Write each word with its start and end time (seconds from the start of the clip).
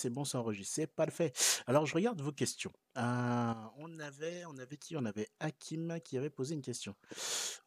c'est 0.00 0.10
bon, 0.10 0.24
c'est 0.24 0.38
enregistré, 0.38 0.86
parfait. 0.86 1.32
Alors 1.66 1.84
je 1.86 1.94
regarde 1.94 2.20
vos 2.20 2.32
questions. 2.32 2.72
Ah, 2.94 3.72
on 3.76 3.98
avait, 4.00 4.44
on 4.46 4.56
avait 4.58 4.78
qui? 4.78 4.96
On 4.96 5.04
avait 5.04 5.28
Hakim 5.40 6.00
qui 6.02 6.16
avait 6.16 6.30
posé 6.30 6.54
une 6.54 6.62
question. 6.62 6.94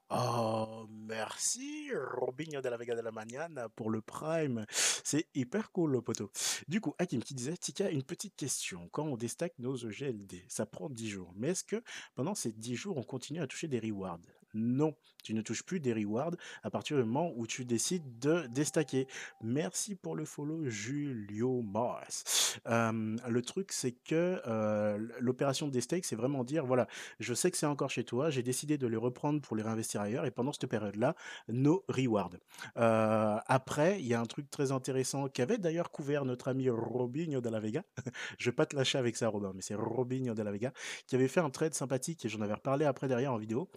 Oh, 0.09 0.85
merci 0.89 1.89
Robinho 1.93 2.61
de 2.61 2.70
la 2.70 2.77
Vega 2.77 2.95
de 2.95 3.02
la 3.02 3.11
Mañana 3.11 3.70
pour 3.70 3.89
le 3.89 4.02
Prime. 4.02 4.66
C'est 4.70 5.27
hyper 5.34 5.71
cool, 5.71 5.91
le 5.91 6.02
poteau. 6.02 6.31
Du 6.67 6.81
coup, 6.81 6.93
Hakim 6.99 7.23
qui 7.23 7.34
disait, 7.34 7.57
Tika, 7.57 7.89
une 7.89 8.04
petite 8.04 8.36
question. 8.36 8.89
Quand 8.91 9.05
on 9.05 9.18
déstack 9.18 9.54
nos 9.59 9.75
EGLD, 9.75 10.43
ça 10.48 10.65
prend 10.65 10.90
10 10.90 11.09
jours. 11.09 11.34
Mais 11.35 11.49
est-ce 11.49 11.63
que 11.63 11.81
pendant 12.15 12.35
ces 12.35 12.52
10 12.52 12.76
jours, 12.76 12.98
on 12.98 13.04
continue 13.04 13.41
à 13.41 13.48
toucher 13.48 13.68
des 13.68 13.79
rewards? 13.79 14.20
Non, 14.53 14.95
tu 15.23 15.34
ne 15.34 15.41
touches 15.41 15.63
plus 15.63 15.80
des 15.80 15.93
rewards 15.93 16.35
à 16.63 16.70
partir 16.70 16.98
du 16.98 17.03
moment 17.03 17.31
où 17.35 17.48
tu 17.48 17.66
décides 17.66 18.20
de 18.20 18.45
déstacker. 18.48 19.07
Merci 19.41 19.95
pour 19.95 20.16
le 20.16 20.26
follow, 20.26 20.66
Julio 20.66 21.62
Mars. 21.62 22.59
Le 22.66 23.41
truc, 23.41 23.71
c'est 23.71 23.91
que 23.91 24.41
euh, 24.48 24.98
l'opération 25.20 25.67
de 25.67 25.71
destake, 25.71 26.05
c'est 26.05 26.16
vraiment 26.16 26.43
dire, 26.43 26.66
voilà, 26.66 26.88
je 27.20 27.34
sais 27.34 27.52
que 27.52 27.57
c'est 27.57 27.66
encore 27.66 27.89
chez 27.89 28.03
toi, 28.03 28.29
j'ai 28.29 28.43
décidé 28.43 28.77
de 28.77 28.88
les 28.88 28.98
reprendre 28.98 29.41
pour 29.41 29.55
les 29.55 29.63
réinvestir 29.63 30.02
ailleurs, 30.02 30.26
et 30.26 30.31
pendant 30.31 30.52
cette 30.52 30.67
période-là, 30.67 31.15
no 31.48 31.84
reward. 31.88 32.40
Euh, 32.77 33.38
après, 33.48 33.99
il 33.99 34.07
y 34.07 34.13
a 34.13 34.20
un 34.20 34.26
truc 34.26 34.49
très 34.49 34.71
intéressant 34.71 35.27
qu'avait 35.27 35.57
d'ailleurs 35.57 35.91
couvert 35.91 36.26
notre 36.26 36.48
ami 36.48 36.70
Robinho 36.70 37.41
de 37.41 37.49
la 37.49 37.59
Vega. 37.59 37.84
je 38.38 38.49
vais 38.49 38.55
pas 38.55 38.65
te 38.65 38.76
lâcher 38.76 38.98
avec 38.98 39.15
ça, 39.15 39.29
Robin, 39.29 39.51
mais 39.55 39.62
c'est 39.62 39.76
Robinho 39.76 40.34
de 40.34 40.43
la 40.43 40.51
Vega 40.51 40.71
qui 41.07 41.15
avait 41.15 41.27
fait 41.27 41.40
un 41.40 41.49
trade 41.49 41.73
sympathique, 41.73 42.26
et 42.26 42.29
j'en 42.29 42.41
avais 42.41 42.54
reparlé 42.54 42.85
après 42.85 43.07
derrière 43.07 43.34
en 43.34 43.37
vidéo, 43.37 43.70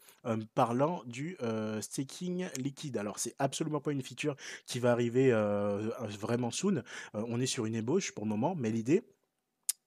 parlant 0.66 1.02
du 1.06 1.36
staking 1.80 2.48
liquide. 2.58 2.96
Alors, 2.96 3.20
c'est 3.20 3.36
absolument 3.38 3.80
pas 3.80 3.92
une 3.92 4.02
feature 4.02 4.34
qui 4.66 4.80
va 4.80 4.90
arriver 4.90 5.30
vraiment 6.18 6.50
soon. 6.50 6.82
on 7.14 7.40
est 7.40 7.46
sur 7.46 7.66
une 7.66 7.76
ébauche 7.76 8.12
pour 8.12 8.24
le 8.24 8.30
moment, 8.30 8.56
mais 8.56 8.70
l'idée, 8.70 9.04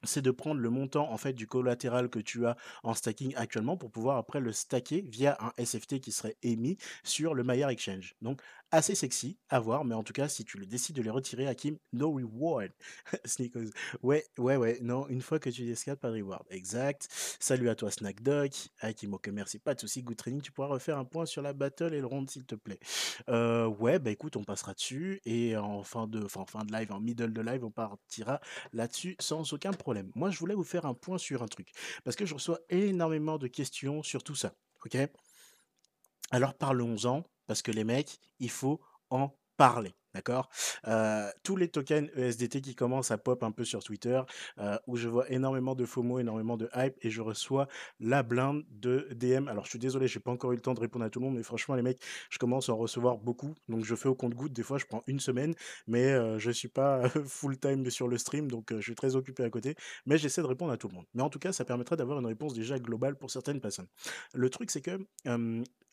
c'est 0.04 0.22
de 0.22 0.32
prendre 0.32 0.62
le 0.62 0.70
montant 0.70 1.12
en 1.12 1.18
fait 1.18 1.34
du 1.34 1.48
collatéral 1.48 2.10
que 2.10 2.20
tu 2.20 2.46
as 2.48 2.56
en 2.84 2.94
stacking 2.94 3.36
actuellement 3.36 3.76
pour 3.76 3.92
pouvoir 3.92 4.16
après 4.16 4.40
le 4.40 4.54
stacker 4.54 5.02
via 5.02 5.38
un 5.42 5.52
SFT 5.62 6.00
qui 6.00 6.14
serait 6.14 6.38
émis 6.44 6.78
sur 7.04 7.34
le 7.34 7.44
Maillard 7.44 7.72
Exchange. 7.72 8.16
Donc 8.22 8.42
assez 8.72 8.96
sexy 8.96 9.38
à 9.50 9.60
voir, 9.60 9.86
mais 9.86 9.96
en 9.96 10.04
tout 10.04 10.14
cas, 10.14 10.28
si 10.28 10.46
tu 10.46 10.58
le 10.58 10.66
décides 10.66 10.96
de 10.96 11.02
les 11.02 11.10
retirer, 11.10 11.48
Hakim, 11.48 11.78
no 11.94 12.12
reward. 12.12 12.72
Sneakers. 13.26 13.70
Ouais, 14.02 14.26
ouais, 14.38 14.58
ouais, 14.58 14.80
non, 14.82 15.08
une 15.08 15.22
fois 15.22 15.40
que 15.40 15.50
tu 15.50 15.64
les 15.64 15.96
pas 15.96 16.10
de 16.10 16.22
reward. 16.22 16.46
Exact. 16.50 17.08
Salut 17.40 17.70
à 17.70 17.76
toi, 17.76 17.92
Snack 17.92 18.22
Dog. 18.22 18.52
Hakim, 18.82 19.14
ok, 19.14 19.28
merci, 19.30 19.60
pas 19.60 19.74
de 19.74 19.80
soucis. 19.80 20.04
Good 20.04 20.18
training. 20.18 20.42
Tu 20.42 20.52
pourras 20.52 20.68
refaire 20.68 20.98
un 20.98 21.06
point 21.06 21.26
sur 21.26 21.42
la 21.42 21.54
battle 21.54 21.94
et 21.94 22.00
le 22.00 22.06
round, 22.06 22.30
s'il 22.30 22.46
te 22.46 22.56
plaît. 22.56 22.80
Euh, 23.30 23.68
ouais, 23.68 24.00
bah 24.00 24.12
écoute, 24.12 24.36
on 24.36 24.44
passera 24.44 24.74
dessus 24.74 25.22
et 25.26 25.58
en 25.58 25.84
fin 25.84 26.08
de, 26.08 26.28
fin 26.28 26.66
de 26.66 26.72
live, 26.72 26.92
en 26.92 27.00
middle 27.00 27.34
de 27.34 27.42
live, 27.42 27.64
on 27.64 27.72
partira 27.72 28.40
là-dessus 28.74 29.16
sans 29.20 29.54
aucun 29.54 29.72
problème. 29.72 30.12
Moi, 30.16 30.30
je 30.30 30.40
voulais 30.40 30.56
vous 30.56 30.64
faire 30.64 30.86
un 30.86 30.94
point 30.94 31.18
sur 31.18 31.44
un 31.44 31.48
truc 31.48 31.72
parce 32.04 32.16
que 32.16 32.26
je 32.26 32.34
reçois 32.34 32.60
énormément 32.70 33.38
de 33.38 33.48
questions 33.48 34.04
sur 34.04 34.24
tout 34.24 34.36
ça. 34.36 34.54
Ok? 34.86 34.98
Alors 36.32 36.54
parlons-en 36.54 37.24
parce 37.50 37.64
que 37.64 37.72
les 37.72 37.84
mecs, 37.84 38.20
il 38.40 38.52
faut 38.52 38.80
en 39.10 39.36
parler. 39.58 39.96
D'accord? 40.14 40.50
Euh, 40.88 41.30
Tous 41.44 41.56
les 41.56 41.68
tokens 41.68 42.10
ESDT 42.16 42.62
qui 42.62 42.76
commencent 42.76 43.10
à 43.10 43.18
pop 43.18 43.42
un 43.42 43.52
peu 43.52 43.64
sur 43.64 43.84
Twitter, 43.84 44.22
euh, 44.60 44.78
où 44.86 44.98
je 44.98 45.08
vois 45.08 45.32
énormément 45.32 45.74
de 45.74 45.84
FOMO, 45.84 46.20
énormément 46.20 46.58
de 46.58 46.70
hype, 46.76 46.94
et 47.02 47.10
je 47.10 47.22
reçois 47.22 47.68
la 48.00 48.22
blinde 48.22 48.64
de 48.70 49.08
DM. 49.16 49.48
Alors 49.48 49.66
je 49.66 49.72
suis 49.72 49.80
désolé, 49.80 50.08
j'ai 50.08 50.20
pas 50.20 50.30
encore 50.32 50.52
eu 50.52 50.56
le 50.56 50.62
temps 50.62 50.76
de 50.76 50.80
répondre 50.80 51.06
à 51.06 51.10
tout 51.10 51.20
le 51.20 51.26
monde, 51.26 51.36
mais 51.36 51.44
franchement 51.44 51.74
les 51.74 51.82
mecs, 51.82 52.02
je 52.30 52.38
commence 52.38 52.70
à 52.70 52.74
en 52.74 52.78
recevoir 52.78 53.18
beaucoup, 53.18 53.56
donc 53.68 53.84
je 53.84 53.96
fais 53.96 54.10
au 54.10 54.16
compte-goutte. 54.16 54.54
Des 54.54 54.64
fois, 54.64 54.78
je 54.78 54.86
prends 54.86 55.04
une 55.08 55.20
semaine, 55.20 55.56
mais 55.88 56.06
euh, 56.06 56.38
je 56.38 56.52
suis 56.52 56.70
pas 56.70 57.10
full 57.26 57.58
time 57.58 57.90
sur 57.90 58.08
le 58.08 58.20
stream, 58.20 58.50
donc 58.50 58.74
je 58.76 58.82
suis 58.82 58.96
très 58.96 59.16
occupé 59.16 59.44
à 59.44 59.50
côté. 59.50 59.76
Mais 60.06 60.20
j'essaie 60.20 60.42
de 60.42 60.48
répondre 60.48 60.72
à 60.72 60.78
tout 60.78 60.88
le 60.88 60.94
monde. 60.94 61.06
Mais 61.16 61.24
en 61.24 61.30
tout 61.30 61.40
cas, 61.40 61.52
ça 61.52 61.66
permettrait 61.66 61.98
d'avoir 61.98 62.20
une 62.20 62.28
réponse 62.28 62.54
déjà 62.54 62.78
globale 62.78 63.16
pour 63.16 63.32
certaines 63.32 63.60
personnes. 63.60 63.88
Le 64.34 64.50
truc, 64.52 64.70
c'est 64.70 64.82
que 64.82 65.00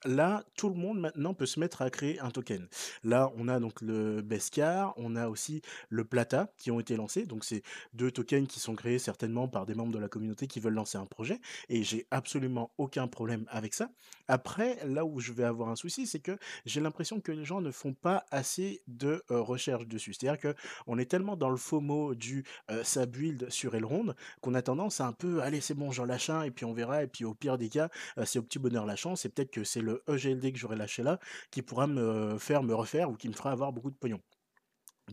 là, 0.04 0.44
tout 0.56 0.68
le 0.68 0.74
monde 0.74 1.00
maintenant 1.00 1.34
peut 1.34 1.46
se 1.46 1.58
mettre 1.60 1.82
à 1.82 1.90
créer 1.90 2.20
un 2.20 2.30
token. 2.30 2.66
Là, 3.04 3.32
on 3.36 3.48
a 3.48 3.60
donc 3.60 3.80
le 3.80 4.22
Bescar, 4.22 4.94
on 4.96 5.16
a 5.16 5.28
aussi 5.28 5.62
le 5.88 6.04
Plata 6.04 6.52
qui 6.56 6.70
ont 6.70 6.80
été 6.80 6.96
lancés. 6.96 7.26
Donc, 7.26 7.44
c'est 7.44 7.62
deux 7.94 8.10
tokens 8.10 8.46
qui 8.46 8.60
sont 8.60 8.74
créés 8.74 8.98
certainement 8.98 9.48
par 9.48 9.66
des 9.66 9.74
membres 9.74 9.92
de 9.92 9.98
la 9.98 10.08
communauté 10.08 10.46
qui 10.46 10.60
veulent 10.60 10.74
lancer 10.74 10.98
un 10.98 11.06
projet. 11.06 11.40
Et 11.68 11.82
j'ai 11.82 12.06
absolument 12.10 12.70
aucun 12.78 13.08
problème 13.08 13.46
avec 13.48 13.74
ça. 13.74 13.90
Après, 14.28 14.78
là 14.86 15.04
où 15.04 15.20
je 15.20 15.32
vais 15.32 15.44
avoir 15.44 15.68
un 15.68 15.76
souci, 15.76 16.06
c'est 16.06 16.20
que 16.20 16.36
j'ai 16.64 16.80
l'impression 16.80 17.20
que 17.20 17.32
les 17.32 17.44
gens 17.44 17.60
ne 17.60 17.70
font 17.70 17.94
pas 17.94 18.24
assez 18.30 18.82
de 18.88 19.22
euh, 19.30 19.40
recherche 19.40 19.86
dessus. 19.86 20.14
C'est-à-dire 20.14 20.54
qu'on 20.54 20.98
est 20.98 21.06
tellement 21.06 21.36
dans 21.36 21.50
le 21.50 21.56
FOMO 21.56 22.14
du 22.14 22.44
euh, 22.70 23.06
build 23.06 23.50
sur 23.50 23.74
Elrond 23.74 24.14
qu'on 24.40 24.54
a 24.54 24.62
tendance 24.62 25.00
à 25.00 25.06
un 25.06 25.12
peu, 25.12 25.42
allez, 25.42 25.60
c'est 25.60 25.74
bon, 25.74 25.92
j'en 25.92 26.04
lâche 26.04 26.30
un 26.30 26.42
et 26.42 26.50
puis 26.50 26.64
on 26.64 26.72
verra. 26.72 27.02
Et 27.04 27.06
puis 27.06 27.24
au 27.24 27.34
pire 27.34 27.58
des 27.58 27.68
cas, 27.68 27.88
euh, 28.18 28.24
c'est 28.24 28.38
au 28.38 28.42
petit 28.42 28.58
bonheur 28.58 28.86
la 28.86 28.96
chance. 28.96 29.24
Et 29.24 29.28
peut-être 29.28 29.50
que 29.50 29.64
c'est 29.64 29.82
le 29.86 30.02
EGLD 30.08 30.52
que 30.52 30.58
j'aurais 30.58 30.76
lâché 30.76 31.02
là 31.02 31.18
qui 31.50 31.62
pourra 31.62 31.86
me 31.86 32.36
faire 32.38 32.62
me 32.62 32.74
refaire 32.74 33.10
ou 33.10 33.14
qui 33.16 33.28
me 33.28 33.34
fera 33.34 33.52
avoir 33.52 33.72
beaucoup 33.72 33.90
de 33.90 33.96
pognon. 33.96 34.20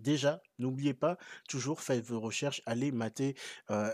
Déjà, 0.01 0.41
n'oubliez 0.57 0.95
pas, 0.95 1.19
toujours 1.47 1.79
faites 1.79 2.03
vos 2.03 2.19
recherches, 2.19 2.63
allez 2.66 2.91
mater 2.91 3.35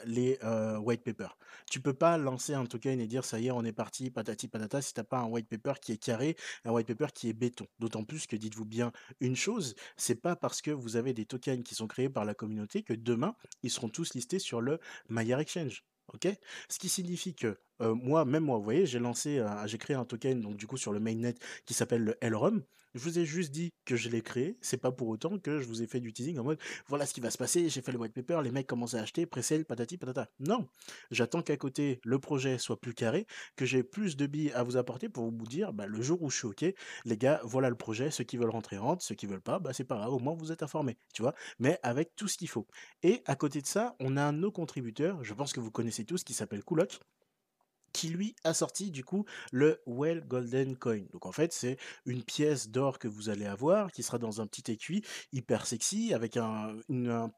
les 0.06 0.40
white 0.80 1.04
papers. 1.04 1.38
Tu 1.70 1.82
peux 1.82 1.94
pas 1.94 2.18
lancer 2.18 2.54
un 2.54 2.66
token 2.66 3.02
et 3.02 3.08
dire 3.08 3.26
ça 3.26 3.38
y 3.38 3.48
est, 3.48 3.52
on 3.52 3.66
est 3.66 3.74
parti, 3.74 4.10
patati 4.10 4.48
patata, 4.48 4.82
si 4.82 4.94
t'as 4.94 5.04
pas 5.04 5.20
un 5.20 5.26
white 5.26 5.50
paper 5.50 5.74
qui 5.82 5.92
est 5.92 5.98
carré, 5.98 6.38
un 6.64 6.72
white 6.72 6.88
paper 6.88 7.08
qui 7.14 7.28
est 7.28 7.34
béton. 7.34 7.68
D'autant 7.80 8.06
plus 8.06 8.28
que 8.28 8.38
dites-vous 8.38 8.64
bien 8.64 8.94
une 9.20 9.36
chose, 9.36 9.76
c'est 9.98 10.16
pas 10.16 10.38
parce 10.38 10.62
que 10.62 10.72
vous 10.72 10.96
avez 10.96 11.14
des 11.14 11.26
tokens 11.26 11.64
qui 11.66 11.76
sont 11.76 11.88
créés 11.88 12.10
par 12.10 12.24
la 12.24 12.34
communauté 12.34 12.82
que 12.82 12.94
demain 12.94 13.36
ils 13.62 13.72
seront 13.72 13.90
tous 13.90 14.14
listés 14.14 14.40
sur 14.40 14.62
le 14.62 14.80
Maillard 15.10 15.42
Exchange. 15.42 15.84
Ce 16.70 16.80
qui 16.80 16.90
signifie 16.90 17.36
que 17.36 17.60
moi, 17.80 18.26
même 18.26 18.44
moi, 18.44 18.58
vous 18.58 18.64
voyez, 18.64 18.86
j'ai 18.86 19.00
lancé, 19.00 19.44
créé 19.80 19.96
un 19.96 20.06
token 20.06 20.42
donc 20.42 20.58
du 20.58 20.68
coup 20.68 20.78
sur 20.78 20.92
le 20.92 21.00
mainnet 21.00 21.36
qui 21.66 21.74
s'appelle 21.74 22.04
le 22.04 22.18
LROM. 22.22 22.64
Je 22.96 23.00
vous 23.02 23.20
ai 23.20 23.26
juste 23.26 23.52
dit 23.52 23.72
que 23.86 23.96
je 23.96 24.10
l'ai 24.10 24.22
créé. 24.22 24.58
C'est 24.62 24.78
pas 24.78 24.92
pour 24.92 25.10
autant 25.10 25.38
que 25.38 25.60
je 25.60 25.68
vous 25.68 25.84
ai 25.84 25.88
fait 25.88 26.00
du 26.00 26.12
teasing 26.12 26.40
en 26.40 26.44
mode 26.44 26.60
voilà 26.88 27.06
ce 27.06 27.14
qui 27.14 27.22
va 27.22 27.30
se 27.30 27.38
passer. 27.38 27.70
J'ai 27.70 27.82
fait 27.82 27.92
le 27.92 28.00
white 28.00 28.14
paper, 28.14 28.42
les 28.44 28.52
mecs 28.52 28.68
commencent 28.68 28.96
à 28.96 29.02
acheter, 29.02 29.26
pré 29.26 29.42
patati 29.64 29.98
patata. 29.98 30.30
Non, 30.40 30.68
j'attends 31.12 31.42
qu'à 31.42 31.58
côté 31.58 32.00
le 32.04 32.20
projet 32.20 32.58
soit 32.58 32.80
plus 32.80 32.94
carré, 32.94 33.28
que 33.56 33.66
j'ai 33.66 33.84
plus 33.84 34.18
de 34.18 34.26
billes 34.26 34.52
à 34.54 34.64
vous 34.64 34.78
apporter 34.78 35.10
pour 35.10 35.30
vous 35.30 35.46
dire 35.46 35.74
bah, 35.74 35.86
le 35.86 36.02
jour 36.02 36.22
où 36.22 36.30
je 36.30 36.38
suis 36.38 36.48
ok, 36.48 36.66
les 37.06 37.18
gars, 37.18 37.42
voilà 37.44 37.70
le 37.70 37.76
projet. 37.76 38.12
Ceux 38.12 38.24
qui 38.24 38.38
veulent 38.38 38.50
rentrer 38.50 38.78
rentrent, 38.78 39.04
ceux 39.04 39.16
qui 39.16 39.28
veulent 39.28 39.42
pas, 39.42 39.60
bah 39.60 39.72
c'est 39.74 39.84
pas 39.84 39.98
grave. 39.98 40.14
Au 40.14 40.20
moins 40.20 40.34
vous 40.34 40.52
êtes 40.52 40.64
informés, 40.64 40.98
tu 41.14 41.22
vois. 41.22 41.36
Mais 41.60 41.80
avec 41.84 42.16
tout 42.16 42.28
ce 42.28 42.38
qu'il 42.38 42.50
faut. 42.50 42.68
Et 43.04 43.22
à 43.26 43.36
côté 43.36 43.62
de 43.62 43.68
ça, 43.68 43.96
on 44.00 44.18
a 44.18 44.24
un 44.24 44.34
de 44.34 44.40
nos 44.40 44.52
contributeurs. 44.52 45.24
Je 45.24 45.34
pense 45.34 45.54
que 45.54 45.60
vous 45.60 45.72
connaissez 45.72 46.06
tous, 46.06 46.24
qui 46.24 46.34
s'appelle 46.34 46.64
Coolock 46.64 47.00
qui 47.94 48.10
lui 48.10 48.36
a 48.44 48.54
sorti 48.54 48.92
du 48.92 49.04
coup 49.04 49.26
le 49.52 49.82
Well 49.86 50.24
Golden 50.28 50.76
Coin. 50.76 51.02
Donc 51.12 51.26
en 51.26 51.32
fait 51.32 51.54
c'est 51.54 51.78
une 52.06 52.24
pièce 52.24 52.70
d'or 52.70 53.00
que 53.00 53.08
vous 53.08 53.30
allez 53.30 53.46
avoir 53.46 53.92
qui 53.92 54.04
sera 54.04 54.18
dans 54.18 54.42
un 54.42 54.48
petit 54.48 54.72
écui 54.72 55.04
hyper 55.34 55.66
sexy 55.66 56.14
avec 56.14 56.38
un, 56.38 56.76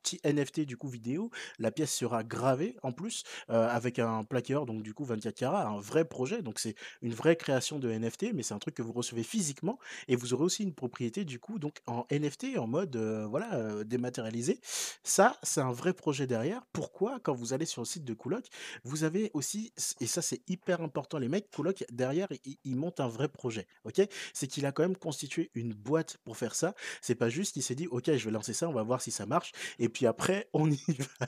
petit 0.03 0.19
NFT 0.23 0.61
du 0.61 0.77
coup 0.77 0.87
vidéo. 0.89 1.31
La 1.59 1.71
pièce 1.71 1.93
sera 1.93 2.23
gravée 2.23 2.77
en 2.83 2.91
plus 2.91 3.23
euh, 3.49 3.67
avec 3.67 3.99
un 3.99 4.23
plaqueur 4.23 4.65
donc 4.65 4.83
du 4.83 4.93
coup 4.93 5.05
24 5.05 5.35
carats, 5.35 5.67
un 5.67 5.79
vrai 5.79 6.05
projet. 6.05 6.41
Donc 6.41 6.59
c'est 6.59 6.75
une 7.01 7.13
vraie 7.13 7.35
création 7.35 7.79
de 7.79 7.91
NFT 7.91 8.33
mais 8.33 8.43
c'est 8.43 8.53
un 8.53 8.59
truc 8.59 8.75
que 8.75 8.81
vous 8.81 8.93
recevez 8.93 9.23
physiquement 9.23 9.79
et 10.07 10.15
vous 10.15 10.33
aurez 10.33 10.43
aussi 10.43 10.63
une 10.63 10.73
propriété 10.73 11.25
du 11.25 11.39
coup 11.39 11.59
donc 11.59 11.77
en 11.87 12.05
NFT 12.11 12.57
en 12.57 12.67
mode 12.67 12.95
euh, 12.95 13.25
voilà 13.27 13.53
euh, 13.55 13.83
dématérialisé. 13.83 14.59
Ça 15.03 15.37
c'est 15.43 15.61
un 15.61 15.71
vrai 15.71 15.93
projet 15.93 16.27
derrière. 16.27 16.61
Pourquoi 16.73 17.19
quand 17.19 17.33
vous 17.33 17.53
allez 17.53 17.65
sur 17.65 17.81
le 17.81 17.87
site 17.87 18.05
de 18.05 18.13
Coolock 18.13 18.45
vous 18.83 19.03
avez 19.03 19.31
aussi 19.33 19.73
et 19.99 20.07
ça 20.07 20.21
c'est 20.21 20.40
hyper 20.47 20.81
important. 20.81 21.17
Les 21.17 21.27
mecs, 21.27 21.49
Coloc, 21.51 21.83
derrière, 21.91 22.27
ils, 22.63 22.75
montent 22.75 22.99
un 22.99 23.07
vrai 23.07 23.27
projet. 23.27 23.67
Ok? 23.83 24.01
C'est 24.33 24.47
qu'il 24.47 24.65
a 24.65 24.71
quand 24.71 24.83
même 24.83 24.97
constitué 24.97 25.51
une 25.55 25.73
boîte 25.73 26.17
pour 26.23 26.37
faire 26.37 26.55
ça. 26.55 26.73
C'est 27.01 27.15
pas 27.15 27.29
juste 27.29 27.53
qu'il 27.53 27.63
s'est 27.63 27.75
dit, 27.75 27.87
ok, 27.87 28.15
je 28.15 28.25
vais 28.25 28.31
lancer 28.31 28.53
ça, 28.53 28.67
on 28.69 28.73
va 28.73 28.83
voir 28.83 29.01
si 29.01 29.11
ça 29.11 29.25
marche. 29.25 29.51
Et 29.79 29.89
puis 29.89 30.05
après, 30.05 30.49
on 30.53 30.69
y 30.69 30.97
va. 31.19 31.27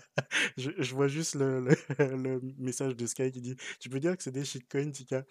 je, 0.57 0.93
vois 0.93 1.07
juste 1.07 1.35
le, 1.35 2.41
message 2.57 2.95
de 2.95 3.05
Sky 3.05 3.31
qui 3.31 3.41
dit, 3.41 3.55
tu 3.79 3.89
peux 3.89 3.99
dire 3.99 4.15
que 4.17 4.23
c'est 4.23 4.31
des 4.31 4.45
shitcoins, 4.45 4.91
Tika? 4.91 5.25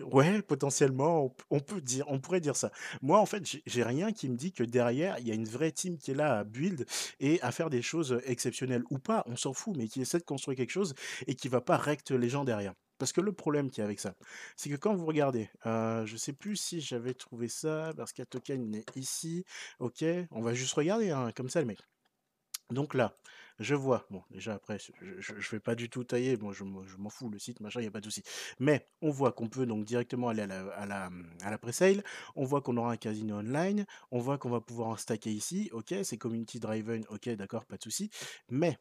Ouais, 0.00 0.40
potentiellement, 0.42 1.34
on 1.50 2.18
pourrait 2.20 2.40
dire 2.40 2.56
ça. 2.56 2.70
Moi, 3.02 3.18
en 3.18 3.26
fait, 3.26 3.42
j'ai 3.66 3.82
rien 3.82 4.12
qui 4.12 4.28
me 4.28 4.36
dit 4.36 4.52
que 4.52 4.62
derrière, 4.62 5.18
il 5.18 5.28
y 5.28 5.30
a 5.30 5.34
une 5.34 5.44
vraie 5.48 5.72
team 5.72 5.98
qui 5.98 6.12
est 6.12 6.14
là 6.14 6.38
à 6.38 6.44
build 6.44 6.86
et 7.20 7.40
à 7.42 7.52
faire 7.52 7.68
des 7.68 7.82
choses 7.82 8.20
exceptionnelles 8.24 8.84
ou 8.90 8.98
pas, 8.98 9.24
on 9.26 9.36
s'en 9.36 9.52
fout, 9.52 9.76
mais 9.76 9.88
qui 9.88 10.00
essaie 10.00 10.18
de 10.18 10.24
construire 10.24 10.56
quelque 10.56 10.70
chose 10.70 10.94
et 11.26 11.34
qui 11.34 11.48
va 11.48 11.60
pas 11.60 11.76
recte 11.76 12.12
les 12.12 12.28
gens 12.28 12.44
derrière. 12.44 12.74
Parce 12.98 13.12
que 13.12 13.20
le 13.20 13.32
problème 13.32 13.70
qu'il 13.70 13.78
y 13.78 13.82
a 13.82 13.84
avec 13.84 14.00
ça, 14.00 14.14
c'est 14.56 14.70
que 14.70 14.76
quand 14.76 14.94
vous 14.94 15.06
regardez, 15.06 15.48
euh, 15.66 16.04
je 16.06 16.16
sais 16.16 16.32
plus 16.32 16.56
si 16.56 16.80
j'avais 16.80 17.14
trouvé 17.14 17.48
ça, 17.48 17.92
parce 17.96 18.12
qu'il 18.12 18.22
y 18.22 18.24
a 18.24 18.26
token 18.26 18.74
est 18.74 18.96
ici, 18.96 19.44
ok, 19.78 20.04
on 20.30 20.42
va 20.42 20.54
juste 20.54 20.74
regarder, 20.74 21.10
hein, 21.10 21.30
comme 21.34 21.48
ça, 21.48 21.60
le 21.60 21.66
mec. 21.66 21.78
Donc 22.70 22.92
là, 22.92 23.16
je 23.58 23.74
vois, 23.74 24.06
bon, 24.10 24.22
déjà 24.30 24.54
après, 24.54 24.78
je 24.78 25.32
ne 25.32 25.40
vais 25.50 25.60
pas 25.60 25.74
du 25.74 25.88
tout 25.88 26.04
tailler, 26.04 26.36
moi 26.36 26.52
je, 26.52 26.64
m'en 26.64 27.08
fous, 27.08 27.30
le 27.30 27.38
site, 27.38 27.60
machin, 27.60 27.80
il 27.80 27.84
n'y 27.84 27.88
a 27.88 27.90
pas 27.90 28.00
de 28.00 28.04
souci. 28.04 28.22
Mais 28.60 28.86
on 29.00 29.10
voit 29.10 29.32
qu'on 29.32 29.48
peut 29.48 29.66
donc 29.66 29.84
directement 29.84 30.28
aller 30.28 30.42
à 30.42 30.86
la 30.86 31.58
pre-sale, 31.58 32.04
on 32.36 32.44
voit 32.44 32.60
qu'on 32.60 32.76
aura 32.76 32.92
un 32.92 32.96
casino 32.96 33.36
online, 33.38 33.86
on 34.10 34.18
voit 34.18 34.38
qu'on 34.38 34.50
va 34.50 34.60
pouvoir 34.60 34.88
en 34.88 34.96
stacker 34.96 35.30
ici, 35.32 35.70
ok, 35.72 35.94
c'est 36.04 36.18
community 36.18 36.60
driven, 36.60 37.04
ok, 37.08 37.30
d'accord, 37.30 37.64
pas 37.64 37.78
de 37.78 37.82
souci. 37.82 38.10
Mais 38.50 38.78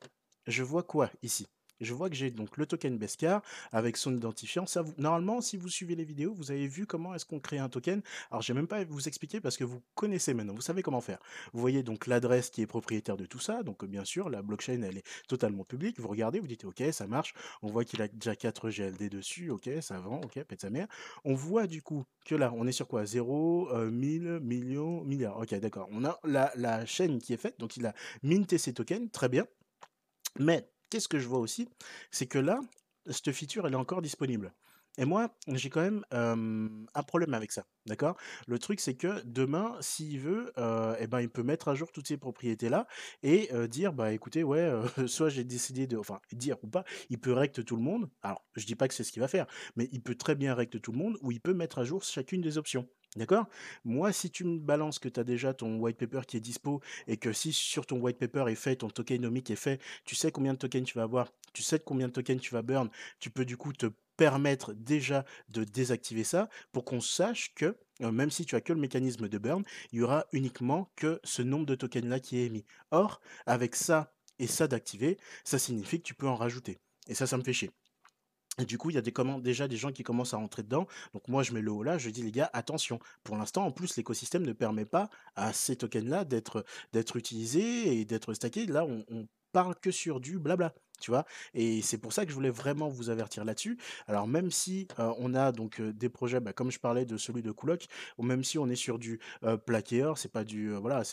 je 0.47 0.63
vois 0.63 0.83
quoi 0.83 1.09
ici? 1.23 1.47
Je 1.81 1.93
vois 1.93 2.09
que 2.09 2.15
j'ai 2.15 2.31
donc 2.31 2.57
le 2.57 2.65
token 2.65 2.97
Beskar 2.97 3.41
avec 3.71 3.97
son 3.97 4.15
identifiant. 4.15 4.65
Normalement, 4.97 5.41
si 5.41 5.57
vous 5.57 5.69
suivez 5.69 5.95
les 5.95 6.05
vidéos, 6.05 6.33
vous 6.33 6.51
avez 6.51 6.67
vu 6.67 6.85
comment 6.85 7.13
est-ce 7.13 7.25
qu'on 7.25 7.39
crée 7.39 7.59
un 7.59 7.69
token. 7.69 8.01
Alors, 8.31 8.41
je 8.41 8.53
vais 8.53 8.57
même 8.57 8.67
pas 8.67 8.83
vous 8.85 9.07
expliquer 9.07 9.41
parce 9.41 9.57
que 9.57 9.63
vous 9.63 9.81
connaissez 9.95 10.33
maintenant, 10.33 10.53
vous 10.53 10.61
savez 10.61 10.81
comment 10.81 11.01
faire. 11.01 11.19
Vous 11.53 11.59
voyez 11.59 11.83
donc 11.83 12.07
l'adresse 12.07 12.49
qui 12.49 12.61
est 12.61 12.67
propriétaire 12.67 13.17
de 13.17 13.25
tout 13.25 13.39
ça. 13.39 13.63
Donc, 13.63 13.85
bien 13.85 14.05
sûr, 14.05 14.29
la 14.29 14.41
blockchain, 14.41 14.81
elle 14.81 14.97
est 14.97 15.07
totalement 15.27 15.63
publique. 15.63 15.99
Vous 15.99 16.07
regardez, 16.07 16.39
vous 16.39 16.47
dites, 16.47 16.65
OK, 16.65 16.83
ça 16.91 17.07
marche. 17.07 17.33
On 17.61 17.67
voit 17.67 17.85
qu'il 17.85 18.01
a 18.01 18.07
déjà 18.07 18.35
4 18.35 18.69
GLD 18.69 19.09
dessus. 19.09 19.49
OK, 19.49 19.69
ça 19.81 19.99
vend. 19.99 20.21
OK, 20.21 20.41
pète 20.43 20.61
sa 20.61 20.69
mère. 20.69 20.87
On 21.25 21.33
voit 21.33 21.67
du 21.67 21.81
coup 21.81 22.03
que 22.25 22.35
là, 22.35 22.51
on 22.55 22.67
est 22.67 22.71
sur 22.71 22.87
quoi? 22.87 23.05
0, 23.05 23.89
1000, 23.89 24.39
millions, 24.41 25.03
milliards. 25.03 25.39
OK, 25.39 25.53
d'accord. 25.55 25.87
On 25.91 26.05
a 26.05 26.19
la 26.23 26.85
chaîne 26.85 27.19
qui 27.19 27.33
est 27.33 27.37
faite. 27.37 27.59
Donc, 27.59 27.77
il 27.77 27.85
a 27.85 27.93
minté 28.23 28.57
ses 28.57 28.73
tokens. 28.73 29.09
Très 29.11 29.29
bien. 29.29 29.45
Mais 30.39 30.69
Qu'est-ce 30.89 31.07
que 31.07 31.19
je 31.19 31.27
vois 31.27 31.39
aussi 31.39 31.67
C'est 32.11 32.27
que 32.27 32.39
là, 32.39 32.59
cette 33.09 33.31
feature, 33.31 33.67
elle 33.67 33.73
est 33.73 33.77
encore 33.77 34.01
disponible. 34.01 34.53
Et 34.99 35.05
moi, 35.05 35.29
j'ai 35.47 35.69
quand 35.69 35.81
même 35.81 36.03
un 36.11 37.03
problème 37.03 37.35
avec 37.35 37.51
ça, 37.51 37.67
d'accord? 37.85 38.17
Le 38.47 38.57
truc, 38.57 38.79
c'est 38.79 38.95
que 38.95 39.21
demain, 39.25 39.77
s'il 39.79 40.19
veut, 40.19 40.51
eh 40.99 41.05
ben, 41.05 41.21
il 41.21 41.29
peut 41.29 41.43
mettre 41.43 41.67
à 41.67 41.75
jour 41.75 41.91
toutes 41.91 42.07
ces 42.07 42.17
propriétés-là 42.17 42.87
et 43.21 43.51
dire, 43.67 43.93
bah 43.93 44.11
écoutez, 44.11 44.43
ouais, 44.43 44.71
soit 45.07 45.29
j'ai 45.29 45.43
décidé 45.43 45.85
de, 45.85 45.97
enfin, 45.97 46.19
dire 46.31 46.57
ou 46.63 46.67
pas, 46.67 46.83
il 47.09 47.19
peut 47.19 47.33
rect 47.33 47.63
tout 47.63 47.75
le 47.75 47.83
monde. 47.83 48.09
Alors, 48.23 48.43
je 48.55 48.65
dis 48.65 48.75
pas 48.75 48.87
que 48.87 48.95
c'est 48.95 49.03
ce 49.03 49.11
qu'il 49.11 49.21
va 49.21 49.27
faire, 49.27 49.45
mais 49.75 49.87
il 49.91 50.01
peut 50.01 50.15
très 50.15 50.33
bien 50.33 50.55
rect 50.55 50.81
tout 50.81 50.91
le 50.91 50.97
monde 50.97 51.17
ou 51.21 51.31
il 51.31 51.41
peut 51.41 51.53
mettre 51.53 51.77
à 51.77 51.83
jour 51.83 52.03
chacune 52.03 52.41
des 52.41 52.57
options. 52.57 52.87
D'accord? 53.17 53.47
Moi, 53.83 54.11
si 54.13 54.29
tu 54.29 54.43
me 54.43 54.59
balances 54.59 54.99
que 54.99 55.09
tu 55.09 55.19
as 55.19 55.23
déjà 55.23 55.53
ton 55.53 55.77
white 55.79 55.97
paper 55.97 56.21
qui 56.27 56.37
est 56.37 56.39
dispo 56.39 56.81
et 57.07 57.17
que 57.17 57.33
si 57.33 57.51
sur 57.51 57.87
ton 57.87 57.99
white 57.99 58.19
paper 58.19 58.45
est 58.47 58.55
fait, 58.55 58.75
ton 58.77 58.89
tokenomic 58.89 59.49
est 59.49 59.55
fait, 59.55 59.81
tu 60.05 60.15
sais 60.15 60.31
combien 60.31 60.53
de 60.53 60.59
tokens 60.59 60.85
tu 60.85 60.97
vas 60.97 61.03
avoir, 61.03 61.31
tu 61.51 61.63
sais 61.63 61.79
combien 61.79 62.07
de 62.07 62.13
tokens 62.13 62.39
tu 62.39 62.53
vas 62.53 62.61
burn, 62.61 62.89
tu 63.19 63.31
peux 63.31 63.43
du 63.43 63.57
coup 63.57 63.73
te 63.73 63.87
permettre 64.17 64.73
déjà 64.73 65.25
de 65.49 65.63
désactiver 65.63 66.23
ça 66.23 66.47
pour 66.71 66.85
qu'on 66.85 67.01
sache 67.01 67.53
que 67.55 67.75
euh, 68.01 68.11
même 68.11 68.29
si 68.29 68.45
tu 68.45 68.55
as 68.55 68.61
que 68.61 68.73
le 68.73 68.79
mécanisme 68.79 69.27
de 69.27 69.37
burn, 69.39 69.63
il 69.91 69.99
y 69.99 70.01
aura 70.03 70.27
uniquement 70.31 70.91
que 70.95 71.19
ce 71.23 71.41
nombre 71.41 71.65
de 71.65 71.75
tokens 71.75 72.05
là 72.07 72.19
qui 72.19 72.37
est 72.37 72.45
émis. 72.45 72.65
Or, 72.91 73.19
avec 73.47 73.75
ça 73.75 74.13
et 74.37 74.47
ça 74.47 74.67
d'activer, 74.67 75.17
ça 75.43 75.57
signifie 75.57 75.99
que 75.99 76.05
tu 76.05 76.13
peux 76.13 76.27
en 76.27 76.35
rajouter. 76.35 76.77
Et 77.07 77.15
ça, 77.15 77.25
ça 77.25 77.37
me 77.37 77.43
fait 77.43 77.53
chier. 77.53 77.71
Et 78.59 78.65
du 78.65 78.77
coup, 78.77 78.89
il 78.89 78.95
y 78.95 78.97
a 78.97 79.39
déjà 79.39 79.67
des 79.67 79.77
gens 79.77 79.91
qui 79.91 80.03
commencent 80.03 80.33
à 80.33 80.37
rentrer 80.37 80.63
dedans. 80.63 80.87
Donc 81.13 81.27
moi, 81.27 81.43
je 81.43 81.53
mets 81.53 81.61
le 81.61 81.71
haut 81.71 81.83
là, 81.83 81.97
je 81.97 82.09
dis 82.09 82.23
les 82.23 82.31
gars, 82.31 82.49
attention. 82.53 82.99
Pour 83.23 83.37
l'instant, 83.37 83.65
en 83.65 83.71
plus, 83.71 83.95
l'écosystème 83.97 84.43
ne 84.43 84.53
permet 84.53 84.85
pas 84.85 85.09
à 85.35 85.53
ces 85.53 85.75
tokens-là 85.75 86.25
d'être 86.25 86.65
d'être 86.93 87.17
utilisés 87.17 87.99
et 87.99 88.05
d'être 88.05 88.33
stackés. 88.33 88.65
Là, 88.65 88.85
on, 88.85 89.05
on 89.09 89.27
parle 89.51 89.75
que 89.75 89.91
sur 89.91 90.19
du 90.19 90.39
blabla 90.39 90.73
tu 90.99 91.11
vois? 91.11 91.25
Et 91.53 91.81
c'est 91.81 91.97
pour 91.97 92.13
ça 92.13 92.25
que 92.25 92.29
je 92.31 92.35
voulais 92.35 92.49
vraiment 92.49 92.89
vous 92.89 93.09
avertir 93.09 93.45
là-dessus. 93.45 93.77
Alors 94.07 94.27
même 94.27 94.51
si 94.51 94.87
on 94.97 95.33
a 95.33 95.51
donc 95.51 95.81
des 95.81 96.09
projets 96.09 96.39
bah, 96.39 96.53
comme 96.53 96.71
je 96.71 96.79
parlais 96.79 97.05
de 97.05 97.17
celui 97.17 97.41
de 97.41 97.51
Coolock 97.51 97.87
ou 98.17 98.23
même 98.23 98.43
si 98.43 98.57
on 98.57 98.69
est 98.69 98.75
sur 98.75 98.99
du 98.99 99.19
euh, 99.43 99.57
c'est 100.15 100.31
pas 100.31 100.43
du 100.43 100.73
voilà 100.73 101.03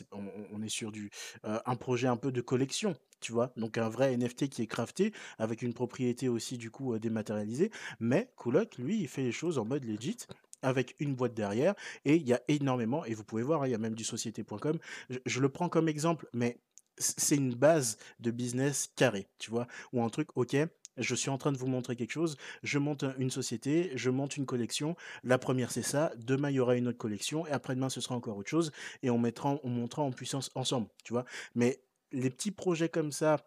on, 0.53 0.63
est 0.63 0.69
sur 0.69 0.93
du 0.93 1.11
un 1.43 1.77
projet 1.77 2.09
un 2.09 2.17
peu 2.17 2.33
de 2.33 2.41
collection 2.41 2.95
tu 3.21 3.33
vois? 3.33 3.53
Donc 3.57 3.79
un 3.79 3.89
vrai 3.89 4.17
NFT 4.17 4.49
qui 4.49 4.63
est 4.63 4.67
crafté 4.67 5.13
avec 5.39 5.63
une 5.63 5.73
propriété 5.73 6.29
aussi 6.29 6.59
du 6.59 6.71
coup 6.71 6.99
dématérialisée. 6.99 7.71
Mais 8.01 8.31
Coolock 8.37 8.77
lui 8.79 9.01
il 9.01 9.09
fait 9.09 9.23
les 9.23 9.33
choses 9.33 9.59
en 9.59 9.65
mode 9.65 9.85
legit 9.85 10.19
avec 10.65 10.97
une 10.99 11.15
boîte 11.15 11.35
derrière 11.35 11.75
et 12.05 12.17
il 12.17 12.27
y 12.27 12.33
a 12.33 12.41
énormément 12.49 13.05
et 13.05 13.15
vous 13.15 13.25
pouvez 13.25 13.43
voir 13.43 13.63
hein, 13.63 13.69
il 13.69 13.71
y 13.71 13.75
a 13.75 13.79
même 13.79 13.95
du 13.95 14.05
société.com 14.05 14.79
je 15.27 15.41
le 15.41 15.49
prends 15.49 15.69
comme 15.69 15.89
exemple 15.89 16.27
mais 16.33 16.59
c'est 16.99 17.37
une 17.37 17.55
base 17.55 17.99
de 18.21 18.31
business 18.31 18.91
carré, 18.97 19.29
tu 19.39 19.51
vois, 19.51 19.67
ou 19.93 20.03
un 20.03 20.09
truc, 20.09 20.29
ok, 20.37 20.57
je 20.97 21.15
suis 21.15 21.31
en 21.31 21.39
train 21.39 21.53
de 21.53 21.59
vous 21.59 21.67
montrer 21.67 21.97
quelque 21.97 22.13
chose, 22.13 22.37
je 22.63 22.79
monte 22.79 23.05
une 23.19 23.31
société, 23.31 23.91
je 23.97 24.11
monte 24.11 24.37
une 24.37 24.47
collection, 24.47 24.97
la 25.25 25.39
première 25.39 25.71
c'est 25.71 25.83
ça, 25.83 26.13
demain 26.17 26.51
il 26.51 26.55
y 26.57 26.61
aura 26.61 26.77
une 26.77 26.89
autre 26.89 26.99
collection, 26.99 27.47
et 27.47 27.51
après-demain 27.51 27.89
ce 27.89 28.01
sera 28.01 28.15
encore 28.15 28.37
autre 28.37 28.51
chose, 28.51 28.73
et 29.03 29.11
on 29.11 29.19
mettra, 29.19 29.59
on 29.63 29.69
montera 29.71 30.03
en 30.03 30.13
puissance 30.13 30.51
ensemble, 30.55 30.89
tu 31.05 31.13
vois? 31.13 31.25
Mais 31.55 31.83
les 32.13 32.31
petits 32.31 32.53
projets 32.53 32.89
comme 32.89 33.11
ça, 33.13 33.39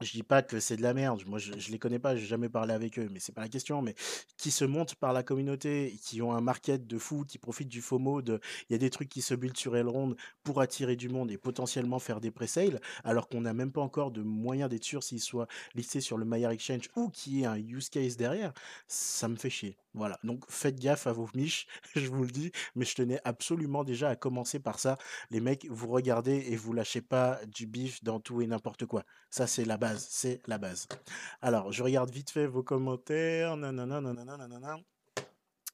je 0.00 0.12
dis 0.12 0.22
pas 0.22 0.42
que 0.42 0.60
c'est 0.60 0.76
de 0.76 0.82
la 0.82 0.94
merde, 0.94 1.22
moi 1.26 1.38
je, 1.38 1.52
je 1.58 1.70
les 1.70 1.78
connais 1.78 1.98
pas, 1.98 2.16
j'ai 2.16 2.26
jamais 2.26 2.48
parlé 2.48 2.72
avec 2.72 2.98
eux, 2.98 3.08
mais 3.12 3.20
c'est 3.20 3.32
pas 3.32 3.42
la 3.42 3.48
question, 3.48 3.82
mais 3.82 3.94
qui 4.36 4.50
se 4.50 4.64
montent 4.64 4.94
par 4.94 5.12
la 5.12 5.22
communauté, 5.22 5.98
qui 6.02 6.22
ont 6.22 6.32
un 6.32 6.40
market 6.40 6.86
de 6.86 6.98
fou, 6.98 7.24
qui 7.26 7.38
profitent 7.38 7.68
du 7.68 7.82
FOMO, 7.82 8.22
de, 8.22 8.40
il 8.68 8.72
y 8.72 8.76
a 8.76 8.78
des 8.78 8.90
trucs 8.90 9.08
qui 9.08 9.22
se 9.22 9.34
build 9.34 9.56
sur 9.56 9.76
Elrond 9.76 10.16
pour 10.42 10.60
attirer 10.60 10.96
du 10.96 11.08
monde 11.08 11.30
et 11.30 11.38
potentiellement 11.38 11.98
faire 11.98 12.20
des 12.20 12.30
pre-sales, 12.30 12.80
alors 13.04 13.28
qu'on 13.28 13.42
n'a 13.42 13.52
même 13.52 13.72
pas 13.72 13.82
encore 13.82 14.10
de 14.10 14.22
moyen 14.22 14.68
d'être 14.68 14.84
sûr 14.84 15.02
s'ils 15.02 15.20
soient 15.20 15.48
listés 15.74 16.00
sur 16.00 16.16
le 16.16 16.24
Maillard 16.24 16.52
Exchange 16.52 16.88
ou 16.96 17.10
qu'il 17.10 17.34
y 17.38 17.42
ait 17.42 17.46
un 17.46 17.58
use 17.58 17.90
case 17.90 18.16
derrière, 18.16 18.52
ça 18.88 19.28
me 19.28 19.36
fait 19.36 19.50
chier. 19.50 19.76
Voilà, 19.94 20.18
donc 20.22 20.44
faites 20.48 20.78
gaffe 20.78 21.06
à 21.08 21.12
vos 21.12 21.28
miches, 21.34 21.66
je 21.96 22.06
vous 22.08 22.22
le 22.22 22.30
dis, 22.30 22.52
mais 22.76 22.84
je 22.84 22.94
tenais 22.94 23.20
absolument 23.24 23.82
déjà 23.82 24.08
à 24.10 24.16
commencer 24.16 24.60
par 24.60 24.78
ça. 24.78 24.96
Les 25.30 25.40
mecs, 25.40 25.66
vous 25.68 25.88
regardez 25.88 26.46
et 26.48 26.56
vous 26.56 26.72
lâchez 26.72 27.00
pas 27.00 27.40
du 27.46 27.66
bif 27.66 28.02
dans 28.04 28.20
tout 28.20 28.40
et 28.40 28.46
n'importe 28.46 28.86
quoi. 28.86 29.04
Ça, 29.30 29.46
c'est 29.46 29.64
la 29.64 29.76
base, 29.78 30.06
c'est 30.08 30.40
la 30.46 30.58
base. 30.58 30.86
Alors, 31.42 31.72
je 31.72 31.82
regarde 31.82 32.10
vite 32.10 32.30
fait 32.30 32.46
vos 32.46 32.62
commentaires. 32.62 33.56
Nanana, 33.56 34.00
nanana, 34.00 34.36
nanana. 34.36 34.76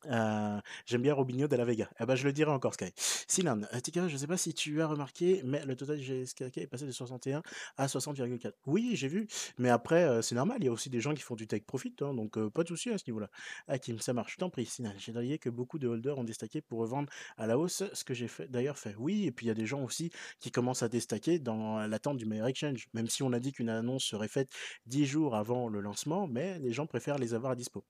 Euh, 0.07 0.61
j'aime 0.85 1.03
bien 1.03 1.15
Robinho 1.15 1.49
de 1.49 1.57
la 1.57 1.65
Vega. 1.65 1.89
Eh 2.01 2.07
ben, 2.07 2.15
je 2.15 2.25
le 2.25 2.33
dirai 2.33 2.51
encore, 2.51 2.75
Sky. 2.75 2.93
Sinan, 2.97 3.63
euh, 3.73 3.81
Tika, 3.81 4.09
je 4.09 4.17
sais 4.17 4.27
pas 4.27 4.37
si 4.37 4.55
tu 4.55 4.81
as 4.83 4.87
remarqué, 4.87 5.43
mais 5.45 5.65
le 5.65 5.75
total 5.77 5.99
GSK 5.99 6.43
est 6.57 6.67
passé 6.67 6.87
de 6.87 6.93
61 6.93 7.43
à 7.77 7.87
60,4. 7.87 8.53
Oui, 8.67 8.93
j'ai 8.95 9.09
vu, 9.09 9.27
mais 9.59 9.71
après, 9.71 10.05
euh, 10.05 10.23
c'est 10.23 10.35
normal, 10.35 10.59
il 10.61 10.67
y 10.67 10.69
a 10.69 10.73
aussi 10.73 10.91
des 10.91 11.01
gens 11.01 11.15
qui 11.15 11.23
font 11.23 11.35
du 11.35 11.47
take 11.47 11.65
profit, 11.65 11.95
hein, 12.01 12.15
donc 12.15 12.39
pas 12.51 12.63
de 12.63 12.69
souci 12.69 12.91
à 12.91 12.99
ce 12.99 13.05
niveau-là. 13.09 13.31
Hakim, 13.69 13.99
ça 13.99 14.13
marche. 14.13 14.37
T'en 14.37 14.51
prie, 14.51 14.67
Sinan. 14.67 14.93
J'ai 14.99 15.13
d'ailleurs 15.13 15.39
que 15.39 15.51
beaucoup 15.51 15.79
de 15.79 15.89
holders 15.89 16.19
ont 16.19 16.25
déstacké 16.25 16.61
pour 16.61 16.81
revendre 16.81 17.09
à 17.37 17.47
la 17.47 17.59
hausse, 17.59 17.83
ce 17.93 18.05
que 18.05 18.15
j'ai 18.15 18.29
d'ailleurs 18.49 18.79
fait. 18.79 18.95
Oui, 18.99 19.27
et 19.27 19.33
puis 19.33 19.47
il 19.47 19.49
y 19.49 19.53
a 19.53 19.55
des 19.55 19.67
gens 19.67 19.83
aussi 19.83 20.11
qui 20.41 20.51
commencent 20.51 20.83
à 20.83 20.89
déstacker 20.89 21.39
dans 21.39 21.87
l'attente 21.87 22.17
du 22.17 22.27
meilleur 22.27 22.47
exchange, 22.47 22.89
même 22.95 23.09
si 23.09 23.23
on 23.23 23.33
a 23.33 23.41
dit 23.41 23.53
qu'une 23.53 23.69
annonce 23.69 24.05
serait 24.05 24.29
faite 24.29 24.51
10 24.87 25.07
jours 25.07 25.35
avant 25.35 25.69
le 25.69 25.81
lancement, 25.81 26.27
mais 26.27 26.59
les 26.59 26.73
gens 26.73 26.87
préfèrent 26.87 27.19
les 27.19 27.35
avoir 27.35 27.53
à 27.53 27.57
dispo. 27.57 27.85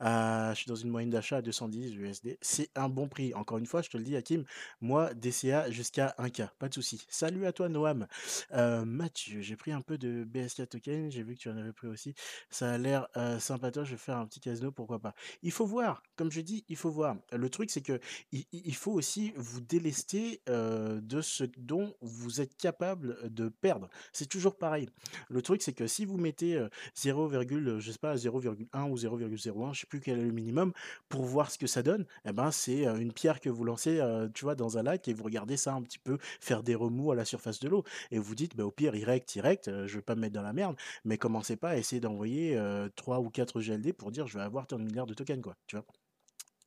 je 0.00 0.52
suis 0.54 0.68
dans 0.68 0.76
une 0.76 0.90
moyenne 0.90 1.10
d'achat 1.10 1.38
à 1.38 1.42
210 1.48 1.94
USD. 1.94 2.36
C'est 2.42 2.70
un 2.74 2.88
bon 2.88 3.08
prix. 3.08 3.32
Encore 3.34 3.58
une 3.58 3.66
fois, 3.66 3.80
je 3.80 3.88
te 3.88 3.96
le 3.96 4.04
dis, 4.04 4.16
Hakim, 4.16 4.44
moi, 4.80 5.14
DCA 5.14 5.70
jusqu'à 5.70 6.14
1K. 6.18 6.50
Pas 6.58 6.68
de 6.68 6.74
souci. 6.74 7.06
Salut 7.08 7.46
à 7.46 7.52
toi, 7.52 7.68
Noam. 7.68 8.06
Euh, 8.52 8.84
Mathieu, 8.84 9.40
j'ai 9.40 9.56
pris 9.56 9.72
un 9.72 9.80
peu 9.80 9.96
de 9.96 10.24
BSK 10.24 10.68
token. 10.68 11.10
J'ai 11.10 11.22
vu 11.22 11.34
que 11.34 11.40
tu 11.40 11.48
en 11.48 11.56
avais 11.56 11.72
pris 11.72 11.88
aussi. 11.88 12.14
Ça 12.50 12.72
a 12.72 12.78
l'air 12.78 13.08
euh. 13.16 13.38
Je 13.38 13.90
vais 13.90 13.96
faire 13.96 14.18
un 14.18 14.26
petit 14.26 14.40
casino, 14.40 14.70
pourquoi 14.70 14.98
pas. 14.98 15.14
Il 15.42 15.52
faut 15.52 15.64
voir. 15.64 16.02
Comme 16.16 16.30
je 16.30 16.40
dis, 16.42 16.64
il 16.68 16.76
faut 16.76 16.90
voir. 16.90 17.16
Le 17.32 17.48
truc, 17.48 17.70
c'est 17.70 17.80
que 17.80 17.98
il, 18.32 18.74
faut 18.74 18.92
aussi 18.92 19.32
vous 19.36 19.60
délester 19.60 20.42
euh, 20.48 21.00
de 21.00 21.22
ce 21.22 21.44
dont 21.56 21.94
vous 22.02 22.40
êtes 22.40 22.56
capable 22.56 23.32
de 23.32 23.48
perdre. 23.48 23.88
C'est 24.12 24.28
toujours 24.28 24.56
pareil. 24.56 24.88
Le 25.30 25.40
truc, 25.40 25.62
c'est 25.62 25.72
que 25.72 25.86
si 25.86 26.04
vous 26.04 26.18
mettez 26.18 26.62
0, 26.96 27.30
je 27.78 27.90
sais 27.90 27.98
pas, 27.98 28.16
0,1 28.16 28.90
ou 28.90 28.96
0,01, 28.96 29.72
je 29.72 29.80
sais 29.80 29.86
plus 29.86 30.00
quel 30.00 30.18
est 30.18 30.24
le 30.24 30.32
minimum, 30.32 30.72
pour 31.08 31.24
voir 31.24 31.37
ce 31.46 31.58
que 31.58 31.66
ça 31.66 31.82
donne, 31.82 32.04
eh 32.24 32.32
ben, 32.32 32.50
c'est 32.50 32.84
une 32.84 33.12
pierre 33.12 33.40
que 33.40 33.48
vous 33.48 33.64
lancez, 33.64 34.00
tu 34.34 34.44
vois, 34.44 34.54
dans 34.54 34.78
un 34.78 34.82
lac 34.82 35.06
et 35.08 35.14
vous 35.14 35.24
regardez 35.24 35.56
ça 35.56 35.74
un 35.74 35.82
petit 35.82 35.98
peu 35.98 36.18
faire 36.40 36.62
des 36.62 36.74
remous 36.74 37.12
à 37.12 37.14
la 37.14 37.24
surface 37.24 37.60
de 37.60 37.68
l'eau. 37.68 37.84
Et 38.10 38.18
vous 38.18 38.34
dites, 38.34 38.56
bah, 38.56 38.64
au 38.64 38.70
pire, 38.70 38.92
direct, 38.92 39.28
direct, 39.32 39.70
je 39.86 39.96
vais 39.96 40.02
pas 40.02 40.14
me 40.14 40.20
mettre 40.22 40.34
dans 40.34 40.42
la 40.42 40.52
merde, 40.52 40.76
mais 41.04 41.18
commencez 41.18 41.56
pas 41.56 41.70
à 41.70 41.76
essayer 41.76 42.00
d'envoyer 42.00 42.60
3 42.96 43.20
ou 43.20 43.30
4 43.30 43.60
GLD 43.60 43.92
pour 43.92 44.10
dire, 44.10 44.26
je 44.26 44.38
vais 44.38 44.44
avoir 44.44 44.66
tant 44.66 44.78
de 44.78 44.84
milliards 44.84 45.06
de 45.06 45.14
tokens, 45.14 45.42
quoi, 45.42 45.56
tu 45.66 45.76
vois? 45.76 45.84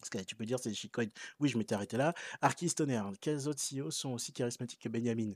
Tu 0.10 0.36
peux 0.36 0.46
dire 0.46 0.60
c'est 0.60 0.70
des 0.70 0.76
shitcoins. 0.76 1.10
Oui, 1.40 1.50
je 1.50 1.58
m'étais 1.58 1.76
arrêté 1.76 1.98
là. 1.98 2.14
Archis 2.42 2.74
Tonnerre, 2.74 3.12
quels 3.20 3.48
autres 3.48 3.62
CEO 3.62 3.92
sont 3.92 4.12
aussi 4.12 4.34
charismatiques 4.34 4.82
que 4.82 4.90
Benjamin? 4.90 5.34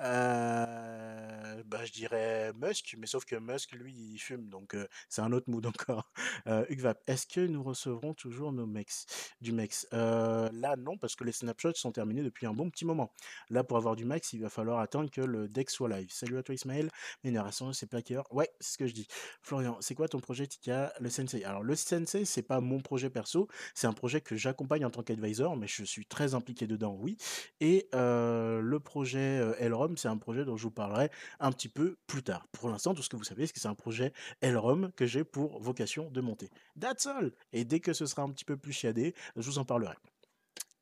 Euh, 0.00 1.62
bah, 1.66 1.84
Je 1.84 1.92
dirais 1.92 2.52
Musk, 2.54 2.96
mais 2.98 3.06
sauf 3.06 3.24
que 3.24 3.36
Musk, 3.36 3.72
lui, 3.72 3.92
il 3.92 4.18
fume, 4.18 4.48
donc 4.48 4.74
euh, 4.74 4.86
c'est 5.08 5.22
un 5.22 5.32
autre 5.32 5.50
mood 5.50 5.64
encore. 5.66 6.10
Euh, 6.46 6.64
est-ce 7.06 7.26
que 7.26 7.40
nous 7.46 7.62
recevrons 7.62 8.14
toujours 8.14 8.52
nos 8.52 8.66
mex 8.66 9.06
du 9.40 9.52
mex 9.52 9.86
euh, 9.92 10.48
Là, 10.52 10.76
non, 10.76 10.96
parce 10.96 11.14
que 11.14 11.24
les 11.24 11.32
snapshots 11.32 11.74
sont 11.74 11.92
terminés 11.92 12.22
depuis 12.22 12.46
un 12.46 12.54
bon 12.54 12.70
petit 12.70 12.84
moment. 12.84 13.12
Là, 13.50 13.64
pour 13.64 13.76
avoir 13.76 13.96
du 13.96 14.04
max, 14.04 14.32
il 14.32 14.40
va 14.40 14.48
falloir 14.48 14.78
attendre 14.80 15.10
que 15.10 15.20
le 15.20 15.48
deck 15.48 15.68
soit 15.68 15.88
live. 15.88 16.08
Salut 16.10 16.38
à 16.38 16.42
toi, 16.42 16.54
Ismaël. 16.54 16.90
Génération, 17.24 17.72
c'est 17.72 17.86
plaqueur. 17.86 18.24
Ouais, 18.32 18.48
c'est 18.60 18.72
ce 18.72 18.78
que 18.78 18.86
je 18.86 18.94
dis. 18.94 19.08
Florian, 19.42 19.76
c'est 19.80 19.94
quoi 19.94 20.08
ton 20.08 20.20
projet 20.20 20.46
Tika? 20.46 20.92
Le 21.00 21.10
Sensei 21.10 21.44
Alors, 21.44 21.62
le 21.62 21.76
Sensei, 21.76 22.24
c'est 22.24 22.42
pas 22.42 22.60
mon 22.60 22.80
projet 22.80 23.10
perso, 23.10 23.48
c'est 23.74 23.86
un 23.86 23.92
projet 23.92 24.07
que 24.20 24.36
j'accompagne 24.36 24.84
en 24.84 24.90
tant 24.90 25.02
qu'advisor, 25.02 25.56
mais 25.56 25.66
je 25.66 25.84
suis 25.84 26.06
très 26.06 26.34
impliqué 26.34 26.66
dedans, 26.66 26.96
oui. 27.00 27.16
Et 27.60 27.88
le 27.92 28.78
projet 28.78 29.40
Elrom, 29.58 29.96
c'est 29.96 30.08
un 30.08 30.18
projet 30.18 30.44
dont 30.44 30.56
je 30.56 30.64
vous 30.64 30.70
parlerai 30.70 31.10
un 31.40 31.52
petit 31.52 31.68
peu 31.68 31.96
plus 32.06 32.22
tard. 32.22 32.46
Pour 32.52 32.68
l'instant, 32.70 32.94
tout 32.94 33.02
ce 33.02 33.08
que 33.08 33.16
vous 33.16 33.24
savez, 33.24 33.46
c'est 33.46 33.52
que 33.52 33.60
c'est 33.60 33.68
un 33.68 33.74
projet 33.74 34.12
Elrom 34.40 34.90
que 34.96 35.06
j'ai 35.06 35.24
pour 35.24 35.60
vocation 35.60 36.10
de 36.10 36.20
monter. 36.20 36.50
That's 36.80 37.06
all. 37.06 37.32
Et 37.52 37.64
dès 37.64 37.80
que 37.80 37.92
ce 37.92 38.06
sera 38.06 38.22
un 38.22 38.30
petit 38.30 38.44
peu 38.44 38.56
plus 38.56 38.72
chiadé, 38.72 39.14
je 39.36 39.48
vous 39.48 39.58
en 39.58 39.64
parlerai. 39.64 39.94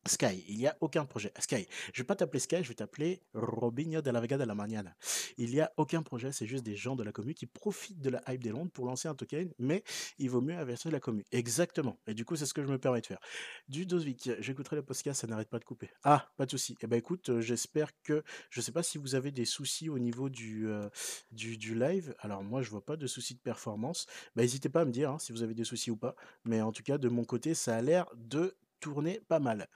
Sky, 0.08 0.44
il 0.48 0.58
n'y 0.58 0.66
a 0.66 0.76
aucun 0.80 1.04
projet. 1.04 1.32
Sky, 1.38 1.66
je 1.92 2.02
vais 2.02 2.06
pas 2.06 2.16
t'appeler 2.16 2.40
Sky, 2.40 2.62
je 2.62 2.68
vais 2.68 2.74
t'appeler 2.74 3.22
Robinho 3.34 4.02
de 4.02 4.10
la 4.10 4.20
Vega 4.20 4.38
de 4.38 4.44
la 4.44 4.54
Mañana. 4.54 4.94
Il 5.38 5.50
n'y 5.50 5.60
a 5.60 5.72
aucun 5.76 6.02
projet, 6.02 6.32
c'est 6.32 6.46
juste 6.46 6.64
des 6.64 6.76
gens 6.76 6.96
de 6.96 7.02
la 7.02 7.12
commune 7.12 7.34
qui 7.34 7.46
profitent 7.46 8.00
de 8.00 8.10
la 8.10 8.22
hype 8.28 8.42
des 8.42 8.50
Londres 8.50 8.70
pour 8.72 8.86
lancer 8.86 9.08
un 9.08 9.14
token, 9.14 9.52
mais 9.58 9.82
il 10.18 10.30
vaut 10.30 10.40
mieux 10.40 10.56
avertir 10.56 10.90
la 10.90 11.00
commune. 11.00 11.24
Exactement. 11.32 11.98
Et 12.06 12.14
du 12.14 12.24
coup, 12.24 12.36
c'est 12.36 12.46
ce 12.46 12.54
que 12.54 12.62
je 12.62 12.68
me 12.68 12.78
permets 12.78 13.00
de 13.00 13.06
faire. 13.06 13.20
Du 13.68 13.86
Dosvik, 13.86 14.30
j'écouterai 14.40 14.76
le 14.76 14.82
podcast, 14.82 15.20
ça 15.20 15.26
n'arrête 15.26 15.48
pas 15.48 15.58
de 15.58 15.64
couper. 15.64 15.90
Ah, 16.04 16.28
pas 16.36 16.46
de 16.46 16.50
souci. 16.50 16.76
Eh 16.82 16.86
ben 16.86 16.96
écoute, 16.96 17.28
euh, 17.30 17.40
j'espère 17.40 17.90
que, 18.02 18.22
je 18.50 18.60
sais 18.60 18.72
pas 18.72 18.82
si 18.82 18.98
vous 18.98 19.14
avez 19.14 19.30
des 19.30 19.44
soucis 19.44 19.88
au 19.88 19.98
niveau 19.98 20.28
du, 20.28 20.68
euh, 20.68 20.88
du, 21.32 21.56
du, 21.56 21.74
live. 21.74 22.14
Alors 22.20 22.42
moi, 22.42 22.62
je 22.62 22.70
vois 22.70 22.84
pas 22.84 22.96
de 22.96 23.06
soucis 23.06 23.34
de 23.34 23.40
performance. 23.40 24.06
Bah, 24.34 24.42
n'hésitez 24.42 24.68
pas 24.68 24.82
à 24.82 24.84
me 24.84 24.92
dire 24.92 25.10
hein, 25.10 25.18
si 25.18 25.32
vous 25.32 25.42
avez 25.42 25.54
des 25.54 25.64
soucis 25.64 25.90
ou 25.90 25.96
pas. 25.96 26.14
Mais 26.44 26.60
en 26.60 26.72
tout 26.72 26.82
cas, 26.82 26.98
de 26.98 27.08
mon 27.08 27.24
côté, 27.24 27.54
ça 27.54 27.76
a 27.76 27.82
l'air 27.82 28.06
de 28.14 28.56
tourner 28.80 29.20
pas 29.28 29.38
mal. 29.38 29.68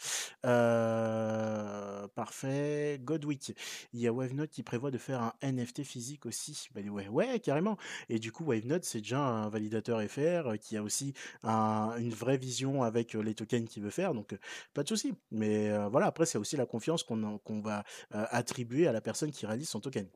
Parfait. 2.14 2.98
Godwick. 3.02 3.54
Il 3.92 4.00
y 4.00 4.06
a 4.06 4.12
WaveNote 4.12 4.50
qui 4.50 4.62
prévoit 4.62 4.90
de 4.90 4.98
faire 4.98 5.20
un 5.22 5.32
NFT 5.42 5.82
physique 5.84 6.26
aussi. 6.26 6.68
Bah, 6.74 6.80
ouais, 6.80 7.08
ouais, 7.08 7.40
carrément. 7.40 7.76
Et 8.08 8.18
du 8.18 8.32
coup, 8.32 8.44
WaveNote, 8.44 8.84
c'est 8.84 9.00
déjà 9.00 9.20
un 9.20 9.48
validateur 9.48 10.00
FR 10.02 10.58
qui 10.60 10.76
a 10.76 10.82
aussi 10.82 11.14
une 11.44 12.10
vraie 12.10 12.38
vision 12.38 12.82
avec 12.82 13.14
les 13.14 13.34
tokens 13.34 13.68
qu'il 13.68 13.82
veut 13.82 13.90
faire. 13.90 14.14
Donc, 14.14 14.36
pas 14.74 14.82
de 14.82 14.88
souci. 14.88 15.14
Mais 15.30 15.70
voilà, 15.88 16.06
après, 16.06 16.26
c'est 16.26 16.38
aussi 16.38 16.56
la 16.56 16.66
confiance 16.66 17.02
qu'on 17.02 17.60
va 17.60 17.84
attribuer 18.10 18.86
à 18.86 18.92
la 18.92 19.00
personne 19.00 19.30
qui 19.30 19.46
réalise 19.46 19.68
son 19.68 19.80
token. 19.80 20.06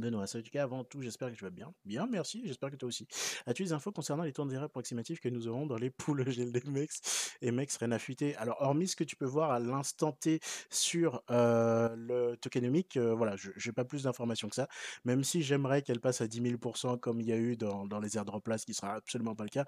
Benoît, 0.00 0.26
salut 0.26 0.44
cas, 0.50 0.62
avant 0.62 0.84
tout, 0.84 1.02
j'espère 1.02 1.30
que 1.30 1.36
tu 1.36 1.44
vas 1.44 1.50
bien. 1.50 1.72
Bien, 1.84 2.06
merci, 2.06 2.42
j'espère 2.44 2.70
que 2.70 2.76
toi 2.76 2.88
aussi. 2.88 3.06
As-tu 3.46 3.64
des 3.64 3.72
infos 3.72 3.92
concernant 3.92 4.24
les 4.24 4.32
temps 4.32 4.46
d'erreur 4.46 4.64
approximatifs 4.64 5.20
que 5.20 5.28
nous 5.28 5.46
aurons 5.46 5.66
dans 5.66 5.76
les 5.76 5.90
poules 5.90 6.24
GLD 6.24 6.64
MEX 6.68 7.36
et 7.42 7.50
MEX 7.50 7.78
fuiter 7.98 8.34
Alors, 8.36 8.56
hormis 8.60 8.88
ce 8.88 8.96
que 8.96 9.04
tu 9.04 9.16
peux 9.16 9.26
voir 9.26 9.50
à 9.50 9.58
l'instant 9.58 10.12
T 10.12 10.40
sur 10.70 11.22
euh, 11.30 11.94
le 11.96 12.36
tokenomique, 12.36 12.96
euh, 12.96 13.14
voilà, 13.14 13.36
je 13.36 13.50
n'ai 13.50 13.72
pas 13.72 13.84
plus 13.84 14.04
d'informations 14.04 14.48
que 14.48 14.56
ça, 14.56 14.68
même 15.04 15.22
si 15.24 15.42
j'aimerais 15.42 15.82
qu'elle 15.82 16.00
passe 16.00 16.20
à 16.20 16.26
10 16.26 16.40
000% 16.40 16.98
comme 16.98 17.20
il 17.20 17.28
y 17.28 17.32
a 17.32 17.36
eu 17.36 17.56
dans, 17.56 17.86
dans 17.86 18.00
les 18.00 18.16
airdrops 18.16 18.48
là, 18.48 18.58
ce 18.58 18.66
qui 18.66 18.74
sera 18.74 18.94
absolument 18.94 19.34
pas 19.34 19.44
le 19.44 19.50
cas. 19.50 19.64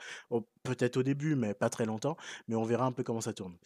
Peut-être 0.62 0.96
au 0.96 1.02
début, 1.02 1.34
mais 1.34 1.54
pas 1.54 1.70
très 1.70 1.84
longtemps, 1.84 2.16
mais 2.48 2.54
on 2.54 2.64
verra 2.64 2.86
un 2.86 2.92
peu 2.92 3.02
comment 3.02 3.20
ça 3.20 3.32
tourne. 3.32 3.56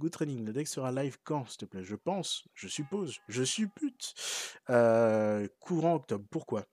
Good 0.00 0.12
training, 0.12 0.44
le 0.44 0.52
deck 0.52 0.66
sera 0.68 0.90
live 0.90 1.18
quand, 1.24 1.48
s'il 1.48 1.58
te 1.58 1.64
plaît? 1.66 1.84
Je 1.84 1.94
pense, 1.94 2.46
je 2.54 2.68
suppose, 2.68 3.18
je 3.28 3.44
suppute. 3.44 4.14
Euh, 4.70 5.46
courant 5.60 5.98
pourquoi 6.18 6.64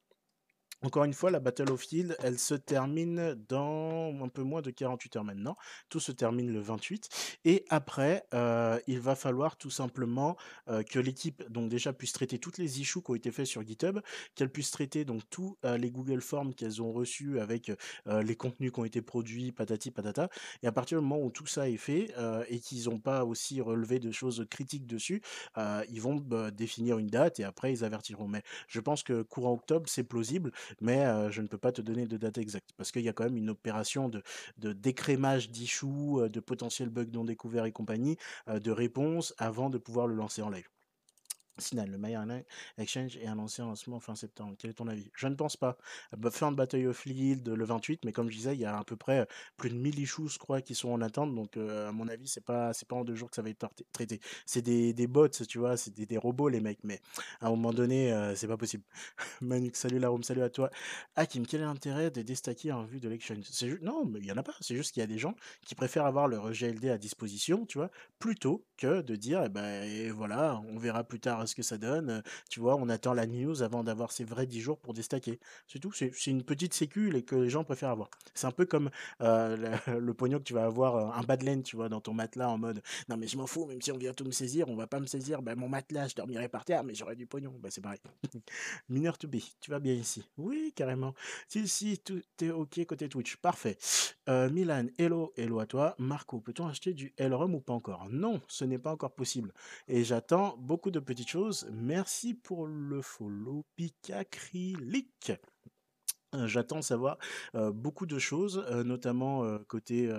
encore 0.83 1.05
une 1.05 1.13
fois, 1.13 1.31
la 1.31 1.39
Battle 1.39 1.71
of 1.71 1.81
Field, 1.81 2.17
elle 2.21 2.37
se 2.37 2.55
termine 2.55 3.35
dans 3.47 4.13
un 4.21 4.27
peu 4.27 4.43
moins 4.43 4.61
de 4.61 4.69
48 4.69 5.15
heures 5.15 5.23
maintenant. 5.23 5.55
Tout 5.89 6.01
se 6.01 6.11
termine 6.11 6.51
le 6.51 6.59
28. 6.59 7.09
Et 7.45 7.65
après, 7.69 8.25
euh, 8.33 8.77
il 8.87 8.99
va 8.99 9.15
falloir 9.15 9.55
tout 9.55 9.69
simplement 9.69 10.35
euh, 10.67 10.83
que 10.83 10.99
l'équipe, 10.99 11.49
donc 11.49 11.69
déjà, 11.69 11.93
puisse 11.93 12.11
traiter 12.11 12.37
toutes 12.37 12.57
les 12.57 12.81
issues 12.81 13.01
qui 13.01 13.11
ont 13.11 13.15
été 13.15 13.31
faites 13.31 13.45
sur 13.45 13.65
GitHub, 13.65 13.99
qu'elle 14.35 14.49
puisse 14.49 14.71
traiter 14.71 15.05
donc 15.05 15.21
tous 15.29 15.57
euh, 15.63 15.77
les 15.77 15.89
Google 15.89 16.21
Forms 16.21 16.53
qu'elles 16.53 16.81
ont 16.81 16.91
reçus 16.91 17.39
avec 17.39 17.71
les 18.05 18.35
contenus 18.35 18.71
qui 18.71 18.79
ont 18.79 18.85
été 18.85 19.01
produits, 19.01 19.51
patati 19.51 19.91
patata. 19.91 20.29
Et 20.61 20.67
à 20.67 20.71
partir 20.71 20.99
du 20.99 21.05
moment 21.05 21.23
où 21.23 21.29
tout 21.29 21.45
ça 21.45 21.69
est 21.69 21.77
fait 21.77 22.13
et 22.49 22.59
qu'ils 22.59 22.89
n'ont 22.89 22.99
pas 22.99 23.25
aussi 23.25 23.61
relevé 23.61 23.99
de 23.99 24.11
choses 24.11 24.45
critiques 24.49 24.85
dessus, 24.85 25.21
ils 25.89 26.01
vont 26.01 26.15
bah, 26.15 26.51
définir 26.51 26.97
une 26.97 27.07
date 27.07 27.39
et 27.39 27.43
après 27.43 27.71
ils 27.71 27.83
avertiront. 27.83 28.27
Mais 28.27 28.43
je 28.67 28.79
pense 28.79 29.03
que 29.03 29.21
courant 29.21 29.53
octobre, 29.53 29.87
c'est 29.87 30.03
plausible 30.03 30.51
mais 30.81 31.31
je 31.31 31.41
ne 31.41 31.47
peux 31.47 31.57
pas 31.57 31.71
te 31.71 31.81
donner 31.81 32.05
de 32.07 32.17
date 32.17 32.37
exacte 32.37 32.71
parce 32.77 32.91
qu'il 32.91 33.03
y 33.03 33.09
a 33.09 33.13
quand 33.13 33.25
même 33.25 33.37
une 33.37 33.49
opération 33.49 34.09
de, 34.09 34.23
décrémage 34.73 35.49
d'issues, 35.49 36.29
de 36.29 36.39
potentiels 36.39 36.89
bugs 36.89 37.05
non 37.13 37.23
découverts 37.23 37.65
et 37.65 37.71
compagnie, 37.71 38.17
de 38.47 38.71
réponse 38.71 39.33
avant 39.37 39.69
de 39.69 39.77
pouvoir 39.77 40.07
le 40.07 40.15
lancer 40.15 40.41
en 40.41 40.49
live. 40.49 40.67
Sinon, 41.57 41.85
le 41.85 41.97
Maya 41.97 42.25
Exchange 42.77 43.17
est 43.17 43.27
annoncé 43.27 43.61
en 43.61 43.67
lancement 43.67 43.99
fin 43.99 44.15
septembre. 44.15 44.55
Quel 44.57 44.71
est 44.71 44.75
ton 44.75 44.87
avis? 44.87 45.11
Je 45.15 45.27
ne 45.27 45.35
pense 45.35 45.55
pas. 45.55 45.77
Fin 46.31 46.51
de 46.51 46.57
Battle 46.57 46.87
of 46.87 46.97
Field 46.97 47.47
le 47.47 47.65
28, 47.65 48.05
mais 48.05 48.11
comme 48.11 48.29
je 48.29 48.35
disais, 48.35 48.55
il 48.55 48.61
y 48.61 48.65
a 48.65 48.77
à 48.77 48.83
peu 48.83 48.95
près 48.95 49.27
plus 49.57 49.69
de 49.69 49.75
1000 49.75 49.99
issues, 49.99 50.27
je 50.27 50.39
crois, 50.39 50.61
qui 50.61 50.73
sont 50.73 50.89
en 50.89 51.01
attente. 51.01 51.33
Donc, 51.35 51.57
à 51.57 51.91
mon 51.91 52.07
avis, 52.07 52.27
c'est 52.27 52.43
pas, 52.43 52.73
c'est 52.73 52.87
pas 52.87 52.95
en 52.95 53.03
deux 53.03 53.15
jours 53.15 53.29
que 53.29 53.35
ça 53.35 53.41
va 53.41 53.49
être 53.49 53.67
traité. 53.91 54.19
C'est 54.45 54.61
des, 54.61 54.93
des 54.93 55.07
bots, 55.07 55.27
tu 55.29 55.59
vois, 55.59 55.77
c'est 55.77 55.93
des, 55.93 56.17
robots, 56.17 56.49
les 56.49 56.59
mecs, 56.59 56.83
mais 56.83 57.01
à 57.41 57.47
un 57.47 57.49
moment 57.49 57.71
donné, 57.73 58.33
c'est 58.35 58.47
pas 58.47 58.57
possible. 58.57 58.83
Manux, 59.41 59.73
salut 59.75 59.99
la 59.99 60.09
salut 60.23 60.41
à 60.41 60.49
toi. 60.49 60.69
Hakim, 61.15 61.45
quel 61.45 61.61
est 61.61 61.65
l'intérêt 61.65 62.11
de 62.11 62.21
déstacker 62.21 62.71
en 62.71 62.83
vue 62.83 62.99
de 62.99 63.09
l'exchange? 63.09 63.37
Non, 63.81 64.11
il 64.15 64.25
y 64.25 64.31
en 64.31 64.37
a 64.37 64.43
pas. 64.43 64.55
C'est 64.59 64.75
juste 64.75 64.93
qu'il 64.93 65.01
y 65.01 65.03
a 65.03 65.07
des 65.07 65.17
gens 65.17 65.35
qui 65.65 65.75
préfèrent 65.75 66.05
avoir 66.05 66.27
leur 66.27 66.51
GLD 66.51 66.89
à 66.89 66.97
disposition, 66.97 67.65
tu 67.65 67.77
vois, 67.77 67.91
plutôt 68.19 68.65
que 68.77 69.01
de 69.01 69.15
dire, 69.15 69.43
eh 69.45 69.49
ben, 69.49 70.11
voilà, 70.11 70.61
on 70.69 70.77
verra 70.77 71.03
plus 71.03 71.19
tard 71.19 71.42
ce 71.45 71.55
que 71.55 71.63
ça 71.63 71.77
donne. 71.77 72.23
Tu 72.49 72.59
vois, 72.59 72.75
on 72.75 72.89
attend 72.89 73.13
la 73.13 73.25
news 73.25 73.61
avant 73.61 73.83
d'avoir 73.83 74.11
ces 74.11 74.23
vrais 74.23 74.47
10 74.47 74.61
jours 74.61 74.79
pour 74.79 74.93
déstacker. 74.93 75.39
C'est 75.67 75.79
tout. 75.79 75.91
C'est 75.93 76.11
une 76.27 76.43
petite 76.43 76.73
sécu 76.73 77.15
et 77.15 77.23
que 77.23 77.35
les 77.35 77.49
gens 77.49 77.63
préfèrent 77.63 77.89
avoir. 77.89 78.09
C'est 78.33 78.47
un 78.47 78.51
peu 78.51 78.65
comme 78.65 78.89
le, 79.19 80.11
pognon 80.11 80.39
que 80.39 80.43
tu 80.43 80.53
vas 80.53 80.65
avoir, 80.65 81.17
un 81.17 81.23
badland, 81.23 81.63
tu 81.63 81.75
vois, 81.75 81.89
dans 81.89 82.01
ton 82.01 82.13
matelas 82.13 82.49
en 82.49 82.57
mode 82.57 82.81
non, 83.09 83.17
mais 83.17 83.27
je 83.27 83.37
m'en 83.37 83.47
fous, 83.47 83.65
même 83.65 83.81
si 83.81 83.91
on 83.91 83.97
vient 83.97 84.13
tout 84.13 84.25
me 84.25 84.31
saisir, 84.31 84.69
on 84.69 84.75
va 84.75 84.87
pas 84.87 84.99
me 84.99 85.05
saisir. 85.05 85.41
Ben, 85.41 85.55
mon 85.55 85.69
matelas, 85.69 86.09
je 86.09 86.15
dormirai 86.15 86.47
par 86.47 86.65
terre, 86.65 86.83
mais 86.83 86.95
j'aurai 86.95 87.15
du 87.15 87.25
pognon. 87.25 87.53
Ben, 87.61 87.69
c'est 87.69 87.81
pareil. 87.81 87.99
Mineur 88.89 89.17
to 89.17 89.27
be, 89.27 89.37
tu 89.59 89.71
vas 89.71 89.79
bien 89.79 89.93
ici. 89.93 90.27
Oui, 90.37 90.73
carrément. 90.75 91.13
Si, 91.47 91.67
si, 91.67 91.97
tout 91.99 92.21
est 92.41 92.49
OK 92.49 92.85
côté 92.85 93.09
Twitch. 93.09 93.37
Parfait. 93.37 93.77
Milan, 94.27 94.87
hello, 94.97 95.33
hello 95.37 95.59
à 95.59 95.65
toi. 95.65 95.95
Marco, 95.97 96.39
peut-on 96.39 96.67
acheter 96.67 96.93
du 96.93 97.13
LRM 97.17 97.55
ou 97.55 97.59
pas 97.59 97.73
encore? 97.73 98.07
Non, 98.09 98.41
ce 98.47 98.65
n'est 98.65 98.77
pas 98.77 98.91
encore 98.91 99.13
possible. 99.13 99.53
Et 99.87 100.03
j'attends 100.03 100.55
beaucoup 100.57 100.91
de 100.91 100.99
petites 100.99 101.29
Merci 101.71 102.35
pour 102.35 102.67
le 102.67 103.01
follow 103.01 103.65
Picacrylic. 103.75 105.31
Euh, 106.35 106.47
j'attends 106.47 106.81
savoir 106.81 107.17
beaucoup 107.73 108.05
de 108.05 108.17
choses, 108.19 108.65
notamment 108.85 109.57
côté 109.67 110.11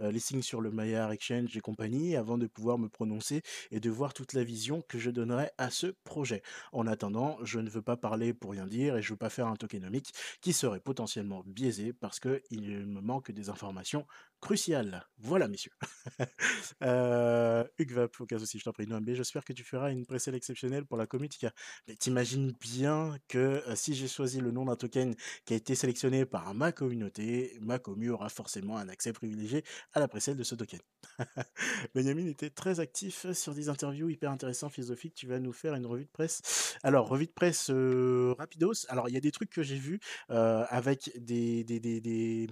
listing 0.00 0.42
sur 0.42 0.60
le 0.60 0.70
Maillard 0.70 1.12
Exchange 1.12 1.56
et 1.56 1.60
compagnie, 1.60 2.16
avant 2.16 2.38
de 2.38 2.46
pouvoir 2.46 2.78
me 2.78 2.88
prononcer 2.88 3.42
et 3.70 3.80
de 3.80 3.90
voir 3.90 4.14
toute 4.14 4.32
la 4.32 4.44
vision 4.44 4.82
que 4.88 4.98
je 4.98 5.10
donnerai 5.10 5.50
à 5.58 5.70
ce 5.70 5.88
projet. 6.04 6.42
En 6.72 6.86
attendant, 6.86 7.38
je 7.42 7.60
ne 7.60 7.68
veux 7.68 7.82
pas 7.82 7.96
parler 7.96 8.32
pour 8.32 8.52
rien 8.52 8.66
dire 8.66 8.96
et 8.96 9.02
je 9.02 9.08
ne 9.08 9.12
veux 9.14 9.18
pas 9.18 9.30
faire 9.30 9.46
un 9.46 9.56
tokenomique 9.56 10.12
qui 10.40 10.52
serait 10.52 10.80
potentiellement 10.80 11.42
biaisé 11.46 11.92
parce 11.92 12.18
qu'il 12.20 12.86
me 12.86 13.00
manque 13.00 13.30
des 13.30 13.50
informations 13.50 14.06
crucial. 14.40 15.04
Voilà, 15.18 15.48
messieurs. 15.48 15.72
euh, 16.82 17.64
Hugues 17.78 18.08
au 18.20 18.26
cas 18.26 18.36
aussi, 18.36 18.58
je 18.58 18.64
t'en 18.64 18.72
prie. 18.72 18.86
Non, 18.86 19.00
mais 19.00 19.14
j'espère 19.14 19.44
que 19.44 19.52
tu 19.52 19.64
feras 19.64 19.90
une 19.90 20.06
précelle 20.06 20.34
exceptionnelle 20.34 20.86
pour 20.86 20.96
la 20.96 21.06
community. 21.06 21.46
Mais 21.86 21.96
t'imagines 21.96 22.52
bien 22.60 23.16
que 23.28 23.38
euh, 23.38 23.74
si 23.74 23.94
j'ai 23.94 24.08
choisi 24.08 24.40
le 24.40 24.50
nom 24.50 24.64
d'un 24.64 24.76
token 24.76 25.14
qui 25.44 25.54
a 25.54 25.56
été 25.56 25.74
sélectionné 25.74 26.24
par 26.24 26.54
ma 26.54 26.72
communauté, 26.72 27.56
ma 27.60 27.78
commu 27.78 28.10
aura 28.10 28.28
forcément 28.28 28.76
un 28.76 28.88
accès 28.88 29.12
privilégié 29.12 29.64
à 29.92 30.00
la 30.00 30.08
précelle 30.08 30.36
de 30.36 30.44
ce 30.44 30.54
token. 30.54 30.80
Benjamin 31.94 32.26
était 32.26 32.50
très 32.50 32.80
actif 32.80 33.30
sur 33.32 33.54
des 33.54 33.68
interviews 33.68 34.08
hyper 34.08 34.30
intéressantes, 34.30 34.72
philosophiques. 34.72 35.14
Tu 35.14 35.26
vas 35.26 35.38
nous 35.40 35.52
faire 35.52 35.74
une 35.74 35.86
revue 35.86 36.04
de 36.04 36.10
presse. 36.10 36.76
Alors, 36.82 37.08
revue 37.08 37.26
de 37.26 37.32
presse 37.32 37.70
euh, 37.70 38.34
rapidos. 38.38 38.86
Alors, 38.88 39.08
il 39.08 39.14
y 39.14 39.16
a 39.16 39.20
des 39.20 39.32
trucs 39.32 39.50
que 39.50 39.62
j'ai 39.62 39.76
vus 39.78 40.00
euh, 40.30 40.64
avec 40.68 41.10
des, 41.16 41.64
des, 41.64 41.80
des... 41.80 42.48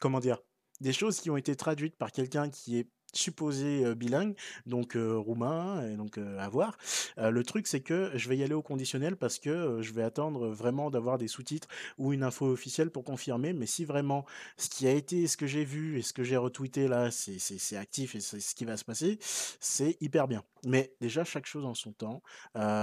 comment 0.00 0.18
dire, 0.18 0.38
des 0.80 0.92
choses 0.92 1.20
qui 1.20 1.30
ont 1.30 1.36
été 1.36 1.54
traduites 1.54 1.96
par 1.96 2.10
quelqu'un 2.10 2.50
qui 2.50 2.78
est 2.78 2.88
supposé 3.12 3.94
bilingue, 3.94 4.34
donc 4.66 4.96
roumain, 4.96 5.88
et 5.88 5.96
donc 5.96 6.18
à 6.18 6.48
voir. 6.48 6.76
le 7.16 7.42
truc, 7.42 7.66
c'est 7.66 7.80
que 7.80 8.10
je 8.14 8.28
vais 8.28 8.36
y 8.36 8.42
aller 8.42 8.54
au 8.54 8.62
conditionnel 8.62 9.16
parce 9.16 9.38
que 9.38 9.80
je 9.82 9.92
vais 9.92 10.02
attendre 10.02 10.48
vraiment 10.48 10.90
d'avoir 10.90 11.18
des 11.18 11.28
sous-titres 11.28 11.68
ou 11.98 12.12
une 12.12 12.22
info 12.22 12.46
officielle 12.46 12.90
pour 12.90 13.04
confirmer. 13.04 13.52
Mais 13.52 13.66
si 13.66 13.84
vraiment 13.84 14.24
ce 14.56 14.68
qui 14.68 14.86
a 14.86 14.92
été, 14.92 15.26
ce 15.26 15.36
que 15.36 15.46
j'ai 15.46 15.64
vu 15.64 15.98
et 15.98 16.02
ce 16.02 16.12
que 16.12 16.24
j'ai 16.24 16.36
retweeté 16.36 16.88
là, 16.88 17.10
c'est 17.10 17.76
actif 17.76 18.14
et 18.14 18.20
c'est 18.20 18.40
ce 18.40 18.54
qui 18.54 18.64
va 18.64 18.76
se 18.76 18.84
passer, 18.84 19.18
c'est 19.60 19.96
hyper 20.00 20.28
bien. 20.28 20.42
Mais 20.66 20.94
déjà, 21.00 21.24
chaque 21.24 21.46
chose 21.46 21.64
en 21.64 21.74
son 21.74 21.92
temps. 21.92 22.22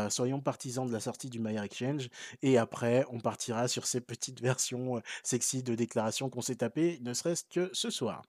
soyons 0.10 0.42
partisans 0.42 0.88
de 0.88 0.94
la 0.94 1.00
sortie 1.00 1.30
du 1.30 1.40
Mayer 1.40 1.64
Exchange 1.64 2.10
et 2.42 2.58
après, 2.58 3.06
on 3.12 3.20
partira 3.20 3.68
sur 3.68 3.86
ces 3.86 4.02
petites 4.02 4.42
versions 4.42 5.02
sexy 5.24 5.64
de 5.64 5.76
déclarations 5.76 6.30
qu'on 6.30 6.42
s'est 6.42 6.56
tapées, 6.56 7.00
ne 7.02 7.14
serait-ce 7.14 7.44
que 7.44 7.70
ce 7.74 7.90
soir. 7.90 8.24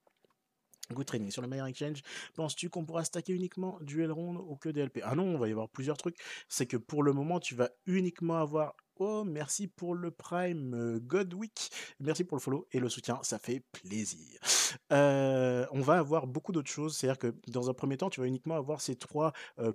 Good 0.95 1.07
training. 1.07 1.31
Sur 1.31 1.43
le 1.43 1.49
meilleur 1.49 1.67
exchange, 1.67 2.03
penses-tu 2.35 2.71
qu'on 2.71 2.85
pourra 2.87 3.05
stacker 3.05 3.35
uniquement 3.35 3.79
du 3.83 4.03
Elrond 4.03 4.37
ou 4.37 4.57
que 4.57 4.71
des 4.71 4.83
LP 4.83 5.01
Ah 5.03 5.15
non, 5.15 5.35
on 5.35 5.39
va 5.39 5.49
y 5.49 5.51
avoir 5.51 5.69
plusieurs 5.69 5.99
trucs. 5.99 6.17
C'est 6.49 6.67
que 6.67 6.79
pour 6.79 7.03
le 7.03 7.13
moment, 7.13 7.41
tu 7.41 7.55
vas 7.55 7.71
uniquement 7.87 8.39
avoir 8.39 8.75
Oh, 9.01 9.23
merci 9.23 9.69
pour 9.69 9.95
le 9.95 10.11
Prime 10.11 10.75
euh, 10.75 10.99
Godwick. 10.99 11.71
Merci 12.01 12.25
pour 12.25 12.37
le 12.37 12.41
follow 12.41 12.67
et 12.73 12.81
le 12.81 12.89
soutien, 12.89 13.21
ça 13.23 13.39
fait 13.39 13.63
plaisir. 13.71 14.41
Euh, 14.91 15.67
on 15.71 15.81
va 15.81 15.99
avoir 15.99 16.27
beaucoup 16.27 16.51
d'autres 16.51 16.71
choses. 16.71 16.97
C'est-à-dire 16.97 17.19
que 17.19 17.35
dans 17.47 17.71
un 17.71 17.75
premier 17.75 17.97
temps, 17.97 18.11
tu 18.11 18.21
vas 18.21 18.27
uniquement 18.27 18.57
avoir 18.57 18.81
ces 18.81 18.97
trois 18.97 19.33
euh, 19.61 19.73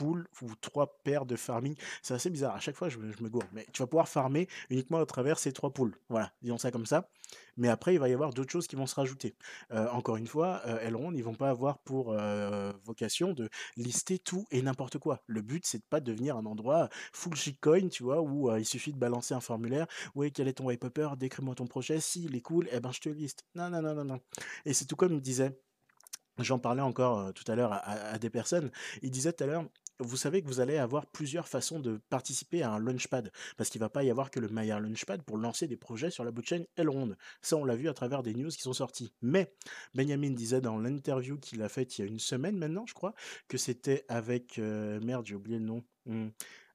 ou 0.00 0.54
trois 0.60 0.98
paires 1.04 1.26
de 1.26 1.36
farming. 1.36 1.74
C'est 2.02 2.14
assez 2.14 2.30
bizarre. 2.30 2.54
À 2.54 2.60
chaque 2.60 2.76
fois, 2.76 2.88
je, 2.88 2.98
me- 2.98 3.12
je. 3.12 3.18
Mais 3.52 3.66
tu 3.72 3.82
vas 3.82 3.86
pouvoir 3.86 4.08
farmer 4.08 4.48
uniquement 4.70 4.98
à 4.98 5.06
travers 5.06 5.38
ces 5.38 5.52
trois 5.52 5.72
poules. 5.72 5.96
Voilà, 6.08 6.32
disons 6.42 6.58
ça 6.58 6.70
comme 6.70 6.86
ça. 6.86 7.08
Mais 7.56 7.68
après, 7.68 7.94
il 7.94 7.98
va 7.98 8.08
y 8.08 8.12
avoir 8.12 8.32
d'autres 8.32 8.50
choses 8.50 8.66
qui 8.66 8.76
vont 8.76 8.86
se 8.86 8.94
rajouter. 8.94 9.34
Euh, 9.72 9.88
encore 9.90 10.16
une 10.16 10.26
fois, 10.26 10.62
euh, 10.66 10.78
Elrond, 10.80 11.12
ils 11.12 11.24
vont 11.24 11.34
pas 11.34 11.50
avoir 11.50 11.78
pour 11.78 12.12
euh, 12.12 12.72
vocation 12.84 13.32
de 13.32 13.50
lister 13.76 14.18
tout 14.18 14.46
et 14.50 14.62
n'importe 14.62 14.98
quoi. 14.98 15.22
Le 15.26 15.42
but, 15.42 15.66
c'est 15.66 15.78
de 15.78 15.84
pas 15.90 16.00
devenir 16.00 16.36
un 16.36 16.46
endroit 16.46 16.88
full 17.12 17.34
shitcoin, 17.34 17.88
tu 17.88 18.02
vois, 18.02 18.20
où 18.20 18.50
euh, 18.50 18.60
il 18.60 18.64
suffit 18.64 18.92
de 18.92 18.98
balancer 18.98 19.34
un 19.34 19.40
formulaire. 19.40 19.86
Oui, 20.14 20.32
quel 20.32 20.48
est 20.48 20.54
ton 20.54 20.64
white 20.66 20.80
paper? 20.80 21.10
Décris-moi 21.18 21.54
ton 21.54 21.66
projet. 21.66 22.00
Si, 22.00 22.24
il 22.24 22.36
est 22.36 22.40
cool, 22.40 22.68
eh 22.72 22.80
ben 22.80 22.92
je 22.92 23.00
te 23.00 23.08
liste. 23.08 23.44
Non, 23.54 23.68
non, 23.70 23.82
non, 23.82 23.94
non, 23.94 24.04
non. 24.04 24.20
Et 24.64 24.72
c'est 24.72 24.84
tout 24.86 24.96
comme 24.96 25.20
disait. 25.20 25.58
J'en 26.38 26.60
parlais 26.60 26.82
encore 26.82 27.34
tout 27.34 27.44
à 27.50 27.56
l'heure 27.56 27.72
à 27.72 28.16
des 28.20 28.30
personnes. 28.30 28.70
Il 29.02 29.10
disait 29.10 29.32
tout 29.32 29.42
à 29.42 29.46
l'heure, 29.48 29.64
vous 30.00 30.16
savez 30.16 30.42
que 30.42 30.46
vous 30.46 30.60
allez 30.60 30.76
avoir 30.76 31.06
plusieurs 31.06 31.48
façons 31.48 31.80
de 31.80 32.00
participer 32.08 32.62
à 32.62 32.72
un 32.72 32.78
launchpad, 32.78 33.32
parce 33.56 33.70
qu'il 33.70 33.80
va 33.80 33.88
pas 33.88 34.04
y 34.04 34.10
avoir 34.10 34.30
que 34.30 34.40
le 34.40 34.48
Maya 34.48 34.78
Launchpad 34.78 35.22
pour 35.22 35.38
lancer 35.38 35.66
des 35.66 35.76
projets 35.76 36.10
sur 36.10 36.24
la 36.24 36.30
blockchain 36.30 36.64
Elrond. 36.76 37.16
Ça, 37.42 37.56
on 37.56 37.64
l'a 37.64 37.76
vu 37.76 37.88
à 37.88 37.94
travers 37.94 38.22
des 38.22 38.34
news 38.34 38.48
qui 38.48 38.62
sont 38.62 38.72
sorties. 38.72 39.12
Mais 39.22 39.52
Benjamin 39.94 40.30
disait 40.30 40.60
dans 40.60 40.78
l'interview 40.78 41.38
qu'il 41.38 41.62
a 41.62 41.68
faite 41.68 41.98
il 41.98 42.02
y 42.02 42.04
a 42.04 42.08
une 42.08 42.18
semaine 42.20 42.56
maintenant, 42.58 42.86
je 42.86 42.94
crois, 42.94 43.14
que 43.48 43.58
c'était 43.58 44.04
avec... 44.08 44.58
euh, 44.58 45.00
merde, 45.00 45.26
j'ai 45.26 45.34
oublié 45.34 45.58
le 45.58 45.64
nom. 45.64 45.84
Hmm. 46.06 46.28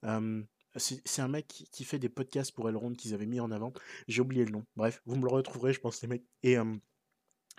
Euh, 0.06 0.44
c'est 0.76 1.22
un 1.22 1.28
mec 1.28 1.48
qui 1.48 1.84
fait 1.84 2.00
des 2.00 2.10
podcasts 2.10 2.52
pour 2.52 2.68
Elrond 2.68 2.94
qu'ils 2.94 3.14
avaient 3.14 3.26
mis 3.26 3.40
en 3.40 3.52
avant. 3.52 3.74
J'ai 4.08 4.22
oublié 4.22 4.44
le 4.44 4.52
nom. 4.52 4.66
Bref, 4.76 5.02
vous 5.06 5.16
me 5.16 5.24
le 5.24 5.32
retrouverez, 5.32 5.74
je 5.74 5.80
pense, 5.80 6.02
les 6.02 6.08
mecs. 6.08 6.26
Et... 6.42 6.58
euh, 6.58 6.76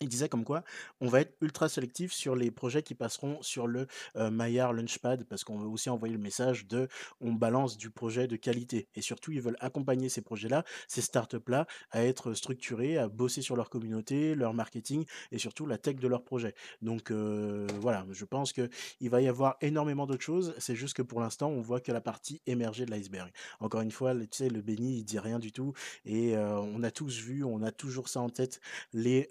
il 0.00 0.08
disait 0.08 0.28
comme 0.28 0.44
quoi 0.44 0.64
on 1.00 1.08
va 1.08 1.20
être 1.20 1.34
ultra 1.40 1.68
sélectif 1.68 2.12
sur 2.12 2.34
les 2.34 2.50
projets 2.50 2.82
qui 2.82 2.94
passeront 2.94 3.40
sur 3.42 3.66
le 3.66 3.86
Maillard 4.16 4.72
Launchpad 4.72 5.24
parce 5.24 5.44
qu'on 5.44 5.58
veut 5.58 5.68
aussi 5.68 5.90
envoyer 5.90 6.14
le 6.14 6.20
message 6.20 6.66
de 6.66 6.88
on 7.20 7.32
balance 7.32 7.76
du 7.76 7.90
projet 7.90 8.26
de 8.26 8.36
qualité 8.36 8.88
et 8.94 9.02
surtout 9.02 9.32
ils 9.32 9.40
veulent 9.40 9.56
accompagner 9.60 10.08
ces 10.08 10.20
projets-là, 10.20 10.64
ces 10.88 11.00
startups-là 11.00 11.66
à 11.90 12.04
être 12.04 12.34
structurés, 12.34 12.98
à 12.98 13.08
bosser 13.08 13.42
sur 13.42 13.56
leur 13.56 13.70
communauté, 13.70 14.34
leur 14.34 14.54
marketing 14.54 15.04
et 15.30 15.38
surtout 15.38 15.66
la 15.66 15.78
tech 15.78 15.96
de 15.96 16.08
leur 16.08 16.24
projet. 16.24 16.54
Donc 16.82 17.12
voilà, 17.12 18.06
je 18.10 18.24
pense 18.24 18.52
que 18.52 18.68
il 19.00 19.10
va 19.10 19.20
y 19.20 19.28
avoir 19.28 19.56
énormément 19.60 20.06
d'autres 20.06 20.22
choses. 20.22 20.54
C'est 20.58 20.76
juste 20.76 20.94
que 20.94 21.02
pour 21.02 21.20
l'instant 21.20 21.48
on 21.48 21.60
voit 21.60 21.80
que 21.80 21.92
la 21.92 22.00
partie 22.00 22.42
émergée 22.46 22.84
de 22.86 22.90
l'iceberg. 22.90 23.30
Encore 23.60 23.80
une 23.80 23.92
fois, 23.92 24.14
tu 24.14 24.26
sais, 24.32 24.48
le 24.48 24.60
béni 24.60 24.98
il 24.98 25.04
dit 25.04 25.18
rien 25.18 25.38
du 25.38 25.52
tout 25.52 25.72
et 26.04 26.36
on 26.36 26.82
a 26.82 26.90
tous 26.90 27.18
vu, 27.18 27.44
on 27.44 27.62
a 27.62 27.70
toujours 27.70 28.08
ça 28.08 28.20
en 28.20 28.28
tête 28.28 28.60
les 28.92 29.30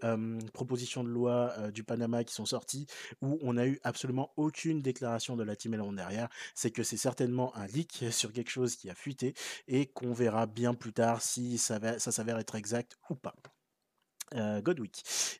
propositions 0.53 1.03
de 1.03 1.09
loi 1.09 1.71
du 1.71 1.83
Panama 1.83 2.23
qui 2.23 2.33
sont 2.33 2.45
sorties, 2.45 2.87
où 3.21 3.39
on 3.41 3.53
n'a 3.53 3.67
eu 3.67 3.79
absolument 3.83 4.31
aucune 4.37 4.81
déclaration 4.81 5.35
de 5.35 5.43
la 5.43 5.55
team 5.55 5.73
Elrond 5.73 5.93
derrière, 5.93 6.29
c'est 6.55 6.71
que 6.71 6.83
c'est 6.83 6.97
certainement 6.97 7.55
un 7.55 7.67
leak 7.67 8.05
sur 8.11 8.31
quelque 8.31 8.51
chose 8.51 8.75
qui 8.75 8.89
a 8.89 8.95
fuité 8.95 9.33
et 9.67 9.87
qu'on 9.87 10.13
verra 10.13 10.45
bien 10.45 10.73
plus 10.73 10.93
tard 10.93 11.21
si 11.21 11.57
ça 11.57 11.99
s'avère 11.99 12.37
être 12.37 12.55
exact 12.55 12.97
ou 13.09 13.15
pas. 13.15 13.35
Euh, 14.33 14.61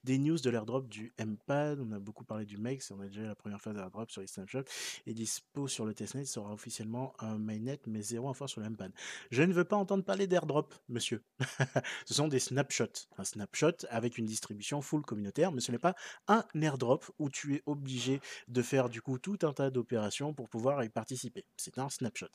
des 0.04 0.18
news 0.18 0.38
de 0.38 0.50
l'airdrop 0.50 0.88
du 0.88 1.14
MPad, 1.20 1.80
on 1.80 1.92
a 1.92 2.00
beaucoup 2.00 2.24
parlé 2.24 2.46
du 2.46 2.58
MEX, 2.58 2.92
on 2.92 3.00
a 3.00 3.08
déjà 3.08 3.24
la 3.24 3.36
première 3.36 3.62
phase 3.62 3.76
d'airdrop 3.76 4.12
sur 4.12 4.22
les 4.22 4.28
snapshots, 4.28 4.66
et 5.06 5.14
dispo 5.14 5.68
sur 5.68 5.86
le 5.86 5.94
testnet, 5.94 6.26
sera 6.26 6.54
officiellement 6.54 7.14
un 7.20 7.38
mainnet, 7.38 7.80
mais 7.88 8.02
zéro 8.02 8.30
info 8.30 8.48
sur 8.48 8.62
le 8.62 8.70
MPad. 8.70 8.92
Je 9.32 9.44
ne 9.44 9.54
veux 9.54 9.64
pas 9.64 9.76
entendre 9.76 10.04
parler 10.04 10.28
d'airdrop, 10.28 10.74
monsieur. 10.90 11.24
ce 12.06 12.14
sont 12.14 12.28
des 12.28 12.40
snapshots. 12.40 13.08
Un 13.18 13.24
snapshot 13.24 13.86
avec 13.90 14.18
une 14.18 14.26
distribution 14.26 14.82
full 14.82 15.04
communautaire, 15.04 15.52
mais 15.52 15.62
ce 15.62 15.72
n'est 15.72 15.80
pas 15.80 15.96
un 16.28 16.44
airdrop 16.62 17.06
où 17.20 17.30
tu 17.30 17.56
es 17.56 17.64
obligé 17.66 18.20
de 18.48 18.62
faire 18.62 18.90
du 18.90 19.02
coup 19.02 19.18
tout 19.18 19.40
un 19.44 19.54
tas 19.54 19.70
d'opérations 19.70 20.34
pour 20.34 20.50
pouvoir 20.50 20.84
y 20.84 20.90
participer. 20.90 21.46
C'est 21.58 21.78
un 21.78 21.90
snapshot. 21.90 22.28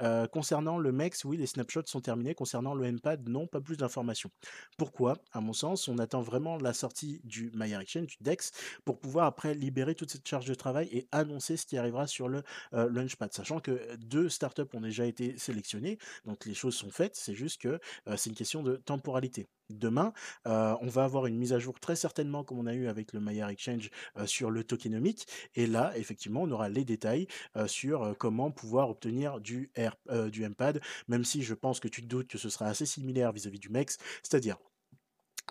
Euh, 0.00 0.26
concernant 0.26 0.78
le 0.78 0.92
MEX, 0.92 1.24
oui, 1.24 1.36
les 1.36 1.46
snapshots 1.46 1.86
sont 1.86 2.00
terminés. 2.00 2.34
Concernant 2.34 2.74
le 2.74 2.90
MPad, 2.90 3.28
non, 3.28 3.46
pas 3.46 3.60
plus 3.60 3.76
d'informations. 3.76 4.30
Pourquoi? 4.76 5.18
À 5.32 5.40
mon 5.40 5.52
sens, 5.52 5.88
on 5.88 5.98
attend 6.04 6.22
vraiment 6.22 6.56
la 6.56 6.72
sortie 6.72 7.20
du 7.24 7.50
Maillard 7.54 7.80
Exchange, 7.80 8.06
du 8.06 8.16
DEX, 8.20 8.52
pour 8.84 8.98
pouvoir 8.98 9.26
après 9.26 9.54
libérer 9.54 9.94
toute 9.94 10.10
cette 10.10 10.26
charge 10.26 10.46
de 10.46 10.54
travail 10.54 10.88
et 10.92 11.08
annoncer 11.12 11.56
ce 11.56 11.66
qui 11.66 11.76
arrivera 11.76 12.06
sur 12.06 12.28
le 12.28 12.42
euh, 12.74 12.88
Launchpad. 12.88 13.32
Sachant 13.32 13.60
que 13.60 13.96
deux 13.96 14.28
startups 14.28 14.62
ont 14.74 14.80
déjà 14.80 15.06
été 15.06 15.36
sélectionnées, 15.38 15.98
donc 16.24 16.44
les 16.46 16.54
choses 16.54 16.74
sont 16.74 16.90
faites, 16.90 17.16
c'est 17.16 17.34
juste 17.34 17.60
que 17.60 17.80
euh, 18.08 18.16
c'est 18.16 18.30
une 18.30 18.36
question 18.36 18.62
de 18.62 18.76
temporalité. 18.76 19.46
Demain, 19.70 20.12
euh, 20.46 20.76
on 20.82 20.88
va 20.88 21.04
avoir 21.04 21.24
une 21.26 21.38
mise 21.38 21.54
à 21.54 21.58
jour 21.58 21.80
très 21.80 21.96
certainement 21.96 22.44
comme 22.44 22.58
on 22.58 22.66
a 22.66 22.74
eu 22.74 22.86
avec 22.86 23.14
le 23.14 23.20
Maillard 23.20 23.48
Exchange 23.48 23.88
sur 24.26 24.50
le 24.50 24.62
tokenomic. 24.62 25.26
Et 25.54 25.66
là, 25.66 25.96
effectivement, 25.96 26.42
on 26.42 26.50
aura 26.50 26.68
les 26.68 26.84
détails 26.84 27.26
sur 27.66 28.14
comment 28.18 28.50
pouvoir 28.50 28.90
obtenir 28.90 29.40
du, 29.40 29.70
R, 29.78 29.96
euh, 30.10 30.30
du 30.30 30.46
MPAD, 30.48 30.80
même 31.08 31.24
si 31.24 31.42
je 31.42 31.54
pense 31.54 31.80
que 31.80 31.88
tu 31.88 32.02
te 32.02 32.06
doutes 32.06 32.28
que 32.28 32.38
ce 32.38 32.48
sera 32.48 32.66
assez 32.66 32.86
similaire 32.86 33.32
vis-à-vis 33.32 33.58
du 33.58 33.68
MEX, 33.68 33.98
c'est-à-dire 34.22 34.56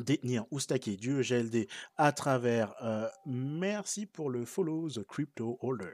détenir 0.02 0.46
ou 0.52 0.60
stacker 0.60 0.98
du 0.98 1.20
EGLD 1.20 1.68
à 1.98 2.12
travers 2.12 2.74
euh, 2.82 3.08
merci 3.26 4.06
pour 4.06 4.30
le 4.30 4.46
follow 4.46 4.90
the 4.90 5.04
crypto 5.04 5.60
holder. 5.62 5.94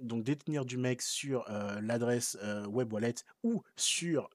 Donc 0.00 0.24
détenir 0.24 0.64
du 0.64 0.76
MEX 0.76 1.06
sur 1.06 1.44
euh, 1.50 1.80
l'adresse 1.80 2.38
euh, 2.42 2.66
web 2.66 2.92
wallet 2.92 3.14
ou 3.42 3.62
sur 3.76 4.30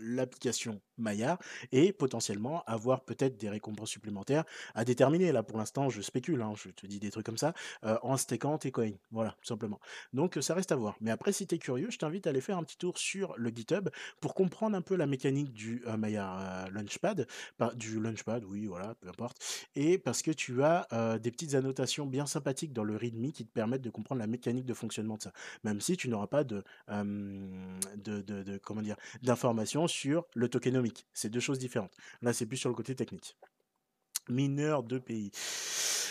l'application 0.00 0.80
Maya 0.98 1.38
et 1.72 1.92
potentiellement 1.92 2.64
avoir 2.64 3.04
peut-être 3.04 3.36
des 3.36 3.48
récompenses 3.48 3.90
supplémentaires 3.90 4.44
à 4.74 4.84
déterminer. 4.84 5.32
Là 5.32 5.42
pour 5.42 5.58
l'instant 5.58 5.88
je 5.88 6.02
spécule 6.02 6.42
hein, 6.42 6.52
je 6.56 6.70
te 6.70 6.86
dis 6.86 6.98
des 6.98 7.10
trucs 7.10 7.26
comme 7.26 7.38
ça 7.38 7.54
en 8.02 8.16
stackant 8.16 8.58
tes 8.58 8.72
coins 8.72 8.92
voilà 9.10 9.30
tout 9.40 9.46
simplement. 9.46 9.80
Donc 10.12 10.38
ça 10.40 10.54
reste 10.54 10.72
à 10.72 10.76
voir. 10.76 10.96
Mais 11.00 11.10
après 11.10 11.32
si 11.32 11.46
tu 11.46 11.54
es 11.54 11.58
curieux 11.58 11.90
je 11.90 11.98
t'invite 11.98 12.26
à 12.26 12.30
aller 12.30 12.40
faire 12.40 12.58
un 12.58 12.64
petit 12.64 12.78
tour 12.78 12.98
sur 12.98 13.34
le 13.36 13.50
GitHub 13.50 13.88
pour 14.20 14.34
comprendre 14.34 14.76
un 14.76 14.82
peu 14.82 14.96
la 14.96 15.06
mécanique 15.06 15.52
du 15.52 15.84
Maya 15.96 16.68
Launchpad 16.72 17.26
du 17.78 18.00
Launchpad, 18.00 18.44
oui, 18.44 18.66
voilà, 18.66 18.94
peu 18.96 19.08
importe. 19.08 19.38
Et 19.76 19.98
parce 19.98 20.22
que 20.22 20.30
tu 20.30 20.62
as 20.62 20.86
des 21.18 21.30
petites 21.30 21.54
annotations 21.54 22.06
bien 22.06 22.26
sympathiques 22.26 22.72
dans 22.72 22.84
le 22.84 22.96
README 22.96 23.32
qui 23.32 23.46
te 23.46 23.52
permettent 23.52 23.82
de 23.82 23.90
comprendre 23.90 24.20
la 24.20 24.26
mécanique 24.26 24.66
de 24.66 24.74
fonctionnement 24.74 25.16
de 25.16 25.22
ça. 25.22 25.32
Même 25.64 25.80
si 25.80 25.96
tu 25.96 26.08
n'auras 26.08 26.26
pas 26.26 26.44
de, 26.44 26.64
d'informations 29.22 29.88
sur 29.88 30.26
le 30.34 30.48
tokenomic. 30.48 31.06
C'est 31.12 31.30
deux 31.30 31.40
choses 31.40 31.58
différentes. 31.58 31.96
Là, 32.22 32.32
c'est 32.32 32.46
plus 32.46 32.56
sur 32.56 32.68
le 32.68 32.74
côté 32.74 32.94
technique. 32.94 33.36
Mineur 34.28 34.82
de 34.82 34.98
pays. 34.98 35.30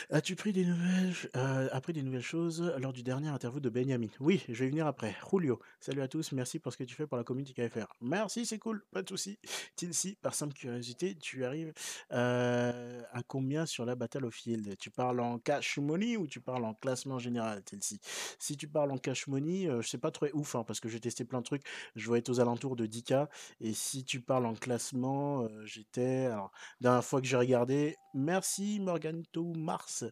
As-tu 0.10 0.38
pris 0.38 0.54
des 0.54 0.64
nouvelles, 0.64 1.14
euh, 1.36 1.68
appris 1.74 1.92
des 1.92 2.02
nouvelles 2.02 2.22
choses 2.22 2.74
lors 2.80 2.94
du 2.94 3.04
dernier 3.04 3.28
interview 3.28 3.60
de 3.60 3.68
Benjamin? 3.68 4.08
Oui, 4.22 4.42
je 4.48 4.54
vais 4.54 4.70
venir 4.70 4.88
après. 4.88 5.14
Julio, 5.30 5.60
salut 5.82 6.02
à 6.02 6.08
tous, 6.08 6.32
merci 6.32 6.60
pour 6.60 6.72
ce 6.72 6.78
que 6.78 6.86
tu 6.86 6.96
fais 6.96 7.06
pour 7.06 7.18
la 7.18 7.26
communauté 7.26 7.54
KFR. 7.54 7.88
Merci, 8.00 8.46
c'est 8.46 8.58
cool, 8.58 8.86
pas 8.94 9.02
de 9.02 9.10
souci. 9.10 9.38
Tilsi, 9.76 10.18
par 10.22 10.34
simple 10.34 10.54
curiosité, 10.54 11.16
tu 11.16 11.44
arrives 11.44 11.74
euh, 12.14 13.02
à 13.12 13.22
combien 13.22 13.66
sur 13.66 13.86
la 13.86 13.96
Battle 13.96 14.32
Field 14.32 14.78
Tu 14.78 14.90
parles 14.90 15.20
en 15.20 15.40
cash 15.40 15.78
money 15.78 16.16
ou 16.16 16.26
tu 16.26 16.40
parles 16.40 16.64
en 16.64 16.74
classement 16.74 17.20
général, 17.20 17.62
Tilsi 17.64 18.00
Si? 18.40 18.56
Tu 18.56 18.70
parles 18.70 18.92
en 18.92 18.98
cash 18.98 19.28
money, 19.28 19.68
euh, 19.68 19.82
je 19.82 19.90
sais 19.90 19.98
pas 19.98 20.12
trop 20.12 20.28
ouf, 20.34 20.56
hein, 20.56 20.64
parce 20.66 20.80
que 20.80 20.88
j'ai 20.88 21.02
testé 21.02 21.26
plein 21.26 21.40
de 21.40 21.46
trucs, 21.46 21.64
je 21.98 22.10
vais 22.10 22.20
être 22.20 22.30
aux 22.30 22.40
alentours 22.40 22.78
de 22.78 22.86
10k. 22.86 23.28
Et 23.60 23.74
si 23.74 24.06
tu 24.06 24.22
parles 24.22 24.46
en 24.46 24.56
classement, 24.56 25.42
euh, 25.42 25.66
j'étais. 25.66 26.28
Alors, 26.28 26.52
dernière 26.80 27.04
fois 27.04 27.20
que 27.20 27.28
j'ai 27.28 27.36
regardé, 27.36 27.98
merci 28.14 28.80
Morganto 28.80 29.54
Mars. 29.54 30.04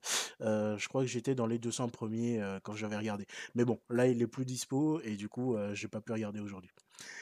Euh, 0.41 0.77
je 0.77 0.87
crois 0.87 1.01
que 1.01 1.07
j'étais 1.07 1.35
dans 1.35 1.47
les 1.47 1.59
200 1.59 1.89
premiers 1.89 2.41
euh, 2.41 2.59
quand 2.63 2.73
j'avais 2.73 2.97
regardé. 2.97 3.25
Mais 3.55 3.65
bon, 3.65 3.79
là 3.89 4.07
il 4.07 4.21
est 4.21 4.27
plus 4.27 4.45
dispo 4.45 4.99
et 5.01 5.15
du 5.15 5.29
coup, 5.29 5.55
euh, 5.55 5.73
j'ai 5.73 5.87
pas 5.87 6.01
pu 6.01 6.11
regarder 6.11 6.39
aujourd'hui. 6.39 6.71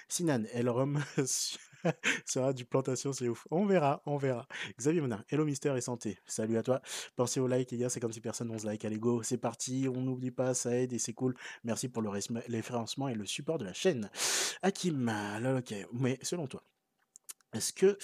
Sinan, 0.08 0.44
Elrom 0.54 1.04
sera 2.26 2.54
du 2.54 2.66
plantation, 2.66 3.14
c'est 3.14 3.28
ouf. 3.28 3.48
On 3.52 3.66
verra, 3.66 4.02
on 4.06 4.18
verra. 4.18 4.48
Xavier 4.78 5.02
Monin, 5.02 5.24
hello 5.30 5.46
Mister 5.46 5.74
et 5.76 5.82
santé. 5.82 6.20
Salut 6.26 6.58
à 6.58 6.64
toi. 6.64 6.82
Pensez 7.16 7.40
au 7.40 7.48
like, 7.48 7.72
les 7.72 7.78
gars, 7.78 7.90
56 7.90 8.22
personnes, 8.22 8.52
11 8.52 8.66
likes. 8.66 8.86
Allez, 8.86 9.00
go, 9.00 9.24
c'est 9.24 9.38
parti. 9.38 9.88
On 9.90 10.02
n'oublie 10.02 10.32
pas, 10.32 10.54
ça 10.54 10.76
aide 10.76 10.94
et 10.94 11.00
c'est 11.00 11.14
cool. 11.14 11.36
Merci 11.64 11.90
pour 11.90 12.02
le 12.02 12.10
référencements 12.10 13.08
et 13.08 13.16
le 13.16 13.26
support 13.26 13.58
de 13.58 13.66
la 13.66 13.74
chaîne. 13.74 14.10
Hakim, 14.62 15.06
là, 15.06 15.58
ok. 15.58 15.74
Mais 15.94 16.20
selon 16.22 16.48
toi, 16.48 16.64
est-ce 17.54 17.74
que 17.74 17.98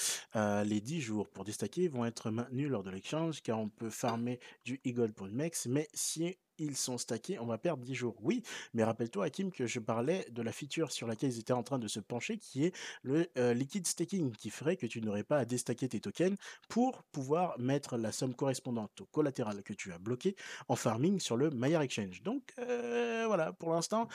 les 0.63 0.81
10 0.81 1.01
jours 1.01 1.29
pour 1.29 1.43
déstacker 1.43 1.87
vont 1.87 2.05
être 2.05 2.31
maintenus 2.31 2.69
lors 2.69 2.83
de 2.83 2.91
l'exchange? 2.91 3.41
Car 3.41 3.59
on 3.59 3.69
peut 3.69 3.89
farmer 3.89 4.39
du 4.65 4.79
e-gold 4.85 5.13
pour 5.13 5.27
une 5.27 5.35
mex 5.35 5.67
mais 5.67 5.87
si 5.93 6.37
ils 6.59 6.75
sont 6.75 6.97
stackés, 6.97 7.39
on 7.39 7.45
va 7.45 7.57
perdre 7.57 7.83
10 7.83 7.95
jours. 7.95 8.15
Oui, 8.21 8.43
mais 8.73 8.83
rappelle-toi, 8.83 9.25
Hakim, 9.25 9.51
que 9.51 9.67
je 9.67 9.79
parlais 9.79 10.25
de 10.31 10.41
la 10.41 10.51
feature 10.51 10.91
sur 10.91 11.07
laquelle 11.07 11.31
ils 11.31 11.39
étaient 11.39 11.53
en 11.53 11.63
train 11.63 11.79
de 11.79 11.87
se 11.87 11.99
pencher, 11.99 12.37
qui 12.37 12.65
est 12.65 12.75
le 13.03 13.27
euh, 13.37 13.53
liquid 13.53 13.85
staking, 13.85 14.31
qui 14.31 14.49
ferait 14.49 14.77
que 14.77 14.85
tu 14.85 15.01
n'aurais 15.01 15.23
pas 15.23 15.37
à 15.37 15.45
déstacker 15.45 15.89
tes 15.89 15.99
tokens 15.99 16.37
pour 16.67 17.03
pouvoir 17.03 17.57
mettre 17.59 17.97
la 17.97 18.11
somme 18.11 18.33
correspondante 18.33 19.01
au 19.01 19.05
collatéral 19.05 19.63
que 19.63 19.73
tu 19.73 19.91
as 19.91 19.97
bloqué 19.97 20.35
en 20.67 20.75
farming 20.75 21.19
sur 21.19 21.37
le 21.37 21.49
Maillard 21.49 21.81
Exchange. 21.81 22.21
Donc 22.23 22.53
euh, 22.59 23.23
voilà, 23.27 23.53
pour 23.53 23.71
l'instant, 23.71 24.07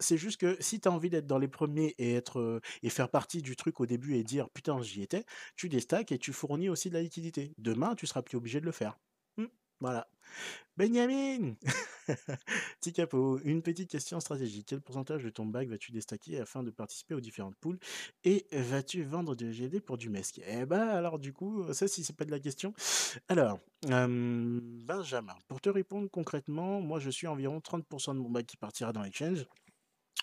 c'est 0.00 0.16
juste 0.16 0.40
que 0.40 0.56
si 0.60 0.80
tu 0.80 0.88
as 0.88 0.92
envie 0.92 1.10
d'être 1.10 1.26
dans 1.26 1.38
les 1.38 1.48
premiers 1.48 1.94
et, 1.98 2.14
être, 2.14 2.40
euh, 2.40 2.60
et 2.82 2.90
faire 2.90 3.08
partie 3.08 3.42
du 3.42 3.56
truc 3.56 3.80
au 3.80 3.86
début 3.86 4.16
et 4.16 4.24
dire 4.24 4.48
putain 4.50 4.80
j'y 4.82 5.02
étais, 5.02 5.24
tu 5.56 5.68
déstacks 5.68 6.12
et 6.12 6.18
tu 6.18 6.32
fournis 6.32 6.68
aussi 6.68 6.88
de 6.88 6.94
la 6.94 7.02
liquidité. 7.02 7.52
Demain, 7.58 7.94
tu 7.94 8.06
seras 8.06 8.22
plus 8.22 8.36
obligé 8.36 8.60
de 8.60 8.66
le 8.66 8.72
faire. 8.72 8.98
Voilà. 9.84 10.08
Benjamin 10.78 11.56
Petit 12.80 13.02
une 13.44 13.60
petite 13.60 13.90
question 13.90 14.18
stratégique. 14.18 14.64
Quel 14.66 14.80
pourcentage 14.80 15.22
de 15.22 15.28
ton 15.28 15.44
bac 15.44 15.68
vas-tu 15.68 15.92
déstacker 15.92 16.40
afin 16.40 16.62
de 16.62 16.70
participer 16.70 17.14
aux 17.14 17.20
différentes 17.20 17.56
poules 17.56 17.78
Et 18.24 18.46
vas-tu 18.50 19.02
vendre 19.02 19.34
de 19.34 19.50
GD 19.50 19.80
pour 19.80 19.98
du 19.98 20.08
MESC 20.08 20.40
Eh 20.46 20.64
ben 20.64 20.88
alors 20.88 21.18
du 21.18 21.34
coup, 21.34 21.70
ça 21.74 21.86
si 21.86 22.02
c'est 22.02 22.16
pas 22.16 22.24
de 22.24 22.30
la 22.30 22.40
question. 22.40 22.72
Alors, 23.28 23.60
Benjamin, 23.82 25.36
pour 25.48 25.60
te 25.60 25.68
répondre 25.68 26.08
concrètement, 26.10 26.80
moi 26.80 26.98
je 26.98 27.10
suis 27.10 27.26
environ 27.26 27.58
30% 27.58 28.14
de 28.14 28.20
mon 28.20 28.30
bac 28.30 28.46
qui 28.46 28.56
partira 28.56 28.94
dans 28.94 29.02
l'exchange. 29.02 29.46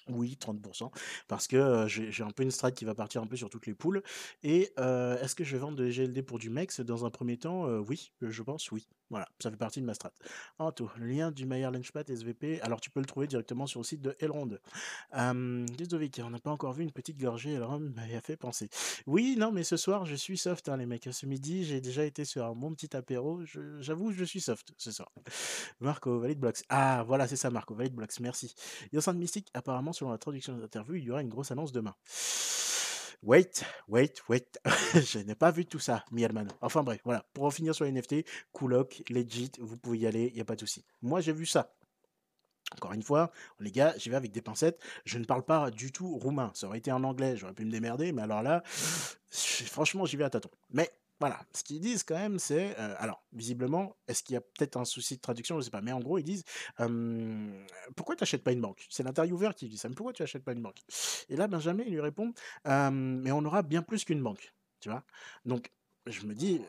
Oui, 0.09 0.37
30% 0.39 0.91
parce 1.27 1.47
que, 1.47 1.85
j'ai 1.87 2.23
un 2.23 2.31
peu 2.31 2.43
une 2.43 2.51
strat 2.51 2.71
qui 2.71 2.85
va 2.85 2.95
partir 2.95 3.21
un 3.21 3.27
peu 3.27 3.35
sur 3.35 3.49
toutes 3.49 3.67
les 3.67 3.73
poules 3.73 4.01
et 4.43 4.73
est-ce 4.77 5.35
que 5.35 5.43
je 5.43 5.53
vais 5.53 5.59
vendre 5.59 5.77
de 5.77 5.89
GLD 5.89 6.21
pour 6.23 6.39
du 6.39 6.49
MEX? 6.49 6.81
Dans 6.81 7.05
un 7.05 7.09
premier 7.09 7.37
temps, 7.37 7.65
oui, 7.79 8.11
je 8.21 8.43
pense 8.43 8.71
oui. 8.71 8.87
Voilà, 9.09 9.27
ça 9.39 9.51
fait 9.51 9.57
partie 9.57 9.81
de 9.81 9.85
ma 9.85 9.93
strat. 9.93 10.13
tout 10.73 10.89
le 10.97 11.05
lien 11.05 11.31
du 11.31 11.45
Maillard 11.45 11.71
Launchpad 11.71 12.09
SVP, 12.09 12.61
alors 12.61 12.79
tu 12.79 12.89
peux 12.89 13.01
le 13.01 13.05
trouver 13.05 13.27
directement 13.27 13.67
sur 13.67 13.81
le 13.81 13.83
site 13.83 14.01
de 14.01 14.15
Elrond. 14.19 14.57
Hem, 15.11 15.65
on 16.23 16.29
n'a 16.29 16.39
pas 16.39 16.51
encore 16.51 16.71
vu 16.71 16.83
une 16.83 16.93
petite 16.93 17.19
gorgée, 17.19 17.57
alors 17.57 17.77
m'y 17.77 18.15
a 18.15 18.21
fait 18.21 18.37
penser. 18.37 18.69
Oui, 19.07 19.35
non, 19.37 19.51
mais 19.51 19.65
ce 19.65 19.75
soir, 19.75 20.05
je 20.05 20.15
suis 20.15 20.37
soft, 20.37 20.69
hein, 20.69 20.77
les 20.77 20.85
mecs. 20.85 21.09
Ce 21.11 21.25
midi, 21.25 21.65
j'ai 21.65 21.81
déjà 21.81 22.05
été 22.05 22.23
sur 22.23 22.45
un 22.45 22.73
petit 22.73 22.95
apéro, 22.95 23.41
j'avoue, 23.79 24.13
je 24.13 24.23
suis 24.23 24.39
soft 24.39 24.71
ce 24.77 24.91
soir. 24.91 25.11
Marco, 25.81 26.19
Valid 26.19 26.39
Blocks. 26.39 26.63
Ah, 26.69 27.03
voilà, 27.05 27.27
c'est 27.27 27.35
ça 27.35 27.49
Marco, 27.49 27.75
Valid 27.75 27.93
Blocks, 27.93 28.17
merci. 28.21 28.55
Yosan 28.93 29.15
Mystique, 29.15 29.49
apparemment 29.53 29.90
selon 29.93 30.12
la 30.12 30.17
traduction 30.17 30.56
de 30.56 30.62
l'interview, 30.62 30.95
il 30.95 31.04
y 31.04 31.12
aura 31.12 31.21
une 31.21 31.30
grosse 31.30 31.51
annonce 31.51 31.71
demain. 31.71 31.95
Wait, 33.23 33.63
wait, 33.88 34.13
wait. 34.30 34.60
je 34.95 35.19
n'ai 35.19 35.36
pas 35.36 35.51
vu 35.51 35.65
tout 35.65 35.80
ça, 35.80 36.04
Mielman. 36.12 36.47
Enfin 36.62 36.82
bref, 36.82 37.01
voilà. 37.06 37.23
Pour 37.34 37.45
en 37.45 37.51
finir 37.51 37.75
sur 37.75 37.86
les 37.86 37.91
NFT, 37.91 38.25
Coolock, 38.51 39.04
Legit, 39.10 39.51
vous 39.60 39.77
pouvez 39.77 39.99
y 39.99 40.08
aller, 40.08 40.27
il 40.30 40.34
n'y 40.34 40.41
a 40.41 40.45
pas 40.45 40.56
de 40.56 40.62
souci. 40.62 40.84
Moi, 41.04 41.21
j'ai 41.21 41.34
vu 41.34 41.45
ça. 41.45 41.75
Encore 42.73 42.93
une 42.93 43.04
fois, 43.04 43.32
les 43.60 43.71
gars, 43.71 43.93
j'y 43.97 44.10
vais 44.10 44.15
avec 44.15 44.32
des 44.32 44.41
pincettes. 44.41 44.82
Je 45.06 45.19
ne 45.19 45.25
parle 45.25 45.43
pas 45.43 45.69
du 45.69 45.91
tout 45.91 46.17
roumain. 46.17 46.51
Ça 46.56 46.67
aurait 46.67 46.80
été 46.80 46.91
en 46.91 47.04
anglais, 47.04 47.38
j'aurais 47.38 47.54
pu 47.54 47.65
me 47.65 47.71
démerder, 47.71 48.12
mais 48.12 48.23
alors 48.23 48.41
là, 48.41 48.63
franchement, 49.30 50.06
j'y 50.06 50.17
vais 50.17 50.23
à 50.23 50.30
tâtons. 50.30 50.49
Mais 50.71 50.89
voilà, 51.21 51.39
ce 51.53 51.63
qu'ils 51.63 51.79
disent 51.79 52.03
quand 52.03 52.17
même, 52.17 52.39
c'est. 52.39 52.75
Alors, 52.75 53.23
visiblement, 53.31 53.95
est-ce 54.07 54.23
qu'il 54.23 54.34
y 54.34 54.38
a 54.38 54.41
peut-être 54.41 54.75
un 54.75 54.86
souci 54.86 55.15
de 55.15 55.21
traduction 55.21 55.55
Je 55.55 55.60
ne 55.60 55.63
sais 55.63 55.71
pas. 55.71 55.81
Mais 55.81 55.93
en 55.93 55.99
gros, 55.99 56.17
ils 56.17 56.23
disent 56.23 56.43
Pourquoi 57.95 58.15
tu 58.15 58.23
n'achètes 58.23 58.43
pas 58.43 58.51
une 58.51 58.62
banque? 58.62 58.86
C'est 58.89 59.03
l'intervieweur 59.03 59.55
qui 59.55 59.69
dit 59.69 59.77
ça. 59.77 59.88
Mais 59.88 59.95
pourquoi 59.95 60.13
tu 60.13 60.23
n'achètes 60.23 60.43
pas 60.43 60.53
une 60.53 60.63
banque? 60.63 60.81
Et 61.29 61.36
là, 61.36 61.47
Benjamin, 61.47 61.84
il 61.86 61.93
lui 61.93 62.01
répond 62.01 62.34
Mais 62.65 63.31
on 63.31 63.45
aura 63.45 63.62
bien 63.62 63.84
plus 63.84 64.03
qu'une 64.03 64.21
banque. 64.21 64.53
Tu 64.79 64.89
vois? 64.89 65.03
Donc, 65.45 65.71
je 66.07 66.25
me 66.25 66.34
dis 66.34 66.62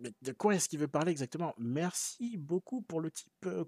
mais 0.00 0.12
de 0.22 0.32
quoi 0.32 0.54
est-ce 0.54 0.68
qu'il 0.68 0.78
veut 0.78 0.88
parler 0.88 1.10
exactement? 1.10 1.54
Merci 1.58 2.36
beaucoup 2.36 2.82
pour 2.82 3.00
le 3.00 3.10
type 3.10 3.32
euh, 3.46 3.64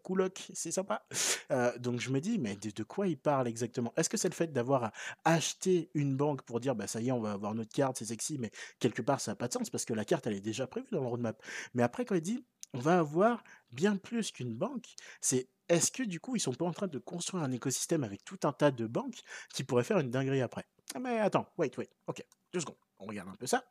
c'est 0.54 0.70
sympa. 0.70 1.04
Donc 1.78 2.00
je 2.00 2.10
me 2.10 2.20
dis, 2.20 2.38
mais 2.38 2.56
de, 2.56 2.82
quoi 2.82 3.08
il 3.08 3.18
parle 3.18 3.48
exactement? 3.48 3.92
Est-ce 3.96 4.08
que 4.08 4.16
c'est 4.16 4.28
le 4.28 4.34
fait 4.34 4.52
d'avoir 4.52 4.92
acheté 5.24 5.90
une 5.94 6.16
banque 6.16 6.42
pour 6.42 6.60
dire, 6.60 6.74
bah 6.74 6.86
ça 6.86 7.00
y 7.00 7.08
est, 7.08 7.12
on 7.12 7.20
va 7.20 7.32
avoir 7.32 7.54
notre 7.54 7.72
carte, 7.72 7.96
c'est 7.98 8.04
sexy, 8.04 8.38
mais 8.38 8.50
quelque 8.78 9.02
part 9.02 9.20
ça 9.20 9.32
n'a 9.32 9.36
pas 9.36 9.48
de 9.48 9.52
sens 9.52 9.70
parce 9.70 9.84
que 9.84 9.94
la 9.94 10.04
carte 10.04 10.26
elle 10.26 10.34
est 10.34 10.40
déjà 10.40 10.66
prévue 10.66 10.88
dans 10.92 11.00
le 11.00 11.08
roadmap. 11.08 11.42
Mais 11.74 11.82
après 11.82 12.04
quand 12.04 12.14
il 12.14 12.20
dit, 12.20 12.44
on 12.72 12.78
va 12.78 12.98
avoir 12.98 13.42
bien 13.72 13.96
plus 13.96 14.30
qu'une 14.30 14.54
banque, 14.54 14.94
c'est 15.20 15.48
est-ce 15.68 15.90
que 15.90 16.02
du 16.02 16.20
coup 16.20 16.36
ils 16.36 16.40
sont 16.40 16.52
pas 16.52 16.66
en 16.66 16.72
train 16.72 16.88
de 16.88 16.98
construire 16.98 17.42
un 17.42 17.52
écosystème 17.52 18.04
avec 18.04 18.24
tout 18.24 18.38
un 18.44 18.52
tas 18.52 18.70
de 18.70 18.86
banques 18.86 19.20
qui 19.52 19.64
pourraient 19.64 19.84
faire 19.84 19.98
une 19.98 20.10
dinguerie 20.10 20.42
après? 20.42 20.64
Ah, 20.94 21.00
Mais 21.00 21.18
attends, 21.18 21.46
wait, 21.58 21.76
wait, 21.78 21.90
ok, 22.06 22.24
deux 22.52 22.60
secondes, 22.60 22.78
on 22.98 23.06
regarde 23.06 23.28
un 23.28 23.36
peu 23.36 23.46
ça. 23.46 23.64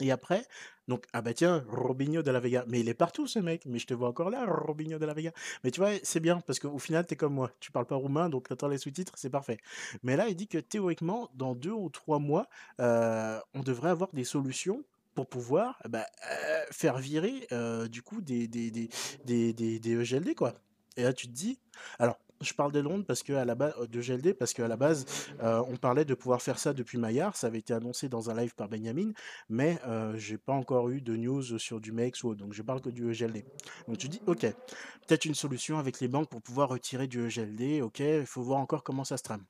Et 0.00 0.10
après, 0.10 0.46
donc, 0.88 1.04
ah 1.12 1.22
bah 1.22 1.34
tiens, 1.34 1.64
Robinho 1.68 2.22
de 2.22 2.30
la 2.30 2.38
Vega. 2.38 2.64
Mais 2.68 2.80
il 2.80 2.88
est 2.88 2.94
partout 2.94 3.26
ce 3.26 3.38
mec, 3.38 3.64
mais 3.66 3.78
je 3.78 3.86
te 3.86 3.94
vois 3.94 4.08
encore 4.08 4.30
là, 4.30 4.44
Robinho 4.46 4.98
de 4.98 5.06
la 5.06 5.14
Vega. 5.14 5.32
Mais 5.64 5.70
tu 5.70 5.80
vois, 5.80 5.90
c'est 6.02 6.20
bien, 6.20 6.40
parce 6.40 6.58
qu'au 6.58 6.78
final, 6.78 7.06
t'es 7.06 7.16
comme 7.16 7.34
moi. 7.34 7.50
Tu 7.60 7.72
parles 7.72 7.86
pas 7.86 7.96
roumain, 7.96 8.28
donc 8.28 8.48
t'attends 8.48 8.68
les 8.68 8.78
sous-titres, 8.78 9.14
c'est 9.16 9.30
parfait. 9.30 9.58
Mais 10.02 10.16
là, 10.16 10.28
il 10.28 10.36
dit 10.36 10.48
que 10.48 10.58
théoriquement, 10.58 11.30
dans 11.34 11.54
deux 11.54 11.72
ou 11.72 11.88
trois 11.88 12.18
mois, 12.18 12.48
euh, 12.80 13.40
on 13.54 13.62
devrait 13.62 13.90
avoir 13.90 14.10
des 14.12 14.24
solutions 14.24 14.84
pour 15.14 15.26
pouvoir 15.26 15.80
bah, 15.88 16.06
euh, 16.30 16.64
faire 16.70 16.98
virer 16.98 17.46
euh, 17.50 17.88
du 17.88 18.02
coup 18.02 18.20
des, 18.20 18.46
des, 18.46 18.70
des, 18.70 18.90
des, 19.24 19.78
des, 19.80 19.92
EGLD, 19.92 20.34
quoi. 20.34 20.54
Et 20.98 21.02
là, 21.02 21.12
tu 21.12 21.26
te 21.26 21.32
dis, 21.32 21.58
alors, 21.98 22.18
je 22.40 22.52
parle 22.52 22.72
de 22.72 22.80
Londres 22.80 23.04
parce 23.06 23.22
que 23.22 23.32
à 23.32 23.44
la 23.44 23.54
base 23.54 23.74
de 23.88 24.00
GLD 24.00 24.34
parce 24.34 24.52
qu'à 24.52 24.68
la 24.68 24.76
base 24.76 25.06
euh, 25.42 25.62
on 25.68 25.76
parlait 25.76 26.04
de 26.04 26.14
pouvoir 26.14 26.42
faire 26.42 26.58
ça 26.58 26.72
depuis 26.72 26.98
Maillard, 26.98 27.36
ça 27.36 27.46
avait 27.46 27.58
été 27.58 27.72
annoncé 27.72 28.08
dans 28.08 28.30
un 28.30 28.34
live 28.34 28.54
par 28.54 28.68
Benjamin, 28.68 29.12
mais 29.48 29.78
euh, 29.86 30.16
j'ai 30.16 30.38
pas 30.38 30.52
encore 30.52 30.88
eu 30.90 31.00
de 31.00 31.16
news 31.16 31.58
sur 31.58 31.80
du 31.80 31.92
MEX 31.92 32.22
ou 32.24 32.30
autre, 32.30 32.40
donc 32.40 32.52
je 32.52 32.62
parle 32.62 32.80
que 32.80 32.90
du 32.90 33.10
EGLD. 33.10 33.44
Donc 33.88 33.98
tu 33.98 34.08
dis 34.08 34.20
ok, 34.26 34.40
peut-être 34.40 35.24
une 35.24 35.34
solution 35.34 35.78
avec 35.78 36.00
les 36.00 36.08
banques 36.08 36.28
pour 36.28 36.42
pouvoir 36.42 36.68
retirer 36.68 37.06
du 37.06 37.26
EGLD, 37.26 37.82
ok, 37.82 38.00
il 38.00 38.26
faut 38.26 38.42
voir 38.42 38.60
encore 38.60 38.82
comment 38.82 39.04
ça 39.04 39.16
se 39.16 39.22
trame. 39.22 39.44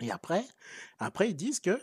Et 0.00 0.10
après, 0.10 0.44
après 0.98 1.28
ils 1.28 1.36
disent 1.36 1.60
que, 1.60 1.78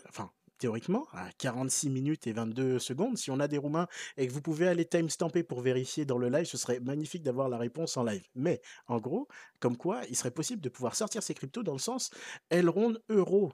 théoriquement, 0.58 1.06
à 1.12 1.30
46 1.38 1.90
minutes 1.90 2.26
et 2.26 2.32
22 2.32 2.78
secondes. 2.78 3.16
Si 3.16 3.30
on 3.30 3.40
a 3.40 3.48
des 3.48 3.58
Roumains 3.58 3.86
et 4.16 4.26
que 4.26 4.32
vous 4.32 4.42
pouvez 4.42 4.68
aller 4.68 4.84
timestamper 4.84 5.42
pour 5.42 5.60
vérifier 5.60 6.04
dans 6.04 6.18
le 6.18 6.28
live, 6.28 6.46
ce 6.46 6.56
serait 6.56 6.80
magnifique 6.80 7.22
d'avoir 7.22 7.48
la 7.48 7.58
réponse 7.58 7.96
en 7.96 8.04
live. 8.04 8.22
Mais 8.34 8.60
en 8.86 8.98
gros, 8.98 9.28
comme 9.60 9.76
quoi, 9.76 10.02
il 10.08 10.16
serait 10.16 10.30
possible 10.30 10.60
de 10.60 10.68
pouvoir 10.68 10.94
sortir 10.94 11.22
ces 11.22 11.34
cryptos 11.34 11.62
dans 11.62 11.72
le 11.72 11.78
sens 11.78 12.10
Elrond 12.50 12.96
euro. 13.08 13.52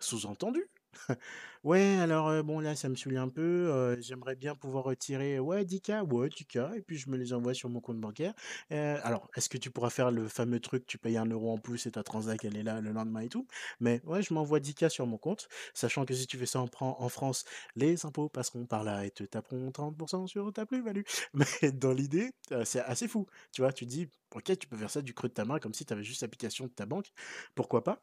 Sous-entendu, 0.00 0.64
Ouais, 1.64 1.96
alors, 2.00 2.42
bon, 2.44 2.60
là, 2.60 2.74
ça 2.76 2.88
me 2.88 2.94
saoule 2.94 3.16
un 3.16 3.28
peu, 3.28 3.96
j'aimerais 4.00 4.36
bien 4.36 4.54
pouvoir 4.54 4.84
retirer, 4.84 5.38
ouais, 5.38 5.64
10K, 5.64 5.90
ouais, 6.02 6.28
10K 6.28 6.74
et 6.76 6.82
puis 6.82 6.96
je 6.96 7.10
me 7.10 7.16
les 7.16 7.32
envoie 7.32 7.52
sur 7.54 7.68
mon 7.68 7.80
compte 7.80 8.00
bancaire. 8.00 8.34
alors, 8.70 9.28
est-ce 9.36 9.48
que 9.48 9.58
tu 9.58 9.70
pourras 9.70 9.90
faire 9.90 10.10
le 10.10 10.28
fameux 10.28 10.60
truc, 10.60 10.86
tu 10.86 10.98
payes 10.98 11.16
un 11.16 11.26
euro 11.26 11.52
en 11.52 11.58
plus 11.58 11.86
et 11.86 11.90
ta 11.92 12.02
transac, 12.02 12.44
elle 12.44 12.56
est 12.56 12.62
là 12.62 12.80
le 12.80 12.92
lendemain 12.92 13.20
et 13.20 13.28
tout? 13.28 13.46
Mais 13.80 14.00
ouais, 14.04 14.22
je 14.22 14.32
m'envoie 14.34 14.60
10K 14.60 14.88
sur 14.88 15.06
mon 15.06 15.18
compte, 15.18 15.48
sachant 15.74 16.04
que 16.04 16.14
si 16.14 16.26
tu 16.26 16.38
fais 16.38 16.46
ça 16.46 16.60
en 16.60 16.68
en 16.80 17.08
France, 17.08 17.44
les 17.76 18.06
impôts 18.06 18.28
passeront 18.28 18.66
par 18.66 18.84
là 18.84 19.04
et 19.04 19.10
te 19.10 19.24
taperont 19.24 19.70
30% 19.72 20.26
sur 20.26 20.52
ta 20.52 20.64
plus-value. 20.66 21.02
Mais 21.34 21.72
dans 21.72 21.92
l'idée, 21.92 22.30
c'est 22.64 22.80
assez 22.80 23.08
fou, 23.08 23.26
tu 23.52 23.62
vois? 23.62 23.72
Tu 23.72 23.84
dis: 23.86 24.08
«OK, 24.34 24.56
tu 24.58 24.66
peux 24.68 24.76
faire 24.76 24.90
ça 24.90 25.02
du 25.02 25.12
creux 25.14 25.28
de 25.28 25.34
ta 25.34 25.44
main 25.44 25.58
comme 25.58 25.74
si 25.74 25.84
tu 25.84 25.92
avais 25.92 26.04
juste 26.04 26.22
l'application 26.22 26.66
de 26.66 26.70
ta 26.72 26.86
banque, 26.86 27.08
pourquoi 27.54 27.82
pas?» 27.84 28.02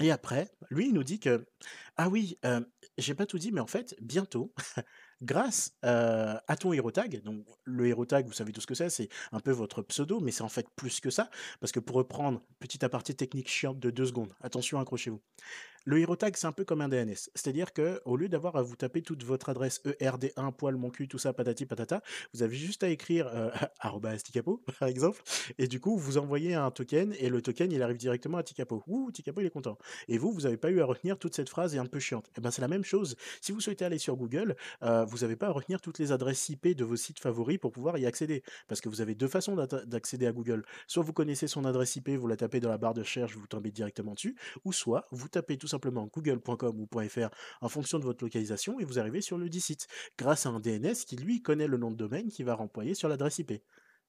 Et 0.00 0.10
après, 0.10 0.50
lui, 0.70 0.88
il 0.88 0.94
nous 0.94 1.04
dit 1.04 1.20
que 1.20 1.46
ah 1.96 2.08
oui, 2.08 2.38
j'ai 2.98 3.14
pas 3.14 3.26
tout 3.26 3.38
dit, 3.38 3.52
mais 3.52 3.60
en 3.60 3.66
fait, 3.66 3.94
bientôt, 4.00 4.52
grâce, 5.22 5.76
à 5.82 6.56
ton 6.58 6.72
hero 6.72 6.90
tag, 6.90 7.22
donc 7.22 7.46
le 7.64 7.86
hero 7.86 8.04
tag, 8.06 8.26
vous 8.26 8.32
savez 8.32 8.52
tout 8.52 8.60
ce 8.60 8.66
que 8.66 8.74
c'est, 8.74 8.90
c'est 8.90 9.08
un 9.32 9.40
peu 9.40 9.50
votre 9.52 9.82
pseudo, 9.82 10.20
mais 10.20 10.32
c'est 10.32 10.42
en 10.42 10.48
fait 10.48 10.66
plus 10.76 11.00
que 11.00 11.10
ça, 11.10 11.30
parce 11.60 11.72
que 11.72 11.80
pour 11.80 11.96
reprendre, 11.96 12.42
petit 12.58 12.84
aparté 12.84 13.14
technique 13.14 13.48
chiante 13.48 13.78
de 13.78 13.90
deux 13.90 14.06
secondes, 14.06 14.34
attention, 14.40 14.80
accrochez-vous. 14.80 15.22
Le 15.84 15.98
hero 15.98 16.14
tag, 16.14 16.36
c'est 16.36 16.46
un 16.46 16.52
peu 16.52 16.64
comme 16.64 16.80
un 16.80 16.88
DNS. 16.88 17.30
C'est-à-dire 17.34 17.72
que 17.72 18.00
au 18.04 18.16
lieu 18.16 18.28
d'avoir 18.28 18.56
à 18.56 18.62
vous 18.62 18.76
taper 18.76 19.02
toute 19.02 19.24
votre 19.24 19.48
adresse 19.48 19.82
ERD1, 19.84 20.52
poil, 20.52 20.76
mon 20.76 20.90
cul, 20.90 21.08
tout 21.08 21.18
ça, 21.18 21.32
patati 21.32 21.66
patata, 21.66 22.02
vous 22.32 22.42
avez 22.42 22.56
juste 22.56 22.84
à 22.84 22.88
écrire 22.88 23.28
euh, 23.34 23.50
Ticapo, 24.24 24.62
par 24.78 24.88
exemple, 24.88 25.22
et 25.58 25.66
du 25.66 25.80
coup, 25.80 25.96
vous 25.96 26.18
envoyez 26.18 26.54
un 26.54 26.70
token, 26.70 27.14
et 27.18 27.28
le 27.28 27.42
token, 27.42 27.72
il 27.72 27.82
arrive 27.82 27.96
directement 27.96 28.38
à 28.38 28.42
Ticapo. 28.42 28.82
Ouh, 28.86 29.10
Ticapo, 29.10 29.40
il 29.40 29.46
est 29.46 29.50
content. 29.50 29.76
Et 30.08 30.18
vous, 30.18 30.32
vous 30.32 30.42
n'avez 30.42 30.56
pas 30.56 30.70
eu 30.70 30.80
à 30.80 30.84
retenir 30.84 31.18
toute 31.18 31.34
cette 31.34 31.48
phrase 31.48 31.74
et 31.74 31.78
un 31.78 31.86
peu 31.86 31.98
chiante. 31.98 32.26
Et 32.28 32.32
eh 32.38 32.40
ben 32.40 32.50
c'est 32.50 32.62
la 32.62 32.68
même 32.68 32.84
chose. 32.84 33.16
Si 33.40 33.50
vous 33.50 33.60
souhaitez 33.60 33.84
aller 33.84 33.98
sur 33.98 34.16
Google, 34.16 34.56
euh, 34.82 35.04
vous 35.04 35.18
n'avez 35.18 35.36
pas 35.36 35.48
à 35.48 35.50
retenir 35.50 35.80
toutes 35.80 35.98
les 35.98 36.12
adresses 36.12 36.48
IP 36.48 36.76
de 36.76 36.84
vos 36.84 36.96
sites 36.96 37.18
favoris 37.18 37.58
pour 37.58 37.72
pouvoir 37.72 37.98
y 37.98 38.06
accéder. 38.06 38.42
Parce 38.68 38.80
que 38.80 38.88
vous 38.88 39.00
avez 39.00 39.14
deux 39.14 39.28
façons 39.28 39.56
d'accéder 39.86 40.26
à 40.26 40.32
Google. 40.32 40.64
Soit 40.86 41.02
vous 41.02 41.12
connaissez 41.12 41.48
son 41.48 41.64
adresse 41.64 41.96
IP, 41.96 42.10
vous 42.10 42.28
la 42.28 42.36
tapez 42.36 42.60
dans 42.60 42.70
la 42.70 42.78
barre 42.78 42.94
de 42.94 43.00
recherche, 43.00 43.36
vous 43.36 43.46
tombez 43.46 43.70
directement 43.70 44.14
dessus, 44.14 44.36
ou 44.64 44.72
soit 44.72 45.08
vous 45.10 45.28
tapez 45.28 45.56
tout 45.56 45.68
simplement 45.72 46.08
google.com 46.12 46.80
ou 46.80 46.88
.fr 47.08 47.28
en 47.60 47.68
fonction 47.68 47.98
de 47.98 48.04
votre 48.04 48.24
localisation 48.24 48.78
et 48.80 48.84
vous 48.84 48.98
arrivez 48.98 49.20
sur 49.20 49.38
le 49.38 49.50
site 49.50 49.86
grâce 50.18 50.46
à 50.46 50.50
un 50.50 50.60
DNS 50.60 50.94
qui 51.06 51.16
lui 51.16 51.42
connaît 51.42 51.66
le 51.66 51.76
nom 51.76 51.90
de 51.90 51.96
domaine 51.96 52.30
qui 52.30 52.42
va 52.42 52.54
renvoyer 52.54 52.94
sur 52.94 53.08
l'adresse 53.08 53.38
IP. 53.38 53.52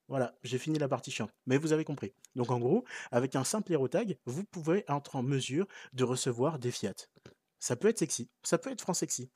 Voilà, 0.08 0.36
j'ai 0.44 0.58
fini 0.58 0.80
la 0.80 0.88
partie 0.88 1.12
chiante. 1.12 1.34
Mais 1.46 1.58
vous 1.58 1.74
avez 1.74 1.86
compris. 1.86 2.14
Donc 2.36 2.52
en 2.52 2.60
gros, 2.60 2.84
avec 3.12 3.36
un 3.36 3.44
simple 3.44 3.72
hero 3.72 3.88
tag, 3.88 4.18
vous 4.26 4.44
pouvez 4.44 4.84
être 4.88 5.16
en 5.16 5.24
mesure 5.24 5.68
de 5.94 6.04
recevoir 6.04 6.60
des 6.60 6.72
fiat. 6.72 6.94
Ça 7.64 7.78
peut 7.78 7.88
être 7.88 7.98
sexy, 8.00 8.30
ça 8.44 8.58
peut 8.58 8.72
être 8.72 8.82
franc 8.82 8.94
sexy. 8.94 9.30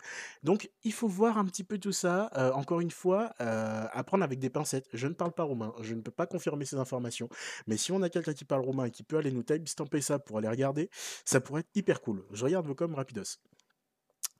Donc 0.43 0.69
il 0.83 0.91
faut 0.91 1.07
voir 1.07 1.37
un 1.37 1.45
petit 1.45 1.63
peu 1.63 1.77
tout 1.77 1.93
ça, 1.93 2.29
heu, 2.37 2.53
encore 2.53 2.81
une 2.81 2.91
fois, 2.91 3.33
heu, 3.39 3.45
à 3.45 4.03
prendre 4.05 4.23
avec 4.25 4.39
des 4.39 4.49
pincettes. 4.49 4.89
Je 4.91 5.07
ne 5.07 5.13
parle 5.13 5.31
pas 5.31 5.43
roumain, 5.43 5.73
je 5.81 5.93
ne 5.93 6.01
peux 6.01 6.11
pas 6.11 6.27
confirmer 6.27 6.65
ces 6.65 6.75
informations, 6.75 7.29
mais 7.67 7.77
si 7.77 7.91
on 7.93 8.01
a 8.01 8.09
quelqu'un 8.09 8.33
qui 8.33 8.43
parle 8.45 8.63
roumain 8.65 8.85
et 8.85 8.91
qui 8.91 9.03
peut 9.03 9.17
aller 9.17 9.31
nous 9.31 9.43
timestamper 9.43 10.01
ça 10.01 10.19
pour 10.19 10.39
aller 10.39 10.49
regarder, 10.49 10.89
ça 11.25 11.39
pourrait 11.39 11.61
être 11.61 11.69
hyper 11.75 12.01
cool. 12.01 12.25
Je 12.33 12.43
regarde 12.43 12.67
vos 12.67 12.75
coms 12.75 12.95
rapidos. 12.95 13.39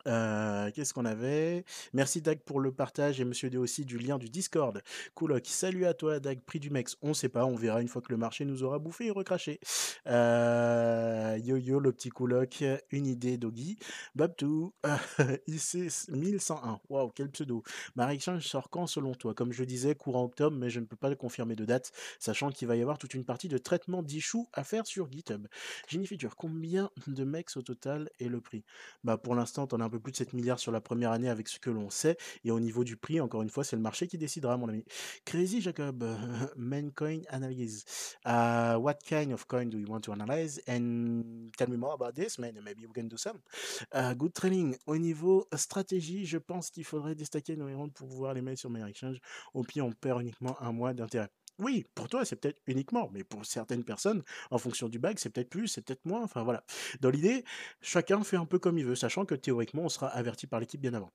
Qu'est-ce 0.07 0.93
qu'on 0.93 1.03
avait? 1.05 1.65
Merci 1.93 2.21
Dag 2.21 2.39
pour 2.45 2.61
le 2.61 2.71
partage 2.71 3.19
et 3.19 3.25
monsieur 3.25 3.49
D 3.49 3.57
aussi 3.57 3.83
du 3.83 3.97
lien 3.97 4.17
du 4.17 4.29
Discord. 4.29 4.81
Coloc, 5.15 5.45
salut 5.47 5.85
à 5.85 5.93
toi 5.93 6.19
Dag, 6.21 6.39
prix 6.45 6.59
du 6.59 6.69
Mex, 6.69 6.95
on 7.01 7.13
sait 7.13 7.27
pas, 7.27 7.43
on 7.45 7.55
verra 7.55 7.81
une 7.81 7.89
fois 7.89 8.01
que 8.01 8.11
le 8.11 8.17
marché 8.17 8.45
nous 8.45 8.63
aura 8.63 8.79
bouffé 8.79 9.07
et 9.07 9.11
recraché. 9.11 9.59
Yo 10.05 11.57
yo 11.57 11.79
le 11.79 11.91
petit 11.91 12.09
coloc, 12.09 12.63
une 12.91 13.05
idée 13.05 13.37
Doggy. 13.37 13.77
Babtou, 14.15 14.73
IC 15.47 16.07
1101, 16.09 16.79
waouh 16.89 17.09
quel 17.09 17.29
pseudo. 17.29 17.63
Ma 17.95 18.13
exchange 18.13 18.47
sort 18.47 18.69
quand 18.69 18.87
selon 18.87 19.13
toi? 19.13 19.33
Comme 19.33 19.51
je 19.51 19.65
disais, 19.65 19.93
courant 19.95 20.23
octobre, 20.23 20.55
mais 20.55 20.69
je 20.69 20.79
ne 20.79 20.85
peux 20.85 20.95
pas 20.95 21.09
le 21.09 21.15
confirmer 21.15 21.55
de 21.55 21.65
date, 21.65 21.91
sachant 22.19 22.49
qu'il 22.49 22.67
va 22.69 22.77
y 22.77 22.81
avoir 22.81 22.97
toute 22.97 23.13
une 23.13 23.25
partie 23.25 23.49
de 23.49 23.57
traitement 23.57 24.03
d'issue 24.03 24.45
à 24.53 24.63
faire 24.63 24.85
sur 24.87 25.11
GitHub. 25.11 25.47
Feature, 25.87 26.35
combien 26.37 26.89
de 27.07 27.23
Mex 27.23 27.57
au 27.57 27.61
total 27.61 28.09
et 28.19 28.29
le 28.29 28.39
prix? 28.39 28.63
Bah 29.03 29.17
pour 29.17 29.35
l'instant, 29.35 29.67
t'en 29.67 29.79
as 29.81 29.85
un 29.85 29.89
peu 29.89 29.96
plus 29.99 30.11
de 30.11 30.17
7 30.17 30.33
milliards 30.33 30.59
sur 30.59 30.71
la 30.71 30.81
première 30.81 31.11
année 31.11 31.29
avec 31.29 31.47
ce 31.47 31.59
que 31.59 31.69
l'on 31.69 31.89
sait. 31.89 32.17
Et 32.43 32.51
au 32.51 32.59
niveau 32.59 32.83
du 32.83 32.97
prix, 32.97 33.19
encore 33.19 33.41
une 33.41 33.49
fois, 33.49 33.63
c'est 33.63 33.75
le 33.75 33.81
marché 33.81 34.07
qui 34.07 34.17
décidera, 34.17 34.57
mon 34.57 34.69
ami. 34.69 34.83
Crazy 35.25 35.61
Jacob, 35.61 36.03
main 36.57 36.89
coin 36.89 37.21
analyse. 37.29 37.85
Uh, 38.25 38.77
what 38.79 38.95
kind 39.07 39.31
of 39.31 39.47
coin 39.47 39.65
do 39.65 39.77
you 39.77 39.87
want 39.87 40.01
to 40.01 40.11
analyze? 40.11 40.61
And 40.67 41.51
tell 41.57 41.69
me 41.69 41.77
more 41.77 41.93
about 41.93 42.13
this, 42.13 42.37
man. 42.39 42.53
Maybe 42.63 42.85
we 42.85 42.93
can 42.93 43.07
do 43.07 43.17
some. 43.17 43.39
Uh, 43.91 44.13
good 44.13 44.33
training. 44.33 44.75
Au 44.85 44.97
niveau 44.97 45.47
stratégie, 45.55 46.25
je 46.25 46.37
pense 46.37 46.69
qu'il 46.69 46.85
faudrait 46.85 47.15
déstacker 47.15 47.55
nos 47.55 47.67
héros 47.67 47.87
pour 47.87 48.07
pouvoir 48.07 48.33
les 48.33 48.41
mettre 48.41 48.59
sur 48.59 48.69
Meilleur 48.69 48.89
Exchange. 48.89 49.17
Au 49.53 49.63
pire, 49.63 49.85
on 49.85 49.91
perd 49.91 50.21
uniquement 50.21 50.61
un 50.61 50.71
mois 50.71 50.93
d'intérêt. 50.93 51.29
Oui, 51.59 51.85
pour 51.95 52.07
toi, 52.07 52.23
c'est 52.23 52.35
peut-être 52.35 52.61
uniquement, 52.67 53.09
mais 53.11 53.23
pour 53.23 53.45
certaines 53.45 53.83
personnes, 53.83 54.23
en 54.51 54.59
fonction 54.59 54.89
du 54.89 54.99
bac, 54.99 55.19
c'est 55.19 55.29
peut-être 55.31 55.49
plus, 55.49 55.67
c'est 55.67 55.81
peut-être 55.81 56.05
moins, 56.05 56.23
enfin 56.23 56.43
voilà. 56.43 56.63
Dans 57.01 57.09
l'idée, 57.09 57.43
chacun 57.81 58.23
fait 58.23 58.37
un 58.37 58.45
peu 58.45 58.59
comme 58.59 58.77
il 58.77 58.85
veut, 58.85 58.95
sachant 58.95 59.25
que 59.25 59.33
théoriquement, 59.35 59.83
on 59.83 59.89
sera 59.89 60.07
averti 60.07 60.45
par 60.45 60.59
l'équipe 60.59 60.81
bien 60.81 60.93
avant. 60.93 61.11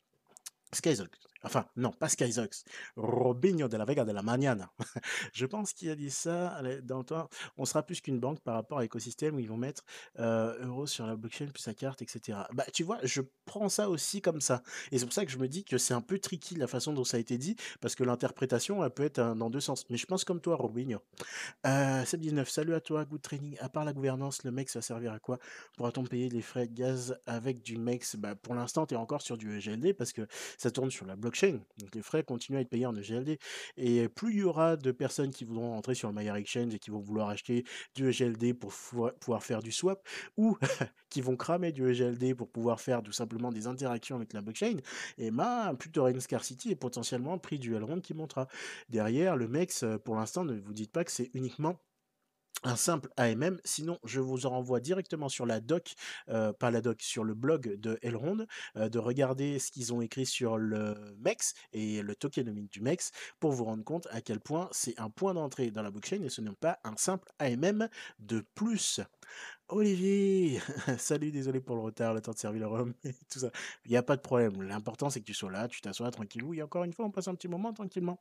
Skyzox. 0.73 1.32
Enfin, 1.45 1.67
non, 1.77 1.91
pas 1.91 2.09
Skyzox. 2.09 2.65
Robinho 2.97 3.69
de 3.69 3.77
la 3.77 3.85
Vega 3.85 4.05
de 4.05 4.13
la 4.13 4.23
Mañana. 4.23 4.71
je 5.33 5.47
pense 5.47 5.73
qu'il 5.73 5.91
a 5.91 5.97
dit 5.97 6.11
ça 6.11 6.61
dans 6.83 6.99
le. 6.99 7.05
On 7.57 7.65
sera 7.65 7.83
plus 7.83 8.01
qu'une 8.01 8.21
banque 8.21 8.41
par 8.41 8.55
rapport 8.55 8.79
à 8.79 8.83
l'écosystème 8.83 9.37
où 9.37 9.39
ils 9.41 9.49
vont 9.49 9.57
mettre 9.57 9.85
euh, 10.19 10.65
euros 10.65 10.87
sur 10.87 11.07
la 11.07 11.17
blockchain 11.17 11.47
plus 11.47 11.63
sa 11.63 11.75
carte, 11.75 12.03
etc. 12.03 12.39
Bah, 12.53 12.65
tu 12.73 12.85
vois, 12.85 12.99
je 13.03 13.23
prends 13.45 13.69
ça 13.69 13.89
aussi 13.89 14.21
comme 14.21 14.41
ça. 14.41 14.63
Et 14.91 14.99
c'est 14.99 15.05
pour 15.05 15.13
ça 15.13 15.25
que 15.25 15.33
je 15.33 15.39
me 15.39 15.49
dis 15.49 15.65
que 15.65 15.79
c'est 15.79 15.95
un 15.95 16.01
peu 16.01 16.19
tricky 16.19 16.55
la 16.55 16.67
façon 16.67 16.93
dont 16.93 17.05
ça 17.05 17.17
a 17.17 17.21
été 17.21 17.39
dit, 17.39 17.57
parce 17.81 17.95
que 17.95 18.05
l'interprétation, 18.05 18.85
elle 18.85 18.91
peut 18.91 19.05
être 19.05 19.35
dans 19.35 19.51
deux 19.51 19.61
sens. 19.61 19.85
Mais 19.91 19.97
je 19.97 20.07
pense 20.07 20.25
comme 20.25 20.41
toi, 20.41 20.57
Robinho. 20.57 21.01
Euh, 21.67 22.05
19 22.05 22.49
salut 22.49 22.75
à 22.75 22.81
toi, 22.81 23.05
good 23.05 23.23
training. 23.23 23.57
À 23.61 23.69
part 23.69 23.85
la 23.85 23.93
gouvernance, 23.93 24.45
le 24.45 24.53
MEX 24.53 24.77
va 24.77 24.83
servir 24.83 25.13
à 25.13 25.19
quoi? 25.19 25.39
Pourra-t-on 25.77 26.05
payer 26.05 26.29
les 26.29 26.43
frais 26.43 26.67
de 26.67 26.75
gaz 26.75 27.19
avec 27.27 27.63
du 27.63 27.79
MEX? 27.79 28.17
Bah, 28.17 28.35
Pour 28.35 28.55
l'instant, 28.55 28.87
tu 28.87 28.95
es 28.95 28.97
encore 28.97 29.23
sur 29.23 29.37
du 29.37 29.59
GLD 29.59 29.95
parce 29.95 30.13
que 30.13 30.27
ça 30.57 30.71
tourne 30.71 30.91
sur 30.91 31.07
la 31.07 31.17
blockchain. 31.17 31.32
Donc 31.79 31.95
les 31.95 32.03
frais 32.03 32.23
continuent 32.23 32.59
à 32.59 32.61
être 32.61 32.68
payés 32.68 32.87
en 32.87 32.95
EGLD. 32.95 33.38
Et 33.77 34.09
plus 34.09 34.33
il 34.33 34.38
y 34.40 34.42
aura 34.42 34.77
de 34.77 34.92
personnes 34.92 35.31
qui 35.31 35.45
voudront 35.45 35.77
entrer 35.77 35.95
sur 35.95 36.09
le 36.09 36.14
Maillard 36.14 36.37
Exchange 36.37 36.75
et 36.75 36.79
qui 36.79 36.90
vont 36.90 37.01
vouloir 37.01 37.29
acheter 37.29 37.64
du 37.95 38.09
EGLD 38.09 38.55
pour 38.55 38.73
pouvoir 39.21 39.42
faire 39.42 39.62
du 39.62 39.73
swap, 39.73 40.07
ou 40.37 40.57
qui 41.11 41.21
vont 41.21 41.37
cramer 41.37 41.73
du 41.73 41.88
EGLD 41.88 42.35
pour 42.35 42.49
pouvoir 42.49 42.81
faire 42.81 43.03
tout 43.03 43.12
simplement 43.12 43.53
des 43.53 43.66
interactions 43.66 44.16
avec 44.16 44.33
la 44.33 44.40
blockchain, 44.40 44.77
et 45.18 45.31
ben 45.31 45.75
plus 45.75 45.90
tu 45.90 45.99
auras 45.99 46.11
une 46.11 46.21
scarcity 46.21 46.71
et 46.71 46.77
potentiellement 46.77 47.35
le 47.35 47.40
prix 47.40 47.59
du 47.59 47.75
Elrond 47.75 48.01
qui 48.01 48.14
montera. 48.14 48.49
Derrière, 48.88 49.37
le 49.37 49.49
MEX, 49.49 49.85
pour 50.05 50.16
l'instant, 50.16 50.45
ne 50.45 50.59
vous 50.59 50.73
dites 50.73 50.92
pas 50.92 51.05
que 51.05 51.11
c'est 51.11 51.31
uniquement 51.35 51.79
un 52.64 52.77
simple 52.77 53.09
AMM. 53.16 53.61
Sinon, 53.64 53.98
je 54.05 54.20
vous 54.20 54.46
en 54.46 54.51
renvoie 54.51 54.81
directement 54.81 55.29
sur 55.29 55.46
la 55.46 55.61
doc, 55.61 55.94
euh, 56.29 56.53
pas 56.53 56.70
la 56.70 56.81
doc, 56.81 57.03
sur 57.03 57.25
le 57.25 57.35
blog 57.35 57.75
de 57.81 57.98
Elrond, 58.03 58.46
euh, 58.77 58.88
de 58.88 58.98
regarder 58.98 59.59
ce 59.59 59.70
qu'ils 59.70 59.92
ont 59.92 60.01
écrit 60.01 60.27
sur 60.27 60.59
le 60.59 60.94
MEX 61.18 61.55
et 61.72 62.03
le 62.03 62.14
tokenomic 62.14 62.70
du 62.72 62.81
MEX 62.81 63.12
pour 63.40 63.53
vous 63.53 63.64
rendre 63.64 63.85
compte 63.85 64.07
à 64.11 64.20
quel 64.20 64.40
point 64.40 64.68
c'est 64.72 64.98
un 64.98 65.11
point 65.11 65.35
d'entrée 65.35 65.70
dans 65.70 65.83
la 65.83 65.90
blockchain 65.90 66.22
et 66.22 66.29
ce 66.29 66.40
n'est 66.40 66.53
pas 66.53 66.79
un 66.85 66.96
simple 66.96 67.29
AMM 67.38 67.88
de 68.18 68.44
plus. 68.55 69.01
Olivier, 69.68 70.61
salut, 70.98 71.31
désolé 71.33 71.61
pour 71.61 71.77
le 71.77 71.83
retard, 71.83 72.14
le 72.14 72.20
temps 72.20 72.33
de 72.33 72.38
servir 72.38 72.61
le 72.61 72.66
rhum 72.66 72.94
et 73.05 73.14
tout 73.31 73.38
ça. 73.38 73.51
Il 73.85 73.90
n'y 73.90 73.96
a 73.96 74.03
pas 74.03 74.16
de 74.16 74.20
problème. 74.20 74.62
L'important, 74.62 75.11
c'est 75.11 75.20
que 75.20 75.25
tu 75.25 75.35
sois 75.35 75.51
là, 75.51 75.68
tu 75.68 75.81
t'assois 75.81 76.11
tranquillou. 76.11 76.55
Et 76.55 76.62
encore 76.62 76.85
une 76.85 76.92
fois, 76.92 77.07
on 77.07 77.11
passe 77.11 77.29
un 77.29 77.35
petit 77.35 77.48
moment 77.48 77.72
tranquillement. 77.72 78.20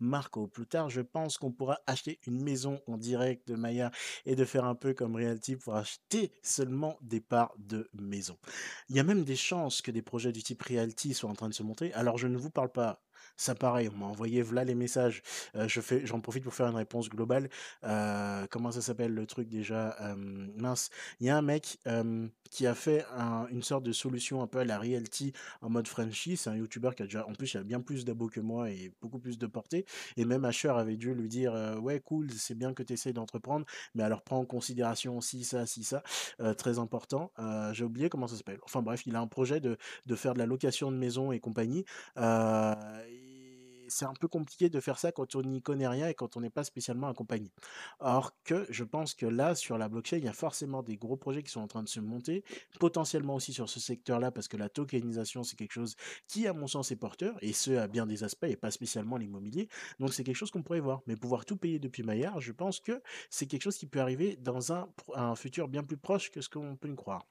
Marco, 0.00 0.46
plus 0.46 0.66
tard, 0.66 0.90
je 0.90 1.00
pense 1.00 1.38
qu'on 1.38 1.52
pourra 1.52 1.80
acheter 1.86 2.18
une 2.26 2.42
maison 2.42 2.80
en 2.86 2.96
direct 2.96 3.48
de 3.48 3.54
Maya 3.54 3.90
et 4.26 4.36
de 4.36 4.44
faire 4.44 4.64
un 4.64 4.74
peu 4.74 4.94
comme 4.94 5.16
Realty 5.16 5.56
pour 5.56 5.74
acheter 5.74 6.32
seulement 6.42 6.96
des 7.00 7.20
parts 7.20 7.54
de 7.58 7.88
maison. 7.94 8.38
Il 8.88 8.96
y 8.96 9.00
a 9.00 9.04
même 9.04 9.24
des 9.24 9.36
chances 9.36 9.82
que 9.82 9.90
des 9.90 10.02
projets 10.02 10.32
du 10.32 10.42
type 10.42 10.62
Realty 10.62 11.14
soient 11.14 11.30
en 11.30 11.34
train 11.34 11.48
de 11.48 11.54
se 11.54 11.62
monter. 11.62 11.92
Alors, 11.94 12.18
je 12.18 12.26
ne 12.26 12.36
vous 12.36 12.50
parle 12.50 12.70
pas 12.70 13.02
ça 13.38 13.54
pareil, 13.54 13.88
on 13.88 13.96
m'a 13.96 14.06
envoyé 14.06 14.42
voilà 14.42 14.64
les 14.64 14.74
messages. 14.74 15.22
je 15.54 15.80
fais, 15.80 16.04
j'en 16.04 16.20
profite 16.20 16.44
pour 16.44 16.52
faire 16.54 16.66
une 16.66 16.76
réponse 16.76 17.08
globale. 17.08 17.48
comment 18.50 18.70
ça 18.72 18.82
s'appelle 18.82 19.14
le 19.14 19.26
truc 19.26 19.48
déjà? 19.48 19.96
Mince, 20.56 20.90
il 21.20 21.26
y 21.26 21.30
a 21.30 21.36
un 21.36 21.42
mec 21.42 21.78
qui 22.50 22.66
a 22.66 22.74
fait 22.74 23.04
une 23.50 23.62
sorte 23.62 23.84
de 23.84 23.92
solution 23.92 24.42
un 24.42 24.46
peu 24.46 24.58
à 24.58 24.64
la 24.64 24.78
realty 24.78 25.32
en 25.62 25.70
mode 25.70 25.86
Frenchy. 25.88 26.36
C'est 26.36 26.50
un 26.50 26.56
YouTuber 26.56 26.90
qui 26.96 27.02
a 27.02 27.06
déjà, 27.06 27.26
en 27.26 27.32
plus, 27.32 27.54
il 27.54 27.58
a 27.58 27.62
bien 27.62 27.80
plus 27.80 28.04
d'abos 28.04 28.28
que 28.28 28.40
moi 28.40 28.70
et 28.70 28.92
beaucoup 29.00 29.18
plus 29.18 29.38
de 29.38 29.46
portée. 29.46 29.86
Et 30.16 30.24
même 30.24 30.44
Asher 30.44 30.70
avait 30.70 30.96
dû 30.96 31.14
lui 31.14 31.28
dire 31.28 31.78
ouais 31.80 32.00
cool, 32.00 32.30
c'est 32.32 32.56
bien 32.56 32.74
que 32.74 32.82
tu 32.82 32.92
essaies 32.94 33.12
d'entreprendre, 33.12 33.64
mais 33.94 34.02
alors 34.02 34.22
prends 34.22 34.38
en 34.38 34.46
considération 34.46 35.16
aussi 35.16 35.44
ça, 35.44 35.64
si 35.66 35.84
ça, 35.84 36.02
très 36.56 36.78
important. 36.78 37.32
J'ai 37.72 37.84
oublié 37.84 38.08
comment 38.08 38.26
ça 38.26 38.36
s'appelle. 38.36 38.58
Enfin 38.64 38.82
bref, 38.82 39.06
il 39.06 39.14
a 39.14 39.20
un 39.20 39.28
projet 39.28 39.60
de, 39.60 39.76
de 40.06 40.14
faire 40.16 40.34
de 40.34 40.38
la 40.38 40.46
location 40.46 40.90
de 40.90 40.96
maison 40.96 41.32
et 41.32 41.40
compagnie 41.40 41.84
c'est 43.88 44.04
un 44.04 44.14
peu 44.14 44.28
compliqué 44.28 44.68
de 44.68 44.80
faire 44.80 44.98
ça 44.98 45.12
quand 45.12 45.34
on 45.34 45.42
n'y 45.42 45.62
connaît 45.62 45.88
rien 45.88 46.08
et 46.08 46.14
quand 46.14 46.36
on 46.36 46.40
n'est 46.40 46.50
pas 46.50 46.64
spécialement 46.64 47.08
accompagné. 47.08 47.52
Or 48.00 48.32
que 48.44 48.66
je 48.70 48.84
pense 48.84 49.14
que 49.14 49.26
là, 49.26 49.54
sur 49.54 49.78
la 49.78 49.88
blockchain, 49.88 50.18
il 50.18 50.24
y 50.24 50.28
a 50.28 50.32
forcément 50.32 50.82
des 50.82 50.96
gros 50.96 51.16
projets 51.16 51.42
qui 51.42 51.50
sont 51.50 51.60
en 51.60 51.68
train 51.68 51.82
de 51.82 51.88
se 51.88 52.00
monter, 52.00 52.44
potentiellement 52.78 53.34
aussi 53.34 53.52
sur 53.52 53.68
ce 53.68 53.80
secteur-là, 53.80 54.30
parce 54.30 54.48
que 54.48 54.56
la 54.56 54.68
tokenisation, 54.68 55.42
c'est 55.42 55.56
quelque 55.56 55.72
chose 55.72 55.96
qui, 56.26 56.46
à 56.46 56.52
mon 56.52 56.66
sens, 56.66 56.90
est 56.90 56.96
porteur, 56.96 57.36
et 57.42 57.52
ce, 57.52 57.72
à 57.72 57.88
bien 57.88 58.06
des 58.06 58.24
aspects, 58.24 58.44
et 58.44 58.56
pas 58.56 58.70
spécialement 58.70 59.16
l'immobilier. 59.16 59.68
Donc 59.98 60.12
c'est 60.12 60.24
quelque 60.24 60.36
chose 60.36 60.50
qu'on 60.50 60.62
pourrait 60.62 60.80
voir. 60.80 61.02
Mais 61.06 61.16
pouvoir 61.16 61.44
tout 61.44 61.56
payer 61.56 61.78
depuis 61.78 62.02
Maillard, 62.02 62.40
je 62.40 62.52
pense 62.52 62.80
que 62.80 63.02
c'est 63.30 63.46
quelque 63.46 63.62
chose 63.62 63.76
qui 63.76 63.86
peut 63.86 64.00
arriver 64.00 64.36
dans 64.36 64.72
un, 64.72 64.88
futur 65.36 65.68
bien 65.68 65.82
plus 65.82 65.96
proche 65.96 66.30
que 66.30 66.40
ce 66.40 66.48
qu'on 66.48 66.76
peut 66.76 66.88
le 66.88 66.94
croire. 66.94 67.26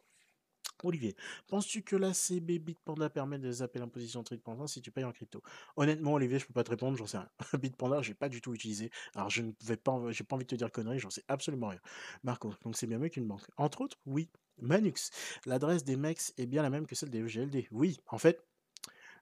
Olivier, 0.83 1.15
penses-tu 1.47 1.81
que 1.81 1.95
la 1.95 2.13
CB 2.13 2.59
Bitpanda 2.59 3.09
permet 3.09 3.39
de 3.39 3.51
zapper 3.51 3.79
l'imposition 3.79 4.23
trade 4.23 4.41
pendant 4.41 4.67
si 4.67 4.81
tu 4.81 4.91
payes 4.91 5.03
en 5.03 5.11
crypto? 5.11 5.41
Honnêtement, 5.75 6.13
Olivier, 6.13 6.39
je 6.39 6.45
peux 6.45 6.53
pas 6.53 6.63
te 6.63 6.69
répondre, 6.69 6.97
j'en 6.97 7.07
sais 7.07 7.17
rien. 7.17 7.29
Bitpanda, 7.59 8.01
j'ai 8.01 8.13
pas 8.13 8.29
du 8.29 8.41
tout 8.41 8.53
utilisé. 8.53 8.91
Alors, 9.15 9.29
je 9.29 9.41
ne 9.41 9.51
vais 9.63 9.77
pas, 9.77 9.99
j'ai 10.11 10.23
pas 10.23 10.35
envie 10.35 10.45
de 10.45 10.49
te 10.49 10.55
dire 10.55 10.71
conneries, 10.71 10.99
j'en 10.99 11.09
sais 11.09 11.23
absolument 11.27 11.69
rien. 11.69 11.79
Marco, 12.23 12.53
donc 12.63 12.77
c'est 12.77 12.87
bien 12.87 12.99
mieux 12.99 13.09
qu'une 13.09 13.27
banque. 13.27 13.47
Entre 13.57 13.81
autres, 13.81 13.97
oui. 14.05 14.29
Manux, 14.59 15.11
l'adresse 15.45 15.83
des 15.83 15.95
MEX 15.95 16.33
est 16.37 16.47
bien 16.47 16.63
la 16.63 16.71
même 16.71 16.87
que 16.87 16.95
celle 16.95 17.11
des 17.11 17.19
EGLD. 17.19 17.67
Oui, 17.71 17.99
en 18.07 18.17
fait, 18.17 18.43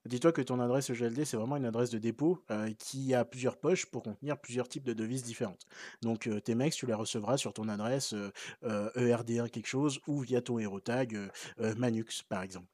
Dis-toi 0.05 0.31
que 0.31 0.41
ton 0.43 0.59
adresse 0.59 0.91
EGLD, 0.91 1.25
c'est 1.25 1.35
vraiment 1.35 1.57
une 1.57 1.65
adresse 1.65 1.89
de 1.89 1.97
dépôt 1.97 2.43
euh, 2.51 2.71
qui 2.77 3.15
a 3.15 3.25
plusieurs 3.25 3.57
poches 3.57 3.87
pour 3.87 4.03
contenir 4.03 4.37
plusieurs 4.37 4.69
types 4.69 4.83
de 4.83 4.93
devises 4.93 5.23
différentes. 5.23 5.65
Donc 6.03 6.27
euh, 6.27 6.39
tes 6.39 6.53
mecs, 6.53 6.73
tu 6.73 6.85
les 6.85 6.93
recevras 6.93 7.37
sur 7.37 7.53
ton 7.53 7.67
adresse 7.69 8.13
ERD1 8.63 9.39
euh, 9.39 9.47
quelque 9.47 9.67
chose 9.67 9.99
ou 10.05 10.19
via 10.19 10.41
ton 10.41 10.59
HeroTag 10.59 11.31
Manux 11.77 12.21
par 12.29 12.43
exemple. 12.43 12.67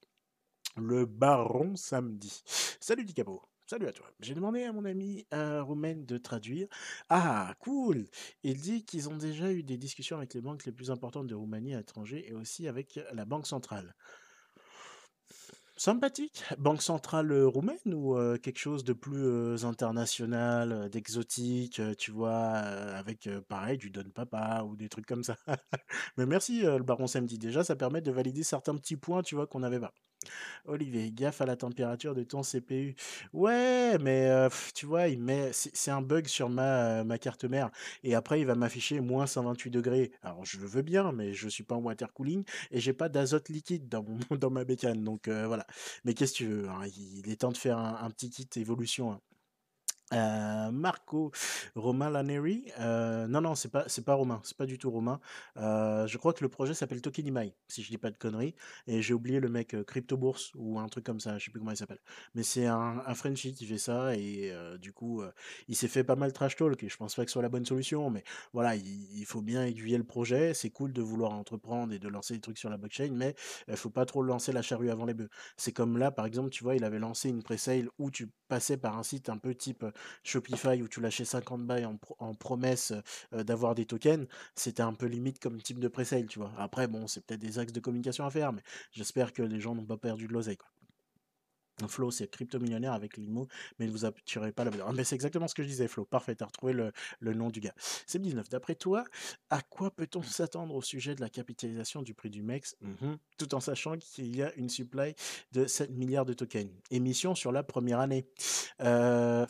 Le 0.75 1.05
baron 1.05 1.77
samedi. 1.77 2.43
Salut 2.81 3.05
Dicapo. 3.05 3.41
Salut 3.65 3.87
à 3.87 3.93
toi. 3.93 4.07
J'ai 4.19 4.33
demandé 4.33 4.65
à 4.65 4.73
mon 4.73 4.83
ami 4.83 5.25
roumain 5.31 5.95
de 5.95 6.17
traduire. 6.17 6.67
Ah, 7.07 7.55
cool 7.59 8.09
Il 8.43 8.59
dit 8.59 8.83
qu'ils 8.83 9.07
ont 9.07 9.15
déjà 9.15 9.53
eu 9.53 9.63
des 9.63 9.77
discussions 9.77 10.17
avec 10.17 10.33
les 10.33 10.41
banques 10.41 10.65
les 10.65 10.73
plus 10.73 10.91
importantes 10.91 11.27
de 11.27 11.35
Roumanie 11.35 11.75
à 11.75 11.77
l'étranger 11.77 12.25
et 12.27 12.33
aussi 12.33 12.67
avec 12.67 12.99
la 13.13 13.23
Banque 13.23 13.47
centrale. 13.47 13.95
Sympathique. 15.81 16.43
Banque 16.59 16.83
centrale 16.83 17.33
roumaine 17.45 17.95
ou 17.95 18.15
quelque 18.37 18.59
chose 18.59 18.83
de 18.83 18.93
plus 18.93 19.65
international, 19.65 20.91
d'exotique, 20.91 21.81
tu 21.97 22.11
vois, 22.11 22.37
avec 22.37 23.27
pareil 23.49 23.79
du 23.79 23.89
Don 23.89 24.07
Papa 24.13 24.61
ou 24.63 24.75
des 24.75 24.89
trucs 24.89 25.07
comme 25.07 25.23
ça? 25.23 25.37
Mais 26.17 26.27
merci 26.27 26.61
le 26.61 26.83
Baron 26.83 27.07
Samedi. 27.07 27.39
Déjà, 27.39 27.63
ça 27.63 27.75
permet 27.75 28.01
de 28.01 28.11
valider 28.11 28.43
certains 28.43 28.75
petits 28.75 28.95
points, 28.95 29.23
tu 29.23 29.33
vois, 29.33 29.47
qu'on 29.47 29.61
n'avait 29.61 29.79
pas. 29.79 29.91
Olivier, 30.65 31.11
gaffe 31.11 31.41
à 31.41 31.45
la 31.45 31.55
température 31.55 32.15
de 32.15 32.23
ton 32.23 32.43
CPU. 32.43 32.95
Ouais, 33.33 33.97
mais 33.99 34.27
euh, 34.29 34.49
tu 34.75 34.85
vois, 34.85 35.07
il 35.07 35.19
met, 35.19 35.51
c'est 35.53 35.91
un 35.91 36.01
bug 36.01 36.27
sur 36.27 36.49
ma, 36.49 36.99
euh, 37.01 37.03
ma 37.03 37.17
carte 37.17 37.45
mère. 37.45 37.69
Et 38.03 38.15
après, 38.15 38.39
il 38.41 38.45
va 38.45 38.55
m'afficher 38.55 38.99
moins 38.99 39.27
128 39.27 39.71
degrés. 39.71 40.11
Alors, 40.23 40.45
je 40.45 40.59
le 40.59 40.65
veux 40.67 40.81
bien, 40.81 41.11
mais 41.11 41.33
je 41.33 41.47
suis 41.49 41.63
pas 41.63 41.75
en 41.75 41.79
water 41.81 42.13
cooling 42.13 42.43
et 42.71 42.79
j'ai 42.79 42.93
pas 42.93 43.09
d'azote 43.09 43.49
liquide 43.49 43.89
dans, 43.89 44.05
dans 44.31 44.49
ma 44.51 44.63
bécane. 44.63 45.03
Donc, 45.03 45.27
euh, 45.27 45.47
voilà. 45.47 45.65
Mais 46.05 46.13
qu'est-ce 46.13 46.33
que 46.33 46.37
tu 46.37 46.45
veux 46.47 46.69
hein, 46.69 46.81
Il 46.97 47.29
est 47.29 47.37
temps 47.41 47.51
de 47.51 47.57
faire 47.57 47.77
un, 47.77 47.99
un 48.03 48.09
petit 48.11 48.29
kit 48.29 48.47
évolution. 48.59 49.11
hein. 49.13 49.19
Euh, 50.13 50.71
Marco 50.71 51.31
Romain 51.75 52.09
Laneri, 52.09 52.65
euh, 52.79 53.27
non 53.27 53.39
non 53.39 53.55
c'est 53.55 53.69
pas 53.69 53.85
c'est 53.87 54.03
pas 54.03 54.13
Romain, 54.13 54.41
c'est 54.43 54.57
pas 54.57 54.65
du 54.65 54.77
tout 54.77 54.91
Romain. 54.91 55.21
Euh, 55.57 56.05
je 56.05 56.17
crois 56.17 56.33
que 56.33 56.43
le 56.43 56.49
projet 56.49 56.73
s'appelle 56.73 57.01
Tokenimai, 57.01 57.55
si 57.69 57.81
je 57.81 57.89
dis 57.89 57.97
pas 57.97 58.11
de 58.11 58.17
conneries. 58.17 58.55
Et 58.87 59.01
j'ai 59.01 59.13
oublié 59.13 59.39
le 59.39 59.47
mec 59.49 59.75
Crypto 59.85 60.17
Bourse 60.17 60.51
ou 60.55 60.79
un 60.79 60.87
truc 60.89 61.05
comme 61.05 61.19
ça, 61.21 61.37
je 61.37 61.45
sais 61.45 61.51
plus 61.51 61.59
comment 61.59 61.71
il 61.71 61.77
s'appelle. 61.77 62.01
Mais 62.35 62.43
c'est 62.43 62.65
un, 62.65 63.01
un 63.05 63.15
Frenchie 63.15 63.53
qui 63.53 63.65
fait 63.65 63.77
ça 63.77 64.15
et 64.15 64.53
du 64.79 64.91
coup 64.93 65.23
il 65.67 65.75
s'est 65.75 65.87
fait 65.87 66.03
pas 66.03 66.15
mal 66.15 66.33
trash 66.33 66.55
talk 66.55 66.83
et 66.83 66.89
je 66.89 66.97
pense 66.97 67.15
pas 67.15 67.23
que 67.23 67.29
ce 67.31 67.33
soit 67.33 67.41
la 67.41 67.49
bonne 67.49 67.65
solution. 67.65 68.09
Mais 68.09 68.23
voilà, 68.53 68.75
il, 68.75 69.17
il 69.17 69.25
faut 69.25 69.41
bien 69.41 69.65
aiguiller 69.65 69.97
le 69.97 70.03
projet. 70.03 70.53
C'est 70.53 70.69
cool 70.71 70.91
de 70.93 71.01
vouloir 71.01 71.31
entreprendre 71.31 71.93
et 71.93 71.99
de 71.99 72.07
lancer 72.09 72.33
des 72.33 72.41
trucs 72.41 72.57
sur 72.57 72.69
la 72.69 72.77
blockchain, 72.77 73.11
mais 73.13 73.35
il 73.67 73.77
faut 73.77 73.89
pas 73.89 74.05
trop 74.05 74.23
lancer 74.23 74.51
la 74.51 74.61
charrue 74.61 74.89
avant 74.89 75.05
les 75.05 75.13
bœufs. 75.13 75.29
C'est 75.57 75.71
comme 75.71 75.97
là 75.97 76.11
par 76.11 76.25
exemple, 76.25 76.49
tu 76.49 76.63
vois, 76.63 76.75
il 76.75 76.83
avait 76.83 76.99
lancé 76.99 77.29
une 77.29 77.43
presale 77.43 77.87
où 77.97 78.11
tu 78.11 78.29
passais 78.47 78.77
par 78.77 78.97
un 78.97 79.03
site 79.03 79.29
un 79.29 79.37
peu 79.37 79.55
type 79.55 79.85
Shopify 80.23 80.81
où 80.81 80.87
tu 80.87 81.01
lâchais 81.01 81.25
50 81.25 81.65
bails 81.65 81.85
en, 81.85 81.97
pro- 81.97 82.15
en 82.19 82.33
promesse 82.33 82.93
euh, 83.33 83.43
d'avoir 83.43 83.75
des 83.75 83.85
tokens, 83.85 84.27
c'était 84.55 84.83
un 84.83 84.93
peu 84.93 85.05
limite 85.07 85.39
comme 85.39 85.61
type 85.61 85.79
de 85.79 85.87
presale, 85.87 86.27
tu 86.27 86.39
vois. 86.39 86.51
Après, 86.57 86.87
bon, 86.87 87.07
c'est 87.07 87.25
peut-être 87.25 87.41
des 87.41 87.59
axes 87.59 87.73
de 87.73 87.79
communication 87.79 88.25
à 88.25 88.29
faire, 88.31 88.53
mais 88.53 88.61
j'espère 88.91 89.33
que 89.33 89.41
les 89.43 89.59
gens 89.59 89.75
n'ont 89.75 89.85
pas 89.85 89.97
perdu 89.97 90.27
de 90.27 90.33
l'oseille, 90.33 90.57
quoi. 90.57 90.69
Flo, 91.87 92.11
c'est 92.11 92.27
crypto-millionnaire 92.27 92.93
avec 92.93 93.17
l'IMO, 93.17 93.47
mais 93.79 93.87
ne 93.87 93.91
vous 93.91 94.05
appuierez 94.05 94.51
pas 94.51 94.63
la 94.63 94.69
valeur. 94.69 94.87
Ah, 94.89 94.93
mais 94.93 95.03
c'est 95.03 95.15
exactement 95.15 95.47
ce 95.47 95.55
que 95.55 95.63
je 95.63 95.67
disais, 95.67 95.87
Flo. 95.87 96.05
Parfait, 96.05 96.35
t'as 96.35 96.45
retrouvé 96.45 96.73
le, 96.73 96.91
le 97.19 97.33
nom 97.33 97.49
du 97.49 97.59
gars. 97.59 97.73
C'est 98.05 98.19
19. 98.21 98.49
D'après 98.49 98.75
toi, 98.75 99.03
à 99.49 99.63
quoi 99.63 99.89
peut-on 99.89 100.21
s'attendre 100.21 100.75
au 100.75 100.83
sujet 100.83 101.15
de 101.15 101.21
la 101.21 101.29
capitalisation 101.29 102.03
du 102.03 102.13
prix 102.13 102.29
du 102.29 102.43
MEX, 102.43 102.75
Mhm. 102.81 103.17
tout 103.39 103.55
en 103.55 103.59
sachant 103.59 103.97
qu'il 103.97 104.35
y 104.35 104.43
a 104.43 104.53
une 104.57 104.69
supply 104.69 105.15
de 105.53 105.65
7 105.65 105.89
milliards 105.89 106.25
de 106.25 106.33
tokens 106.33 106.69
Émission 106.91 107.33
sur 107.33 107.51
la 107.51 107.63
première 107.63 107.99
année. 107.99 108.27
Euh, 108.81 109.47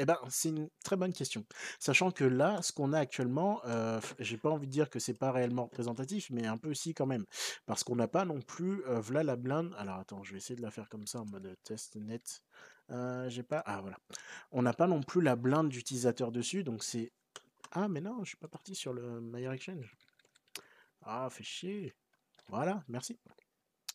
eh 0.00 0.04
ben, 0.06 0.18
c'est 0.28 0.48
une 0.48 0.68
très 0.84 0.96
bonne 0.96 1.12
question. 1.12 1.44
Sachant 1.78 2.10
que 2.10 2.24
là, 2.24 2.62
ce 2.62 2.72
qu'on 2.72 2.92
a 2.92 2.98
actuellement, 2.98 3.60
euh, 3.66 4.00
j'ai 4.18 4.38
pas 4.38 4.50
envie 4.50 4.66
de 4.66 4.72
dire 4.72 4.90
que 4.90 4.98
c'est 4.98 5.14
pas 5.14 5.32
réellement 5.32 5.64
représentatif, 5.64 6.30
mais 6.30 6.46
un 6.46 6.56
peu 6.56 6.74
si 6.74 6.94
quand 6.94 7.06
même. 7.06 7.26
Parce 7.66 7.84
qu'on 7.84 7.96
n'a 7.96 8.08
pas 8.08 8.24
non 8.24 8.40
plus, 8.40 8.84
euh, 8.86 9.00
voilà 9.00 9.22
la 9.22 9.36
blinde. 9.36 9.74
Alors 9.78 9.96
attends, 9.98 10.22
je 10.22 10.32
vais 10.32 10.38
essayer 10.38 10.56
de 10.56 10.62
la 10.62 10.70
faire 10.70 10.88
comme 10.88 11.06
ça 11.06 11.20
en 11.20 11.26
mode 11.26 11.56
test 11.64 11.96
net. 11.96 12.42
Euh, 12.90 13.28
j'ai 13.28 13.42
pas. 13.42 13.62
Ah 13.66 13.80
voilà. 13.82 13.98
On 14.52 14.62
n'a 14.62 14.72
pas 14.72 14.86
non 14.86 15.02
plus 15.02 15.20
la 15.20 15.36
blinde 15.36 15.68
d'utilisateurs 15.68 16.32
dessus, 16.32 16.64
donc 16.64 16.82
c'est. 16.82 17.12
Ah 17.72 17.88
mais 17.88 18.00
non, 18.00 18.24
je 18.24 18.30
suis 18.30 18.36
pas 18.38 18.48
parti 18.48 18.74
sur 18.74 18.92
le 18.92 19.20
Meilleur 19.20 19.52
Exchange. 19.52 19.96
Ah, 21.02 21.28
fait 21.30 21.44
chier. 21.44 21.94
Voilà, 22.48 22.82
merci. 22.88 23.18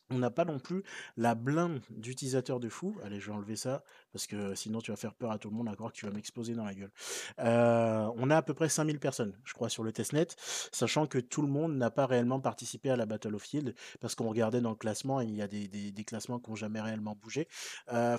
On 0.10 0.20
n'a 0.20 0.30
pas 0.30 0.46
non 0.46 0.60
plus 0.60 0.84
la 1.18 1.34
blinde 1.34 1.82
d'utilisateurs 1.90 2.60
de 2.60 2.70
fou. 2.70 2.96
Allez, 3.04 3.20
je 3.20 3.28
vais 3.28 3.36
enlever 3.36 3.56
ça 3.56 3.84
parce 4.16 4.28
que 4.28 4.56
sinon 4.56 4.80
tu 4.80 4.92
vas 4.92 4.96
faire 4.96 5.14
peur 5.14 5.32
à 5.32 5.38
tout 5.38 5.50
le 5.50 5.58
monde, 5.58 5.68
encore 5.68 5.92
que 5.92 5.98
tu 5.98 6.06
vas 6.06 6.12
m'exploser 6.14 6.54
dans 6.54 6.64
la 6.64 6.74
gueule. 6.74 6.92
Euh, 7.40 8.10
on 8.16 8.30
a 8.30 8.38
à 8.38 8.42
peu 8.42 8.54
près 8.54 8.70
5000 8.70 8.98
personnes, 8.98 9.38
je 9.44 9.52
crois, 9.54 9.68
sur 9.68 9.84
le 9.84 9.92
testnet, 9.92 10.28
sachant 10.72 11.06
que 11.06 11.18
tout 11.18 11.42
le 11.42 11.50
monde 11.50 11.76
n'a 11.76 11.92
pas 11.92 12.06
réellement 12.06 12.40
participé 12.40 12.90
à 12.90 12.96
la 12.96 13.06
Battle 13.06 13.36
of 13.36 13.44
Field 13.44 13.76
parce 14.00 14.16
qu'on 14.16 14.30
regardait 14.30 14.62
dans 14.62 14.70
le 14.70 14.78
classement, 14.78 15.20
il 15.20 15.36
y 15.36 15.42
a 15.42 15.50
des, 15.50 15.94
classements 16.08 16.40
qui 16.40 16.50
n'ont 16.50 16.56
jamais 16.56 16.80
réellement 16.80 17.18
bougé. 17.22 17.50
Euh, 17.92 18.16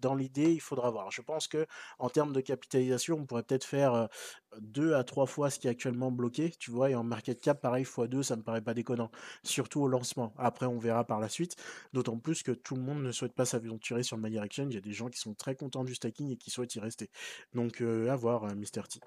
dans 0.00 0.14
l'idée, 0.14 0.52
il 0.52 0.60
faudra 0.60 0.90
voir. 0.90 1.10
Je 1.10 1.22
pense 1.22 1.48
que 1.48 1.66
en 1.98 2.10
termes 2.10 2.34
de 2.34 2.42
capitalisation, 2.42 3.16
on 3.16 3.24
pourrait 3.24 3.42
peut-être 3.42 3.64
faire 3.64 3.94
euh, 3.94 4.06
deux 4.60 4.94
à 4.94 5.04
trois 5.04 5.26
fois 5.26 5.48
ce 5.48 5.58
qui 5.58 5.66
est 5.66 5.70
actuellement 5.70 6.10
bloqué, 6.10 6.50
tu 6.58 6.70
vois, 6.70 6.90
et 6.90 6.94
en 6.94 7.04
market 7.04 7.40
cap, 7.40 7.60
pareil, 7.60 7.84
fois 7.84 8.06
deux, 8.06 8.22
ça 8.22 8.36
me 8.36 8.42
paraît 8.42 8.60
pas 8.60 8.74
déconnant 8.74 9.10
surtout 9.42 9.80
au 9.80 9.88
lancement. 9.88 10.34
Après, 10.36 10.66
on 10.66 10.78
verra 10.78 11.04
par 11.04 11.20
la 11.20 11.28
suite, 11.28 11.56
d'autant 11.92 12.18
plus 12.18 12.42
que 12.42 12.52
tout 12.52 12.76
le 12.76 12.82
monde 12.82 13.02
ne 13.02 13.12
souhaite 13.12 13.34
pas 13.34 13.44
s'aventurer 13.44 14.02
sur 14.02 14.16
le 14.16 14.22
Maillard 14.22 14.44
Exchange. 14.44 14.68
Il 14.70 14.74
y 14.74 14.78
a 14.78 14.82
des 14.82 14.92
gens 14.92 15.08
qui 15.08 15.18
sont 15.18 15.34
très 15.38 15.54
contents 15.54 15.84
du 15.84 15.94
stacking 15.94 16.30
et 16.30 16.36
qui 16.36 16.50
souhaitent 16.50 16.74
y 16.74 16.80
rester. 16.80 17.10
Donc, 17.54 17.80
euh, 17.80 18.10
à 18.10 18.16
voir, 18.16 18.44
euh, 18.44 18.54
Mr. 18.54 18.82
T. 18.88 19.00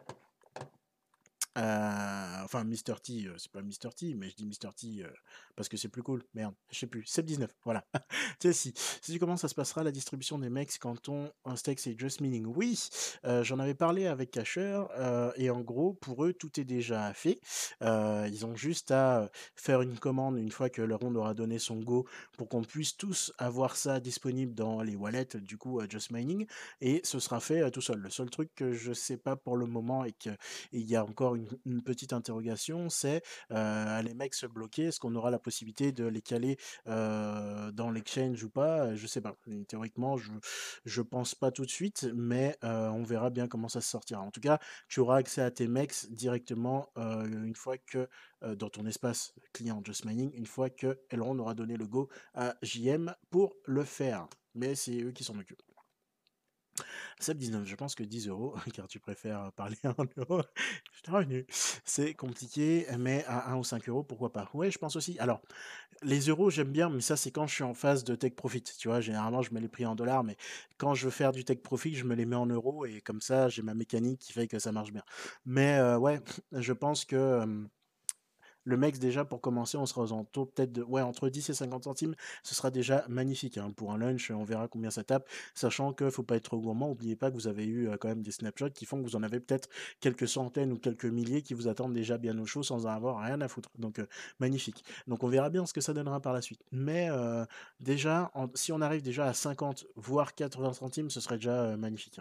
Enfin, 1.55 2.63
Mr. 2.63 2.99
T, 3.01 3.27
euh, 3.27 3.35
c'est 3.37 3.51
pas 3.51 3.61
Mr. 3.61 3.93
T, 3.95 4.13
mais 4.15 4.29
je 4.29 4.35
dis 4.35 4.45
Mr. 4.45 4.73
T 4.75 5.03
euh, 5.03 5.09
parce 5.55 5.69
que 5.69 5.77
c'est 5.77 5.89
plus 5.89 6.03
cool. 6.03 6.23
Merde, 6.33 6.53
je 6.71 6.79
sais 6.79 6.87
plus. 6.87 7.03
C'est 7.05 7.25
19, 7.25 7.49
voilà. 7.63 7.85
tu 8.39 8.47
sais, 8.47 8.53
si, 8.53 8.73
si 9.01 9.19
comment 9.19 9.37
ça 9.37 9.47
se 9.47 9.55
passera 9.55 9.83
la 9.83 9.91
distribution 9.91 10.39
des 10.39 10.49
mecs 10.49 10.77
quand 10.79 11.09
on 11.09 11.31
un 11.45 11.55
c'est 11.55 11.97
just 11.97 12.21
meaning? 12.21 12.45
Oui, 12.45 12.89
euh, 13.25 13.43
j'en 13.43 13.59
avais 13.59 13.73
parlé 13.73 14.07
avec 14.07 14.31
Casher 14.31 14.83
euh, 14.97 15.31
et 15.35 15.49
en 15.49 15.61
gros, 15.61 15.93
pour 15.93 16.25
eux, 16.25 16.33
tout 16.33 16.59
est 16.59 16.63
déjà 16.63 17.13
fait. 17.13 17.39
Ils 17.81 18.45
ont 18.45 18.55
juste 18.55 18.91
à 18.91 19.29
faire 19.55 19.81
une 19.81 19.97
commande 19.97 20.37
une 20.37 20.51
fois 20.51 20.69
que 20.69 20.81
le 20.81 20.95
rond 20.95 21.13
aura 21.15 21.33
donné 21.33 21.59
son 21.59 21.77
go 21.77 22.07
pour 22.37 22.49
qu'on 22.49 22.63
puisse 22.63 22.97
tous 22.97 23.33
avoir 23.37 23.75
ça 23.75 23.99
disponible 23.99 24.53
dans 24.53 24.81
les 24.81 24.95
wallets 24.95 25.35
du 25.35 25.57
coup 25.57 25.81
just 25.89 26.11
mining 26.11 26.45
et 26.79 27.01
ce 27.03 27.19
sera 27.19 27.39
fait 27.39 27.69
tout 27.71 27.81
seul. 27.81 27.99
Le 27.99 28.09
seul 28.09 28.29
truc 28.29 28.49
que 28.55 28.73
je 28.73 28.93
sais 28.93 29.17
pas 29.17 29.35
pour 29.35 29.57
le 29.57 29.65
moment 29.65 30.05
et 30.05 30.13
que 30.13 30.29
et 30.29 30.79
il 30.79 30.89
y 30.89 30.95
a 30.95 31.03
encore 31.03 31.35
une, 31.35 31.40
une 31.65 31.81
petite 31.81 32.13
interrogation, 32.13 32.89
c'est 32.89 33.21
euh, 33.51 34.01
les 34.01 34.13
mecs 34.13 34.33
se 34.33 34.45
bloquer, 34.45 34.85
est-ce 34.85 34.99
qu'on 34.99 35.15
aura 35.15 35.31
la 35.31 35.39
possibilité 35.39 35.91
de 35.91 36.05
les 36.05 36.21
caler 36.21 36.57
dans 36.85 37.91
l'exchange 37.91 38.43
ou 38.43 38.49
pas? 38.49 38.95
Je 38.95 39.07
sais 39.07 39.21
pas. 39.21 39.35
Théoriquement, 39.67 40.17
je 40.17 40.31
je 40.85 41.01
pense 41.01 41.35
pas 41.35 41.51
tout 41.51 41.65
de 41.65 41.69
suite, 41.69 42.09
mais 42.15 42.57
on 42.61 43.03
verra 43.03 43.29
bien 43.29 43.47
comment 43.47 43.69
ça 43.69 43.81
se 43.81 43.89
sortira. 43.89 44.21
En 44.21 44.31
tout 44.31 44.41
cas, 44.41 44.59
tu 44.87 44.99
auras 44.99 45.17
accès 45.17 45.41
à 45.41 45.51
tes 45.51 45.67
mecs 45.67 45.93
directement 46.11 46.89
une 46.97 47.55
fois 47.55 47.77
que 47.77 48.07
dans 48.41 48.69
ton 48.69 48.85
espace 48.85 49.33
client 49.53 49.81
Just 49.83 50.05
Mining, 50.05 50.31
une 50.33 50.45
fois 50.45 50.69
que 50.69 50.99
Elrond 51.09 51.37
aura 51.39 51.53
donné 51.53 51.77
le 51.77 51.87
go 51.87 52.09
à 52.33 52.55
JM 52.61 53.13
pour 53.29 53.55
le 53.65 53.83
faire. 53.83 54.27
Mais 54.53 54.75
c'est 54.75 55.01
eux 55.01 55.11
qui 55.11 55.23
s'en 55.23 55.37
occupent. 55.37 55.61
Seb 57.19 57.37
19, 57.37 57.65
je 57.65 57.75
pense 57.75 57.95
que 57.95 58.03
10 58.03 58.27
euros, 58.27 58.55
car 58.73 58.87
tu 58.87 58.99
préfères 58.99 59.51
parler 59.53 59.77
en 59.97 60.05
euros. 60.17 60.41
Je 60.93 61.01
t'ai 61.01 61.11
revenu. 61.11 61.45
C'est 61.85 62.13
compliqué, 62.13 62.87
mais 62.99 63.23
à 63.27 63.51
1 63.51 63.57
ou 63.57 63.63
5 63.63 63.87
euros, 63.89 64.03
pourquoi 64.03 64.31
pas? 64.31 64.49
Ouais, 64.53 64.71
je 64.71 64.77
pense 64.77 64.95
aussi. 64.95 65.17
Alors, 65.19 65.41
les 66.03 66.21
euros, 66.29 66.49
j'aime 66.49 66.71
bien, 66.71 66.89
mais 66.89 67.01
ça, 67.01 67.17
c'est 67.17 67.31
quand 67.31 67.47
je 67.47 67.55
suis 67.55 67.63
en 67.63 67.73
phase 67.73 68.03
de 68.03 68.15
take 68.15 68.35
profit. 68.35 68.63
Tu 68.63 68.87
vois, 68.87 69.01
généralement, 69.01 69.41
je 69.41 69.53
mets 69.53 69.59
les 69.61 69.67
prix 69.69 69.85
en 69.85 69.95
dollars, 69.95 70.23
mais 70.23 70.37
quand 70.77 70.93
je 70.95 71.05
veux 71.05 71.11
faire 71.11 71.31
du 71.31 71.43
take 71.45 71.61
profit, 71.61 71.95
je 71.95 72.05
me 72.05 72.15
les 72.15 72.25
mets 72.25 72.35
en 72.35 72.45
euros, 72.47 72.85
et 72.85 73.01
comme 73.01 73.21
ça, 73.21 73.49
j'ai 73.49 73.61
ma 73.61 73.73
mécanique 73.73 74.19
qui 74.19 74.33
fait 74.33 74.47
que 74.47 74.59
ça 74.59 74.71
marche 74.71 74.91
bien. 74.91 75.03
Mais 75.45 75.77
euh, 75.77 75.97
ouais, 75.97 76.21
je 76.51 76.73
pense 76.73 77.05
que. 77.05 77.15
euh, 77.15 77.45
le 78.63 78.77
MEX, 78.77 78.99
déjà, 78.99 79.25
pour 79.25 79.41
commencer, 79.41 79.77
on 79.77 79.85
sera 79.85 80.01
aux 80.01 80.13
alentours 80.13 80.51
peut-être 80.51 80.71
de, 80.71 80.83
ouais, 80.83 81.01
entre 81.01 81.29
10 81.29 81.49
et 81.49 81.53
50 81.53 81.83
centimes. 81.85 82.15
Ce 82.43 82.55
sera 82.55 82.71
déjà 82.71 83.05
magnifique. 83.09 83.57
hein. 83.57 83.71
Pour 83.75 83.91
un 83.91 83.97
lunch, 83.97 84.31
on 84.31 84.43
verra 84.43 84.67
combien 84.67 84.91
ça 84.91 85.03
tape. 85.03 85.27
Sachant 85.55 85.93
qu'il 85.93 86.05
ne 86.05 86.11
faut 86.11 86.23
pas 86.23 86.35
être 86.35 86.43
trop 86.43 86.59
gourmand. 86.59 86.89
N'oubliez 86.89 87.15
pas 87.15 87.29
que 87.31 87.35
vous 87.35 87.47
avez 87.47 87.65
eu 87.65 87.89
euh, 87.89 87.97
quand 87.97 88.09
même 88.09 88.21
des 88.23 88.31
snapshots 88.31 88.69
qui 88.71 88.85
font 88.85 88.97
que 88.97 89.03
vous 89.03 89.15
en 89.15 89.23
avez 89.23 89.39
peut-être 89.39 89.69
quelques 89.99 90.27
centaines 90.27 90.71
ou 90.71 90.77
quelques 90.77 91.05
milliers 91.05 91.41
qui 91.41 91.53
vous 91.53 91.67
attendent 91.67 91.93
déjà 91.93 92.17
bien 92.17 92.37
au 92.39 92.45
chaud 92.45 92.63
sans 92.63 92.85
en 92.85 92.89
avoir 92.89 93.19
rien 93.19 93.41
à 93.41 93.47
foutre. 93.47 93.69
Donc, 93.77 93.99
euh, 93.99 94.05
magnifique. 94.39 94.83
Donc, 95.07 95.23
on 95.23 95.27
verra 95.27 95.49
bien 95.49 95.65
ce 95.65 95.73
que 95.73 95.81
ça 95.81 95.93
donnera 95.93 96.19
par 96.19 96.33
la 96.33 96.41
suite. 96.41 96.61
Mais 96.71 97.09
euh, 97.09 97.45
déjà, 97.79 98.31
si 98.55 98.71
on 98.71 98.81
arrive 98.81 99.01
déjà 99.01 99.25
à 99.25 99.33
50, 99.33 99.85
voire 99.95 100.35
80 100.35 100.73
centimes, 100.73 101.09
ce 101.09 101.19
serait 101.19 101.37
déjà 101.37 101.75
magnifique. 101.77 102.19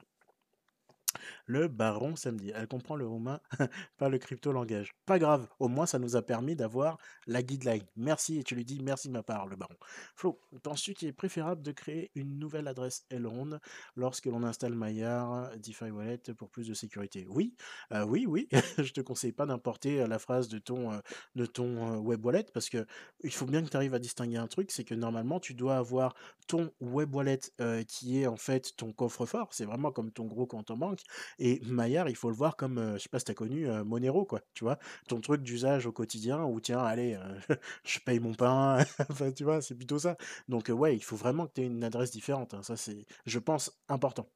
Le 1.51 1.67
baron 1.67 2.15
samedi. 2.15 2.53
Elle 2.55 2.69
comprend 2.69 2.95
le 2.95 3.05
roumain, 3.05 3.41
pas 3.99 4.09
le 4.09 4.19
crypto-langage. 4.19 4.95
Pas 5.05 5.19
grave, 5.19 5.49
au 5.59 5.67
moins 5.67 5.85
ça 5.85 5.99
nous 5.99 6.15
a 6.15 6.23
permis 6.23 6.55
d'avoir 6.55 6.97
la 7.27 7.43
guideline. 7.43 7.83
Merci, 7.97 8.39
et 8.39 8.45
tu 8.45 8.55
lui 8.55 8.65
dis 8.65 8.79
merci 8.81 9.09
de 9.09 9.13
ma 9.15 9.25
part, 9.25 9.49
le 9.49 9.57
baron. 9.57 9.75
Flo, 10.15 10.41
penses-tu 10.63 10.95
qu'il 10.95 11.09
est 11.09 11.13
préférable 11.13 11.63
de 11.63 11.73
créer 11.73 12.13
une 12.15 12.39
nouvelle 12.39 12.69
adresse 12.69 13.05
Elrond 13.11 13.59
lorsque 13.97 14.27
l'on 14.27 14.45
installe 14.45 14.77
Maillard 14.77 15.51
DeFi 15.59 15.91
Wallet 15.91 16.23
pour 16.39 16.51
plus 16.51 16.69
de 16.69 16.75
sécurité? 16.75 17.27
Oui, 17.29 17.57
euh, 17.91 18.05
oui, 18.05 18.27
oui. 18.29 18.49
Je 18.79 18.93
te 18.93 19.01
conseille 19.01 19.33
pas 19.33 19.47
d'importer 19.47 20.03
euh, 20.03 20.07
la 20.07 20.21
phrase 20.21 20.47
de 20.47 20.59
ton, 20.61 20.93
euh, 20.93 21.97
web 21.97 22.25
wallet 22.25 22.47
parce 22.55 22.69
que 22.69 22.87
il 23.25 23.33
faut 23.33 23.47
bien 23.47 23.65
que 23.65 23.71
tu 23.71 23.77
arrives 23.77 23.95
à 23.95 23.99
distinguer 23.99 24.37
un 24.37 24.47
truc, 24.47 24.71
c'est 24.71 24.85
que 24.85 24.95
normalement 24.95 25.41
tu 25.41 25.55
dois 25.55 25.79
avoir 25.79 26.15
ton 26.47 26.71
web 26.81 27.13
wallet 27.13 27.41
qui 27.89 28.23
est 28.23 28.29
en 28.29 28.37
fait 28.37 28.77
ton 28.77 28.93
coffre-fort, 28.93 29.49
c'est 29.51 29.65
vraiment 29.65 29.91
comme 29.91 30.13
ton 30.13 30.27
gros 30.27 30.47
compte 30.47 30.71
en 30.71 30.77
banque 30.77 31.01
et 31.41 31.61
Maillard, 31.67 32.09
il 32.09 32.17
faut 32.17 32.29
le 32.29 32.37
voir 32.37 32.57
comme, 32.57 32.79
euh, 32.79 32.95
je 32.95 32.99
sais 32.99 33.09
pas 33.09 33.19
si 33.19 33.25
tu 33.25 33.31
as 33.33 33.35
connu 33.35 33.67
Monero, 33.85 34.25
quoi, 34.25 34.41
tu 34.55 34.65
vois, 34.65 34.79
ton 35.09 35.21
truc 35.21 35.43
d'usage 35.43 35.87
au 35.87 35.93
quotidien 35.93 36.45
où, 36.45 36.61
tiens, 36.61 36.81
allez, 36.81 37.19
je 37.85 37.99
paye 38.01 38.21
mon 38.21 38.35
pain, 38.35 38.79
enfin, 39.11 39.33
tu 39.33 39.45
vois, 39.45 39.63
c'est 39.63 39.75
plutôt 39.75 39.99
ça. 39.99 40.17
Donc, 40.49 40.69
ouais, 40.69 40.97
il 40.97 41.03
faut 41.03 41.17
vraiment 41.17 41.47
que 41.47 41.55
tu 41.55 41.63
aies 41.63 41.67
une 41.67 41.85
adresse 41.85 42.11
différente, 42.11 42.55
hein, 42.55 42.63
ça, 42.63 42.77
c'est, 42.77 43.07
je 43.27 43.39
pense, 43.39 43.73
important. 43.89 44.29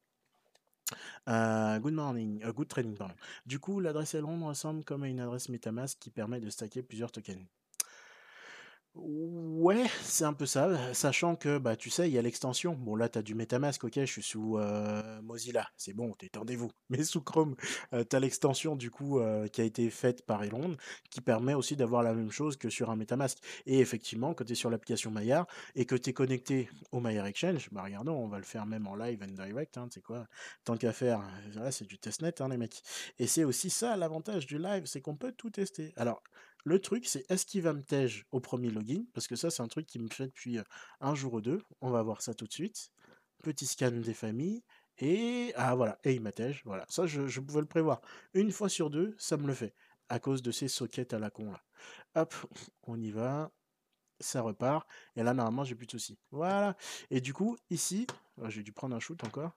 Good 1.27 1.93
morning, 1.93 2.43
good 2.53 2.69
trading, 2.69 2.97
pardon. 2.97 3.15
Du 3.47 3.59
coup, 3.59 3.81
l'adresse 3.81 4.15
Elrond 4.15 4.47
ressemble 4.47 4.85
comme 4.85 5.03
à 5.03 5.09
une 5.09 5.21
adresse 5.21 5.49
MetaMask 5.49 5.99
qui 5.99 6.11
permet 6.11 6.41
de 6.41 6.51
stacker 6.51 6.83
plusieurs 6.83 7.13
tokens. 7.13 7.47
Ouais, 8.97 9.87
c'est 10.03 10.25
un 10.25 10.33
peu 10.33 10.47
ça, 10.47 10.95
sachant 10.95 11.35
que, 11.35 11.59
bah, 11.59 11.75
tu 11.75 11.91
sais, 11.91 12.09
il 12.09 12.13
y 12.15 12.19
a 12.19 12.23
l'extension. 12.23 12.75
Bon 12.75 12.95
là, 12.95 13.09
tu 13.09 13.19
as 13.19 13.23
du 13.23 13.35
MetaMask, 13.35 13.83
OK, 13.83 13.95
je 13.97 14.05
suis 14.05 14.23
sous, 14.23 14.57
heu, 14.59 15.21
Mozilla, 15.23 15.67
c'est 15.77 15.93
bon, 15.95 16.13
détendez-vous. 16.21 16.71
Mais 16.91 17.03
sous 17.03 17.21
Chrome, 17.21 17.57
heu, 17.93 18.05
tu 18.05 18.15
as 18.15 18.21
l'extension 18.21 18.77
du 18.77 18.91
coup, 18.93 19.19
heu, 19.19 19.49
qui 19.49 19.61
a 19.61 19.65
été 19.65 19.91
faite 19.91 20.25
par 20.25 20.45
Elon, 20.45 20.77
qui 21.11 21.21
permet 21.21 21.55
aussi 21.55 21.75
d'avoir 21.75 22.05
la 22.05 22.15
même 22.15 22.31
chose 22.31 22.57
que 22.57 22.71
sur 22.71 22.89
un 22.91 22.95
MetaMask. 22.97 23.39
Et 23.67 23.81
effectivement, 23.81 24.33
quand 24.33 24.45
tu 24.45 24.53
es 24.53 24.55
sur 24.55 24.71
l'application 24.71 25.11
Maillard 25.11 25.47
et 25.75 25.87
que 25.87 25.97
tu 25.97 26.11
es 26.11 26.13
connecté 26.13 26.69
au 26.93 27.01
Maillard 27.01 27.27
Exchange, 27.27 27.69
bah, 27.73 27.83
regardons, 27.83 28.15
on 28.15 28.29
va 28.29 28.39
le 28.39 28.45
faire 28.45 28.65
même 28.65 28.87
en 28.87 28.95
live 28.95 29.21
and 29.25 29.33
direct, 29.45 29.77
hein, 29.77 29.89
tu 29.89 29.95
sais 29.95 30.03
quoi? 30.03 30.27
Tant 30.65 30.77
qu'à 30.77 30.93
faire, 30.93 31.19
heu, 31.21 31.51
voilà, 31.55 31.73
c'est 31.73 31.87
du 31.87 31.99
testnet, 31.99 32.41
hein, 32.41 32.49
les 32.49 32.59
mecs. 32.59 32.81
Et 33.19 33.27
c'est 33.27 33.43
aussi 33.45 33.71
ça 33.71 33.97
l'avantage 33.97 34.47
du 34.47 34.57
live, 34.59 34.87
c'est 34.87 35.01
qu'on 35.01 35.17
peut 35.17 35.33
tout 35.33 35.51
tester. 35.51 35.93
Alors, 35.97 36.23
le 36.65 36.81
truc, 36.81 37.07
c'est 37.07 37.31
est-ce 37.31 37.47
qu'il 37.47 37.63
va 37.63 37.73
me 37.73 37.83
tège 37.83 38.27
au 38.33 38.41
premier 38.41 38.71
login? 38.71 39.05
Parce 39.15 39.27
que 39.29 39.37
ça, 39.37 39.51
c'est 39.51 39.63
un 39.63 39.69
truc 39.69 39.87
qui 39.87 39.99
me 39.99 40.09
fait 40.09 40.27
depuis, 40.27 40.59
heu, 40.59 40.65
1 41.01 41.15
jour 41.15 41.35
ou 41.35 41.41
2. 41.41 41.63
On 41.81 41.91
va 41.91 42.03
voir 42.03 42.23
ça 42.23 42.35
tout 42.35 42.47
de 42.47 42.53
suite. 42.53 42.91
Petit 43.43 43.67
scan 43.67 43.91
des 43.93 44.15
familles 44.15 44.63
et 44.99 45.53
ah 45.57 45.75
voilà, 45.75 45.99
et 46.05 46.15
il 46.15 46.21
m'attège, 46.21 46.63
voilà. 46.65 46.87
Ça, 46.89 47.07
je 47.07 47.41
pouvais 47.41 47.61
le 47.61 47.67
prévoir. 47.67 48.01
Une 48.33 48.53
fois 48.53 48.69
sur 48.69 48.91
2, 48.91 49.15
ça 49.19 49.37
me 49.37 49.47
le 49.47 49.53
fait, 49.55 49.75
à 50.09 50.19
cause 50.21 50.41
de 50.43 50.53
ces 50.53 50.69
sockets 50.69 51.13
à 51.13 51.19
la 51.19 51.31
con. 51.31 51.53
Hop, 52.15 52.35
on 52.85 53.01
y 53.01 53.11
va, 53.11 53.51
ça 54.21 54.41
repart 54.43 54.89
et 55.17 55.23
là, 55.23 55.35
normalement, 55.35 55.65
j'ai 55.65 55.75
plus 55.75 55.87
de 55.87 55.93
soucis. 55.93 56.19
Voilà 56.31 56.77
et 57.11 57.21
du 57.21 57.35
coup, 57.35 57.57
ici, 57.71 58.07
oh, 58.41 58.49
j'ai 58.49 58.63
dû 58.63 58.73
prendre 58.73 58.95
un 58.97 59.01
shoot 59.01 59.23
encore. 59.25 59.53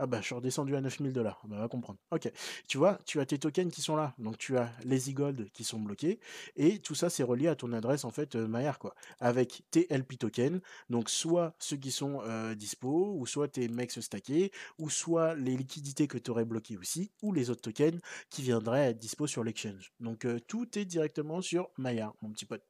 Ah 0.00 0.06
bah, 0.06 0.18
je 0.20 0.26
suis 0.26 0.34
redescendu 0.34 0.76
à 0.76 0.80
9 0.80 1.00
000 1.00 1.12
$. 1.12 1.36
Bah, 1.48 1.58
va 1.58 1.68
comprendre. 1.68 1.98
OK. 2.12 2.30
Tu 2.68 2.78
vois, 2.78 2.98
tu 3.04 3.18
as 3.20 3.26
tes 3.26 3.38
tokens 3.38 3.72
qui 3.72 3.82
sont 3.82 3.96
là. 3.96 4.14
Donc 4.18 4.38
tu 4.38 4.56
as 4.56 4.70
les 4.84 5.10
e-gold 5.10 5.50
qui 5.52 5.64
sont 5.64 5.80
bloqués 5.80 6.20
et 6.56 6.78
tout 6.78 6.94
ça, 6.94 7.10
c'est 7.10 7.24
relié 7.24 7.48
à 7.48 7.56
ton 7.56 7.72
adresse 7.72 8.04
en 8.04 8.10
fait, 8.10 8.36
heu, 8.36 8.46
Maillard 8.46 8.78
quoi, 8.78 8.94
avec 9.20 9.62
tes 9.72 9.92
LP 9.92 10.16
tokens, 10.16 10.60
donc 10.88 11.10
soit 11.10 11.54
ceux 11.58 11.76
qui 11.76 11.90
sont, 11.90 12.22
heu, 12.24 12.54
dispo 12.54 13.14
ou 13.18 13.26
soit 13.26 13.48
tes 13.48 13.66
MEX 13.68 14.00
stackés 14.00 14.52
ou 14.78 14.88
soit 14.88 15.34
les 15.34 15.56
liquidités 15.56 16.06
que 16.06 16.18
tu 16.18 16.30
aurais 16.30 16.44
bloquées 16.44 16.76
aussi 16.76 17.10
ou 17.22 17.32
les 17.32 17.50
autres 17.50 17.62
tokens 17.62 18.00
qui 18.30 18.42
viendraient 18.42 18.90
être 18.90 18.98
dispo 18.98 19.26
sur 19.26 19.42
l'exchange. 19.42 19.92
Donc 20.00 20.24
heu, 20.24 20.40
tout 20.40 20.78
est 20.78 20.84
directement 20.84 21.40
sur 21.40 21.70
Maillard, 21.76 22.14
mon 22.22 22.30
petit 22.30 22.44
pote. 22.46 22.62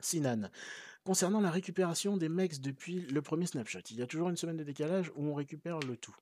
Sinan. 0.00 0.50
Concernant 1.04 1.40
la 1.40 1.50
récupération 1.50 2.16
des 2.16 2.28
MEX 2.28 2.60
depuis 2.60 3.00
le 3.00 3.22
premier 3.22 3.46
snapshot, 3.46 3.80
il 3.90 3.96
y 3.98 4.02
a 4.02 4.06
toujours 4.06 4.28
une 4.30 4.36
semaine 4.36 4.56
de 4.56 4.64
décalage 4.64 5.10
où 5.14 5.26
on 5.26 5.34
récupère 5.34 5.78
le 5.80 5.96
tout? 5.96 6.14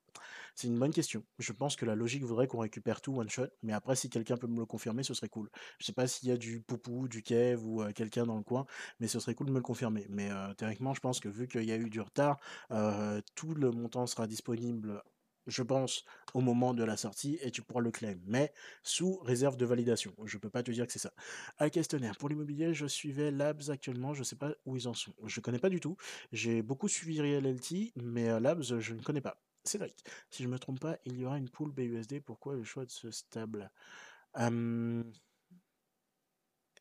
C'est 0.55 0.69
une 0.69 0.79
bonne 0.79 0.93
question. 0.93 1.25
Je 1.39 1.53
pense 1.53 1.77
que 1.77 1.85
la 1.85 1.95
logique 1.95 2.25
voudrait 2.25 2.47
qu'on 2.47 2.59
récupère 2.59 3.01
tout 3.01 3.17
one 3.19 3.29
shot, 3.29 3.49
mais 3.63 3.73
après 3.73 3.97
si 3.97 4.09
quelqu'un 4.11 4.37
peut 4.37 4.47
me 4.47 4.59
le 4.59 4.67
confirmer, 4.67 5.03
ce 5.03 5.15
serait 5.15 5.29
cool. 5.29 5.51
Je 5.79 5.87
sais 5.87 5.93
pas 5.93 6.07
s'il 6.07 6.29
y 6.29 6.33
a 6.33 6.37
du 6.37 6.61
Poupou, 6.61 7.09
du 7.09 7.23
Kev 7.23 7.65
ou 7.65 7.83
heu, 7.83 7.93
quelqu'un 7.93 8.25
dans 8.27 8.37
le 8.37 8.43
coin, 8.43 8.67
mais 9.01 9.09
ce 9.09 9.21
serait 9.21 9.35
cool 9.35 9.47
de 9.49 9.53
me 9.53 9.59
le 9.59 9.63
confirmer. 9.63 10.07
Mais 10.11 10.31
heu, 10.31 10.55
théoriquement, 10.57 10.95
je 10.95 11.01
pense 11.01 11.21
que 11.21 11.29
vu 11.29 11.49
qu'il 11.49 11.65
y 11.65 11.73
a 11.73 11.77
eu 11.77 11.91
du 11.91 12.01
retard, 12.01 12.39
heu, 12.73 13.23
tout 13.35 13.55
le 13.55 13.71
montant 13.71 14.07
sera 14.07 14.27
disponible 14.27 15.03
je 15.49 15.63
pense, 15.63 16.05
au 16.35 16.41
moment 16.41 16.75
de 16.75 16.85
la 16.85 16.97
sortie 16.97 17.39
et 17.43 17.51
tu 17.51 17.63
pourras 17.63 17.81
le 17.81 17.91
claim, 17.91 18.17
mais 18.27 18.53
sous 18.83 19.19
réserve 19.19 19.57
de 19.57 19.67
validation. 19.67 20.15
Je 20.25 20.39
peux 20.39 20.51
pas 20.51 20.63
te 20.63 20.71
dire 20.71 20.87
que 20.87 20.93
c'est 20.93 20.99
ça. 20.99 21.13
À 21.59 21.71
questionnaire, 21.71 22.17
pour 22.17 22.29
l'immobilier, 22.29 22.75
je 22.75 22.87
suivais 22.87 23.31
Labs 23.31 23.63
actuellement, 23.71 24.15
je 24.15 24.23
sais 24.23 24.37
pas 24.37 24.53
où 24.67 24.77
ils 24.77 24.87
en 24.87 24.95
sont. 24.95 25.15
Je 25.25 25.41
connais 25.41 25.59
pas 25.59 25.71
du 25.71 25.81
tout. 25.81 25.97
J'ai 26.33 26.63
beaucoup 26.63 26.89
suivi 26.89 27.21
RealLT, 27.21 27.93
mais 27.97 28.29
euh, 28.29 28.41
Labs, 28.41 28.63
je 28.63 28.95
ne 28.95 29.03
connais 29.03 29.21
pas. 29.21 29.41
Cédric, 29.65 30.05
si 30.31 30.43
je 30.43 30.49
me 30.49 30.59
trompe 30.59 30.81
pas, 30.81 30.99
il 31.05 31.19
y 31.19 31.25
aura 31.25 31.39
une 31.39 31.49
pool 31.49 31.73
BUSD. 31.73 32.21
Pourquoi 32.21 32.55
le 32.55 32.65
choix 32.65 32.85
de 32.85 32.91
ce 32.91 33.11
stable? 33.11 33.71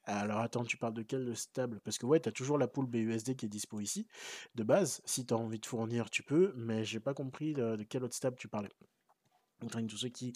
Alors 0.08 0.40
attends, 0.40 0.64
tu 0.64 0.78
parles 0.78 0.94
de 0.94 1.02
quel 1.02 1.36
stable? 1.36 1.80
Parce 1.84 1.98
que 1.98 2.06
ouais, 2.06 2.20
tu 2.20 2.32
toujours 2.32 2.58
la 2.58 2.68
pool 2.68 2.86
BUSD 2.86 3.36
qui 3.36 3.46
est 3.46 3.50
dispo 3.50 3.80
ici, 3.80 4.08
de 4.56 4.64
base. 4.64 5.02
Si 5.06 5.26
tu 5.26 5.34
as 5.34 5.38
envie 5.38 5.60
de 5.60 5.66
fournir, 5.66 6.10
tu 6.10 6.24
peux, 6.24 6.54
mais 6.56 6.86
j'ai 6.86 7.00
pas 7.00 7.14
compris 7.14 7.54
de, 7.54 7.78
quel 7.88 8.04
autre 8.04 8.16
stable 8.16 8.38
tu 8.38 8.48
parlais. 8.48 8.72
Enfin, 9.64 9.86
tous 9.86 9.98
ceux 9.98 10.10
qui 10.10 10.34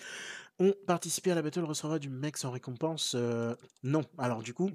ont 0.59 0.73
participé 0.87 1.31
à 1.31 1.35
la 1.35 1.41
battle 1.41 1.63
recevront 1.63 1.99
du 1.99 2.09
MEX 2.09 2.43
en 2.43 2.51
récompense. 2.51 3.13
euh, 3.15 3.55
non. 3.83 4.03
Alors 4.17 4.41
du 4.41 4.53
coup, 4.53 4.71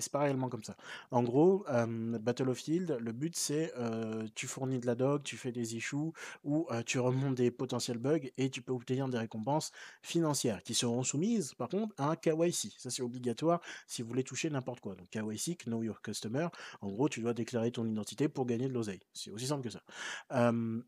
c'est 0.00 0.12
pas 0.12 0.20
réellement 0.20 0.48
comme 0.48 0.64
ça. 0.64 0.76
En 1.10 1.22
gros, 1.22 1.64
euh, 1.68 2.18
Battlefield, 2.18 2.98
le 3.00 3.12
but 3.12 3.36
c'est 3.36 3.72
euh, 3.76 4.26
tu 4.34 4.46
fournis 4.46 4.78
de 4.78 4.86
la 4.86 4.94
doc, 4.94 5.22
tu 5.22 5.36
fais 5.36 5.52
des 5.52 5.76
issues 5.76 6.12
ou 6.44 6.68
tu 6.86 6.98
remontes 6.98 7.34
des 7.34 7.50
potentiels 7.50 7.98
bugs 7.98 8.28
et 8.36 8.50
tu 8.50 8.62
peux 8.62 8.72
obtenir 8.72 9.08
des 9.08 9.18
récompenses 9.18 9.72
financières 10.02 10.62
qui 10.62 10.74
seront 10.74 11.02
soumises 11.02 11.54
par 11.54 11.68
contre 11.68 11.94
à 11.98 12.10
un 12.10 12.16
KYC. 12.16 12.72
Ça 12.78 12.90
c'est 12.90 13.02
obligatoire 13.02 13.60
si 13.86 14.02
vous 14.02 14.08
voulez 14.08 14.24
toucher 14.24 14.50
n'importe 14.50 14.80
quoi. 14.80 14.94
Donc 14.94 15.08
KYC, 15.10 15.64
Know 15.64 15.82
Your 15.82 16.00
Customer. 16.02 16.48
En 16.80 16.90
gros, 16.90 17.08
tu 17.08 17.20
dois 17.20 17.34
déclarer 17.34 17.70
ton 17.70 17.86
identité 17.86 18.28
pour 18.28 18.46
gagner 18.46 18.68
de 18.68 18.72
l'oseille. 18.72 19.00
C'est 19.12 19.30
aussi 19.30 19.46
simple 19.46 19.68
que 19.68 19.70
ça. 19.70 19.82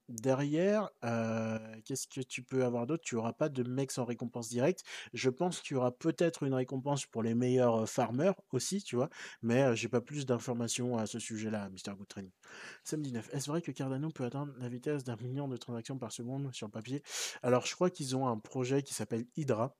Derrière, 0.08 0.90
qu'est-ce 1.84 2.06
que 2.06 2.20
tu 2.20 2.42
peux 2.42 2.64
avoir 2.64 2.86
d'autre? 2.86 3.02
Tu 3.04 3.16
auras 3.16 3.32
pas 3.32 3.48
de 3.48 3.62
mecs 3.62 3.98
en 3.98 4.04
récompense 4.04 4.48
directe. 4.48 4.84
Je 5.12 5.30
pense 5.30 5.60
qu'il 5.60 5.74
y 5.74 5.78
aura 5.78 5.90
peut-être 5.90 6.42
une 6.44 6.54
récompense 6.54 7.06
pour 7.06 7.22
les 7.22 7.34
meilleurs 7.34 7.88
farmers 7.88 8.34
aussi, 8.52 8.81
tu 8.84 8.96
vois, 8.96 9.08
mais 9.42 9.62
euh, 9.62 9.74
j'ai 9.74 9.88
pas 9.88 10.00
plus 10.00 10.26
d'informations 10.26 10.98
à 10.98 11.06
ce 11.06 11.18
sujet-là, 11.18 11.68
Mr. 11.70 11.94
Good 11.96 12.08
Training. 12.08 12.32
Samedi 12.84 13.12
9. 13.12 13.28
Est-ce 13.32 13.48
vrai 13.48 13.62
que 13.62 13.70
Cardano 13.72 14.10
peut 14.10 14.24
atteindre 14.24 14.52
la 14.58 14.68
vitesse 14.68 15.04
d'un 15.04 15.16
million 15.16 15.48
de 15.48 15.56
transactions 15.56 15.98
par 15.98 16.12
seconde 16.12 16.52
sur 16.54 16.66
le 16.66 16.72
papier? 16.72 17.02
Alors, 17.42 17.66
je 17.66 17.74
crois 17.74 17.90
qu'ils 17.90 18.16
ont 18.16 18.26
un 18.26 18.38
projet 18.38 18.82
qui 18.82 18.94
s'appelle 18.94 19.26
Hydra 19.36 19.76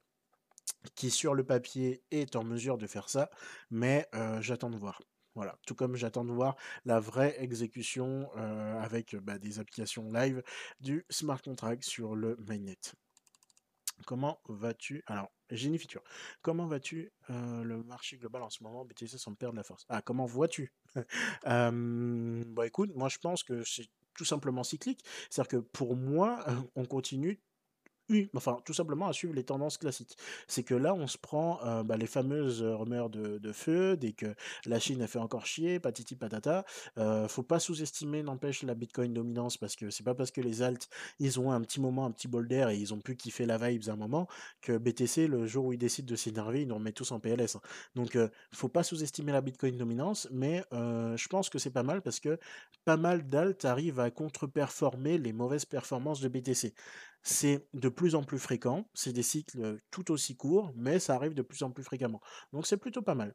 qui 0.95 1.11
sur 1.11 1.33
le 1.33 1.43
papier 1.43 2.03
est 2.11 2.35
en 2.35 2.43
mesure 2.43 2.77
de 2.77 2.87
faire 2.87 3.09
ça, 3.09 3.29
mais 3.69 4.07
j'attends 4.39 4.69
de 4.69 4.77
voir. 4.77 5.01
Voilà, 5.35 5.57
tout 5.65 5.75
comme 5.75 5.95
j'attends 5.95 6.25
de 6.25 6.31
voir 6.31 6.55
la 6.85 6.99
vraie 6.99 7.35
exécution 7.41 8.31
avec 8.33 9.15
bah, 9.15 9.39
des 9.39 9.59
applications 9.59 10.11
live 10.11 10.43
du 10.79 11.05
smart 11.09 11.41
contract 11.41 11.83
sur 11.83 12.15
le 12.15 12.37
mainnet. 12.47 12.77
Comment 14.05 14.41
vas-tu 14.49 15.03
Alors, 15.07 15.31
une 15.49 15.77
feature. 15.77 16.03
Comment 16.41 16.65
vas-tu 16.65 17.13
euh, 17.29 17.63
le 17.63 17.83
marché 17.83 18.17
global 18.17 18.41
en 18.41 18.49
ce 18.49 18.63
moment 18.63 18.85
BTC 18.85 19.17
semble 19.17 19.37
perdre 19.37 19.55
la 19.55 19.63
force? 19.63 19.85
Ah, 19.89 20.01
comment 20.01 20.25
vois-tu? 20.25 20.73
Euh, 21.47 22.43
Bah 22.47 22.67
écoute, 22.67 22.91
moi 22.95 23.09
je 23.09 23.17
pense 23.17 23.43
que 23.43 23.63
c'est 23.63 23.87
tout 24.15 24.25
simplement 24.25 24.63
cyclique. 24.63 25.03
C'est-à-dire 25.29 25.49
que 25.49 25.57
pour 25.57 25.95
moi, 25.95 26.45
on 26.75 26.85
continue 26.85 27.41
enfin, 28.35 28.59
tout 28.65 28.73
simplement 28.73 29.07
à 29.07 29.13
suivre 29.13 29.33
les 29.33 29.43
tendances 29.43 29.77
classiques. 29.77 30.17
C'est 30.47 30.63
que 30.63 30.75
là, 30.75 30.93
on 30.93 31.07
se 31.07 31.17
prend 31.17 31.59
euh, 31.65 31.83
bah, 31.83 31.97
les 31.97 32.07
fameuses 32.07 32.63
euh, 32.63 32.75
rumeurs 32.75 33.09
de, 33.09 33.51
feu, 33.51 33.97
dès 33.97 34.13
que 34.13 34.35
la 34.65 34.79
Chine 34.79 35.01
a 35.01 35.07
fait 35.07 35.19
encore 35.19 35.45
chier, 35.45 35.79
patiti 35.79 36.15
patata. 36.15 36.65
Euh, 36.97 37.27
faut 37.27 37.43
pas 37.43 37.59
sous-estimer, 37.59 38.23
n'empêche, 38.23 38.63
la 38.63 38.75
Bitcoin 38.75 39.13
dominance, 39.13 39.57
parce 39.57 39.75
que 39.75 39.89
c'est 39.89 40.03
pas 40.03 40.15
parce 40.15 40.31
que 40.31 40.41
les 40.41 40.61
alts, 40.61 40.87
ils 41.19 41.39
ont 41.39 41.51
un 41.51 41.61
petit 41.61 41.79
moment, 41.79 42.05
un 42.05 42.11
petit 42.11 42.27
bol 42.27 42.47
d'air, 42.47 42.69
et 42.69 42.77
ils 42.77 42.93
ont 42.93 42.99
pu 42.99 43.15
kiffer 43.15 43.45
la 43.45 43.57
vibes 43.57 43.89
un 43.89 43.95
moment, 43.95 44.27
que 44.61 44.77
BTC, 44.77 45.27
le 45.27 45.45
jour 45.45 45.65
où 45.65 45.73
ils 45.73 45.77
décident 45.77 46.09
de 46.09 46.15
s'énerver, 46.15 46.61
ils 46.61 46.67
nous 46.67 46.75
remettent 46.75 46.95
tous 46.95 47.11
en 47.11 47.19
PLS. 47.19 47.55
hein. 47.55 47.61
Donc, 47.95 48.17
faut 48.51 48.69
pas 48.69 48.83
sous-estimer 48.83 49.31
la 49.31 49.41
Bitcoin 49.41 49.77
dominance, 49.77 50.27
mais 50.31 50.63
je 50.71 51.27
pense 51.27 51.49
que 51.49 51.59
c'est 51.59 51.71
pas 51.71 51.83
mal, 51.83 52.01
parce 52.01 52.19
que 52.19 52.39
pas 52.85 52.97
mal 52.97 53.27
d'alts 53.29 53.65
arrivent 53.65 53.99
à 53.99 54.11
contre-performer 54.11 55.17
les 55.17 55.33
mauvaises 55.33 55.65
performances 55.65 56.21
de 56.21 56.27
BTC. 56.27 56.73
C'est 57.23 57.65
de 57.73 57.89
plus 57.89 58.15
en 58.15 58.23
plus 58.23 58.39
fréquent, 58.39 58.85
c'est 58.93 59.13
des 59.13 59.23
cycles 59.23 59.79
tout 59.91 60.11
aussi 60.11 60.35
courts, 60.35 60.73
mais 60.75 60.99
ça 60.99 61.15
arrive 61.15 61.33
de 61.33 61.41
plus 61.41 61.63
en 61.63 61.71
plus 61.71 61.83
fréquemment. 61.83 62.21
Donc 62.51 62.67
c'est 62.67 62.77
plutôt 62.77 63.01
pas 63.01 63.15
mal. 63.15 63.33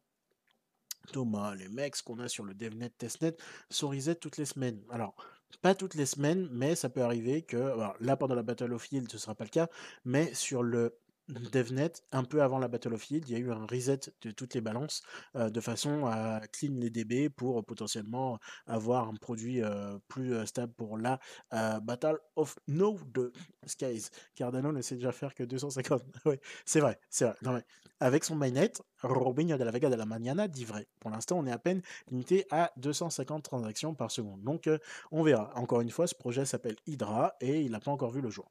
Thomas, 1.13 1.55
les 1.55 1.69
mecs 1.69 2.03
qu'on 2.03 2.19
a 2.19 2.29
sur 2.29 2.45
le 2.45 2.55
DevNet, 2.55 2.91
TestNet 2.91 3.37
sont 3.71 3.89
reset 3.89 4.17
toutes 4.17 4.37
les 4.37 4.45
semaines. 4.45 4.83
Alors, 4.91 5.15
pas 5.63 5.75
toutes 5.75 5.95
les 5.95 6.07
semaines, 6.07 6.49
mais 6.53 6.75
ça 6.75 6.91
peut 6.91 7.03
arriver 7.03 7.43
que, 7.43 7.57
alors, 7.57 7.95
là 8.01 8.17
pendant 8.17 8.35
la 8.35 8.43
Battle 8.43 8.75
of 8.75 8.83
Field, 8.83 9.09
ce 9.11 9.17
ne 9.17 9.21
sera 9.21 9.35
pas 9.35 9.45
le 9.45 9.51
cas, 9.51 9.69
mais 10.05 10.35
sur 10.35 10.63
le 10.63 10.99
DevNet, 11.29 12.03
un 12.13 12.25
peu 12.25 12.43
avant 12.43 12.59
la 12.59 12.69
Battle 12.69 12.95
of 12.95 13.01
Field, 13.01 13.29
il 13.29 13.33
y 13.33 13.37
a 13.37 13.39
eu 13.39 13.51
un 13.51 13.67
reset 13.67 14.01
de 14.23 14.31
toutes 14.31 14.55
les 14.55 14.61
balances 14.61 15.03
euh, 15.37 15.51
de 15.51 15.61
façon 15.61 16.07
à 16.07 16.41
clean 16.53 16.75
les 16.75 16.91
DB 16.91 17.29
pour 17.29 17.65
potentiellement 17.65 18.39
avoir 18.67 19.09
un 19.09 19.15
produit 19.15 19.63
euh, 19.63 19.99
plus 20.09 20.35
euh, 20.35 20.47
stable 20.47 20.73
pour 20.75 20.99
la 20.99 21.19
euh, 21.53 21.81
Battle 21.81 22.19
of 22.37 22.57
No 22.67 22.99
de 23.13 23.33
Skies. 23.67 24.09
Cardano 24.35 24.73
ne 24.73 24.83
sait 24.83 24.97
déjà 24.97 25.13
faire 25.13 25.35
que 25.35 25.43
250. 25.43 26.03
oui, 26.27 26.37
c'est 26.65 26.81
vrai, 26.81 26.99
c'est 27.11 27.27
vrai. 27.43 27.65
Avec 28.01 28.23
son 28.23 28.37
mainnet, 28.37 28.73
Robinho 29.03 29.59
de 29.59 29.65
la 29.65 29.73
Vega 29.73 29.91
de 29.91 29.97
la 29.97 30.07
Mañana 30.07 30.47
dit 30.47 30.65
vrai. 30.65 30.87
Pour 31.01 31.11
l'instant, 31.11 31.39
on 31.39 31.47
est 31.47 31.53
à 31.53 31.59
peine 31.59 31.83
limité 32.11 32.47
à 32.51 32.71
250 32.77 33.43
transactions 33.43 33.95
par 33.95 34.11
seconde. 34.11 34.43
Donc, 34.43 34.69
euh, 34.69 34.79
on 35.11 35.23
verra. 35.23 35.51
Encore 35.57 35.81
une 35.81 35.91
fois, 35.91 36.07
ce 36.07 36.15
projet 36.15 36.45
s'appelle 36.45 36.77
Hydra 36.87 37.35
et 37.41 37.61
il 37.61 37.73
n'a 37.73 37.81
pas 37.81 37.91
encore 37.91 38.11
vu 38.13 38.21
le 38.21 38.31
jour. 38.31 38.51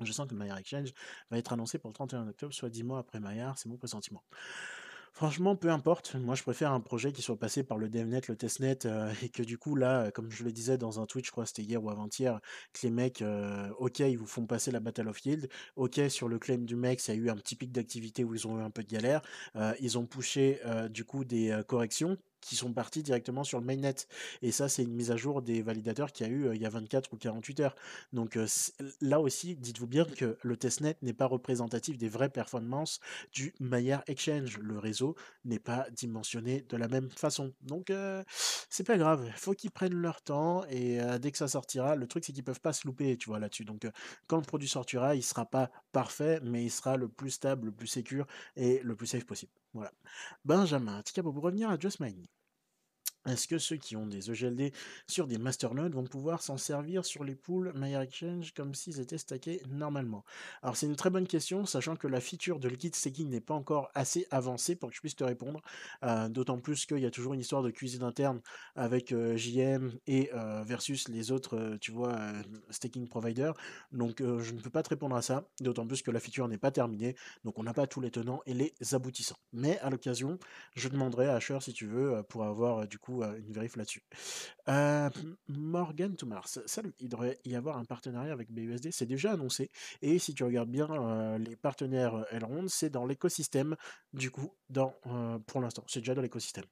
Je 0.00 0.12
sens 0.12 0.26
que 0.26 0.34
Maillard 0.34 0.58
Exchange 0.58 0.92
va 1.30 1.38
être 1.38 1.52
annoncé 1.52 1.78
pour 1.78 1.90
le 1.90 1.94
31 1.94 2.28
octobre, 2.28 2.52
soit 2.52 2.70
10 2.70 2.84
mois 2.84 2.98
après 2.98 3.20
Maillard, 3.20 3.58
c'est 3.58 3.68
mon 3.68 3.76
pressentiment. 3.76 4.22
Franchement, 5.16 5.56
peu 5.56 5.70
importe. 5.70 6.14
Moi, 6.16 6.34
je 6.34 6.42
préfère 6.42 6.72
un 6.72 6.80
projet 6.80 7.10
qui 7.10 7.22
soit 7.22 7.38
passé 7.38 7.62
par 7.62 7.78
le 7.78 7.88
DevNet, 7.88 8.28
le 8.28 8.36
testnet, 8.36 8.84
euh, 8.84 9.10
et 9.22 9.30
que 9.30 9.42
du 9.42 9.56
coup, 9.56 9.74
là, 9.74 10.02
euh, 10.02 10.10
comme 10.10 10.30
je 10.30 10.44
le 10.44 10.52
disais 10.52 10.76
dans 10.76 11.00
un 11.00 11.06
tweet, 11.06 11.24
je 11.24 11.30
crois 11.30 11.46
c'était 11.46 11.62
hier 11.62 11.82
ou 11.82 11.88
avant-hier, 11.88 12.38
que 12.74 12.80
les 12.82 12.90
mecs, 12.90 13.22
euh, 13.22 13.70
ok, 13.78 14.00
ils 14.00 14.18
vous 14.18 14.26
font 14.26 14.44
passer 14.46 14.70
la 14.70 14.78
Battle 14.78 15.08
of 15.08 15.24
Yield, 15.24 15.48
ok, 15.76 16.02
sur 16.10 16.28
le 16.28 16.38
claim 16.38 16.66
du 16.66 16.76
mec, 16.76 17.08
y 17.08 17.10
a 17.12 17.14
eu 17.14 17.30
un 17.30 17.36
petit 17.36 17.56
pic 17.56 17.72
d'activité 17.72 18.24
où 18.24 18.34
ils 18.34 18.46
ont 18.46 18.60
eu 18.60 18.62
un 18.62 18.68
peu 18.68 18.82
de 18.82 18.88
galère, 18.88 19.22
ils 19.80 19.96
ont 19.96 20.04
poussé 20.04 20.60
du 20.90 21.06
coup 21.06 21.24
des 21.24 21.62
corrections, 21.66 22.18
qui 22.40 22.56
sont 22.56 22.72
partis 22.72 23.02
directement 23.02 23.44
sur 23.44 23.58
le 23.58 23.64
mainnet. 23.64 23.94
Et 24.42 24.52
ça, 24.52 24.68
c'est 24.68 24.82
une 24.82 24.94
mise 24.94 25.10
à 25.10 25.16
jour 25.16 25.42
des 25.42 25.62
validateurs 25.62 26.12
qu'il 26.12 26.26
y 26.26 26.30
a 26.30 26.32
eu 26.32 26.54
il 26.54 26.60
y 26.60 26.66
a 26.66 26.70
24 26.70 27.12
ou 27.12 27.16
48 27.16 27.60
heures. 27.60 27.76
Donc 28.12 28.38
là 29.00 29.20
aussi, 29.20 29.56
dites-vous 29.56 29.86
bien 29.86 30.04
que 30.04 30.36
le 30.42 30.56
testnet 30.56 30.96
n'est 31.02 31.12
pas 31.12 31.26
représentatif 31.26 31.98
des 31.98 32.08
vraies 32.08 32.28
performances 32.28 33.00
du 33.32 33.54
Maillard 33.60 34.02
Exchange. 34.06 34.58
Le 34.58 34.78
réseau 34.78 35.16
n'est 35.44 35.58
pas 35.58 35.86
dimensionné 35.90 36.64
de 36.68 36.76
la 36.76 36.88
même 36.88 37.10
façon. 37.10 37.52
Donc 37.62 37.92
c'est 38.68 38.86
pas 38.86 38.98
grave, 38.98 39.28
faut 39.36 39.54
qu'ils 39.54 39.70
prennent 39.70 39.94
leur 39.94 40.22
temps 40.22 40.64
et 40.66 40.98
dès 41.20 41.32
que 41.32 41.38
ça 41.38 41.48
sortira, 41.48 41.96
le 41.96 42.06
truc 42.06 42.24
c'est 42.24 42.32
qu'ils 42.32 42.44
peuvent 42.44 42.60
pas 42.60 42.72
se 42.72 42.86
louper, 42.86 43.16
tu 43.16 43.28
vois, 43.28 43.38
là-dessus. 43.38 43.64
Donc 43.64 43.86
quand 44.26 44.36
le 44.36 44.42
produit 44.42 44.68
sortira, 44.68 45.14
il 45.14 45.22
sera 45.22 45.46
pas 45.46 45.70
parfait, 45.92 46.40
mais 46.42 46.64
il 46.64 46.70
sera 46.70 46.96
le 46.96 47.08
plus 47.08 47.30
stable, 47.30 47.66
le 47.66 47.72
plus 47.72 47.86
secure 47.86 48.26
et 48.56 48.80
le 48.82 48.94
plus 48.94 49.06
safe 49.06 49.24
possible. 49.24 49.52
Voilà. 49.76 49.92
Benjamin, 50.44 51.02
Ticabo, 51.02 51.32
pour 51.34 51.42
revenir 51.44 51.68
à 51.68 51.78
Just 51.78 52.00
Mining. 52.00 52.26
Est-ce 53.26 53.48
que 53.48 53.58
ceux 53.58 53.76
qui 53.76 53.96
ont 53.96 54.06
des 54.06 54.30
EGLD 54.30 54.72
sur 55.08 55.26
des 55.26 55.38
masternodes 55.38 55.94
vont 55.94 56.04
pouvoir 56.04 56.42
s'en 56.42 56.56
servir 56.56 57.04
sur 57.04 57.24
les 57.24 57.34
pools 57.34 57.72
Exchange 58.00 58.52
comme 58.54 58.74
s'ils 58.74 59.00
étaient 59.00 59.18
stackés 59.18 59.62
normalement? 59.68 60.24
Alors 60.62 60.76
c'est 60.76 60.86
une 60.86 60.96
très 60.96 61.10
bonne 61.10 61.26
question, 61.26 61.66
sachant 61.66 61.96
que 61.96 62.06
la 62.06 62.20
feature 62.20 62.60
de 62.60 62.68
liquid 62.68 62.94
staking 62.94 63.28
n'est 63.28 63.40
pas 63.40 63.54
encore 63.54 63.90
assez 63.94 64.26
avancée 64.30 64.76
pour 64.76 64.90
que 64.90 64.94
je 64.94 65.00
puisse 65.00 65.16
te 65.16 65.24
répondre, 65.24 65.60
euh, 66.04 66.28
d'autant 66.28 66.58
plus 66.58 66.86
qu'il 66.86 66.98
y 66.98 67.06
a 67.06 67.10
toujours 67.10 67.34
une 67.34 67.40
histoire 67.40 67.62
de 67.62 67.70
cuisine 67.70 68.02
interne 68.02 68.40
avec 68.74 69.12
euh, 69.12 69.36
JM 69.36 69.92
et 70.06 70.30
euh, 70.34 70.62
versus 70.64 71.08
les 71.08 71.32
autres, 71.32 71.76
tu 71.80 71.90
vois, 71.90 72.16
staking 72.70 73.08
providers. 73.08 73.54
Donc 73.92 74.18
je 74.20 74.52
ne 74.52 74.60
peux 74.60 74.70
pas 74.70 74.82
te 74.82 74.90
répondre 74.90 75.16
à 75.16 75.22
ça, 75.22 75.48
d'autant 75.60 75.86
plus 75.86 76.02
que 76.02 76.10
la 76.10 76.20
feature 76.20 76.46
n'est 76.48 76.58
pas 76.58 76.70
terminée, 76.70 77.16
donc 77.44 77.58
on 77.58 77.62
n'a 77.62 77.74
pas 77.74 77.86
tous 77.86 78.00
les 78.00 78.10
tenants 78.10 78.42
et 78.46 78.54
les 78.54 78.74
aboutissants. 78.92 79.36
Mais 79.52 79.78
à 79.80 79.90
l'occasion, 79.90 80.38
je 80.74 80.88
demanderai 80.88 81.26
à 81.26 81.34
Asher 81.34 81.58
si 81.60 81.72
tu 81.72 81.86
veux 81.86 82.22
pour 82.28 82.44
avoir 82.44 82.86
du 82.86 82.98
coup 82.98 83.15
une 83.22 83.52
vérif 83.52 83.76
là-dessus. 83.76 84.02
Morgan 85.48 86.16
to 86.16 86.26
Mars, 86.26 86.60
salut, 86.66 86.94
il 87.00 87.08
devrait 87.08 87.38
y 87.44 87.54
avoir 87.54 87.78
un 87.78 87.84
partenariat 87.84 88.32
avec 88.32 88.50
BUSD, 88.50 88.90
c'est 88.90 89.06
déjà 89.06 89.32
annoncé, 89.32 89.70
et 90.02 90.18
si 90.18 90.34
tu 90.34 90.44
regardes 90.44 90.70
bien 90.70 91.38
les 91.38 91.56
partenaires 91.56 92.24
Elrond, 92.30 92.68
c'est 92.68 92.90
dans 92.90 93.06
l'écosystème, 93.06 93.76
du 94.12 94.30
coup, 94.30 94.52
dans, 94.68 94.94
pour 95.46 95.60
l'instant, 95.60 95.84
c'est 95.86 96.00
déjà 96.00 96.14
dans 96.14 96.22
l'écosystème. 96.22 96.64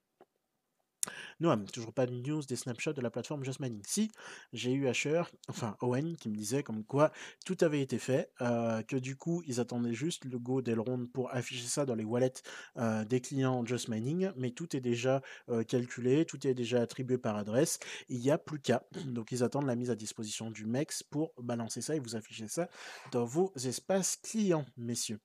Noam, 1.40 1.66
toujours 1.66 1.92
pas 1.92 2.06
de 2.06 2.12
news 2.12 2.42
des 2.42 2.56
snapshots 2.56 2.92
de 2.92 3.00
la 3.00 3.10
plateforme 3.10 3.44
Just 3.44 3.60
Mining. 3.60 3.82
Si, 3.86 4.10
j'ai 4.52 4.72
eu 4.72 4.88
Asher, 4.88 5.22
enfin 5.48 5.76
Owen, 5.80 6.16
qui 6.16 6.28
me 6.28 6.36
disait 6.36 6.62
comme 6.62 6.84
quoi 6.84 7.12
tout 7.44 7.56
avait 7.60 7.80
été 7.80 7.98
fait, 7.98 8.30
euh, 8.40 8.82
que 8.82 8.96
du 8.96 9.16
coup, 9.16 9.42
ils 9.46 9.60
attendaient 9.60 9.94
juste 9.94 10.24
le 10.24 10.38
go 10.38 10.62
d'Elrond 10.62 11.06
pour 11.06 11.32
afficher 11.32 11.66
ça 11.66 11.84
dans 11.84 11.94
les 11.94 12.04
wallets 12.04 12.42
euh, 12.76 13.04
des 13.04 13.20
clients 13.20 13.64
Just 13.64 13.88
Mining, 13.88 14.30
mais 14.36 14.50
tout 14.50 14.76
est 14.76 14.80
déjà 14.80 15.22
euh, 15.48 15.64
calculé, 15.64 16.24
tout 16.24 16.46
est 16.46 16.54
déjà 16.54 16.80
attribué 16.80 17.18
par 17.18 17.36
adresse. 17.36 17.78
Il 18.08 18.20
n'y 18.20 18.30
a 18.30 18.38
plus 18.38 18.60
qu'à. 18.60 18.82
Donc, 19.06 19.32
ils 19.32 19.42
attendent 19.42 19.66
la 19.66 19.76
mise 19.76 19.90
à 19.90 19.96
disposition 19.96 20.50
du 20.50 20.66
MEX 20.66 21.02
pour 21.02 21.32
balancer 21.38 21.80
ça 21.80 21.96
et 21.96 22.00
vous 22.00 22.16
afficher 22.16 22.48
ça 22.48 22.68
dans 23.12 23.24
vos 23.24 23.52
espaces 23.56 24.16
clients, 24.16 24.66
messieurs. 24.76 25.20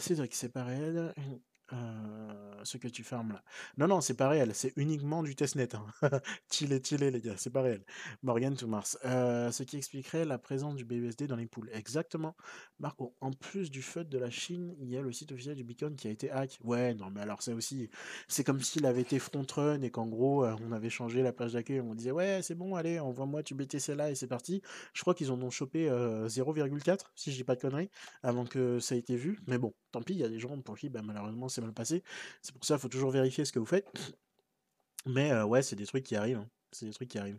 Cédric, 0.00 0.34
c'est 0.34 0.48
pas 0.48 0.64
réel. 0.64 1.14
Euh, 1.72 2.36
ce 2.62 2.78
que 2.78 2.86
tu 2.86 3.02
fermes 3.02 3.32
là. 3.32 3.42
Non, 3.76 3.88
non, 3.88 4.00
c'est 4.00 4.14
pas 4.14 4.28
réel, 4.28 4.54
c'est 4.54 4.72
uniquement 4.76 5.22
du 5.22 5.34
testnet. 5.34 5.74
Hein. 5.74 5.86
chillez, 6.50 6.80
chillez 6.82 7.10
les 7.10 7.20
gars, 7.20 7.34
c'est 7.36 7.50
pas 7.50 7.62
réel. 7.62 7.84
Morgan 8.22 8.54
to 8.54 8.66
Mars. 8.68 8.98
Euh, 9.04 9.50
ce 9.50 9.62
qui 9.64 9.76
expliquerait 9.76 10.24
la 10.24 10.38
présence 10.38 10.76
du 10.76 10.84
BUSD 10.84 11.24
dans 11.24 11.36
les 11.36 11.46
poules. 11.46 11.68
Exactement. 11.72 12.36
Marco, 12.78 13.16
en 13.20 13.32
plus 13.32 13.70
du 13.70 13.82
FUD 13.82 14.08
de 14.08 14.18
la 14.18 14.30
Chine, 14.30 14.76
il 14.80 14.88
y 14.88 14.96
a 14.96 15.00
le 15.00 15.12
site 15.12 15.32
officiel 15.32 15.56
du 15.56 15.64
Bitcoin 15.64 15.96
qui 15.96 16.06
a 16.06 16.10
été 16.10 16.30
hack. 16.30 16.58
Ouais, 16.62 16.94
non, 16.94 17.10
mais 17.10 17.20
alors 17.20 17.42
c'est 17.42 17.52
aussi, 17.52 17.90
c'est 18.28 18.44
comme 18.44 18.60
s'il 18.60 18.86
avait 18.86 19.02
été 19.02 19.18
front 19.18 19.46
run 19.52 19.82
et 19.82 19.90
qu'en 19.90 20.06
gros, 20.06 20.44
euh, 20.44 20.54
on 20.68 20.72
avait 20.72 20.90
changé 20.90 21.22
la 21.22 21.32
page 21.32 21.54
d'accueil. 21.54 21.80
On 21.80 21.94
disait, 21.94 22.12
ouais, 22.12 22.42
c'est 22.42 22.54
bon, 22.54 22.76
allez, 22.76 23.00
envoie-moi 23.00 23.42
tu 23.42 23.54
BTC 23.54 23.94
là 23.96 24.10
et 24.10 24.14
c'est 24.14 24.28
parti. 24.28 24.62
Je 24.94 25.00
crois 25.02 25.14
qu'ils 25.14 25.32
en 25.32 25.40
ont 25.42 25.50
chopé 25.50 25.88
0,4, 25.88 26.98
si 27.16 27.32
je 27.32 27.36
dis 27.36 27.44
pas 27.44 27.56
de 27.56 27.60
conneries, 27.60 27.90
avant 28.22 28.44
que 28.44 28.78
ça 28.78 28.94
ait 28.94 28.98
été 28.98 29.16
vu. 29.16 29.40
Mais 29.46 29.58
bon, 29.58 29.74
tant 29.92 30.02
pis, 30.02 30.14
il 30.14 30.20
y 30.20 30.24
a 30.24 30.28
des 30.28 30.38
gens 30.38 30.60
pour 30.60 30.76
qui, 30.78 30.88
bah, 30.88 31.00
malheureusement, 31.02 31.48
c'est 31.56 31.62
mal 31.62 31.72
passé. 31.72 32.02
C'est 32.42 32.54
pour 32.54 32.64
ça, 32.64 32.74
il 32.74 32.80
faut 32.80 32.88
toujours 32.88 33.10
vérifier 33.10 33.44
ce 33.44 33.52
que 33.52 33.58
vous 33.58 33.66
faites. 33.66 33.86
Mais 35.06 35.32
euh, 35.32 35.44
ouais, 35.44 35.62
c'est 35.62 35.76
des 35.76 35.86
trucs 35.86 36.04
qui 36.04 36.16
arrivent. 36.16 36.38
Hein. 36.38 36.48
C'est 36.72 36.86
des 36.86 36.92
trucs 36.92 37.08
qui 37.08 37.18
arrivent. 37.18 37.38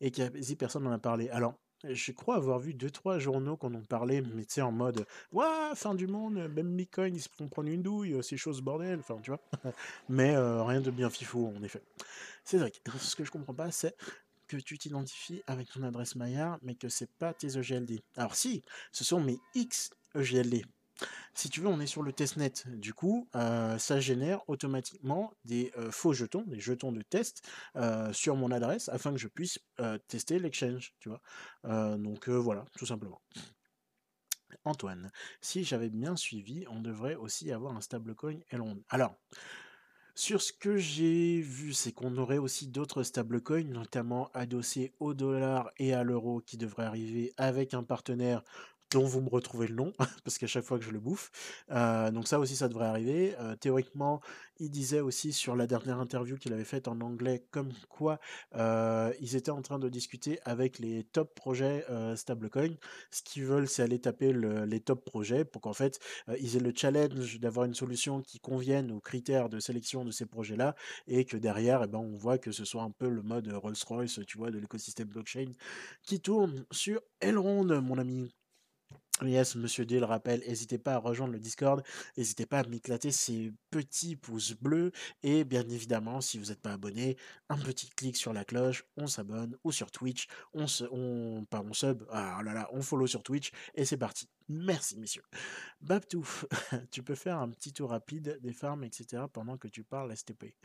Et 0.00 0.10
quasi 0.10 0.56
personne 0.56 0.84
n'en 0.84 0.92
a 0.92 0.98
parlé. 0.98 1.28
Alors, 1.30 1.54
je 1.84 2.12
crois 2.12 2.36
avoir 2.36 2.58
vu 2.58 2.74
deux 2.74 2.90
trois 2.90 3.18
journaux 3.18 3.56
qu'on 3.56 3.74
en 3.74 3.82
parlait, 3.82 4.22
mais 4.22 4.44
tu 4.44 4.54
sais, 4.54 4.60
en 4.62 4.72
mode 4.72 5.06
Ouah, 5.32 5.74
fin 5.74 5.94
du 5.94 6.06
monde, 6.06 6.34
même 6.34 6.76
Bitcoin, 6.76 7.14
ils 7.14 7.20
se 7.20 7.28
font 7.36 7.48
prendre 7.48 7.68
une 7.70 7.82
douille, 7.82 8.22
c'est 8.22 8.36
chose 8.36 8.60
bordel, 8.60 8.98
enfin, 9.00 9.18
tu 9.22 9.30
vois. 9.30 9.40
mais 10.08 10.34
euh, 10.34 10.62
rien 10.62 10.80
de 10.80 10.90
bien 10.90 11.10
fifou, 11.10 11.52
en 11.56 11.62
effet. 11.62 11.82
C'est 12.44 12.58
vrai. 12.58 12.72
Ce 12.98 13.16
que 13.16 13.24
je 13.24 13.30
comprends 13.30 13.54
pas, 13.54 13.70
c'est 13.70 13.96
que 14.46 14.56
tu 14.56 14.78
t'identifies 14.78 15.42
avec 15.46 15.70
ton 15.70 15.82
adresse 15.82 16.16
Maillard, 16.16 16.58
mais 16.62 16.74
que 16.74 16.88
c'est 16.88 17.10
pas 17.10 17.32
tes 17.32 17.58
EGLD. 17.58 18.00
Alors, 18.16 18.34
si, 18.34 18.62
ce 18.92 19.04
sont 19.04 19.20
mes 19.20 19.38
X 19.54 19.90
EGLD. 20.14 20.64
Si 21.34 21.48
tu 21.48 21.60
veux, 21.60 21.68
on 21.68 21.80
est 21.80 21.86
sur 21.86 22.02
le 22.02 22.12
testnet. 22.12 22.52
Du 22.66 22.92
coup, 22.92 23.28
euh, 23.34 23.78
ça 23.78 24.00
génère 24.00 24.48
automatiquement 24.48 25.32
des 25.44 25.72
euh, 25.78 25.90
faux 25.90 26.12
jetons, 26.12 26.44
des 26.46 26.60
jetons 26.60 26.92
de 26.92 27.02
test 27.02 27.48
euh, 27.76 28.12
sur 28.12 28.36
mon 28.36 28.50
adresse 28.50 28.88
afin 28.88 29.12
que 29.12 29.18
je 29.18 29.28
puisse 29.28 29.58
tester 30.08 30.38
l'exchange. 30.38 30.94
Tu 31.00 31.08
vois. 31.08 31.96
donc 31.96 32.28
voilà, 32.28 32.64
tout 32.76 32.86
simplement. 32.86 33.20
Antoine, 34.64 35.10
si 35.40 35.64
j'avais 35.64 35.88
bien 35.88 36.16
suivi, 36.16 36.66
on 36.68 36.80
devrait 36.80 37.14
aussi 37.14 37.50
avoir 37.52 37.74
un 37.76 37.80
stablecoin 37.80 38.40
Elrond. 38.50 38.82
Alors, 38.90 39.14
sur 40.14 40.42
ce 40.42 40.52
que 40.52 40.76
j'ai 40.76 41.40
vu, 41.40 41.72
c'est 41.72 41.92
qu'on 41.92 42.18
aurait 42.18 42.36
aussi 42.36 42.66
d'autres 42.66 43.04
stablecoins, 43.04 43.64
notamment 43.64 44.30
adossés 44.34 44.92
au 45.00 45.14
dollar 45.14 45.70
et 45.78 45.94
à 45.94 46.02
l'euro, 46.02 46.40
qui 46.40 46.58
devraient 46.58 46.84
arriver 46.84 47.32
avec 47.38 47.72
un 47.72 47.82
partenaire 47.82 48.42
dont 48.90 49.04
vous 49.04 49.20
me 49.20 49.28
retrouvez 49.28 49.68
le 49.68 49.74
nom, 49.74 49.92
parce 50.24 50.38
qu'à 50.38 50.46
chaque 50.46 50.64
fois 50.64 50.78
que 50.78 50.84
je 50.84 50.90
le 50.90 51.00
bouffe. 51.00 51.30
Euh, 51.70 52.10
donc 52.10 52.26
ça 52.28 52.38
aussi, 52.38 52.56
ça 52.56 52.68
devrait 52.68 52.86
arriver. 52.86 53.34
Euh, 53.38 53.54
théoriquement, 53.56 54.20
il 54.58 54.70
disait 54.70 55.00
aussi 55.00 55.32
sur 55.32 55.56
la 55.56 55.66
dernière 55.66 55.98
interview 55.98 56.36
qu'il 56.36 56.52
avait 56.52 56.64
faite 56.64 56.88
en 56.88 57.00
anglais, 57.00 57.46
comme 57.50 57.72
quoi 57.88 58.18
euh, 58.56 59.12
ils 59.20 59.36
étaient 59.36 59.50
en 59.50 59.62
train 59.62 59.78
de 59.78 59.88
discuter 59.88 60.38
avec 60.44 60.78
les 60.78 61.04
top 61.04 61.34
projets 61.34 61.86
stablecoin. 62.16 62.74
Ce 63.10 63.22
qu'ils 63.22 63.44
veulent, 63.44 63.68
c'est 63.68 63.82
aller 63.82 63.98
taper 63.98 64.32
les 64.32 64.80
top 64.80 65.04
projets 65.04 65.44
pour 65.44 65.62
qu'en 65.62 65.72
fait, 65.72 65.98
ils 66.38 66.56
aient 66.56 66.60
le 66.60 66.72
challenge 66.74 67.40
d'avoir 67.40 67.66
une 67.66 67.74
solution 67.74 68.20
qui 68.20 68.38
convienne 68.38 68.90
aux 68.92 69.00
critères 69.00 69.48
de 69.48 69.60
sélection 69.60 70.04
de 70.04 70.10
ces 70.10 70.26
projets-là, 70.26 70.74
et 71.06 71.24
que 71.24 71.36
derrière, 71.36 71.82
eh 71.84 71.86
ben, 71.86 71.98
on 71.98 72.16
voit 72.16 72.38
que 72.38 72.52
ce 72.52 72.64
soit 72.64 72.82
un 72.82 72.90
peu 72.90 73.08
le 73.08 73.22
mode 73.22 73.48
Rolls-Royce, 73.48 74.20
tu 74.26 74.38
vois, 74.38 74.50
de 74.50 74.58
l'écosystème 74.58 75.08
blockchain 75.08 75.52
qui 76.02 76.20
tourne 76.20 76.66
sur 76.70 77.00
Elrond, 77.20 77.80
mon 77.80 77.98
ami. 77.98 78.30
Yes, 79.22 79.54
monsieur 79.54 79.84
D 79.84 79.98
le 79.98 80.06
rappelle, 80.06 80.40
n'hésitez 80.40 80.78
pas 80.78 80.94
à 80.94 80.98
rejoindre 80.98 81.32
le 81.32 81.38
Discord, 81.38 81.82
n'hésitez 82.16 82.46
pas 82.46 82.60
à 82.60 82.64
m'éclater 82.64 83.10
ces 83.10 83.52
petits 83.70 84.16
pouces 84.16 84.54
bleus, 84.54 84.92
et 85.22 85.44
bien 85.44 85.68
évidemment, 85.68 86.22
si 86.22 86.38
vous 86.38 86.46
n'êtes 86.46 86.60
pas 86.60 86.72
abonné, 86.72 87.18
un 87.50 87.58
petit 87.58 87.90
clic 87.90 88.16
sur 88.16 88.32
la 88.32 88.44
cloche, 88.44 88.84
on 88.96 89.06
s'abonne, 89.06 89.56
ou 89.62 89.72
sur 89.72 89.90
Twitch, 89.90 90.26
on 90.54 90.66
se, 90.66 90.84
on, 90.90 91.44
pas 91.44 91.60
on 91.60 91.74
sub, 91.74 92.04
ah 92.10 92.40
là 92.42 92.54
là, 92.54 92.70
on 92.72 92.80
follow 92.80 93.06
sur 93.06 93.22
Twitch, 93.22 93.50
et 93.74 93.84
c'est 93.84 93.98
parti. 93.98 94.26
Merci, 94.52 94.98
messieurs. 94.98 95.22
Babtouf, 95.80 96.44
tu 96.90 97.04
peux 97.04 97.14
faire 97.14 97.38
un 97.38 97.50
petit 97.50 97.72
tour 97.72 97.90
rapide 97.90 98.40
des 98.42 98.52
farms, 98.52 98.82
etc. 98.82 99.24
pendant 99.32 99.56
que 99.56 99.68
tu 99.68 99.84
parles 99.84 100.16
STP. 100.16 100.56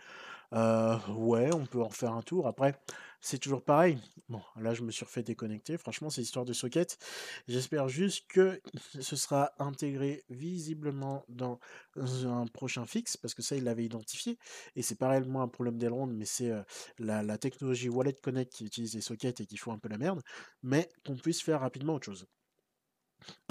Euh, 0.53 0.97
ouais, 1.09 1.53
on 1.53 1.67
peut 1.67 1.81
en 1.81 1.91
faire 1.91 2.13
un 2.13 2.23
tour. 2.23 2.47
Après, 2.47 2.79
c'est 3.25 3.39
toujours 3.39 3.63
pareil. 3.63 3.97
Bon, 4.29 4.39
là, 4.55 4.75
je 4.75 4.83
me 4.83 4.91
suis 4.91 5.03
refait 5.03 5.23
déconnecter. 5.23 5.79
Franchement, 5.79 6.11
c'est 6.11 6.21
histoire 6.21 6.45
de 6.45 6.53
socket. 6.53 6.99
J'espère 7.47 7.89
juste 7.89 8.27
que 8.27 8.61
ce 8.99 9.15
sera 9.15 9.51
intégré 9.57 10.23
visiblement 10.29 11.25
dans 11.27 11.59
un 11.95 12.45
prochain 12.45 12.85
fixe, 12.85 13.17
parce 13.17 13.33
que 13.33 13.41
ça, 13.41 13.55
il 13.55 13.63
l'avait 13.63 13.83
identifié. 13.83 14.37
Et 14.75 14.83
c'est 14.83 14.93
pas 14.93 15.09
réellement 15.09 15.41
un 15.41 15.47
problème 15.47 15.79
d'Elrond, 15.79 16.05
mais 16.05 16.25
c'est 16.25 16.51
euh, 16.51 16.61
la, 16.99 17.23
la, 17.23 17.39
technologie 17.39 17.89
Wallet 17.89 18.13
Connect 18.13 18.53
qui 18.53 18.63
utilise 18.63 18.93
les 18.93 19.01
sockets 19.01 19.41
et 19.41 19.47
qui 19.47 19.57
fout 19.57 19.73
un 19.73 19.79
peu 19.79 19.89
la 19.89 19.97
merde. 19.97 20.21
Mais 20.61 20.87
qu'on 21.03 21.15
puisse 21.15 21.41
faire 21.41 21.61
rapidement 21.61 21.95
autre 21.95 22.05
chose. 22.05 22.27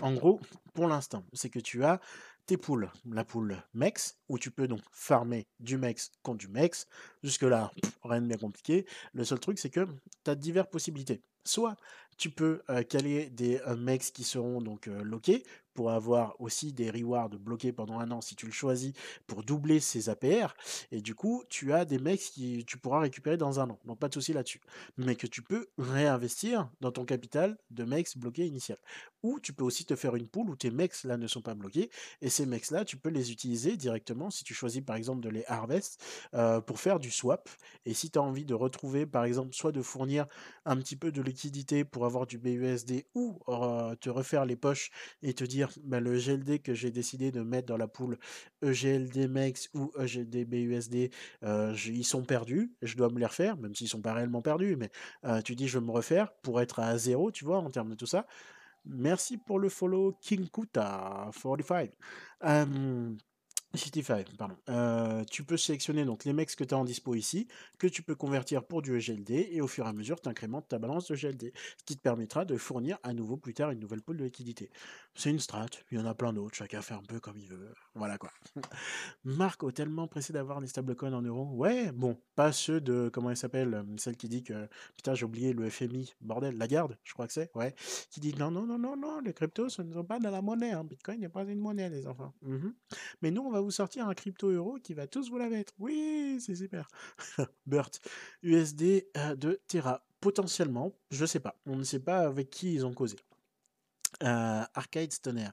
En 0.03 0.13
gros, 0.15 0.41
pour 0.73 0.87
l'instant, 0.87 1.25
c'est 1.33 1.51
que 1.51 1.59
tu 1.59 1.83
as 1.83 2.01
tes 2.47 2.57
poules. 2.57 2.91
La 3.11 3.25
poule 3.25 3.57
MEX, 3.75 4.19
où 4.29 4.39
tu 4.39 4.51
peux 4.51 4.69
donc 4.69 4.81
farmer 4.91 5.47
du 5.61 5.79
MEX 5.79 6.13
contre 6.23 6.39
du 6.39 6.49
MEX. 6.49 6.87
Jusque-là, 7.23 7.71
rien 8.03 8.21
de 8.21 8.27
bien 8.27 8.37
compliqué. 8.37 8.87
Le 9.13 9.25
seul 9.25 9.41
truc, 9.41 9.59
c'est 9.59 9.71
que 9.71 9.87
tu 10.25 10.31
as 10.31 10.35
diverses 10.35 10.71
possibilités. 10.71 11.23
Soit 11.45 11.77
tu 12.17 12.31
peux 12.31 12.63
caler 12.89 13.31
des 13.31 13.61
mecs 13.79 14.13
qui 14.13 14.25
seront 14.25 14.61
donc 14.61 14.87
loqués 14.87 15.43
pour 15.75 15.91
avoir 15.91 16.41
aussi 16.41 16.73
des 16.73 16.89
rewards 16.89 17.31
bloqués 17.31 17.73
pendant 17.73 17.99
un 17.99 18.13
an 18.13 18.21
si 18.21 18.37
tu 18.37 18.47
le 18.47 18.53
choisis 18.53 18.93
pour 19.27 19.43
doubler 19.43 19.81
ses 19.81 20.09
APR. 20.09 20.55
Et 20.93 21.01
du 21.01 21.17
coup, 21.17 21.43
tu 21.49 21.73
as 21.73 21.85
des 21.85 21.99
mecs 21.99 22.21
qui 22.21 22.65
tu 22.65 22.79
pourras 22.79 23.01
récupérer 23.01 23.37
dans 23.37 23.59
un 23.59 23.69
an. 23.71 23.81
Donc 23.85 23.99
pas 23.99 24.07
de 24.07 24.15
souci 24.15 24.33
là-dessus. 24.33 24.61
Mais 24.99 25.17
que 25.17 25.27
tu 25.27 25.43
peux 25.43 25.67
réinvestir 25.77 26.71
dans 26.81 26.93
ton 26.93 27.05
capital 27.05 27.59
de 27.71 27.83
mecs 27.83 28.17
bloqués 28.17 28.47
initial. 28.47 28.79
Ou 29.25 29.41
tu 29.41 29.53
peux 29.53 29.65
aussi 29.65 29.85
te 29.85 29.97
faire 29.97 30.15
une 30.15 30.29
poule 30.29 30.49
où 30.49 30.55
tes 30.55 30.71
mecs 30.71 31.03
là 31.03 31.17
ne 31.17 31.27
sont 31.27 31.43
pas 31.43 31.55
bloqués. 31.55 31.91
Et 32.21 32.31
ces 32.31 32.47
mecs 32.47 32.71
là, 32.71 32.85
tu 32.85 32.97
peux 32.97 33.09
les 33.09 33.33
utiliser 33.33 33.77
directement 33.77 34.31
si 34.31 34.45
tu 34.45 34.55
choisis 34.55 34.81
par 34.81 34.95
exemple 34.95 35.23
de 35.23 35.29
les 35.29 35.45
harvest 35.47 36.01
pour 36.67 36.79
faire 36.79 37.01
du 37.01 37.11
swap. 37.11 37.51
Et 37.85 37.95
si 37.95 38.13
tu 38.13 38.19
as 38.21 38.23
envie 38.23 38.45
de 38.45 38.55
retrouver 38.55 39.07
par 39.07 39.25
exemple 39.25 39.53
soit 39.53 39.73
de 39.73 39.83
fournir 39.83 40.27
un 40.67 40.77
petit 40.77 40.95
peu 40.95 41.11
de 41.11 41.21
liquidité 41.21 41.34
pour 41.91 42.05
avoir 42.05 42.27
du 42.27 42.39
BUSD 42.39 43.05
ou 43.15 43.39
te 44.01 44.11
refaire 44.11 44.45
les 44.45 44.57
poches 44.57 44.91
et 45.23 45.35
te 45.35 45.45
dire 45.45 45.71
bah, 45.83 46.01
le 46.01 46.19
GLD 46.19 46.61
que 46.61 46.75
j'ai 46.75 46.91
décidé 46.91 47.31
de 47.31 47.43
mettre 47.43 47.67
dans 47.67 47.77
la 47.77 47.89
poule 47.89 48.19
EGLD 48.63 49.29
MEX 49.29 49.71
ou 49.75 49.91
EGLD 49.99 50.45
BUSD, 50.45 51.11
euh, 51.43 51.75
ils 51.87 52.05
sont 52.05 52.25
perdus, 52.25 52.73
je 52.83 52.97
dois 52.97 53.09
me 53.09 53.19
les 53.19 53.27
refaire, 53.27 53.57
même 53.57 53.75
s'ils 53.75 53.89
sont 53.89 54.01
pas 54.01 54.15
réellement 54.15 54.43
perdus, 54.43 54.77
mais 54.77 54.91
euh, 55.25 55.41
tu 55.43 55.55
dis 55.55 55.69
je 55.69 55.79
vais 55.79 55.85
me 55.85 55.91
refaire 55.91 56.33
pour 56.43 56.61
être 56.61 56.81
à 56.81 56.97
zéro, 56.99 57.31
tu 57.31 57.45
vois, 57.45 57.59
en 57.59 57.71
termes 57.71 57.91
de 57.91 57.95
tout 57.95 58.07
ça. 58.07 58.27
Merci 58.85 59.39
pour 59.39 59.59
le 59.59 59.69
follow 59.69 60.17
King 60.21 60.49
Kuta 60.49 61.31
45. 61.43 61.91
55, 63.77 64.37
pardon. 64.37 64.57
Euh, 64.69 65.25
tu 65.25 65.45
peux 65.45 65.57
sélectionner 65.57 66.05
donc 66.05 66.25
les 66.25 66.33
mecs 66.33 66.55
que 66.55 66.65
tu 66.65 66.75
as 66.75 66.79
en 66.79 66.85
dispo 66.85 67.15
ici, 67.15 67.49
que 67.79 67.87
tu 67.87 68.03
peux 68.03 68.15
convertir 68.15 68.65
pour 68.65 68.83
du 68.83 68.97
EGLD, 68.97 69.49
et 69.51 69.61
au 69.61 69.67
fur 69.67 69.87
et 69.87 69.89
à 69.89 69.93
mesure, 69.93 70.21
tu 70.21 70.29
incrémentes 70.29 70.69
ta 70.69 70.79
balance 70.79 71.09
de 71.09 71.17
GLD, 71.17 71.53
ce 71.79 71.85
qui 71.85 71.97
te 71.97 72.03
permettra 72.03 72.45
de 72.45 72.57
fournir 72.57 72.99
à 73.03 73.13
nouveau 73.13 73.37
plus 73.37 73.55
tard 73.55 73.71
une 73.71 73.81
nouvelle 73.81 74.03
pool 74.03 74.17
de 74.17 74.25
liquidité. 74.25 74.71
C'est 75.15 75.31
une 75.31 75.41
strat, 75.41 75.67
il 75.91 75.99
y 75.99 76.01
en 76.01 76.07
a 76.07 76.15
plein 76.15 76.33
d'autres, 76.33 76.57
chacun 76.57 76.83
fait 76.83 76.95
un 76.95 77.03
peu 77.03 77.21
comme 77.21 77.39
il 77.39 77.49
veut. 77.49 77.75
Voilà 77.95 78.19
quoi. 78.19 78.31
Marco, 79.25 79.71
tellement 79.71 80.09
pressé 80.09 80.33
d'avoir 80.33 80.61
des 80.61 80.67
stablecoins 80.67 81.13
en 81.13 81.23
euros. 81.23 81.49
Ouais, 81.53 81.93
bon, 81.93 82.21
pas 82.35 82.51
ceux 82.51 82.81
de, 82.81 83.09
comment 83.13 83.31
elle 83.31 83.37
s'appelle, 83.37 83.75
euh, 83.75 83.83
celle 83.99 84.17
qui 84.17 84.29
dit 84.29 84.43
que, 84.43 84.69
putain, 84.97 85.15
j'ai 85.15 85.25
oublié 85.25 85.53
le 85.53 85.71
FMI, 85.71 86.13
bordel, 86.21 86.59
la 86.59 86.67
garde, 86.67 86.99
je 87.05 87.13
crois 87.13 87.29
que 87.29 87.33
c'est, 87.33 87.51
ouais, 87.55 87.75
qui 88.11 88.19
dit 88.19 88.35
non, 88.35 88.51
non, 88.51 88.67
non, 88.67 88.79
non, 88.79 88.97
non, 88.97 89.21
les 89.21 89.33
cryptos, 89.33 89.69
ce 89.69 89.83
ne 89.83 89.93
sont 89.93 90.05
pas 90.05 90.19
de 90.19 90.29
la 90.29 90.43
monnaie, 90.43 90.73
hein. 90.73 90.83
Bitcoin 90.83 91.21
n'est 91.21 91.29
pas 91.29 91.45
une 91.45 91.61
monnaie, 91.61 91.89
les 91.89 92.07
enfants. 92.07 92.35
Mmh 92.43 92.69
Mais 93.23 93.31
nous, 93.31 93.43
on 93.43 93.51
va 93.51 93.61
vous 93.61 93.71
sortir 93.71 94.09
un 94.09 94.15
crypto 94.15 94.49
euro 94.51 94.79
qui 94.83 94.95
va 94.95 95.07
tous 95.07 95.31
vous 95.31 95.39
la 95.39 95.49
mettre. 95.49 95.73
Oui, 95.79 96.39
c'est 96.41 96.57
super. 96.57 96.89
Burt, 97.67 98.01
USD 98.43 99.07
euh, 99.17 99.37
de 99.37 99.61
Terra. 99.69 100.05
Potentiellement, 100.21 100.93
je 101.11 101.27
sais 101.27 101.41
pas. 101.41 101.61
On 101.67 101.77
ne 101.77 101.85
sait 101.85 102.01
pas 102.01 102.21
avec 102.21 102.51
qui 102.51 102.75
ils 102.75 102.87
ont 102.87 102.95
causé. 102.95 103.17
Euh, 104.23 104.63
Arcade 104.75 105.13
Stoner. 105.13 105.49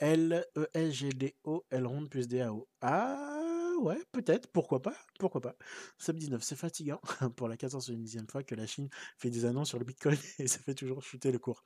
L-E-L-G-D-O, 0.00 1.64
L 1.70 1.86
ronde 1.86 2.08
plus 2.10 2.28
D-A-O. 2.28 2.68
Ah 2.80 3.55
ouais, 3.80 3.98
peut-être, 4.12 4.48
pourquoi 4.48 4.82
pas, 4.82 4.94
pourquoi 5.18 5.40
pas. 5.40 5.56
Sub 5.98 6.16
19, 6.16 6.42
c'est 6.42 6.56
fatigant 6.56 7.00
pour 7.36 7.48
la 7.48 7.56
470e 7.56 8.30
fois 8.30 8.42
que 8.42 8.54
la 8.54 8.66
Chine 8.66 8.88
fait 9.16 9.30
des 9.30 9.44
annonces 9.44 9.68
sur 9.68 9.78
le 9.78 9.84
Bitcoin 9.84 10.16
et 10.38 10.46
ça 10.46 10.58
fait 10.58 10.74
toujours 10.74 11.02
chuter 11.02 11.32
le 11.32 11.38
cours. 11.38 11.62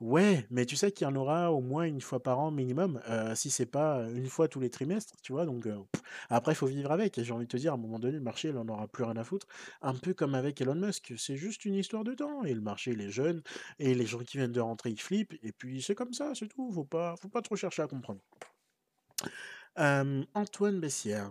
Ouais, 0.00 0.46
mais 0.50 0.66
tu 0.66 0.76
sais 0.76 0.90
qu'il 0.92 1.06
y 1.06 1.10
en 1.10 1.14
aura 1.14 1.52
au 1.52 1.60
moins 1.60 1.84
une 1.84 2.00
fois 2.00 2.22
par 2.22 2.40
an 2.40 2.50
minimum, 2.50 3.00
euh, 3.08 3.34
si 3.34 3.50
c'est 3.50 3.66
pas 3.66 4.02
une 4.10 4.28
fois 4.28 4.48
tous 4.48 4.60
les 4.60 4.70
trimestres, 4.70 5.14
tu 5.22 5.32
vois. 5.32 5.46
Donc 5.46 5.66
euh, 5.66 5.78
après, 6.28 6.52
il 6.52 6.56
faut 6.56 6.66
vivre 6.66 6.90
avec. 6.90 7.22
J'ai 7.22 7.32
envie 7.32 7.46
de 7.46 7.50
te 7.50 7.56
dire, 7.56 7.72
à 7.72 7.74
un 7.76 7.78
moment 7.78 7.98
donné, 7.98 8.14
le 8.14 8.20
marché, 8.20 8.48
il 8.48 8.56
en 8.56 8.68
aura 8.68 8.88
plus 8.88 9.04
rien 9.04 9.16
à 9.16 9.24
foutre. 9.24 9.46
Un 9.80 9.94
peu 9.94 10.14
comme 10.14 10.34
avec 10.34 10.60
Elon 10.60 10.74
Musk, 10.74 11.14
c'est 11.16 11.36
juste 11.36 11.64
une 11.64 11.74
histoire 11.74 12.04
de 12.04 12.14
temps. 12.14 12.44
Et 12.44 12.54
le 12.54 12.60
marché, 12.60 12.92
il 12.92 13.00
est 13.00 13.10
jeune, 13.10 13.42
et 13.78 13.94
les 13.94 14.06
gens 14.06 14.18
qui 14.20 14.38
viennent 14.38 14.52
de 14.52 14.60
rentrer, 14.60 14.90
ils 14.90 15.00
flippent. 15.00 15.34
Et 15.42 15.52
puis 15.52 15.82
c'est 15.82 15.94
comme 15.94 16.12
ça, 16.12 16.32
c'est 16.34 16.48
tout. 16.48 16.72
Faut 16.72 16.84
pas, 16.84 17.14
faut 17.16 17.28
pas 17.28 17.42
trop 17.42 17.56
chercher 17.56 17.82
à 17.82 17.86
comprendre. 17.86 18.20
Antoine 19.76 20.80
Bessière. 20.80 21.30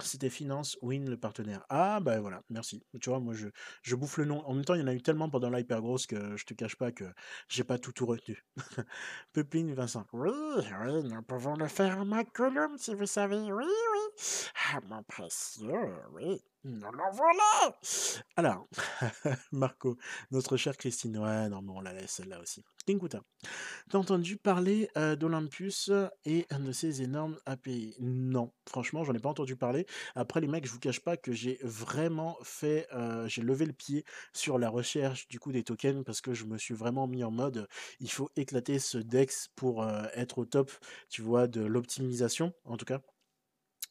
C'était 0.00 0.28
Finance 0.30 0.76
Win, 0.82 1.08
le 1.08 1.16
partenaire. 1.16 1.64
Ah, 1.68 2.00
bah 2.00 2.20
voilà, 2.20 2.42
merci. 2.50 2.82
Tu 3.00 3.10
vois, 3.10 3.20
moi, 3.20 3.32
je, 3.32 3.46
je 3.82 3.94
bouffe 3.94 4.18
le 4.18 4.24
nom. 4.24 4.44
En 4.44 4.52
même 4.54 4.64
temps, 4.64 4.74
il 4.74 4.80
y 4.80 4.82
en 4.82 4.88
a 4.88 4.94
eu 4.94 5.00
tellement 5.00 5.30
pendant 5.30 5.50
l'hyper 5.50 5.80
grosse 5.80 6.06
que 6.08 6.36
je 6.36 6.44
te 6.44 6.52
cache 6.52 6.74
pas 6.74 6.90
que 6.90 7.04
j'ai 7.48 7.62
pas 7.62 7.78
tout, 7.78 7.92
tout 7.92 8.06
retenu. 8.06 8.44
Pepline 9.32 9.72
Vincent. 9.72 10.04
Oui, 10.12 10.30
oui, 10.32 11.04
nous 11.04 11.22
pouvons 11.22 11.54
le 11.54 11.68
faire 11.68 12.04
ma 12.04 12.24
colonne, 12.24 12.76
si 12.76 12.92
vous 12.92 13.06
savez. 13.06 13.52
Oui, 13.52 13.64
oui. 13.64 14.24
Ah, 14.72 14.80
mon 14.88 15.04
précieux, 15.04 15.94
oui. 16.12 16.42
Nous 16.64 16.80
l'en 16.80 17.74
Alors, 18.36 18.66
Marco, 19.52 19.98
notre 20.30 20.56
chère 20.56 20.76
Christine. 20.78 21.18
Ouais, 21.18 21.48
non, 21.50 21.60
mais 21.60 21.72
on 21.72 21.80
la 21.80 21.92
laisse 21.92 22.12
celle-là 22.12 22.40
aussi. 22.40 22.64
T'as 23.90 23.98
entendu 23.98 24.36
parler 24.36 24.88
euh, 24.96 25.16
d'Olympus 25.16 25.90
et 26.24 26.46
de 26.50 26.72
ces 26.72 27.02
énormes 27.02 27.38
API 27.46 27.94
Non, 28.00 28.52
franchement, 28.68 29.04
j'en 29.04 29.14
ai 29.14 29.18
pas 29.18 29.30
entendu 29.30 29.56
parler. 29.56 29.86
Après, 30.14 30.40
les 30.40 30.48
mecs, 30.48 30.66
je 30.66 30.72
vous 30.72 30.78
cache 30.78 31.00
pas 31.00 31.16
que 31.16 31.32
j'ai 31.32 31.58
vraiment 31.62 32.38
fait, 32.42 32.86
euh, 32.92 33.26
j'ai 33.28 33.42
levé 33.42 33.66
le 33.66 33.72
pied 33.72 34.04
sur 34.32 34.58
la 34.58 34.68
recherche 34.68 35.28
du 35.28 35.38
coup 35.38 35.52
des 35.52 35.64
tokens 35.64 36.04
parce 36.04 36.20
que 36.20 36.34
je 36.34 36.44
me 36.44 36.58
suis 36.58 36.74
vraiment 36.74 37.06
mis 37.06 37.24
en 37.24 37.30
mode, 37.30 37.68
il 38.00 38.10
faut 38.10 38.30
éclater 38.36 38.78
ce 38.78 38.98
DEX 38.98 39.48
pour 39.56 39.82
euh, 39.82 40.04
être 40.14 40.38
au 40.38 40.44
top, 40.44 40.70
tu 41.08 41.22
vois, 41.22 41.46
de 41.46 41.62
l'optimisation, 41.62 42.52
en 42.64 42.76
tout 42.76 42.86
cas. 42.86 43.00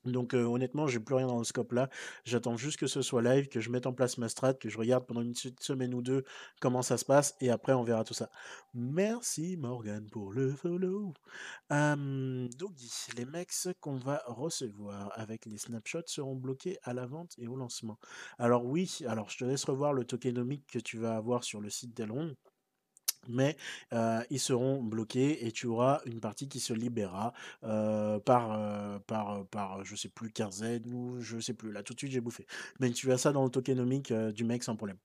Donc 0.05 0.33
honnêtement, 0.33 0.53
honnêtement, 0.53 0.87
j'ai 0.87 0.99
plus 0.99 1.15
rien 1.15 1.27
dans 1.27 1.37
le 1.37 1.43
scope 1.43 1.71
là. 1.71 1.89
J'attends 2.25 2.57
juste 2.57 2.77
que 2.77 2.87
ce 2.87 3.01
soit 3.01 3.21
live, 3.21 3.47
que 3.47 3.59
je 3.59 3.69
mette 3.69 3.85
en 3.85 3.93
place 3.93 4.17
ma 4.17 4.29
strat, 4.29 4.53
que 4.53 4.69
je 4.69 4.77
regarde 4.77 5.05
pendant 5.05 5.21
une 5.21 5.33
semaine 5.35 5.93
ou 5.93 6.01
deux 6.01 6.23
comment 6.59 6.81
ça 6.81 6.97
se 6.97 7.05
passe, 7.05 7.35
et 7.41 7.49
après 7.49 7.73
on 7.73 7.83
verra 7.83 8.03
tout 8.03 8.13
ça. 8.13 8.29
Merci 8.73 9.57
Morgan 9.57 10.07
pour 10.09 10.33
le 10.33 10.51
follow. 10.51 11.13
Euh, 11.71 12.47
les 13.17 13.25
mecs 13.25 13.51
qu'on 13.79 13.95
va 13.97 14.21
recevoir 14.27 15.11
avec 15.15 15.45
les 15.45 15.57
snapshots 15.57 16.07
seront 16.07 16.35
bloqués 16.35 16.77
à 16.83 16.93
la 16.93 17.05
vente 17.05 17.35
et 17.37 17.47
au 17.47 17.55
lancement. 17.55 17.97
Alors 18.39 18.65
oui, 18.65 18.99
alors 19.07 19.29
je 19.29 19.37
te 19.37 19.45
laisse 19.45 19.63
revoir 19.65 19.93
le 19.93 20.05
tokenomique 20.05 20.67
que 20.67 20.79
tu 20.79 20.97
vas 20.97 21.15
avoir 21.15 21.43
sur 21.43 21.61
le 21.61 21.69
site 21.69 21.95
d'Elrond 21.95 22.35
mais 23.27 23.57
ils 24.29 24.39
seront 24.39 24.81
bloqués 24.81 25.45
et 25.45 25.51
tu 25.51 25.67
auras 25.67 26.01
une 26.05 26.19
partie 26.19 26.47
qui 26.47 26.59
se 26.59 26.73
libérera 26.73 27.33
par, 27.61 28.99
par, 29.07 29.45
par, 29.47 29.83
je 29.85 29.95
sais 29.95 30.09
plus, 30.09 30.31
quinzaine 30.31 30.91
ou 30.93 31.19
je 31.19 31.39
sais 31.39 31.53
plus. 31.53 31.71
Là, 31.71 31.83
tout 31.83 31.93
de 31.93 31.99
suite, 31.99 32.11
j'ai 32.11 32.21
bouffé. 32.21 32.45
Mais 32.79 32.91
tu 32.91 33.11
as 33.11 33.17
ça 33.17 33.31
dans 33.31 33.43
le 33.43 33.49
tokenomique 33.49 34.13
du 34.13 34.43
mec 34.43 34.63
sans 34.63 34.75
problème. 34.75 34.97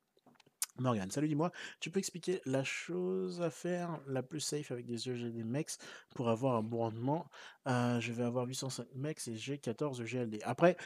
Morgan, 0.80 1.10
salut, 1.10 1.26
dis-moi, 1.26 1.50
tu 1.80 1.90
peux 1.90 1.98
expliquer 1.98 2.40
la 2.46 2.62
chose 2.62 3.42
à 3.42 3.50
faire 3.50 3.98
la 4.06 4.22
plus 4.22 4.38
safe 4.38 4.70
avec 4.70 4.86
des 4.86 5.08
EGD 5.08 5.44
MEX 5.44 5.76
pour 6.14 6.30
avoir 6.30 6.54
un 6.54 6.62
bon 6.62 6.78
rendement 6.78 7.26
Je 7.66 8.12
vais 8.12 8.22
avoir 8.22 8.46
805 8.46 8.86
MEX 8.94 9.26
et 9.26 9.34
j'ai 9.34 9.58
14 9.58 10.00
GLD. 10.04 10.38
Après, 10.44 10.76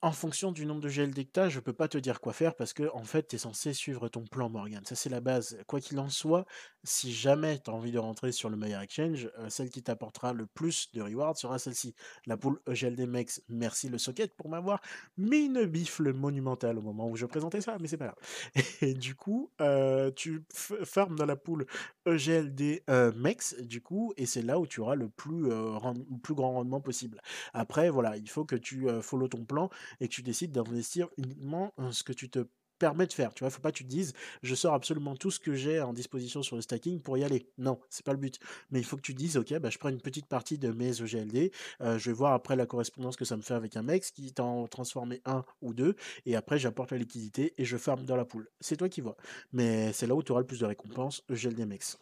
en 0.00 0.12
fonction 0.12 0.50
du 0.50 0.66
nombre 0.66 0.80
de 0.80 0.88
GLD 0.88 1.26
que 1.26 1.32
tu 1.32 1.40
as, 1.40 1.48
je 1.48 1.60
peux 1.60 1.72
pas 1.72 1.88
te 1.88 1.96
dire 1.96 2.20
quoi 2.20 2.32
faire 2.32 2.56
parce 2.56 2.72
que 2.72 2.90
en 2.92 3.04
fait, 3.04 3.28
tu 3.28 3.36
es 3.36 3.38
censé 3.38 3.72
suivre 3.72 4.08
ton 4.08 4.24
plan 4.24 4.50
Morgan. 4.50 4.84
Ça, 4.84 4.96
c'est 4.96 5.10
la 5.10 5.20
base. 5.20 5.58
Quoi 5.66 5.80
qu'il 5.80 5.98
en 6.00 6.08
soit, 6.08 6.44
si 6.84 7.12
jamais 7.12 7.58
tu 7.58 7.70
as 7.70 7.74
envie 7.74 7.92
de 7.92 7.98
rentrer 7.98 8.32
sur 8.32 8.50
le 8.50 8.56
meilleur 8.56 8.80
exchange, 8.80 9.30
euh, 9.38 9.48
celle 9.48 9.70
qui 9.70 9.82
t'apportera 9.82 10.32
le 10.32 10.46
plus 10.46 10.90
de 10.92 11.02
rewards 11.02 11.36
sera 11.36 11.58
celle-ci. 11.58 11.94
La 12.26 12.36
poule 12.36 12.60
EGLD 12.66 13.06
Mex, 13.06 13.42
merci 13.48 13.88
le 13.88 13.98
socket 13.98 14.34
pour 14.34 14.48
m'avoir 14.48 14.80
mis 15.16 15.46
une 15.46 15.64
bifle 15.64 16.12
monumentale 16.12 16.78
au 16.78 16.82
moment 16.82 17.08
où 17.08 17.16
je 17.16 17.26
présentais 17.26 17.60
ça, 17.60 17.76
mais 17.80 17.88
c'est 17.88 17.96
pas 17.96 18.06
grave. 18.06 18.18
Et 18.82 18.94
du 18.94 19.14
coup, 19.14 19.50
euh, 19.60 20.10
tu 20.10 20.44
farmes 20.52 21.16
dans 21.16 21.26
la 21.26 21.36
poule 21.36 21.66
EGLD 22.06 22.82
euh, 22.90 23.12
du 23.60 23.80
coup, 23.80 24.12
et 24.16 24.26
c'est 24.26 24.42
là 24.42 24.58
où 24.58 24.66
tu 24.66 24.80
auras 24.80 24.94
le 24.94 25.08
plus, 25.08 25.48
le 25.48 26.18
plus 26.22 26.34
grand 26.34 26.52
rendement 26.52 26.80
possible. 26.80 27.20
Après, 27.54 27.88
voilà, 27.88 28.16
il 28.16 28.28
faut 28.28 28.44
que 28.44 28.56
tu 28.56 28.86
follow 29.00 29.28
ton 29.28 29.44
plan 29.44 29.70
et 30.00 30.08
que 30.08 30.12
tu 30.12 30.22
décides 30.22 30.52
d'investir 30.52 31.08
uniquement 31.16 31.72
ce 31.90 32.02
que 32.02 32.12
tu 32.12 32.28
te 32.28 32.46
permets 32.82 33.06
de 33.06 33.12
faire. 33.12 33.32
Tu 33.32 33.44
vois, 33.44 33.50
faut 33.50 33.60
pas 33.60 33.70
que 33.70 33.76
tu 33.76 33.84
dises, 33.84 34.12
je 34.42 34.56
sors 34.56 34.74
absolument 34.74 35.14
tout 35.14 35.30
ce 35.30 35.38
que 35.38 35.54
j'ai 35.54 35.80
en 35.80 35.92
disposition 35.92 36.42
sur 36.42 36.56
le 36.56 36.62
stacking 36.62 37.00
pour 37.00 37.16
y 37.16 37.22
aller. 37.22 37.46
Non, 37.58 37.78
c'est 37.88 38.04
pas 38.04 38.10
le 38.10 38.18
but. 38.18 38.40
Mais 38.72 38.80
il 38.80 38.84
faut 38.84 38.96
que 38.96 39.02
tu 39.02 39.14
dises, 39.14 39.36
ok, 39.36 39.56
bah, 39.60 39.70
je 39.70 39.78
prends 39.78 39.88
une 39.88 40.00
petite 40.00 40.26
partie 40.26 40.58
de 40.58 40.72
mes 40.72 41.00
EGLD, 41.00 41.52
euh, 41.80 41.96
je 41.96 42.10
vais 42.10 42.12
voir 42.12 42.32
après 42.32 42.56
la 42.56 42.66
correspondance 42.66 43.14
que 43.14 43.24
ça 43.24 43.36
me 43.36 43.42
fait 43.42 43.54
avec 43.54 43.76
un 43.76 43.82
mec 43.82 44.02
qui 44.02 44.32
t'en 44.32 44.66
transformé 44.66 45.22
un 45.26 45.44
ou 45.60 45.74
deux, 45.74 45.94
et 46.26 46.34
après 46.34 46.58
j'apporte 46.58 46.90
la 46.90 46.98
liquidité 46.98 47.54
et 47.56 47.64
je 47.64 47.76
ferme 47.76 48.04
dans 48.04 48.16
la 48.16 48.24
poule. 48.24 48.48
C'est 48.60 48.76
toi 48.76 48.88
qui 48.88 49.00
vois. 49.00 49.16
Mais 49.52 49.92
c'est 49.92 50.08
là 50.08 50.16
où 50.16 50.22
tu 50.24 50.32
auras 50.32 50.40
le 50.40 50.46
plus 50.48 50.58
de 50.58 50.66
récompenses, 50.66 51.22
EGLD 51.30 51.64
MEX. 51.66 51.98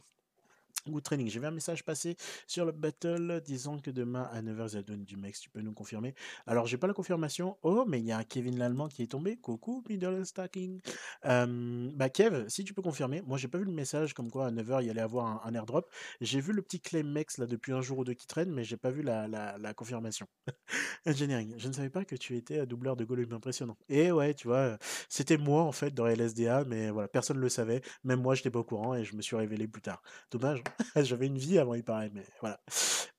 Good 0.88 1.02
training. 1.02 1.28
J'ai 1.28 1.40
vu 1.40 1.46
un 1.46 1.50
message 1.50 1.84
passer 1.84 2.16
sur 2.46 2.64
le 2.64 2.72
battle 2.72 3.42
disant 3.44 3.78
que 3.78 3.90
demain 3.90 4.28
à 4.32 4.40
9h 4.40 4.68
Zadone 4.68 5.04
du 5.04 5.16
Mex, 5.16 5.38
tu 5.40 5.50
peux 5.50 5.60
nous 5.60 5.74
confirmer. 5.74 6.14
Alors 6.46 6.66
j'ai 6.66 6.78
pas 6.78 6.86
la 6.86 6.94
confirmation. 6.94 7.58
Oh, 7.62 7.84
mais 7.86 8.00
il 8.00 8.06
y 8.06 8.12
a 8.12 8.18
un 8.18 8.24
Kevin 8.24 8.58
l'Allemand 8.58 8.88
qui 8.88 9.02
est 9.02 9.10
tombé. 9.10 9.36
Coucou, 9.36 9.84
middle 9.88 10.24
stacking. 10.24 10.80
Euh, 11.26 11.90
bah 11.94 12.08
Kev, 12.08 12.48
si 12.48 12.64
tu 12.64 12.72
peux 12.72 12.80
confirmer, 12.80 13.20
moi 13.22 13.36
j'ai 13.36 13.48
pas 13.48 13.58
vu 13.58 13.64
le 13.64 13.72
message 13.72 14.14
comme 14.14 14.30
quoi 14.30 14.46
à 14.46 14.50
9h 14.50 14.82
il 14.82 14.90
allait 14.90 15.00
avoir 15.02 15.46
un, 15.46 15.54
airdrop. 15.54 15.86
J'ai 16.22 16.40
vu 16.40 16.52
le 16.52 16.62
petit 16.62 16.80
claim 16.80 17.02
Mex 17.02 17.36
là 17.36 17.46
depuis 17.46 17.72
un 17.72 17.82
jour 17.82 17.98
ou 17.98 18.04
deux 18.04 18.14
qui 18.14 18.26
traîne, 18.26 18.50
mais 18.50 18.64
j'ai 18.64 18.78
pas 18.78 18.90
vu 18.90 19.02
la, 19.02 19.28
la, 19.28 19.74
confirmation. 19.74 20.26
Engineering, 21.06 21.54
je 21.58 21.68
ne 21.68 21.72
savais 21.72 21.90
pas 21.90 22.04
que 22.04 22.16
tu 22.16 22.36
étais 22.36 22.64
doubleur 22.66 22.96
de 22.96 23.04
Gollum, 23.04 23.32
impressionnant. 23.32 23.76
Et 23.88 24.12
ouais, 24.12 24.32
tu 24.34 24.48
vois, 24.48 24.78
c'était 25.08 25.36
moi 25.36 25.62
en 25.62 25.72
fait 25.72 25.92
dans 25.92 26.06
LSDA, 26.06 26.64
mais 26.64 26.90
voilà, 26.90 27.08
personne 27.08 27.36
ne 27.36 27.42
le 27.42 27.48
savait. 27.48 27.82
Même 28.04 28.20
moi, 28.20 28.34
je 28.34 28.40
n'étais 28.40 28.50
pas 28.50 28.60
au 28.60 28.64
courant 28.64 28.94
et 28.94 29.04
je 29.04 29.14
me 29.14 29.22
suis 29.22 29.36
révélé 29.36 29.68
plus 29.68 29.82
tard. 29.82 30.02
Dommage. 30.30 30.62
J'avais 30.96 31.26
une 31.26 31.38
vie 31.38 31.58
avant, 31.58 31.74
il 31.74 31.84
paraît, 31.84 32.10
mais 32.14 32.24
voilà. 32.40 32.60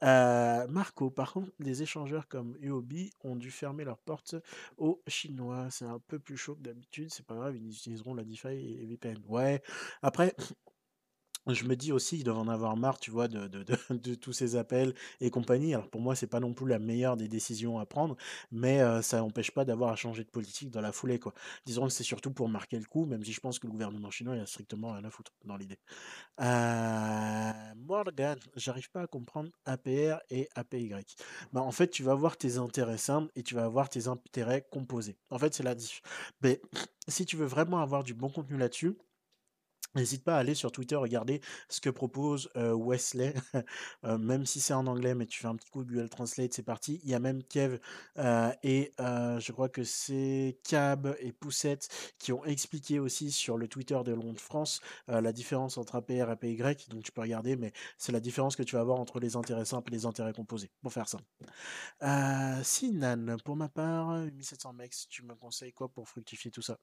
Euh, 0.04 0.68
Marco, 0.68 1.10
par 1.10 1.34
contre, 1.34 1.52
les 1.60 1.84
échangeurs 1.84 2.28
comme 2.28 2.58
UOB 2.62 2.94
ont 3.24 3.36
dû 3.36 3.52
fermer 3.52 3.84
leurs 3.84 4.00
portes 4.00 4.36
aux 4.78 5.02
Chinois. 5.08 5.68
C'est 5.70 5.86
un 5.86 6.00
peu 6.00 6.20
plus 6.20 6.38
chaud 6.38 6.56
que 6.56 6.62
d'habitude, 6.62 7.12
c'est 7.12 7.26
pas 7.26 7.36
grave, 7.36 7.56
ils 7.56 7.70
utiliseront 7.70 8.14
la 8.14 8.24
DeFi 8.24 8.48
et 8.48 8.86
VPN. 8.86 9.20
Ouais, 9.28 9.62
après, 10.02 10.36
je 11.48 11.66
me 11.66 11.76
dis 11.76 11.92
aussi, 11.92 12.18
ils 12.20 12.24
doivent 12.24 12.38
en 12.38 12.48
avoir 12.48 12.78
marre, 12.78 13.00
tu 13.00 13.12
vois, 13.12 13.28
de, 13.28 13.48
de, 13.48 13.64
de, 13.90 14.16
tous 14.16 14.34
ces 14.34 14.56
appels 14.56 14.94
et 15.20 15.30
compagnie. 15.30 15.74
Alors 15.74 15.90
pour 15.90 16.02
moi, 16.02 16.16
c'est 16.16 16.28
pas 16.28 16.40
non 16.40 16.54
plus 16.54 16.68
la 16.68 16.80
meilleure 16.80 17.18
des 17.18 17.28
décisions 17.28 17.80
à 17.80 17.86
prendre, 17.86 18.16
mais 18.52 18.80
ça 19.02 19.20
n'empêche 19.20 19.52
pas 19.52 19.66
d'avoir 19.66 19.92
à 19.92 19.96
changer 19.96 20.24
de 20.24 20.30
politique 20.30 20.70
dans 20.70 20.82
la 20.82 20.92
foulée, 20.92 21.20
quoi. 21.20 21.34
Disons 21.66 21.88
que 21.88 21.94
c'est 21.94 22.04
surtout 22.04 22.32
pour 22.32 22.50
marquer 22.50 22.78
le 22.80 22.86
coup, 22.86 23.06
même 23.06 23.24
si 23.24 23.34
je 23.34 23.40
pense 23.40 23.60
que 23.60 23.68
le 23.68 23.72
gouvernement 23.72 24.12
chinois, 24.12 24.36
il 24.36 24.42
a 24.42 24.46
strictement 24.46 24.94
rien 24.94 25.04
à 25.04 25.10
foutre 25.10 25.32
dans 25.46 25.58
l'idée. 25.58 25.80
Morgan, 27.76 28.38
j'arrive 28.56 28.90
pas 28.92 29.02
à 29.02 29.08
comprendre 29.08 29.50
APR 29.66 30.20
et 30.30 30.50
APY. 30.56 30.94
Bah, 31.54 31.62
en 31.62 31.72
fait, 31.72 31.90
tu 31.90 32.04
vas 32.04 32.14
avoir 32.14 32.38
tes 32.38 32.58
intérêts 32.58 32.98
simples 32.98 33.32
et 33.36 33.44
tu 33.44 33.56
vas 33.56 33.66
avoir 33.66 33.90
tes 33.90 34.08
intérêts 34.08 34.66
composés. 34.72 35.18
En 35.30 35.40
fait, 35.40 35.54
c'est 35.54 35.64
la 35.64 35.76
diff. 35.76 36.02
Mais 36.42 36.62
si 37.08 37.26
tu 37.26 37.36
veux 37.36 37.46
vraiment 37.46 37.80
avoir 37.80 38.04
du 38.04 38.14
bon 38.14 38.30
contenu 38.30 38.58
là-dessus, 38.58 38.98
N'hésite 39.94 40.24
pas 40.24 40.36
à 40.38 40.40
aller 40.40 40.56
sur 40.56 40.72
Twitter 40.72 40.96
regarder 40.96 41.42
ce 41.68 41.82
que 41.82 41.90
propose 41.90 42.50
Wesley, 42.56 43.34
même 44.04 44.46
si 44.46 44.62
c'est 44.62 44.74
en 44.74 44.88
anglais, 44.88 45.16
mais 45.16 45.26
tu 45.26 45.40
fais 45.40 45.48
un 45.48 45.56
petit 45.56 45.70
coup 45.70 45.84
de 45.84 45.92
Google 45.92 46.10
Translate, 46.10 46.54
c'est 46.54 46.64
parti. 46.64 47.02
Il 47.04 47.10
y 47.10 47.14
a 47.14 47.20
même 47.20 47.44
Kev 47.44 47.78
et 48.64 48.94
je 48.98 49.52
crois 49.52 49.68
que 49.70 49.84
c'est 49.84 50.58
Cab 50.64 51.16
et 51.20 51.34
Poussette 51.34 51.90
qui 52.20 52.32
ont 52.32 52.46
expliqué 52.46 53.00
aussi 53.00 53.32
sur 53.32 53.58
le 53.58 53.68
Twitter 53.68 54.00
de 54.06 54.14
Londres 54.14 54.40
France 54.40 54.80
la 55.08 55.34
différence 55.34 55.78
entre 55.78 55.96
APR 55.96 56.12
et 56.12 56.22
APY. 56.22 56.58
Donc 56.90 57.04
tu 57.04 57.12
peux 57.12 57.22
regarder, 57.22 57.58
mais 57.58 57.74
c'est 57.98 58.14
la 58.14 58.22
différence 58.22 58.56
que 58.56 58.64
tu 58.64 58.76
vas 58.76 58.82
avoir 58.82 59.00
entre 59.00 59.20
les 59.20 59.36
intérêts 59.36 59.66
simples 59.66 59.94
et 59.94 59.98
les 59.98 60.06
intérêts 60.06 60.34
composés. 60.34 60.72
Pour 60.82 60.94
faire 60.94 61.10
ça. 61.10 61.20
Sinan, 62.64 63.38
pour 63.44 63.56
ma 63.58 63.68
part, 63.68 64.16
1700 64.18 64.74
mecs, 64.74 64.96
tu 65.10 65.24
me 65.24 65.36
conseilles 65.36 65.74
quoi 65.74 65.90
pour 65.90 66.08
fructifier 66.08 66.50
tout 66.52 66.62
ça? 66.62 66.80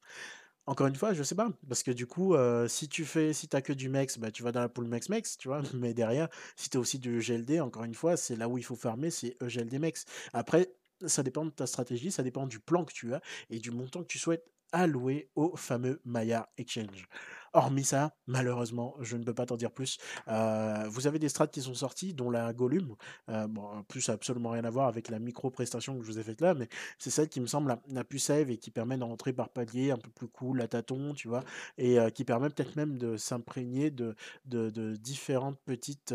Encore 0.68 0.86
une 0.86 0.96
fois, 0.96 1.14
je 1.14 1.22
sais 1.22 1.34
pas, 1.34 1.48
parce 1.66 1.82
que 1.82 1.90
du 1.90 2.06
coup, 2.06 2.34
euh, 2.34 2.68
si 2.68 2.88
tu 2.88 3.06
fais, 3.06 3.32
si 3.32 3.48
t'as 3.48 3.62
que 3.62 3.72
du 3.72 3.88
mex, 3.88 4.18
bah, 4.18 4.30
tu 4.30 4.42
vas 4.42 4.52
dans 4.52 4.60
la 4.60 4.68
pool 4.68 4.86
mex 4.86 5.08
mex, 5.08 5.38
tu 5.38 5.48
vois, 5.48 5.62
mais 5.74 5.94
derrière, 5.94 6.28
si 6.56 6.68
t'as 6.68 6.78
aussi 6.78 6.98
du 6.98 7.18
EGLD, 7.18 7.60
encore 7.60 7.84
une 7.84 7.94
fois, 7.94 8.18
c'est 8.18 8.36
là 8.36 8.50
où 8.50 8.58
il 8.58 8.64
faut 8.64 8.76
farmer, 8.76 9.10
c'est 9.10 9.36
EGLD 9.42 9.78
mex. 9.78 10.04
Après, 10.34 10.70
ça 11.06 11.22
dépend 11.22 11.46
de 11.46 11.50
ta 11.50 11.66
stratégie, 11.66 12.10
ça 12.10 12.22
dépend 12.22 12.46
du 12.46 12.60
plan 12.60 12.84
que 12.84 12.92
tu 12.92 13.14
as 13.14 13.22
et 13.48 13.60
du 13.60 13.70
montant 13.70 14.02
que 14.02 14.08
tu 14.08 14.18
souhaites 14.18 14.44
allouer 14.72 15.30
au 15.36 15.56
fameux 15.56 16.02
Maya 16.04 16.50
Exchange. 16.58 17.08
Hormis 17.52 17.84
ça, 17.84 18.14
malheureusement, 18.26 18.94
je 19.00 19.16
ne 19.16 19.24
peux 19.24 19.34
pas 19.34 19.46
t'en 19.46 19.56
dire 19.56 19.70
plus. 19.70 19.98
Euh, 20.28 20.86
vous 20.88 21.06
avez 21.06 21.18
des 21.18 21.28
strats 21.28 21.46
qui 21.46 21.62
sont 21.62 21.74
sortis, 21.74 22.14
dont 22.14 22.30
la 22.30 22.52
Gollum. 22.52 22.94
Euh, 23.28 23.46
en 23.56 23.82
plus, 23.82 24.02
ça 24.02 24.12
n'a 24.12 24.14
absolument 24.14 24.50
rien 24.50 24.64
à 24.64 24.70
voir 24.70 24.88
avec 24.88 25.08
la 25.08 25.18
micro-prestation 25.18 25.96
que 25.98 26.04
je 26.04 26.10
vous 26.10 26.18
ai 26.18 26.22
faite 26.22 26.40
là, 26.40 26.54
mais 26.54 26.68
c'est 26.98 27.10
celle 27.10 27.28
qui 27.28 27.40
me 27.40 27.46
semble 27.46 27.78
la, 27.88 28.04
plus 28.04 28.18
safe 28.18 28.48
et 28.50 28.58
qui 28.58 28.70
permet 28.70 28.96
d'entrer 28.96 29.32
par 29.32 29.48
palier 29.48 29.90
un 29.90 29.98
peu 29.98 30.10
plus 30.10 30.28
cool, 30.28 30.60
à 30.60 30.68
tâton, 30.68 31.14
tu 31.14 31.28
vois, 31.28 31.42
et 31.76 31.98
euh, 31.98 32.10
qui 32.10 32.24
permet 32.24 32.48
peut-être 32.50 32.76
même 32.76 32.98
de 32.98 33.16
s'imprégner 33.16 33.90
de, 33.90 34.14
de, 34.46 34.70
de, 34.70 34.96
différentes 34.96 35.58
petites 35.64 36.14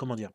comment 0.00 0.16
dire, 0.16 0.30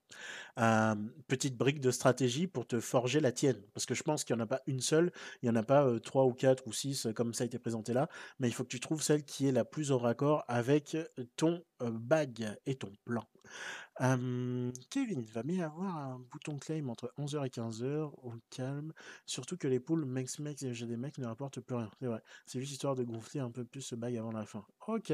petite 1.27 1.57
brique 1.57 1.81
de 1.81 1.89
stratégie 1.89 2.45
pour 2.45 2.67
te 2.67 2.79
forger 2.79 3.19
la 3.19 3.31
tienne. 3.31 3.59
Parce 3.73 3.87
que 3.87 3.95
je 3.95 4.03
pense 4.03 4.23
qu'il 4.23 4.35
n'y 4.35 4.41
en 4.43 4.45
a 4.45 4.47
pas 4.47 4.61
une 4.67 4.79
seule, 4.79 5.11
il 5.41 5.49
n'y 5.49 5.57
en 5.57 5.59
a 5.59 5.63
pas 5.63 5.99
trois 5.99 6.25
ou 6.25 6.33
quatre 6.33 6.67
ou 6.67 6.71
six 6.71 7.07
comme 7.15 7.33
ça 7.33 7.45
a 7.45 7.47
été 7.47 7.57
présenté 7.57 7.91
là, 7.91 8.07
mais 8.39 8.47
il 8.47 8.53
faut 8.53 8.63
que 8.63 8.69
tu 8.69 8.79
trouves 8.79 9.01
celle 9.01 9.23
qui 9.23 9.47
est 9.47 9.51
la 9.51 9.65
plus 9.65 9.91
au 9.91 9.97
raccord 9.97 10.45
avec 10.47 10.95
ton 11.35 11.63
bag 11.79 12.55
et 12.67 12.75
ton 12.75 12.91
plan. 13.05 13.25
Kevin, 13.97 15.21
il 15.21 15.31
va 15.31 15.43
bien 15.43 15.65
avoir 15.65 15.97
un 15.97 16.19
bouton 16.31 16.57
claim 16.57 16.89
entre 16.89 17.13
11h 17.17 17.45
et 17.45 17.49
15h 17.49 18.11
au 18.23 18.33
calme, 18.49 18.91
surtout 19.25 19.55
que 19.55 19.67
les 19.67 19.79
poules 19.79 20.05
Mex 20.05 20.39
Mex 20.39 20.63
et 20.63 20.73
GD 20.73 20.97
ne 20.97 21.25
rapportent 21.25 21.61
plus 21.61 21.75
rien. 21.75 21.89
C'est 21.99 22.07
vrai, 22.07 22.21
c'est 22.45 22.59
juste 22.59 22.73
histoire 22.73 22.95
de 22.95 23.03
gonfler 23.03 23.39
un 23.39 23.51
peu 23.51 23.63
plus 23.63 23.81
ce 23.81 23.95
bag 23.95 24.17
avant 24.17 24.31
la 24.31 24.45
fin. 24.45 24.65
Ok, 24.87 25.13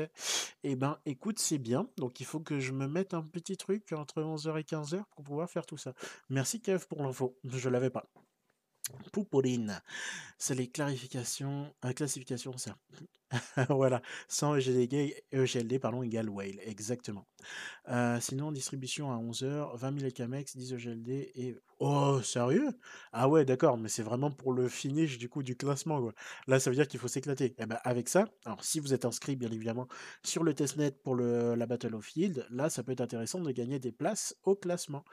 eh 0.64 0.76
ben 0.76 0.98
écoute, 1.06 1.38
c'est 1.38 1.60
bien, 1.60 1.88
donc 1.98 2.20
il 2.20 2.26
faut 2.26 2.40
que 2.40 2.60
je 2.60 2.72
me 2.72 2.88
mette 2.88 3.14
un 3.14 3.24
petit 3.24 3.56
truc 3.58 3.92
entre 3.94 4.22
11h 4.22 4.60
et 4.60 4.64
15h 4.64 5.04
pour 5.12 5.24
pouvoir 5.24 5.50
faire 5.50 5.66
tout 5.66 5.78
ça. 5.78 5.94
Merci 6.30 6.60
Kev 6.60 6.86
pour 6.88 7.04
l'info, 7.04 7.38
je 7.44 7.70
l'avais 7.70 7.92
pas. 7.92 8.10
Poupoline, 9.12 9.82
c'est 10.38 10.56
les 10.56 10.70
clarifications, 10.70 11.74
euh, 11.86 11.94
classifications, 11.94 12.58
ça. 12.58 12.76
voilà, 13.70 14.02
sans 14.28 14.56
EGLD, 14.56 15.24
EGLD 15.32 15.80
pardon, 15.80 16.04
égale 16.04 16.30
Whale, 16.30 16.60
exactement. 16.66 17.26
Euh, 17.90 18.20
sinon, 18.20 18.52
distribution 18.52 19.12
à 19.12 19.18
11h, 19.18 19.78
20 19.78 20.00
000 20.00 20.12
KMX, 20.12 20.58
10 20.58 20.74
EGLD 20.74 21.10
et... 21.10 21.56
Oh, 21.80 22.22
sérieux? 22.22 22.70
Ah 23.12 23.28
ouais, 23.28 23.44
d'accord, 23.44 23.76
mais 23.78 23.90
c'est 23.90 24.04
vraiment 24.04 24.30
pour 24.30 24.54
le 24.54 24.70
finish 24.70 25.18
du 25.18 25.30
coup 25.30 25.42
du 25.42 25.56
classement. 25.56 26.12
Là, 26.46 26.60
ça 26.60 26.70
veut 26.70 26.76
dire 26.76 26.88
qu'il 26.88 27.00
faut 27.00 27.08
s'éclater. 27.08 27.46
Et 27.46 27.56
eh 27.58 27.66
ben, 27.66 27.80
avec 27.84 28.08
ça, 28.08 28.28
alors 28.46 28.64
si 28.64 28.80
vous 28.80 28.94
êtes 28.94 29.04
inscrit 29.04 29.36
bien 29.36 29.52
évidemment 29.52 29.88
sur 30.24 30.44
le 30.44 30.54
testnet 30.54 30.92
pour 30.92 31.16
le, 31.16 31.56
la 31.56 31.66
Battle 31.66 31.96
of 31.96 32.06
Field, 32.06 32.46
là, 32.52 32.70
ça 32.70 32.84
peut 32.84 32.92
être 32.92 33.02
intéressant 33.02 33.40
de 33.40 33.52
gagner 33.52 33.80
des 33.80 33.92
places 33.92 34.36
au 34.44 34.56
classement. 34.56 35.04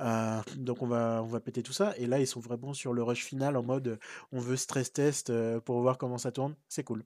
Euh, 0.00 0.40
donc 0.56 0.82
on 0.82 0.86
va, 0.86 1.22
on 1.22 1.28
va 1.28 1.40
péter 1.40 1.62
tout 1.62 1.72
ça. 1.72 1.94
Et 1.96 2.06
là, 2.06 2.20
ils 2.20 2.26
sont 2.26 2.40
vraiment 2.40 2.74
sur 2.74 2.92
le 2.92 3.02
rush 3.02 3.24
final 3.24 3.56
en 3.56 3.62
mode 3.62 3.98
on 4.32 4.38
veut 4.40 4.56
stress 4.56 4.92
test 4.92 5.30
euh, 5.30 5.60
pour 5.60 5.80
voir 5.80 5.96
comment 5.98 6.18
ça 6.18 6.32
tourne. 6.32 6.54
C'est 6.68 6.84
cool. 6.84 7.04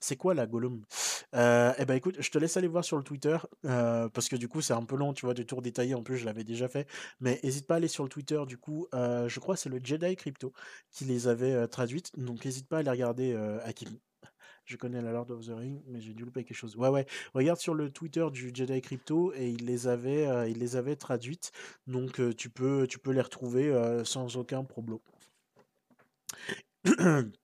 C'est 0.00 0.16
quoi 0.16 0.34
la 0.34 0.46
Gollum? 0.46 0.82
Euh, 1.34 1.72
Eh 1.78 1.84
ben 1.84 1.94
écoute, 1.94 2.16
je 2.20 2.30
te 2.30 2.38
laisse 2.38 2.56
aller 2.56 2.68
voir 2.68 2.84
sur 2.84 2.96
le 2.96 3.02
Twitter, 3.02 3.36
euh, 3.64 4.08
parce 4.08 4.28
que 4.28 4.36
du 4.36 4.48
coup 4.48 4.60
c'est 4.60 4.72
un 4.74 4.84
peu 4.84 4.96
long, 4.96 5.12
tu 5.12 5.26
vois, 5.26 5.34
de 5.34 5.42
tours 5.42 5.62
détaillés, 5.62 5.94
en 5.94 6.02
plus 6.02 6.16
je 6.18 6.24
l'avais 6.24 6.44
déjà 6.44 6.68
fait, 6.68 6.88
mais 7.20 7.40
n'hésite 7.42 7.66
pas 7.66 7.74
à 7.74 7.76
aller 7.78 7.88
sur 7.88 8.04
le 8.04 8.10
Twitter, 8.10 8.40
du 8.46 8.58
coup, 8.58 8.86
euh, 8.94 9.28
je 9.28 9.40
crois 9.40 9.56
c'est 9.56 9.68
le 9.68 9.80
Jedi 9.82 10.16
Crypto 10.16 10.52
qui 10.90 11.04
les 11.04 11.28
avait 11.28 11.66
traduites, 11.68 12.12
donc 12.18 12.44
n'hésite 12.44 12.68
pas 12.68 12.78
à 12.78 12.82
les 12.82 12.90
regarder, 12.90 13.34
Hakim. 13.64 13.90
Je 14.64 14.76
connais 14.76 15.02
la 15.02 15.10
Lord 15.12 15.30
of 15.30 15.44
the 15.46 15.50
Ring, 15.50 15.82
mais 15.88 16.00
j'ai 16.00 16.14
dû 16.14 16.24
louper 16.24 16.44
quelque 16.44 16.56
chose. 16.56 16.76
Ouais, 16.76 16.88
ouais. 16.88 17.04
Regarde 17.34 17.58
sur 17.58 17.74
le 17.74 17.90
Twitter 17.90 18.24
du 18.32 18.52
Jedi 18.54 18.80
Crypto 18.80 19.32
et 19.34 19.50
il 19.50 19.66
les 19.66 19.88
avait, 19.88 20.50
il 20.50 20.58
les 20.58 20.76
avait 20.76 20.94
traduites. 20.94 21.50
Donc 21.88 22.20
tu 22.36 22.48
peux, 22.48 22.86
tu 22.88 23.00
peux 23.00 23.10
les 23.10 23.20
retrouver 23.20 23.74
sans 24.04 24.36
aucun 24.36 24.62
problème. 24.62 25.00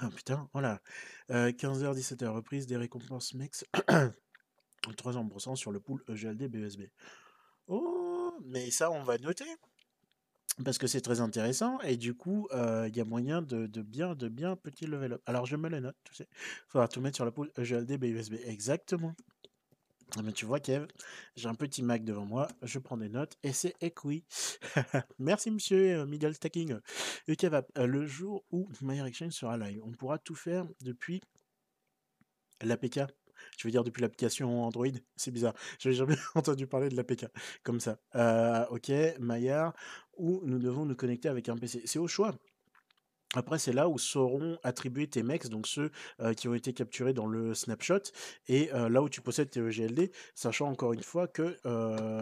Ah 0.00 0.08
putain, 0.14 0.48
voilà. 0.52 0.80
15h, 1.28 1.94
17h, 1.94 2.26
reprise 2.28 2.66
des 2.66 2.76
récompenses 2.76 3.34
MEX. 3.34 3.64
300% 4.82 5.56
sur 5.56 5.72
le 5.72 5.80
pool 5.80 6.02
EGLD 6.08 6.48
BSB. 6.48 6.82
Oh, 7.66 8.32
mais 8.44 8.70
ça, 8.70 8.90
on 8.90 9.02
va 9.02 9.18
noter. 9.18 9.44
Parce 10.64 10.78
que 10.78 10.86
c'est 10.86 11.00
très 11.00 11.20
intéressant 11.20 11.80
et 11.80 11.96
du 11.96 12.14
coup, 12.14 12.48
il 12.52 12.96
y 12.96 13.00
a 13.00 13.04
moyen 13.04 13.42
de, 13.42 13.66
de, 13.66 13.82
bien, 13.82 14.14
de 14.14 14.28
bien 14.28 14.56
petit 14.56 14.86
level 14.86 15.14
up. 15.14 15.22
Alors, 15.26 15.46
je 15.46 15.56
me 15.56 15.68
le 15.68 15.80
note, 15.80 15.96
tu 16.04 16.14
sais. 16.14 16.28
Faudra 16.68 16.88
tout 16.88 17.00
mettre 17.00 17.16
sur 17.16 17.24
le 17.24 17.30
pool 17.30 17.50
EGLD 17.56 17.98
BSB. 17.98 18.34
Exactement. 18.44 19.14
Ah 20.16 20.22
ben, 20.22 20.32
tu 20.32 20.44
vois, 20.44 20.58
Kev, 20.60 20.86
j'ai 21.36 21.48
un 21.48 21.54
petit 21.54 21.82
Mac 21.82 22.04
devant 22.04 22.24
moi, 22.24 22.48
je 22.62 22.78
prends 22.78 22.96
des 22.96 23.08
notes 23.08 23.36
et 23.42 23.52
c'est 23.52 23.74
écrit. 23.80 24.24
Merci, 25.18 25.50
monsieur 25.50 26.00
euh, 26.00 26.06
Miguel 26.06 26.34
Stacking. 26.34 26.78
Et 27.28 27.36
Kev, 27.36 27.62
euh, 27.78 27.86
le 27.86 28.06
jour 28.06 28.44
où 28.50 28.68
My 28.82 29.00
Exchange 29.00 29.32
sera 29.32 29.56
live, 29.56 29.80
on 29.84 29.92
pourra 29.92 30.18
tout 30.18 30.34
faire 30.34 30.66
depuis 30.80 31.20
l'APK. 32.60 33.00
Je 33.56 33.66
veux 33.66 33.70
dire 33.70 33.84
depuis 33.84 34.02
l'application 34.02 34.64
Android, 34.64 34.86
c'est 35.16 35.30
bizarre. 35.30 35.54
Je 35.78 35.88
n'ai 35.90 35.94
jamais 35.94 36.16
entendu 36.34 36.66
parler 36.66 36.88
de 36.88 36.96
l'APK 36.96 37.26
comme 37.62 37.80
ça. 37.80 37.98
Euh, 38.16 38.66
ok, 38.70 38.90
Maillard, 39.20 39.74
où 40.16 40.42
nous 40.44 40.58
devons 40.58 40.86
nous 40.86 40.96
connecter 40.96 41.28
avec 41.28 41.48
un 41.48 41.56
PC. 41.56 41.82
C'est 41.84 41.98
au 41.98 42.08
choix. 42.08 42.34
Après, 43.34 43.58
c'est 43.58 43.72
là 43.72 43.88
où 43.88 43.96
seront 43.96 44.58
attribués 44.64 45.06
tes 45.06 45.22
mecs, 45.22 45.48
donc 45.48 45.66
ceux 45.66 45.90
qui 46.36 46.48
ont 46.48 46.54
été 46.54 46.72
capturés 46.72 47.12
dans 47.12 47.26
le 47.26 47.54
snapshot, 47.54 48.00
et 48.48 48.70
là 48.72 49.02
où 49.02 49.08
tu 49.08 49.20
possèdes 49.20 49.50
tes 49.50 49.60
EGLD, 49.60 50.10
sachant 50.34 50.68
encore 50.68 50.92
une 50.92 51.02
fois 51.02 51.28
que 51.28 51.56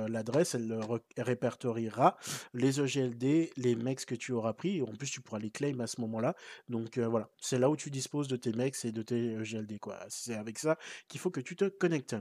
l'adresse, 0.09 0.55
elle 0.55 0.79
répertoriera 1.17 2.17
les 2.53 2.81
EGLD, 2.81 3.53
les 3.57 3.75
mecs 3.75 4.05
que 4.05 4.15
tu 4.15 4.33
auras 4.33 4.53
pris, 4.53 4.83
en 4.83 4.95
plus 4.95 5.11
tu 5.11 5.21
pourras 5.21 5.39
les 5.39 5.51
claim 5.51 5.81
à 5.81 5.87
ce 5.87 6.01
moment-là. 6.03 6.35
Donc 6.69 6.99
voilà, 6.99 7.31
c'est 7.41 7.59
là 7.59 7.71
où 7.71 7.77
tu 7.77 7.91
disposes 7.91 8.29
de 8.29 8.37
tes 8.37 8.53
mecs 8.53 8.77
et 8.85 8.93
de 8.93 9.03
tes 9.03 9.33
EGLD. 9.33 9.79
C'est 10.09 10.35
avec 10.35 10.59
ça 10.59 10.77
qu'il 11.09 11.21
faut 11.21 11.31
que 11.31 11.41
tu 11.41 11.57
te 11.57 11.69
connectes. 11.69 12.17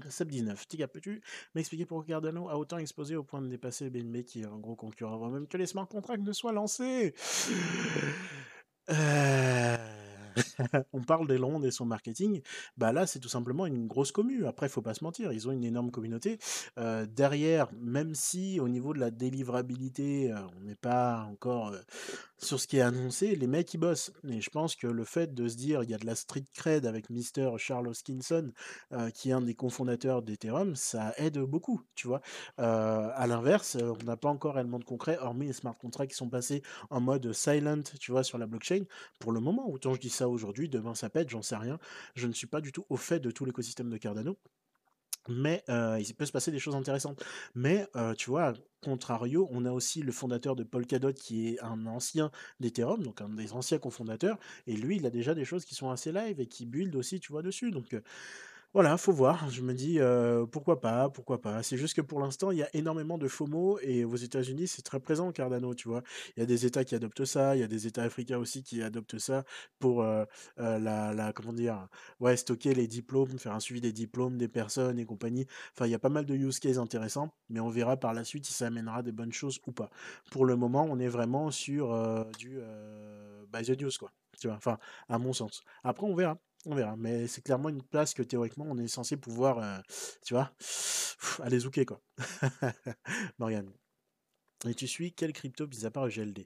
Seb19, 0.00 0.66
Tiga, 0.66 0.88
peux-tu 0.88 1.22
m'expliquer 1.54 1.84
pourquoi 1.84 2.06
Cardano 2.06 2.48
a 2.48 2.56
autant 2.56 2.78
exposé 2.78 3.16
au 3.16 3.22
point 3.22 3.42
de 3.42 3.48
dépasser 3.48 3.90
BNB 3.90 4.24
qui 4.24 4.42
est 4.42 4.46
un 4.46 4.58
gros 4.58 4.76
concurrent 4.76 5.14
avant 5.14 5.28
même 5.28 5.46
que 5.46 5.56
les 5.56 5.66
smart 5.66 5.86
contracts 5.86 6.22
ne 6.22 6.32
soient 6.32 6.52
lancés? 6.52 7.14
Euh, 8.90 9.76
on 10.92 11.02
parle 11.02 11.26
d'Elrond 11.26 11.62
et 11.62 11.70
son 11.70 11.86
marketing, 11.86 12.42
bah 12.76 12.92
là 12.92 13.06
c'est 13.06 13.18
tout 13.18 13.28
simplement 13.28 13.66
une 13.66 13.86
grosse 13.86 14.12
commu. 14.12 14.46
Après, 14.46 14.68
faut 14.68 14.82
pas 14.82 14.94
se 14.94 15.04
mentir, 15.04 15.32
ils 15.32 15.48
ont 15.48 15.52
une 15.52 15.64
énorme 15.64 15.90
communauté. 15.90 16.38
Derrière, 16.76 17.68
même 17.80 18.14
si 18.14 18.60
au 18.60 18.68
niveau 18.68 18.94
de 18.94 18.98
la 18.98 19.10
délivrabilité, 19.10 20.32
on 20.56 20.60
n'est 20.64 20.74
pas 20.74 21.26
encore 21.30 21.74
sur 22.38 22.60
ce 22.60 22.66
qui 22.66 22.78
est 22.78 22.82
annoncé, 22.82 23.36
les 23.36 23.46
mecs 23.46 23.72
ils 23.74 23.78
bossent. 23.78 24.12
Et 24.28 24.40
je 24.40 24.50
pense 24.50 24.74
que 24.74 24.86
le 24.86 25.04
fait 25.04 25.34
de 25.34 25.48
se 25.48 25.56
dire 25.56 25.82
il 25.82 25.90
y 25.90 25.94
a 25.94 25.98
de 25.98 26.06
la 26.06 26.14
street 26.14 26.44
cred 26.54 26.86
avec 26.86 27.08
Mr. 27.10 27.56
Charles 27.58 27.88
Hoskinson, 27.88 28.52
qui 29.14 29.30
est 29.30 29.32
un 29.32 29.42
des 29.42 29.54
cofondateurs 29.54 30.22
d'Ethereum, 30.22 30.74
ça 30.76 31.14
aide 31.18 31.38
beaucoup, 31.38 31.82
tu 31.94 32.08
vois? 32.08 32.20
à 32.58 33.26
l'inverse, 33.26 33.76
on 33.80 34.04
n'a 34.04 34.16
pas 34.16 34.28
encore 34.28 34.54
réellement 34.54 34.78
de 34.78 34.84
concret, 34.84 35.18
hormis 35.20 35.46
les 35.46 35.52
smart 35.52 35.76
contracts 35.76 36.10
qui 36.10 36.16
sont 36.16 36.28
passés 36.28 36.62
en 36.90 37.00
mode 37.00 37.32
silent, 37.32 37.82
tu 38.00 38.12
vois, 38.12 38.24
sur 38.24 38.38
la 38.38 38.46
blockchain. 38.46 38.84
Pour 39.18 39.32
le 39.32 39.40
moment, 39.40 39.68
autant 39.68 39.94
je 39.94 40.00
dis 40.00 40.10
ça 40.10 40.28
aujourd'hui, 40.28 40.51
demain 40.68 40.94
ça 40.94 41.10
pète, 41.10 41.30
j'en 41.30 41.42
sais 41.42 41.56
rien. 41.56 41.78
Je 42.14 42.26
ne 42.26 42.32
suis 42.32 42.46
pas 42.46 42.60
du 42.60 42.72
tout 42.72 42.86
au 42.88 42.96
fait 42.96 43.20
de 43.20 43.30
tout 43.30 43.44
l'écosystème 43.44 43.90
de 43.90 43.96
Cardano. 43.96 44.38
Mais 45.28 45.62
il 45.68 46.14
peut 46.16 46.26
se 46.26 46.32
passer 46.32 46.50
des 46.50 46.58
choses 46.58 46.74
intéressantes. 46.74 47.22
Mais 47.54 47.86
tu 48.18 48.30
vois, 48.30 48.54
contrario, 48.82 49.48
on 49.52 49.64
a 49.64 49.70
aussi 49.70 50.02
le 50.02 50.10
fondateur 50.10 50.56
de 50.56 50.64
Polkadot 50.64 51.12
qui 51.12 51.48
est 51.48 51.62
un 51.62 51.86
ancien 51.86 52.32
d'Ethereum, 52.58 53.04
donc 53.04 53.20
un 53.20 53.28
des 53.28 53.52
anciens 53.52 53.78
cofondateurs, 53.78 54.36
et 54.66 54.74
lui, 54.76 54.96
il 54.96 55.06
a 55.06 55.10
déjà 55.10 55.34
des 55.34 55.44
choses 55.44 55.64
qui 55.64 55.76
sont 55.76 55.90
assez 55.90 56.10
live 56.10 56.40
et 56.40 56.46
qui 56.46 56.66
build 56.66 56.96
aussi, 56.96 57.20
tu 57.20 57.30
vois, 57.30 57.42
dessus. 57.42 57.70
Donc 57.70 57.96
voilà, 58.74 58.96
faut 58.96 59.12
voir. 59.12 59.50
Je 59.50 59.60
me 59.62 59.74
dis, 59.74 59.98
pourquoi 60.50 60.80
pas, 60.80 61.10
pourquoi 61.10 61.40
pas. 61.40 61.62
C'est 61.62 61.76
juste 61.76 61.94
que 61.94 62.00
pour 62.00 62.20
l'instant, 62.20 62.50
il 62.50 62.58
y 62.58 62.62
a 62.62 62.68
énormément 62.74 63.18
de 63.18 63.28
FOMO 63.28 63.78
et 63.82 64.04
aux 64.04 64.16
États-Unis, 64.16 64.66
c'est 64.68 64.82
très 64.82 64.98
présent, 65.00 65.30
Cardano, 65.32 65.74
tu 65.74 65.88
vois. 65.88 66.02
Il 66.36 66.40
y 66.40 66.42
a 66.42 66.46
des 66.46 66.64
États 66.64 66.84
qui 66.84 66.94
adoptent 66.94 67.24
ça, 67.24 67.54
il 67.54 67.60
y 67.60 67.62
a 67.62 67.68
des 67.68 67.86
États 67.86 68.02
africains 68.02 68.38
aussi 68.38 68.62
qui 68.62 68.82
adoptent 68.82 69.18
ça 69.18 69.44
pour 69.78 70.02
la, 70.02 70.26
la, 70.78 71.32
comment 71.34 71.52
dire, 71.52 71.86
ouais, 72.20 72.36
stocker 72.36 72.74
les 72.74 72.86
diplômes, 72.86 73.38
faire 73.38 73.52
un 73.52 73.60
suivi 73.60 73.80
des 73.80 73.92
diplômes 73.92 74.38
des 74.38 74.48
personnes 74.48 74.98
et 74.98 75.04
compagnie. 75.04 75.46
Enfin, 75.74 75.86
il 75.86 75.90
y 75.90 75.94
a 75.94 75.98
pas 75.98 76.08
mal 76.08 76.24
de 76.24 76.34
use 76.34 76.58
cases 76.58 76.78
intéressants, 76.78 77.34
mais 77.50 77.60
on 77.60 77.68
verra 77.68 77.96
par 77.98 78.14
la 78.14 78.24
suite 78.24 78.46
si 78.46 78.54
ça 78.54 78.68
amènera 78.68 79.02
des 79.02 79.12
bonnes 79.12 79.32
choses 79.32 79.60
ou 79.66 79.72
pas. 79.72 79.90
Pour 80.30 80.46
le 80.46 80.56
moment, 80.56 80.86
on 80.88 80.98
est 80.98 81.08
vraiment 81.08 81.50
sur 81.50 82.26
du 82.38 82.58
by 83.52 83.62
the 83.64 83.80
news, 83.80 83.90
quoi. 83.98 84.10
Tu 84.40 84.48
vois, 84.48 84.56
enfin, 84.56 84.78
à 85.08 85.18
mon 85.18 85.34
sens. 85.34 85.62
Après, 85.84 86.06
on 86.06 86.14
verra. 86.14 86.38
On 86.66 86.74
verra, 86.76 86.94
mais 86.96 87.26
c'est 87.26 87.42
clairement 87.42 87.70
une 87.70 87.82
place 87.82 88.14
que 88.14 88.22
théoriquement 88.22 88.66
on 88.68 88.78
est 88.78 88.86
censé 88.86 89.16
pouvoir, 89.16 89.58
euh, 89.58 89.78
tu 90.24 90.34
vois, 90.34 90.52
aller 91.42 91.58
zouker 91.58 91.84
quoi. 91.84 92.00
Morgane. 93.38 93.72
Et 94.68 94.74
tu 94.74 94.86
suis 94.86 95.12
quel 95.12 95.32
crypto 95.32 95.66
mis 95.66 95.84
à 95.86 95.90
part 95.90 96.08
GLD 96.08 96.44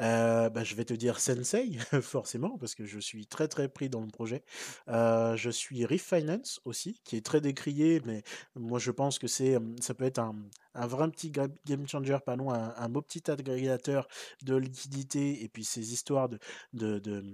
euh, 0.00 0.50
bah, 0.50 0.64
Je 0.64 0.74
vais 0.74 0.84
te 0.84 0.94
dire 0.94 1.20
Sensei, 1.20 1.78
forcément, 2.02 2.58
parce 2.58 2.74
que 2.74 2.84
je 2.84 2.98
suis 2.98 3.28
très 3.28 3.46
très 3.46 3.68
pris 3.68 3.88
dans 3.88 4.00
le 4.00 4.08
projet. 4.08 4.42
Euh, 4.88 5.36
je 5.36 5.50
suis 5.50 5.84
Reef 5.84 6.02
Finance 6.02 6.60
aussi, 6.64 7.00
qui 7.04 7.16
est 7.16 7.24
très 7.24 7.40
décrié, 7.40 8.02
mais 8.04 8.24
moi 8.56 8.80
je 8.80 8.90
pense 8.90 9.20
que 9.20 9.28
ça 9.28 9.94
peut 9.96 10.04
être 10.04 10.18
un, 10.18 10.34
un 10.74 10.86
vrai 10.86 11.10
petit 11.10 11.30
game 11.30 11.86
changer, 11.88 12.18
un, 12.26 12.74
un 12.76 12.88
beau 12.88 13.02
petit 13.02 13.30
agrégateur 13.30 14.08
de 14.42 14.56
liquidité 14.56 15.42
et 15.42 15.48
puis 15.48 15.64
ces 15.64 15.92
histoires 15.92 16.28
de, 16.28 16.38
de, 16.72 16.98
de 16.98 17.24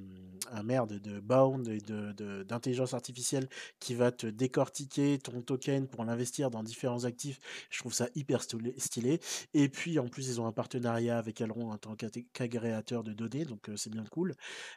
ah 0.53 0.62
merde, 0.62 0.95
de 0.99 1.20
bound 1.20 1.68
et 1.68 1.80
de, 1.80 2.43
d'intelligence 2.43 2.95
artificielle 2.95 3.49
qui 3.78 3.95
va 3.95 4.12
te 4.12 4.26
décortiquer 4.26 5.18
ton 5.18 5.41
token 5.43 5.88
pour 5.88 6.05
l'investir 6.05 6.51
dans 6.51 6.62
différents 6.62 7.05
actifs. 7.05 7.38
Je 7.70 7.78
trouve 7.78 7.95
ça 7.95 8.09
hyper 8.14 8.43
stylé. 8.43 9.20
Et 9.55 9.68
puis 9.68 9.99
en 9.99 10.09
plus, 10.09 10.28
ils 10.28 10.41
ont 10.41 10.47
un 10.47 10.53
partenariat 10.53 11.18
avec 11.18 11.41
Elrond 11.41 11.70
en 11.72 11.78
tant 11.78 11.95
qu'agrégateur 11.97 13.03
de 13.03 13.12
données, 13.12 13.45
donc 13.45 13.68
euh, 13.68 13.76
c'est 13.76 13.91
bien 13.91 14.05
cool. 14.11 14.34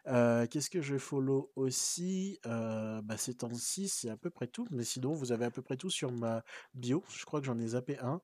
Euh, 0.08 0.46
qu'est-ce 0.48 0.70
que 0.70 0.82
je 0.82 0.98
follow 0.98 1.52
aussi? 1.56 2.40
Euh, 2.46 3.02
bah, 3.02 3.18
Ces 3.18 3.36
temps-ci, 3.36 3.88
c'est 3.90 4.10
à 4.10 4.18
peu 4.18 4.30
près 4.30 4.48
tout. 4.48 4.68
Mais 4.72 4.84
sinon, 4.84 5.14
vous 5.14 5.32
avez 5.32 5.46
à 5.46 5.52
peu 5.52 5.62
près 5.62 5.78
tout 5.78 5.90
sur 5.90 6.12
ma 6.12 6.44
bio. 6.74 7.04
Je 7.10 7.26
crois 7.26 7.40
que 7.40 7.46
j'en 7.46 7.60
ai 7.60 7.68
zappé 7.70 7.98
un. 8.00 8.22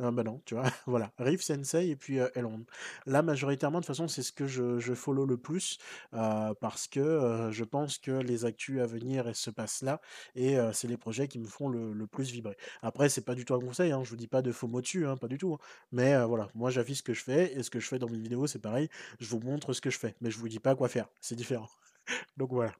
Ah 0.00 0.12
bah 0.12 0.22
non, 0.22 0.40
tu 0.44 0.54
vois, 0.54 0.64
voilà, 0.86 1.10
Riff 1.18 1.42
Sensei 1.42 1.88
et 1.88 1.96
puis 1.96 2.20
euh, 2.20 2.28
Elrond. 2.36 2.64
Là, 3.06 3.22
majoritairement, 3.22 3.80
de 3.80 3.84
toute 3.84 3.88
façon, 3.94 4.06
c'est 4.06 4.22
ce 4.22 4.30
que 4.32 4.46
je, 4.46 4.94
follow 4.94 5.26
le 5.26 5.36
plus 5.36 5.78
parce 6.12 6.86
que 6.88 7.48
je 7.50 7.64
pense 7.64 7.98
que 7.98 8.12
les 8.12 8.44
actus 8.44 8.80
à 8.80 8.86
venir 8.86 9.34
se 9.34 9.50
passent 9.50 9.82
là 9.82 10.00
et 10.34 10.56
c'est 10.72 10.88
les 10.88 10.96
projets 10.96 11.28
qui 11.28 11.38
me 11.38 11.46
font 11.46 11.68
le, 11.68 12.06
plus 12.06 12.30
vibrer. 12.30 12.56
Après, 12.82 13.08
c'est 13.08 13.24
pas 13.24 13.34
du 13.34 13.44
tout 13.44 13.54
un 13.54 13.60
conseil, 13.60 13.92
hein, 13.92 14.02
je 14.04 14.10
vous 14.10 14.16
dis 14.16 14.28
pas 14.28 14.42
de 14.42 14.52
faux 14.52 14.66
mots 14.68 14.80
dessus, 14.80 15.06
hein, 15.06 15.16
pas 15.16 15.28
du 15.28 15.38
tout. 15.38 15.54
Hein. 15.54 15.58
mais 15.92 16.24
voilà, 16.24 16.48
moi 16.54 16.70
j'affiche 16.70 16.98
ce 16.98 17.02
que 17.02 17.14
je 17.14 17.22
fais 17.22 17.52
et 17.54 17.62
ce 17.62 17.70
que 17.70 17.80
je 17.80 17.86
fais 17.88 17.98
dans 17.98 18.08
mes 18.08 18.18
vidéos, 18.18 18.46
c'est 18.46 18.60
pareil. 18.60 18.88
Je 19.20 19.28
vous 19.28 19.40
montre 19.40 19.72
ce 19.72 19.80
que 19.80 19.90
je 19.90 19.98
fais, 19.98 20.14
mais 20.20 20.30
je 20.30 20.38
vous 20.38 20.48
dis 20.48 20.60
pas 20.60 20.74
quoi 20.74 20.88
faire, 20.88 21.08
c'est 21.20 21.36
différent. 21.36 21.68
Donc 22.36 22.52
voilà. 22.52 22.72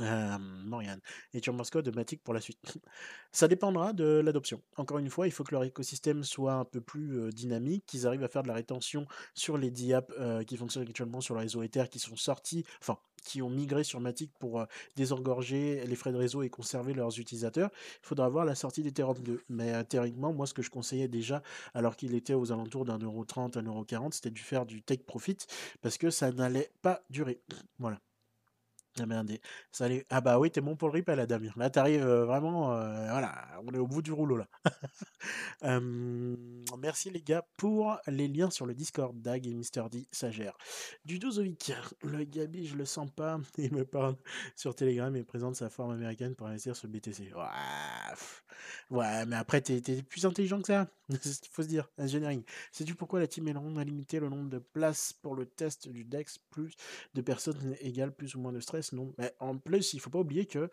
Euh, 0.00 0.38
Morgane. 0.38 1.00
Et 1.34 1.40
de 1.40 1.90
Matic 1.90 2.22
pour 2.22 2.34
la 2.34 2.40
suite? 2.40 2.58
Ça 3.32 3.48
dépendra 3.48 3.92
de 3.92 4.20
l'adoption. 4.24 4.62
Encore 4.76 4.98
une 4.98 5.10
fois, 5.10 5.26
il 5.26 5.30
faut 5.32 5.44
que 5.44 5.52
leur 5.52 5.64
écosystème 5.64 6.24
soit 6.24 6.54
un 6.54 6.64
peu 6.64 6.80
plus 6.80 7.32
dynamique, 7.32 7.84
qu'ils 7.86 8.06
arrivent 8.06 8.24
à 8.24 8.28
faire 8.28 8.42
de 8.42 8.48
la 8.48 8.54
rétention 8.54 9.06
sur 9.34 9.56
les 9.58 9.70
DIAP 9.70 10.12
qui 10.46 10.56
fonctionnent 10.56 10.88
actuellement 10.88 11.20
sur 11.20 11.34
le 11.34 11.40
réseau 11.40 11.62
Ether, 11.62 11.84
qui 11.90 11.98
sont 11.98 12.16
sortis, 12.16 12.64
enfin, 12.80 12.98
qui 13.22 13.42
ont 13.42 13.50
migré 13.50 13.84
sur 13.84 14.00
Matic 14.00 14.32
pour 14.38 14.64
désengorger 14.96 15.84
les 15.86 15.94
frais 15.94 16.12
de 16.12 16.16
réseau 16.16 16.42
et 16.42 16.50
conserver 16.50 16.92
leurs 16.92 17.18
utilisateurs. 17.18 17.70
Il 18.02 18.06
faudra 18.06 18.28
voir 18.28 18.44
la 18.44 18.54
sortie 18.54 18.82
d'Ethereum 18.82 19.18
2. 19.18 19.44
Mais 19.48 19.84
théoriquement, 19.84 20.32
moi, 20.32 20.46
ce 20.46 20.54
que 20.54 20.62
je 20.62 20.70
conseillais 20.70 21.08
déjà, 21.08 21.42
alors 21.74 21.96
qu'il 21.96 22.14
était 22.14 22.34
aux 22.34 22.50
alentours 22.52 22.84
d'un 22.84 22.98
euro 22.98 23.24
30, 23.24 23.56
un 23.56 23.62
euro 23.62 23.84
40, 23.84 24.14
c'était 24.14 24.30
de 24.30 24.38
faire 24.38 24.66
du 24.66 24.82
take 24.82 25.04
profit, 25.04 25.38
parce 25.82 25.98
que 25.98 26.10
ça 26.10 26.32
n'allait 26.32 26.70
pas 26.82 27.02
durer. 27.10 27.40
Voilà. 27.78 28.00
Ah. 28.98 29.04
Ah 30.10 30.20
bah 30.20 30.38
oui, 30.38 30.50
t'es 30.50 30.60
bon 30.60 30.76
pour 30.76 30.88
le 30.88 30.94
ripel, 30.94 31.24
Damien. 31.26 31.52
Là, 31.56 31.70
t'arrives 31.70 32.06
euh, 32.06 32.24
vraiment. 32.24 32.74
Euh, 32.74 33.10
voilà, 33.10 33.46
on 33.64 33.72
est 33.72 33.78
au 33.78 33.86
bout 33.86 34.02
du 34.02 34.12
rouleau 34.12 34.36
là. 34.36 34.48
merci 36.78 37.10
les 37.10 37.22
gars 37.22 37.46
pour 37.56 37.98
les 38.06 38.28
liens 38.28 38.50
sur 38.50 38.66
le 38.66 38.74
Discord. 38.74 39.18
Dag 39.20 39.46
et 39.46 39.54
Mister 39.54 39.84
D, 39.90 40.06
ça 40.10 40.30
gère. 40.30 40.56
Du 41.04 41.18
Dozovic, 41.18 41.72
le 42.02 42.24
Gabi, 42.24 42.66
je 42.66 42.76
le 42.76 42.84
sens 42.84 43.10
pas. 43.10 43.40
Il 43.58 43.72
me 43.72 43.84
parle 43.84 44.16
sur 44.56 44.74
Telegram 44.74 45.14
et 45.14 45.22
présente 45.22 45.56
sa 45.56 45.70
forme 45.70 45.92
américaine 45.92 46.34
pour 46.34 46.48
investir 46.48 46.74
sur 46.74 46.88
BTC. 46.88 47.32
Ouais, 48.90 49.24
mais 49.26 49.36
après, 49.36 49.60
t'es 49.60 50.02
plus 50.02 50.26
intelligent 50.26 50.60
que 50.60 50.66
ça. 50.66 50.88
C'est 51.22 51.32
ce 51.32 51.40
qu'il 51.40 51.52
faut 51.52 51.62
se 51.62 51.68
dire. 51.68 51.88
Engineering. 51.98 52.42
Sais-tu 52.72 52.94
pourquoi 52.94 53.20
la 53.20 53.26
team 53.26 53.48
Elrond 53.48 53.76
a 53.76 53.84
limité 53.84 54.20
le 54.20 54.28
nombre 54.28 54.48
de 54.48 54.58
places 54.58 55.12
pour 55.12 55.34
le 55.34 55.46
test 55.46 55.88
du 55.88 56.04
DEX 56.04 56.38
Plus 56.50 56.74
de 57.14 57.20
personnes 57.20 57.76
égale 57.80 58.14
plus 58.14 58.34
ou 58.34 58.40
moins 58.40 58.52
de 58.52 58.60
stress? 58.60 58.79
Non. 58.92 59.12
Mais 59.18 59.32
en 59.40 59.56
plus, 59.58 59.94
il 59.94 60.00
faut 60.00 60.10
pas 60.10 60.18
oublier 60.18 60.46
que 60.46 60.68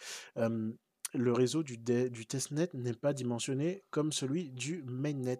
le 1.14 1.32
réseau 1.32 1.64
du, 1.64 1.78
testnet 2.28 2.70
n'est 2.74 2.93
pas 2.93 3.14
dimensionné 3.14 3.84
comme 3.89 4.12
celui 4.12 4.49
du 4.49 4.84
mainnet. 4.84 5.39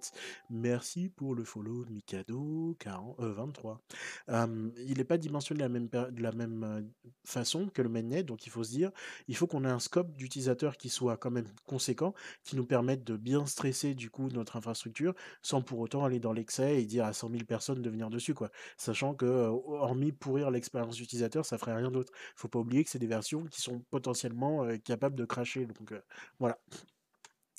Merci 0.50 1.10
pour 1.10 1.36
le 1.36 1.44
follow 1.44 1.86
Mikado 1.90 2.76
40, 2.80 3.20
23. 3.20 3.82
il 4.30 4.98
n'est 4.98 5.04
pas 5.04 5.18
dimensionné 5.18 5.58
de 5.68 6.22
la 6.22 6.32
même, 6.32 6.64
euh, 6.64 6.82
façon 7.26 7.68
que 7.68 7.82
le 7.82 7.90
mainnet, 7.90 8.24
donc 8.24 8.46
il 8.46 8.50
faut 8.50 8.64
se 8.64 8.72
dire, 8.72 8.92
il 9.28 9.36
faut 9.36 9.48
qu'on 9.48 9.66
ait 9.66 9.70
un 9.70 9.80
scope 9.80 10.16
d'utilisateur 10.16 10.78
qui 10.78 10.90
soit 10.90 11.18
quand 11.18 11.32
même 11.32 11.48
conséquent, 11.66 12.14
qui 12.44 12.56
nous 12.56 12.66
permette 12.66 13.04
de 13.04 13.18
bien 13.18 13.46
stresser 13.46 13.94
du 13.94 14.10
coup 14.10 14.30
notre 14.30 14.56
infrastructure, 14.56 15.14
sans 15.42 15.62
pour 15.62 15.80
autant 15.80 16.06
aller 16.06 16.20
dans 16.20 16.34
l'excès 16.34 16.82
et 16.82 16.86
dire 16.86 17.06
à 17.06 17.14
100 17.14 17.30
000 17.32 17.44
personnes 17.44 17.82
de 17.82 17.90
venir 17.90 18.10
dessus, 18.10 18.34
quoi. 18.34 18.50
Sachant 18.78 19.14
que, 19.14 19.26
euh, 19.26 19.50
hormis 19.50 20.12
pourrir 20.12 20.52
l'expérience 20.52 21.00
utilisateur, 21.00 21.46
ça 21.46 21.58
ferait 21.58 21.76
rien 21.76 21.92
d'autre. 21.92 22.12
Il 22.16 22.40
faut 22.40 22.48
pas 22.48 22.60
oublier 22.60 22.84
que 22.84 22.90
c'est 22.90 23.00
des 23.00 23.08
versions 23.08 23.46
qui 23.46 23.62
sont 23.62 23.80
potentiellement 23.90 24.64
euh, 24.64 24.78
capables 24.78 25.16
de 25.16 25.26
cracher 25.26 25.57
donc 25.66 25.92
euh, 25.92 26.02
voilà. 26.40 26.58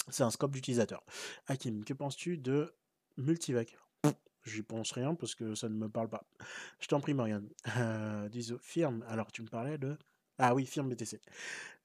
C'est 0.08 0.22
un 0.22 0.30
scope 0.30 0.52
d'utilisateur. 0.52 1.04
Hakim, 1.46 1.84
que 1.84 1.92
penses-tu 1.92 2.38
de 2.38 2.72
Multivac? 3.16 3.76
J'y 4.44 4.62
pense 4.62 4.92
rien 4.92 5.14
parce 5.14 5.34
que 5.34 5.54
ça 5.54 5.68
ne 5.68 5.74
me 5.74 5.88
parle 5.88 6.08
pas. 6.08 6.24
Je 6.80 6.86
t'en 6.86 7.00
prie. 7.00 7.14
Euh, 7.76 8.58
firme. 8.62 9.04
Alors, 9.08 9.30
tu 9.30 9.42
me 9.42 9.48
parlais 9.48 9.76
de. 9.76 9.96
Ah 10.38 10.54
oui, 10.54 10.64
firme 10.66 10.88
BTC. 10.88 11.20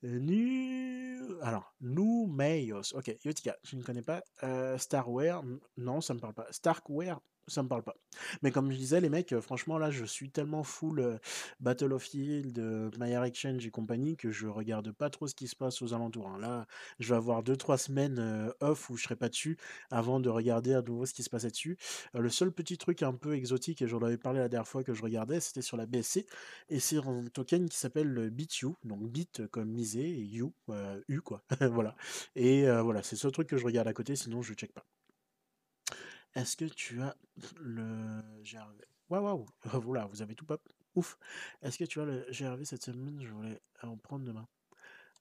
Nu... 0.04 1.20
Alors, 1.42 1.74
Numeios. 1.82 2.94
Ok, 2.94 3.16
Yotika, 3.26 3.58
je 3.64 3.76
ne 3.76 3.84
connais 3.84 4.04
pas. 4.04 4.24
Euh, 4.44 4.78
Starware? 4.78 5.42
Non, 5.78 6.02
ça 6.02 6.14
ne 6.14 6.18
me 6.18 6.22
parle 6.22 6.36
pas. 6.36 6.48
Starkware. 6.52 7.20
Ça 7.48 7.64
me 7.64 7.68
parle 7.68 7.84
pas. 7.84 7.96
Mais 8.42 8.52
comme 8.52 8.72
je 8.72 8.78
disais, 8.78 9.02
les 9.02 9.10
mecs, 9.10 9.34
euh, 9.34 9.42
franchement, 9.42 9.78
là, 9.78 9.92
je 9.92 10.06
suis 10.06 10.30
tellement 10.32 10.64
full 10.64 11.00
euh, 11.00 11.18
Battlefield, 11.60 12.58
euh, 12.60 12.90
My 13.00 13.12
Air 13.12 13.24
Exchange 13.24 13.66
et 13.66 13.72
compagnie 13.72 14.16
que 14.16 14.32
je 14.32 14.48
regarde 14.48 14.92
pas 14.92 15.10
trop 15.10 15.28
ce 15.28 15.36
qui 15.36 15.48
se 15.48 15.56
passe 15.56 15.82
aux 15.82 15.94
alentours. 15.94 16.28
hein. 16.30 16.40
Là, 16.40 16.68
je 17.00 17.10
vais 17.10 17.16
avoir 17.18 17.44
2-3 17.44 17.78
semaines 17.78 18.52
off 18.62 18.90
où 18.90 18.98
je 18.98 19.04
serai 19.04 19.16
pas 19.16 19.30
dessus 19.30 19.58
avant 19.92 20.20
de 20.20 20.30
regarder 20.30 20.74
à 20.74 20.82
nouveau 20.82 21.06
ce 21.06 21.14
qui 21.14 21.24
se 21.24 21.30
passait 21.30 21.50
dessus. 21.52 21.78
Le 22.14 22.30
seul 22.30 22.52
petit 22.52 22.78
truc 22.78 23.04
un 23.04 23.14
peu 23.14 23.34
exotique, 23.36 23.82
et 23.82 23.88
j'en 23.88 24.00
avais 24.02 24.18
parlé 24.18 24.40
la 24.40 24.50
dernière 24.50 24.68
fois 24.68 24.84
que 24.84 24.94
je 24.94 25.02
regardais, 25.04 25.40
c'était 25.40 25.62
sur 25.62 25.78
la 25.78 25.86
BSC, 25.86 26.26
et 26.70 26.80
c'est 26.80 26.98
un 26.98 27.26
token 27.34 27.68
qui 27.70 27.78
s'appelle 27.78 28.08
le 28.08 28.30
BitU, 28.30 28.68
donc 28.84 29.10
bit 29.10 29.48
comme 29.48 29.70
misé, 29.70 30.02
et 30.02 30.36
U, 30.38 30.46
U 31.08 31.22
quoi, 31.22 31.44
voilà. 31.72 31.96
Et 32.36 32.66
voilà, 32.82 33.04
c'est 33.04 33.16
ce 33.16 33.28
truc 33.28 33.48
que 33.50 33.58
je 33.58 33.66
regarde 33.66 33.88
à 33.88 33.94
côté, 33.94 34.16
sinon 34.16 34.42
je 34.42 34.54
check 34.54 34.74
pas. 34.74 34.86
Est-ce 36.36 36.58
que 36.58 36.66
tu 36.66 37.02
as 37.02 37.16
le 37.60 38.22
GRV 38.44 38.82
Waouh, 39.10 39.24
waouh, 39.24 39.46
voilà, 39.82 40.06
vous 40.06 40.22
avez 40.22 40.36
tout 40.36 40.46
pop. 40.46 40.62
Ouf. 40.96 41.18
Est-ce 41.62 41.78
que 41.78 41.84
tu 41.84 42.02
as 42.02 42.06
le 42.06 42.26
GRV 42.32 42.66
cette 42.66 42.84
semaine? 42.84 43.22
Je 43.22 43.30
voulais 43.32 43.62
en 43.82 43.98
prendre 43.98 44.26
demain. 44.26 44.48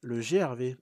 Le 0.00 0.20
GRV. 0.20 0.76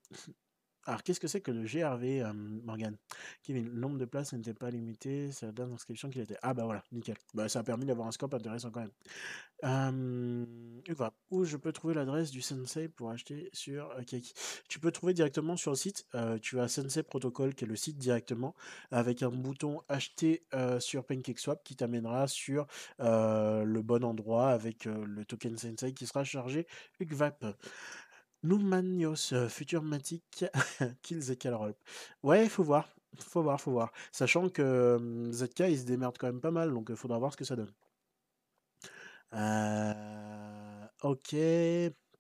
Alors, 0.87 1.03
qu'est-ce 1.03 1.21
que 1.21 1.29
c'est 1.29 1.41
que 1.43 1.51
le 1.51 1.65
GRV, 1.67 2.23
euh, 2.23 2.33
Morgane? 2.33 2.97
Kevin, 3.43 3.69
le 3.69 3.79
nombre 3.79 3.99
de 3.99 4.07
places 4.07 4.33
n'était 4.33 4.55
pas 4.55 4.71
limité, 4.71 5.31
c'est 5.31 5.47
la 5.47 5.53
dernière 5.53 5.75
inscription 5.75 6.09
qu'il 6.09 6.23
était. 6.23 6.39
Ah, 6.43 6.55
bah 6.55 6.65
voilà, 6.65 6.83
nickel. 6.91 7.17
Bah, 7.35 7.49
ça 7.49 7.61
a 7.61 7.63
permis 7.63 7.85
d'avoir 7.85 8.09
un 8.09 8.13
scope 8.13 8.33
intéressant 8.35 8.71
quand 8.71 8.81
même. 8.81 8.91
Euh. 9.65 10.47
Où 11.31 11.45
je 11.45 11.57
peux 11.59 11.73
trouver 11.73 11.95
l'adresse 11.95 12.31
du 12.31 12.41
Sensei 12.41 12.89
pour 12.89 13.11
acheter 13.11 13.51
sur 13.53 13.91
euh, 13.93 14.03
Cake 14.05 14.33
Tu 14.69 14.81
peux 14.81 14.91
trouver 14.91 15.13
directement 15.15 15.57
sur 15.57 15.71
le 15.73 15.77
site. 15.77 16.07
euh, 16.15 16.39
tu 16.39 16.59
as 16.59 16.69
Sensei 16.69 17.03
Protocol, 17.03 17.55
qui 17.55 17.65
est 17.65 17.69
le 17.69 17.77
site 17.77 17.99
directement, 17.99 18.55
avec 18.91 19.23
un 19.23 19.31
bouton 19.31 19.83
acheter 19.89 20.45
euh, 20.55 20.81
sur 20.81 21.05
PancakeSwap 21.05 21.63
qui 21.63 21.77
t'amènera 21.77 22.27
sur 22.27 22.67
euh, 23.01 23.65
le 23.65 23.83
bon 23.83 24.03
endroit 24.05 24.49
avec 24.51 24.87
euh, 24.87 25.05
le 25.07 25.25
token 25.25 25.57
Sensei 25.59 25.93
qui 25.93 26.07
sera 26.07 26.25
chargé 26.25 26.67
UGVAP. 27.01 27.45
Noumanios, 28.43 29.33
euh, 29.33 29.49
futur 29.49 29.83
Matic, 29.83 30.45
Kills 31.03 31.27
the 31.27 31.39
Calrolp. 31.39 31.77
Ouais, 32.23 32.49
faut 32.49 32.65
voir. 32.65 32.89
Faut 33.19 33.43
voir, 33.43 33.61
faut 33.61 33.73
voir. 33.73 33.93
Sachant 34.13 34.49
que 34.49 34.63
euh, 34.63 35.33
ZK, 35.33 35.61
il 35.69 35.79
se 35.79 35.85
démerde 35.85 36.17
quand 36.19 36.27
même 36.29 36.41
pas 36.41 36.51
mal, 36.51 36.73
donc 36.73 36.89
il 36.91 36.97
faudra 36.97 37.19
voir 37.19 37.33
ce 37.33 37.37
que 37.37 37.45
ça 37.45 37.57
donne. 37.57 37.73
Euh, 39.35 40.87
ok, 41.03 41.37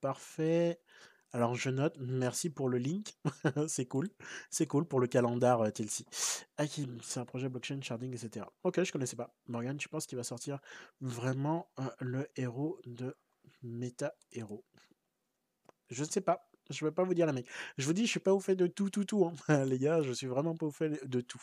parfait. 0.00 0.80
Alors 1.32 1.54
je 1.54 1.70
note, 1.70 1.96
merci 2.00 2.50
pour 2.50 2.68
le 2.68 2.78
link, 2.78 3.14
c'est 3.68 3.86
cool, 3.86 4.08
c'est 4.50 4.66
cool 4.66 4.84
pour 4.84 4.98
le 4.98 5.06
calendar 5.06 5.60
euh, 5.60 5.70
TLC. 5.70 6.04
C'est 6.10 7.20
un 7.20 7.24
projet 7.24 7.48
blockchain, 7.48 7.80
sharding, 7.80 8.12
etc. 8.12 8.46
Ok, 8.64 8.82
je 8.82 8.90
connaissais 8.90 9.14
pas. 9.14 9.32
Morgan, 9.46 9.76
tu 9.76 9.88
penses 9.88 10.06
qu'il 10.06 10.16
va 10.18 10.24
sortir 10.24 10.58
vraiment 11.00 11.70
euh, 11.78 11.84
le 12.00 12.28
héros 12.34 12.80
de 12.84 13.16
Meta 13.62 14.12
Hero? 14.32 14.64
Je 15.90 16.02
ne 16.04 16.08
sais 16.08 16.20
pas. 16.20 16.46
Je 16.70 16.84
ne 16.84 16.90
vais 16.90 16.94
pas 16.94 17.02
vous 17.02 17.14
dire 17.14 17.26
la 17.26 17.32
mec. 17.32 17.46
Je 17.78 17.84
vous 17.86 17.92
dis, 17.92 18.06
je 18.06 18.10
suis 18.10 18.20
pas 18.20 18.32
au 18.32 18.38
fait 18.40 18.54
de 18.54 18.66
tout, 18.68 18.90
tout, 18.90 19.04
tout. 19.04 19.24
hein. 19.48 19.64
Les 19.66 19.78
gars, 19.78 20.02
je 20.02 20.12
suis 20.12 20.26
vraiment 20.28 20.54
pas 20.56 20.66
au 20.66 20.70
fait 20.70 21.04
de 21.08 21.20
tout. 21.20 21.42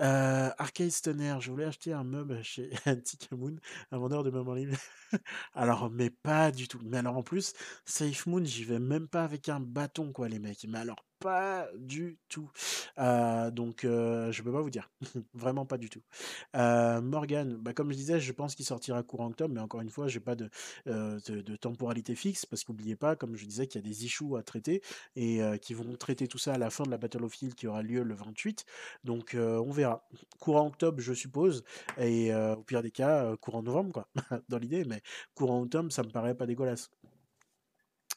Euh, 0.00 0.50
Arcade 0.58 0.90
Stoner, 0.90 1.36
je 1.40 1.50
voulais 1.50 1.64
acheter 1.64 1.92
un 1.92 2.04
meuble 2.04 2.40
chez 2.44 2.70
Tikamoon, 3.04 3.56
un 3.90 3.98
vendeur 3.98 4.22
de 4.22 4.30
meubles 4.30 4.50
en 4.50 4.54
ligne. 4.54 4.76
alors, 5.54 5.90
mais 5.90 6.10
pas 6.10 6.50
du 6.52 6.68
tout. 6.68 6.80
Mais 6.84 6.98
alors, 6.98 7.16
en 7.16 7.22
plus, 7.22 7.54
SafeMoon, 7.86 8.44
j'y 8.44 8.64
vais 8.64 8.78
même 8.78 9.08
pas 9.08 9.24
avec 9.24 9.48
un 9.48 9.60
bâton, 9.60 10.12
quoi, 10.12 10.28
les 10.28 10.38
mecs. 10.38 10.64
Mais 10.68 10.78
alors, 10.78 11.04
pas 11.22 11.68
du 11.78 12.18
tout. 12.28 12.50
Euh, 12.98 13.50
donc, 13.50 13.84
euh, 13.84 14.32
je 14.32 14.42
peux 14.42 14.52
pas 14.52 14.60
vous 14.60 14.70
dire. 14.70 14.90
Vraiment 15.34 15.64
pas 15.64 15.78
du 15.78 15.88
tout. 15.88 16.02
Euh, 16.56 17.00
Morgan, 17.00 17.56
bah, 17.56 17.72
comme 17.72 17.92
je 17.92 17.96
disais, 17.96 18.20
je 18.20 18.32
pense 18.32 18.54
qu'il 18.54 18.64
sortira 18.64 19.02
courant 19.02 19.28
octobre, 19.28 19.54
mais 19.54 19.60
encore 19.60 19.80
une 19.80 19.90
fois, 19.90 20.08
j'ai 20.08 20.20
pas 20.20 20.34
de, 20.34 20.50
euh, 20.88 21.20
de, 21.26 21.40
de 21.40 21.56
temporalité 21.56 22.14
fixe 22.14 22.44
parce 22.44 22.64
qu'oubliez 22.64 22.96
pas, 22.96 23.16
comme 23.16 23.36
je 23.36 23.46
disais, 23.46 23.66
qu'il 23.66 23.80
y 23.80 23.84
a 23.84 23.88
des 23.88 24.04
issues 24.04 24.36
à 24.36 24.42
traiter 24.42 24.82
et 25.16 25.40
qui 25.60 25.74
vont 25.74 25.96
traiter 25.96 26.26
tout 26.28 26.38
ça 26.38 26.54
à 26.54 26.58
la 26.58 26.70
fin 26.70 26.84
de 26.84 26.90
la 26.90 26.98
Battle 26.98 27.24
of 27.24 27.32
Field 27.32 27.54
qui 27.54 27.66
aura 27.66 27.82
lieu 27.82 28.02
le 28.02 28.14
28. 28.14 28.64
Donc, 29.04 29.36
on 29.36 29.70
verra. 29.70 30.06
Courant 30.40 30.66
octobre, 30.66 31.00
je 31.00 31.12
suppose, 31.12 31.64
et 31.98 32.34
au 32.34 32.62
pire 32.62 32.82
des 32.82 32.90
cas, 32.90 33.36
courant 33.36 33.62
novembre, 33.62 33.92
quoi, 33.92 34.08
dans 34.48 34.58
l'idée, 34.58 34.84
mais 34.84 35.02
courant 35.34 35.62
octobre, 35.62 35.92
ça 35.92 36.02
me 36.02 36.10
paraît 36.10 36.34
pas 36.34 36.46
dégueulasse. 36.46 36.90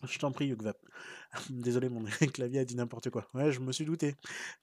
Je 0.04 0.20
t'en 0.20 0.32
prie, 0.32 0.48
Yugvap. 0.48 0.78
Désolé, 1.50 1.90
mon 1.90 2.04
clavier 2.34 2.60
a 2.60 2.66
dit 2.66 2.76
n'importe 2.76 3.10
quoi. 3.10 3.28
Ouais, 3.34 3.52
je 3.52 3.60
me 3.60 3.72
suis 3.72 3.86
douté. 3.86 4.16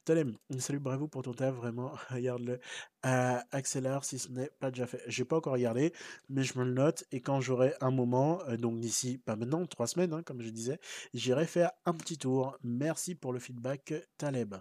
Tolem, 0.04 0.36
salut, 0.58 0.78
bravo 0.78 1.08
pour 1.08 1.22
ton 1.22 1.32
taf, 1.32 1.54
vraiment. 1.54 1.92
Regarde-le. 2.10 2.60
Euh, 3.04 3.38
accélère 3.50 4.04
si 4.04 4.18
ce 4.18 4.30
n'est 4.30 4.50
pas 4.60 4.70
déjà 4.70 4.86
fait. 4.86 5.02
J'ai 5.06 5.24
pas 5.24 5.36
encore 5.36 5.54
regardé, 5.54 5.92
mais 6.28 6.44
je 6.44 6.58
me 6.58 6.64
le 6.64 6.72
note. 6.72 7.04
Et 7.12 7.20
quand 7.20 7.40
j'aurai 7.40 7.74
un 7.80 7.90
moment, 7.90 8.40
euh, 8.48 8.56
donc 8.56 8.80
d'ici, 8.80 9.18
pas 9.18 9.36
maintenant, 9.36 9.66
trois 9.66 9.86
semaines, 9.86 10.12
hein, 10.12 10.22
comme 10.22 10.40
je 10.40 10.50
disais, 10.50 10.78
j'irai 11.14 11.46
faire 11.46 11.70
un 11.84 11.94
petit 11.94 12.18
tour. 12.18 12.56
Merci 12.62 13.14
pour 13.14 13.32
le 13.32 13.38
feedback, 13.38 13.94
Taleb. 14.18 14.54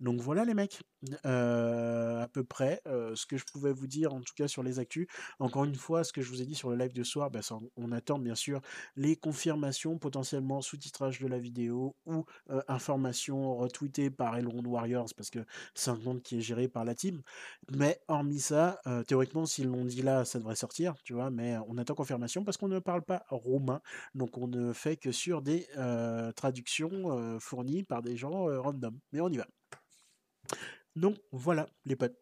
Donc 0.00 0.20
voilà, 0.20 0.44
les 0.44 0.54
mecs. 0.54 0.80
Euh, 1.26 2.22
à 2.22 2.28
peu 2.28 2.44
près 2.44 2.80
ce 2.86 3.26
que 3.26 3.36
je 3.36 3.44
pouvais 3.44 3.72
vous 3.72 3.88
dire, 3.88 4.14
en 4.14 4.20
tout 4.20 4.34
cas 4.36 4.46
sur 4.46 4.62
les 4.62 4.78
actus. 4.78 5.08
Encore 5.40 5.64
une 5.64 5.74
fois, 5.74 6.04
ce 6.04 6.12
que 6.12 6.22
je 6.22 6.30
vous 6.30 6.40
ai 6.40 6.46
dit 6.46 6.54
sur 6.54 6.70
le 6.70 6.76
live 6.76 6.92
de 6.92 7.02
soir, 7.02 7.28
bah, 7.28 7.40
on 7.76 7.90
attend 7.90 8.20
bien 8.20 8.36
sûr 8.36 8.60
les 8.94 9.16
confirmations, 9.16 9.98
potentiellement 9.98 10.62
sous-titrage 10.62 11.18
de 11.18 11.26
la 11.26 11.40
vidéo 11.40 11.51
ou 11.60 12.24
informations 12.68 13.56
retweetées 13.56 14.10
par 14.10 14.36
Elrond 14.36 14.64
Warriors, 14.64 15.08
parce 15.16 15.30
que 15.30 15.40
c'est 15.74 15.90
un 15.90 15.96
compte 15.96 16.22
qui 16.22 16.38
est 16.38 16.40
géré 16.40 16.68
par 16.68 16.84
la 16.84 16.94
team. 16.94 17.22
Mais 17.76 18.00
hormis 18.08 18.40
ça, 18.40 18.80
théoriquement, 19.06 19.46
s'ils 19.46 19.68
l'ont 19.68 19.84
dit 19.84 20.02
là, 20.02 20.24
ça 20.24 20.38
devrait 20.38 20.56
sortir, 20.56 20.94
tu 21.04 21.12
vois, 21.14 21.30
mais 21.30 21.56
on 21.68 21.78
attend 21.78 21.94
confirmation 21.94 22.44
parce 22.44 22.56
qu'on 22.56 22.68
ne 22.68 22.78
parle 22.78 23.02
pas 23.02 23.24
roumain, 23.30 23.80
donc 24.14 24.38
on 24.38 24.48
ne 24.48 24.72
fait 24.72 24.96
que 24.96 25.12
sur 25.12 25.42
des 25.42 25.66
traductions 26.36 27.38
fournies 27.38 27.82
par 27.82 28.02
des 28.02 28.16
gens 28.16 28.44
random. 28.62 28.98
Mais 29.12 29.20
on 29.20 29.28
y 29.28 29.36
va. 29.36 29.46
Donc 30.94 31.16
voilà, 31.30 31.68
les 31.84 31.96
potes. 31.96 32.21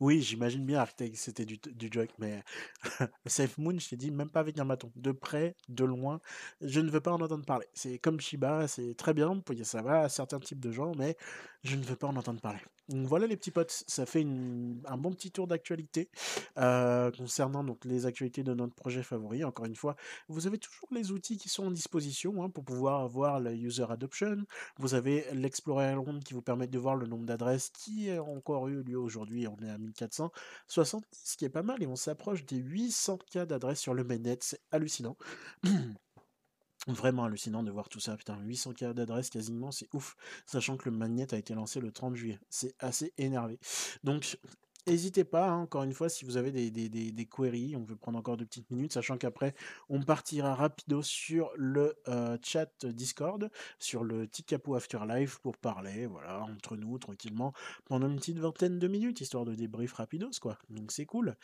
Oui, 0.00 0.22
j'imagine 0.22 0.64
bien 0.64 0.80
Arctic, 0.80 1.16
c'était 1.16 1.44
du, 1.44 1.58
du 1.58 1.88
joke, 1.90 2.10
mais 2.18 2.42
Safe 3.26 3.58
Moon, 3.58 3.78
je 3.78 3.88
t'ai 3.88 3.96
dit, 3.96 4.10
même 4.10 4.30
pas 4.30 4.40
avec 4.40 4.58
un 4.58 4.64
bâton. 4.64 4.90
De 4.96 5.12
près, 5.12 5.56
de 5.68 5.84
loin, 5.84 6.20
je 6.60 6.80
ne 6.80 6.90
veux 6.90 7.00
pas 7.00 7.12
en 7.12 7.20
entendre 7.20 7.44
parler. 7.44 7.66
C'est 7.74 7.98
comme 7.98 8.20
Shiba, 8.20 8.68
c'est 8.68 8.94
très 8.94 9.14
bien, 9.14 9.42
ça 9.62 9.82
va 9.82 10.02
à 10.02 10.08
certains 10.08 10.40
types 10.40 10.60
de 10.60 10.70
gens, 10.72 10.92
mais 10.96 11.16
je 11.64 11.76
ne 11.76 11.82
veux 11.82 11.96
pas 11.96 12.06
en 12.06 12.16
entendre 12.16 12.40
parler. 12.40 12.60
Donc 12.88 13.06
voilà 13.08 13.26
les 13.26 13.36
petits 13.36 13.50
potes, 13.50 13.84
ça 13.88 14.06
fait 14.06 14.22
un 14.22 14.96
bon 14.96 15.10
petit 15.10 15.32
tour 15.32 15.48
d'actualité 15.48 16.08
euh, 16.56 17.10
concernant 17.10 17.64
donc 17.64 17.84
les 17.84 18.06
actualités 18.06 18.44
de 18.44 18.54
notre 18.54 18.74
projet 18.74 19.02
favori. 19.02 19.42
Encore 19.42 19.64
une 19.66 19.74
fois, 19.74 19.96
vous 20.28 20.46
avez 20.46 20.58
toujours 20.58 20.88
les 20.92 21.10
outils 21.10 21.36
qui 21.36 21.48
sont 21.48 21.66
en 21.66 21.70
disposition 21.72 22.44
hein, 22.44 22.50
pour 22.50 22.64
pouvoir 22.64 23.00
avoir 23.00 23.40
le 23.40 23.52
user 23.52 23.86
adoption. 23.88 24.36
Vous 24.78 24.94
avez 24.94 25.24
l'Explorer 25.32 25.96
qui 26.24 26.34
vous 26.34 26.42
permet 26.42 26.68
de 26.68 26.78
voir 26.78 26.94
le 26.94 27.06
nombre 27.06 27.26
d'adresses 27.26 27.70
qui 27.70 28.10
a 28.10 28.22
encore 28.22 28.68
eu 28.68 28.84
lieu 28.84 28.98
aujourd'hui. 28.98 29.45
On 29.48 29.56
est 29.64 29.70
à 29.70 29.78
1470, 29.78 31.06
ce 31.12 31.36
qui 31.36 31.44
est 31.44 31.50
pas 31.50 31.62
mal, 31.62 31.82
et 31.82 31.86
on 31.86 31.96
s'approche 31.96 32.44
des 32.44 32.62
800K 32.62 33.46
d'adresses 33.46 33.80
sur 33.80 33.94
le 33.94 34.04
mainnet. 34.04 34.38
C'est 34.40 34.60
hallucinant. 34.70 35.16
Vraiment 36.86 37.24
hallucinant 37.24 37.64
de 37.64 37.70
voir 37.72 37.88
tout 37.88 37.98
ça, 37.98 38.16
putain, 38.16 38.40
800K 38.44 38.92
d'adresses 38.92 39.30
quasiment, 39.30 39.72
c'est 39.72 39.92
ouf, 39.92 40.14
sachant 40.46 40.76
que 40.76 40.88
le 40.88 40.96
magnet 40.96 41.34
a 41.34 41.36
été 41.36 41.52
lancé 41.54 41.80
le 41.80 41.90
30 41.90 42.14
juillet. 42.14 42.38
C'est 42.48 42.76
assez 42.78 43.12
énervé. 43.18 43.58
Donc, 44.04 44.38
n'hésitez 44.86 45.24
pas, 45.24 45.48
hein, 45.48 45.62
encore 45.62 45.82
une 45.82 45.92
fois, 45.92 46.08
si 46.08 46.24
vous 46.24 46.36
avez 46.36 46.50
des, 46.50 47.26
queries, 47.26 47.76
on 47.76 47.84
peut 47.84 47.96
prendre 47.96 48.18
encore 48.18 48.36
deux 48.36 48.46
petites 48.46 48.70
minutes, 48.70 48.92
sachant 48.92 49.18
qu'après, 49.18 49.54
on 49.88 50.02
partira 50.02 50.54
rapido 50.54 51.02
sur 51.02 51.50
le 51.56 51.96
euh, 52.08 52.38
chat 52.42 52.86
Discord, 52.86 53.50
sur 53.78 54.04
le 54.04 54.28
Tikapo 54.28 54.74
Afterlife 54.74 55.38
pour 55.38 55.56
parler, 55.56 56.06
voilà, 56.06 56.42
entre 56.42 56.76
nous, 56.76 56.98
tranquillement, 56.98 57.52
pendant 57.84 58.08
une 58.08 58.16
petite 58.16 58.38
vingtaine 58.38 58.78
de 58.78 58.88
minutes, 58.88 59.20
histoire 59.20 59.44
de 59.44 59.54
débrief 59.54 59.92
rapidos, 59.94 60.38
quoi. 60.40 60.58
Donc, 60.70 60.92
c'est 60.92 61.06
cool. 61.06 61.36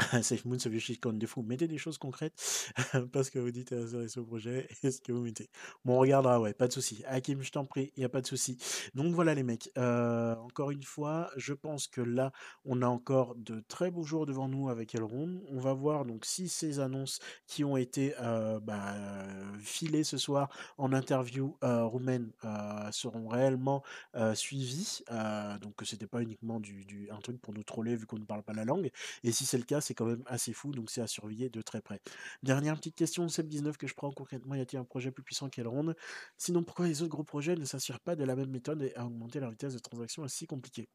Safe 0.22 0.44
Moon, 0.44 0.58
ce 0.58 0.68
vieux 0.68 0.78
shitcoin 0.78 1.12
de 1.14 1.26
fou. 1.26 1.42
Mettez 1.42 1.68
des 1.68 1.78
choses 1.78 1.98
concrètes 1.98 2.72
parce 3.12 3.28
que 3.30 3.38
vous 3.38 3.50
dites 3.50 3.72
intéressé 3.72 4.18
au 4.20 4.24
projet 4.24 4.68
et 4.82 4.90
ce 4.90 5.00
que 5.00 5.12
vous 5.12 5.20
mettez? 5.22 5.50
Bon, 5.84 5.96
on 5.96 5.98
regardera, 5.98 6.40
ouais, 6.40 6.54
pas 6.54 6.68
de 6.68 6.72
souci. 6.72 7.02
Hakim, 7.06 7.42
je 7.42 7.50
t'en 7.50 7.64
prie, 7.64 7.92
il 7.96 8.00
n'y 8.00 8.04
a 8.04 8.08
pas 8.08 8.20
de 8.20 8.26
souci. 8.26 8.56
Donc 8.94 9.14
voilà 9.14 9.34
les 9.34 9.42
mecs, 9.42 9.70
euh, 9.78 10.34
encore 10.36 10.70
une 10.70 10.82
fois, 10.82 11.30
je 11.36 11.52
pense 11.52 11.86
que 11.86 12.00
là, 12.00 12.32
on 12.64 12.82
a 12.82 12.86
encore 12.86 13.34
de 13.36 13.60
très 13.68 13.90
beaux 13.90 14.04
jours 14.04 14.26
devant 14.26 14.48
nous 14.48 14.68
avec 14.68 14.94
Elrond. 14.94 15.42
On 15.48 15.58
va 15.60 15.72
voir 15.74 16.04
donc 16.04 16.24
si 16.24 16.48
ces 16.48 16.80
annonces 16.80 17.18
qui 17.46 17.64
ont 17.64 17.76
été 17.76 18.14
euh, 18.20 18.58
bah, 18.60 18.94
euh, 18.94 19.52
filées 19.60 20.04
ce 20.04 20.16
soir 20.18 20.48
en 20.78 20.92
interview 20.92 21.56
euh, 21.62 21.84
roumaine 21.84 22.32
euh, 22.44 22.90
seront 22.92 23.28
réellement 23.28 23.82
euh, 24.16 24.34
suivies. 24.34 25.02
Euh, 25.10 25.58
donc 25.58 25.74
que 25.76 25.84
c'était 25.84 26.06
pas 26.06 26.22
uniquement 26.22 26.60
du- 26.60 27.08
un 27.10 27.18
truc 27.20 27.40
pour 27.40 27.54
nous 27.54 27.62
troller 27.64 27.96
vu 27.96 28.06
qu'on 28.06 28.18
ne 28.18 28.24
parle 28.24 28.42
pas 28.42 28.52
la 28.52 28.64
langue. 28.64 28.90
Et 29.24 29.32
si 29.32 29.46
c'est 29.46 29.58
le 29.58 29.64
cas, 29.64 29.80
c'est 29.90 29.94
quand 29.94 30.06
même 30.06 30.22
assez 30.26 30.52
fou, 30.52 30.70
donc 30.70 30.88
c'est 30.88 31.00
à 31.00 31.08
surveiller 31.08 31.50
de 31.50 31.62
très 31.62 31.82
près. 31.82 32.00
Dernière 32.44 32.76
petite 32.76 32.94
question, 32.94 33.26
Seb19 33.26 33.76
que 33.76 33.88
je 33.88 33.94
prends 33.94 34.12
concrètement, 34.12 34.54
y 34.54 34.60
a-t-il 34.60 34.78
un 34.78 34.84
projet 34.84 35.10
plus 35.10 35.24
puissant 35.24 35.48
qu'Elrond 35.48 35.94
Sinon, 36.38 36.62
pourquoi 36.62 36.86
les 36.86 37.02
autres 37.02 37.10
gros 37.10 37.24
projets 37.24 37.56
ne 37.56 37.64
s'assurent 37.64 37.98
pas 37.98 38.14
de 38.14 38.22
la 38.22 38.36
même 38.36 38.50
méthode 38.50 38.82
et 38.82 38.94
à 38.94 39.04
augmenter 39.04 39.40
leur 39.40 39.50
vitesse 39.50 39.74
de 39.74 39.80
transaction 39.80 40.22
ainsi 40.22 40.46
compliquée? 40.46 40.88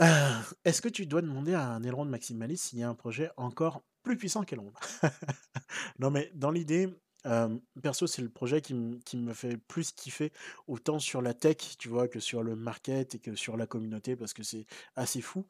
Euh, 0.00 0.40
est-ce 0.64 0.80
que 0.80 0.88
tu 0.88 1.04
dois 1.04 1.20
demander 1.20 1.52
à 1.52 1.66
un 1.66 1.82
aileron 1.82 2.06
de 2.06 2.10
maximaliste 2.10 2.64
s'il 2.64 2.78
y 2.78 2.82
a 2.82 2.88
un 2.88 2.94
projet 2.94 3.30
encore 3.36 3.82
plus 4.02 4.16
puissant 4.16 4.44
qu'aileron? 4.44 4.72
Non, 5.98 6.10
mais 6.10 6.30
dans 6.34 6.50
l'idée, 6.50 6.88
perso, 7.82 8.06
c'est 8.06 8.22
le 8.22 8.28
projet 8.30 8.60
qui 8.60 8.74
me 8.74 9.32
fait 9.34 9.56
plus 9.56 9.92
kiffer, 9.92 10.32
autant 10.66 10.98
sur 10.98 11.22
la 11.22 11.34
tech, 11.34 11.76
tu 11.78 11.88
vois, 11.88 12.08
que 12.08 12.20
sur 12.20 12.42
le 12.42 12.56
market 12.56 13.14
et 13.14 13.18
que 13.18 13.34
sur 13.34 13.56
la 13.56 13.66
communauté 13.66 14.16
parce 14.16 14.32
que 14.32 14.42
c'est 14.42 14.66
assez 14.96 15.20
fou. 15.20 15.46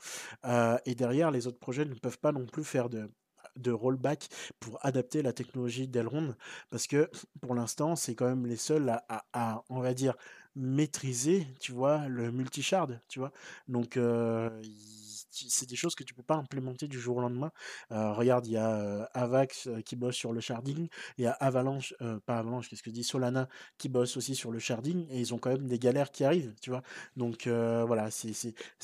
Et 0.85 0.95
derrière, 0.95 1.31
les 1.31 1.47
autres 1.47 1.59
projets 1.59 1.85
ne 1.85 1.95
peuvent 1.95 2.19
pas 2.19 2.33
non 2.33 2.47
plus 2.47 2.65
faire 2.65 2.89
de 2.89 3.73
rollback 3.73 4.29
pour 4.61 4.79
adapter 4.85 5.23
la 5.23 5.33
technologie 5.33 5.89
d'Elrond 5.89 6.35
parce 6.71 6.87
que 6.87 7.11
pour 7.41 7.55
l'instant, 7.55 7.97
c'est 7.97 8.15
quand 8.15 8.29
même 8.29 8.47
les 8.47 8.57
seuls 8.57 8.89
à 9.09 9.65
on 9.69 9.81
va 9.81 9.95
dire, 9.95 10.15
maîtriser, 10.57 11.47
tu 11.61 11.73
vois, 11.73 12.09
le 12.09 12.33
multi-shard, 12.33 13.01
tu 13.09 13.19
vois? 13.19 13.33
Donc 13.69 13.97
ils 13.97 15.17
ti 15.19 15.20
c'est 15.49 15.69
des 15.69 15.77
choses 15.77 15.95
que 15.95 16.05
tu 16.05 16.15
peux 16.15 16.23
pas 16.23 16.37
implémenter 16.37 16.89
du 16.89 16.99
jour 17.01 17.17
au 17.17 17.21
lendemain. 17.21 17.51
Heu, 17.93 18.11
regarde, 18.13 18.47
il 18.47 18.53
y 18.53 18.57
a, 18.57 18.81
heu, 19.03 19.07
Avax, 19.15 19.67
heu, 19.67 19.81
qui 19.83 19.97
bosse 19.97 20.17
sur 20.17 20.33
le 20.33 20.41
sharding, 20.41 20.89
il 21.19 21.25
y 21.25 21.27
a 21.27 21.33
Avalanche, 21.33 21.95
pas 22.27 22.39
Avalanche, 22.39 22.69
qu'est-ce 22.69 22.83
que 22.83 22.91
je 22.91 22.95
dis? 22.95 23.05
Solana 23.05 23.49
qui 23.79 23.89
bosse 23.89 24.17
aussi 24.17 24.35
sur 24.35 24.51
le 24.51 24.59
sharding 24.59 25.07
et 25.11 25.21
ils 25.21 25.35
ont 25.35 25.39
quand 25.39 25.51
même 25.51 25.67
des 25.67 25.79
galères 25.79 26.11
qui 26.11 26.25
arrivent, 26.25 26.55
tu 26.61 26.71
vois? 26.71 26.83
Donc 27.17 27.47
voilà, 27.49 28.11
c'est 28.11 28.33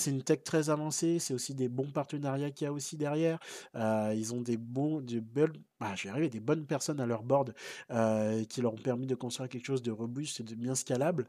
une 0.07 0.23
tech 0.23 0.43
très 0.45 0.71
avancée, 0.71 1.19
c'est 1.19 1.35
aussi 1.35 1.55
des 1.55 1.69
bons 1.69 1.91
partenariats 1.91 2.51
qu'il 2.51 2.65
y 2.67 2.69
a 2.69 2.73
aussi 2.73 2.97
derrière. 2.97 3.39
Ils 3.75 4.33
ont 4.35 4.41
des 4.41 4.57
bons 4.57 5.01
de 5.01 5.21
belles 5.21 5.53
bah, 5.81 5.95
je 5.95 6.27
des 6.29 6.41
bonnes 6.41 6.67
personnes 6.67 7.01
à 7.01 7.07
leur 7.07 7.23
board, 7.23 7.55
heu, 7.91 8.45
qui 8.49 8.63
leur 8.63 8.75
ont 8.75 8.79
permis 8.79 9.07
de 9.07 9.15
construire 9.15 9.49
quelque 9.49 9.67
chose 9.67 9.83
de 9.83 9.91
robuste 9.91 10.41
et 10.41 10.43
de 10.43 10.55
bien 10.55 10.75
scalable. 10.75 11.27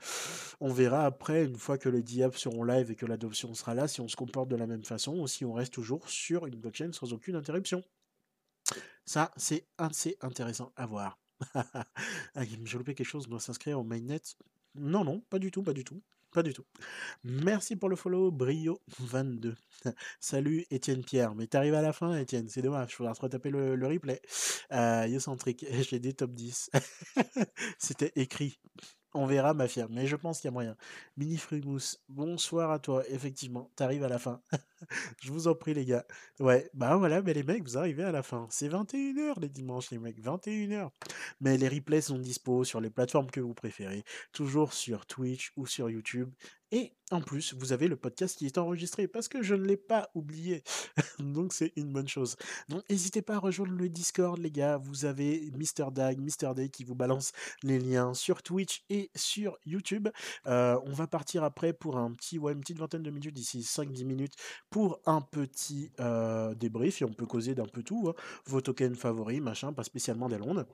On 0.62 0.72
verra 0.72 1.06
après, 1.06 1.46
une 1.46 1.58
fois 1.58 1.78
que 1.78 1.90
les 1.90 2.02
DApps 2.02 2.38
seront 2.38 2.64
live 2.64 2.92
et 2.92 2.96
que 2.96 3.06
l'adoption 3.06 3.54
sera 3.54 3.74
là, 3.74 3.88
si 3.88 4.02
on 4.02 4.08
se 4.08 4.16
comporte 4.16 4.50
de 4.50 4.56
la 4.56 4.68
même 4.68 4.84
façon 4.84 5.18
ou 5.18 5.28
si 5.28 5.44
on 5.46 5.54
reste 5.54 5.74
toujours 5.74 6.10
sur 6.10 6.46
une 6.46 6.56
blockchain 6.56 6.92
sans 6.94 7.14
aucune 7.14 7.36
interruption. 7.36 7.84
Ça, 9.06 9.32
c'est 9.38 9.66
assez 9.78 10.18
intéressant 10.22 10.72
à 10.76 10.86
voir. 10.86 11.20
Ah, 12.36 12.44
j'ai 12.46 12.78
loupé 12.78 12.94
quelque 12.94 13.08
chose, 13.08 13.26
on 13.28 13.32
doit 13.32 13.40
s'inscrire 13.40 13.80
au 13.80 13.84
mainnet. 13.84 14.22
Non, 14.76 15.04
non, 15.04 15.22
pas 15.22 15.40
du 15.40 15.50
tout, 15.50 15.64
pas 15.64 15.74
du 15.74 15.84
tout, 15.84 16.02
pas 16.32 16.44
du 16.44 16.54
tout. 16.54 16.66
Merci 17.24 17.76
pour 17.76 17.90
le 17.90 17.96
follow, 17.96 18.32
Brio22. 18.32 19.56
Salut 20.20 20.66
Étienne 20.72 21.04
Pierre, 21.04 21.36
mais 21.36 21.48
t'arrives 21.48 21.74
à 21.74 21.82
la 21.82 21.94
fin, 21.94 22.18
Étienne, 22.18 22.50
c'est 22.50 22.62
dommage, 22.62 22.96
faudra 22.96 23.14
te 23.14 23.22
retaper 23.22 23.50
le, 23.50 23.88
replay. 23.88 24.22
Euh, 24.72 25.08
j'ai 25.90 26.00
des 26.00 26.14
top 26.14 26.32
10. 26.32 26.72
C'était 27.80 28.12
écrit. 28.16 28.60
On 29.14 29.26
verra, 29.26 29.54
ma 29.54 29.68
fière, 29.68 29.88
mais 29.90 30.06
je 30.06 30.16
pense 30.16 30.40
qu'il 30.40 30.50
y 30.50 30.50
a 30.50 30.52
moyen. 30.52 30.76
Mini 31.16 31.38
Frimousse, 31.38 32.04
bonsoir 32.10 32.72
à 32.72 32.80
toi. 32.80 33.04
Effectivement, 33.10 33.72
t'arrives 33.76 34.04
à 34.04 34.10
la 34.10 34.20
fin. 34.20 34.42
Je 35.22 35.32
vous 35.32 35.48
en 35.48 35.56
prie, 35.56 35.74
les 35.74 35.86
gars. 35.86 36.06
Ouais, 36.40 36.70
bah 36.74 36.96
voilà, 36.98 37.22
mais 37.22 37.34
les 37.34 37.44
mecs, 37.44 37.64
vous 37.64 37.78
arrivez 37.78 38.04
à 38.04 38.12
la 38.12 38.22
fin. 38.22 38.48
C'est 38.50 38.68
21h 38.68 39.40
les 39.40 39.50
dimanches, 39.50 39.92
les 39.92 39.98
mecs, 39.98 40.22
21h. 40.22 40.90
Mais 41.40 41.58
les 41.58 41.70
replays 41.70 42.02
sont 42.02 42.20
dispo 42.20 42.64
sur 42.64 42.82
les 42.82 42.90
plateformes 42.90 43.32
que 43.32 43.40
vous 43.40 43.54
préférez, 43.54 44.04
toujours 44.34 44.74
sur 44.74 45.06
Twitch 45.06 45.52
ou 45.56 45.66
sur 45.66 45.90
YouTube. 45.90 46.30
Et 46.72 46.92
en 47.12 47.22
plus, 47.22 47.54
vous 47.54 47.72
avez 47.72 47.88
le 47.88 47.96
podcast 47.96 48.38
qui 48.38 48.46
est 48.46 48.58
enregistré 48.58 49.08
parce 49.08 49.30
que 49.30 49.42
je 49.42 49.56
ne 49.56 49.64
l'ai 49.64 49.78
pas 49.78 50.10
oublié. 50.16 50.64
Donc 51.20 51.54
c'est 51.54 51.72
une 51.78 51.94
bonne 51.94 52.10
chose. 52.10 52.36
Donc 52.68 52.84
n'hésitez 52.90 53.22
pas 53.22 53.36
à 53.36 53.40
rejoindre 53.40 53.72
le 53.72 53.88
Discord, 53.88 54.38
les 54.38 54.52
gars. 54.52 54.78
Vous 54.78 55.06
avez 55.06 55.50
Mr. 55.52 55.92
Dag, 55.92 56.20
Mr. 56.20 56.54
Day 56.54 56.68
qui 56.68 56.84
vous 56.84 56.96
balance 56.96 57.32
les 57.64 57.80
liens 57.80 58.14
sur 58.14 58.44
Twitch 58.44 58.84
et 58.90 59.10
sur 59.16 59.58
YouTube. 59.66 60.10
Euh, 60.48 60.78
on 60.86 60.92
va 60.92 61.08
partir 61.08 61.46
après 61.46 61.72
pour 61.72 61.98
un 61.98 62.12
petit, 62.12 62.36
une 62.36 62.60
petite 62.60 62.80
vingtaine 62.80 63.04
de 63.04 63.12
minutes, 63.12 63.34
d'ici 63.36 63.62
5-10 63.62 64.04
minutes, 64.04 64.34
pour 64.70 65.00
un 65.06 65.22
petit 65.22 65.92
euh, 66.02 66.54
débrief. 66.56 67.02
Et 67.02 67.06
on 67.06 67.14
peut 67.14 67.26
causer 67.26 67.56
d'un 67.56 67.66
peu 67.66 67.84
tout. 67.84 68.10
hein. 68.10 68.22
Vos 68.46 68.60
tokens 68.60 68.98
favoris, 68.98 69.40
machin, 69.42 69.72
pas 69.72 69.84
spécialement 69.84 70.28
des 70.28 70.38
Londres. 70.38 70.66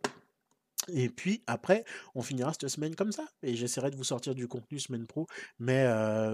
Et 0.90 1.10
puis 1.10 1.44
après, 1.48 1.84
on 2.16 2.22
finira 2.22 2.54
cette 2.54 2.70
semaine 2.70 2.96
comme 2.96 3.12
ça. 3.12 3.26
Et 3.42 3.56
j'essaierai 3.56 3.92
de 3.92 3.96
vous 3.96 4.04
sortir 4.04 4.36
du 4.36 4.48
contenu 4.48 4.80
semaine 4.80 5.08
pro. 5.08 5.28
Mais 5.60 5.86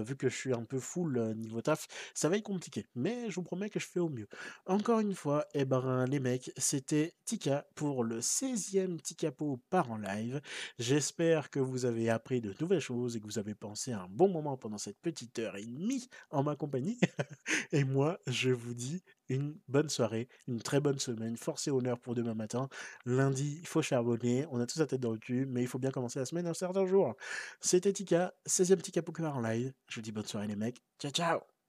vu 0.02 0.16
que 0.16 0.28
je 0.28 0.36
suis 0.36 0.52
un 0.52 0.64
peu 0.64 0.78
full 0.78 1.34
niveau 1.36 1.60
taf, 1.62 1.86
ça 2.14 2.28
va 2.28 2.36
être 2.36 2.44
compliqué. 2.44 2.86
Mais 2.94 3.30
je 3.30 3.36
vous 3.36 3.42
promets 3.42 3.70
que 3.70 3.80
je 3.80 3.86
fais 3.86 4.00
au 4.00 4.08
mieux. 4.08 4.28
Encore 4.66 5.00
une 5.00 5.14
fois, 5.14 5.46
eh 5.54 5.64
ben, 5.64 6.04
les 6.06 6.20
mecs, 6.20 6.52
c'était 6.56 7.14
Tika 7.24 7.66
pour 7.74 8.04
le 8.04 8.20
16e 8.20 9.00
Tikapo 9.00 9.60
par 9.70 9.90
en 9.90 9.98
live. 9.98 10.40
J'espère 10.78 11.50
que 11.50 11.60
vous 11.60 11.84
avez 11.84 12.10
appris 12.10 12.40
de 12.40 12.54
nouvelles 12.60 12.80
choses 12.80 13.16
et 13.16 13.20
que 13.20 13.26
vous 13.26 13.38
avez 13.38 13.54
pensé 13.54 13.92
un 13.92 14.06
bon 14.08 14.28
moment 14.28 14.56
pendant 14.56 14.78
cette 14.78 15.00
petite 15.00 15.38
heure 15.38 15.56
et 15.56 15.64
demie 15.64 16.08
en 16.30 16.42
ma 16.42 16.56
compagnie. 16.56 16.98
et 17.72 17.84
moi, 17.84 18.18
je 18.26 18.50
vous 18.50 18.74
dis 18.74 19.02
une 19.30 19.56
bonne 19.68 19.88
soirée, 19.88 20.28
une 20.48 20.60
très 20.60 20.80
bonne 20.80 20.98
semaine. 20.98 21.36
Force 21.36 21.66
et 21.68 21.70
honneur 21.70 21.98
pour 21.98 22.14
demain 22.14 22.34
matin. 22.34 22.68
Lundi, 23.06 23.58
il 23.60 23.66
faut 23.66 23.80
charbonner. 23.82 24.46
On 24.50 24.60
a 24.60 24.66
tous 24.66 24.78
la 24.78 24.86
tête 24.86 25.00
dans 25.00 25.12
le 25.12 25.18
cul, 25.18 25.46
mais 25.46 25.62
il 25.62 25.68
faut 25.68 25.78
bien 25.78 25.90
commencer 25.90 26.18
la 26.18 26.26
semaine 26.26 26.46
un 26.46 26.54
certain 26.54 26.84
jour. 26.86 27.14
C'était 27.60 27.92
Tika, 27.92 28.34
16e 28.46 28.80
Tika 28.82 29.02
Poker 29.02 29.34
en 29.36 29.40
live. 29.40 29.72
Je 29.88 29.96
vous 29.96 30.02
dis 30.02 30.12
bonne 30.12 30.26
soirée, 30.26 30.48
les 30.48 30.56
mecs. 30.56 30.82
Ciao, 30.98 31.10
ciao! 31.10 31.59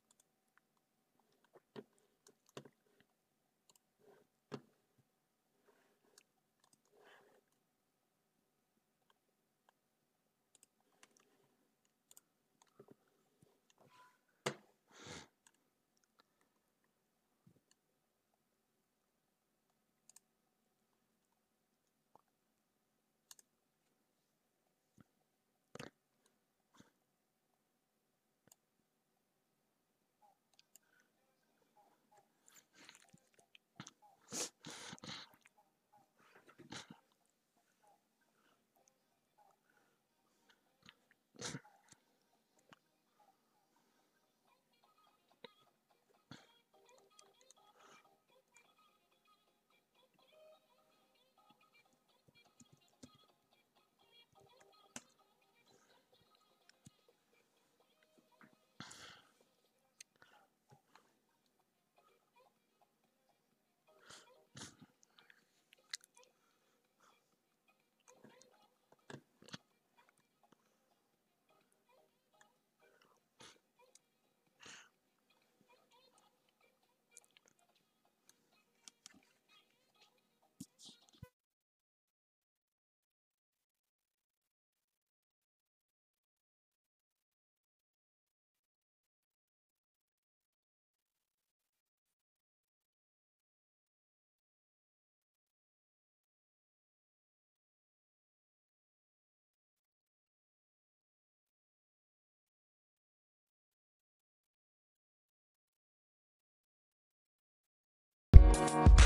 Thank 108.72 109.02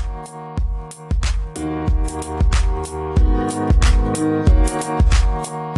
you. 5.48 5.75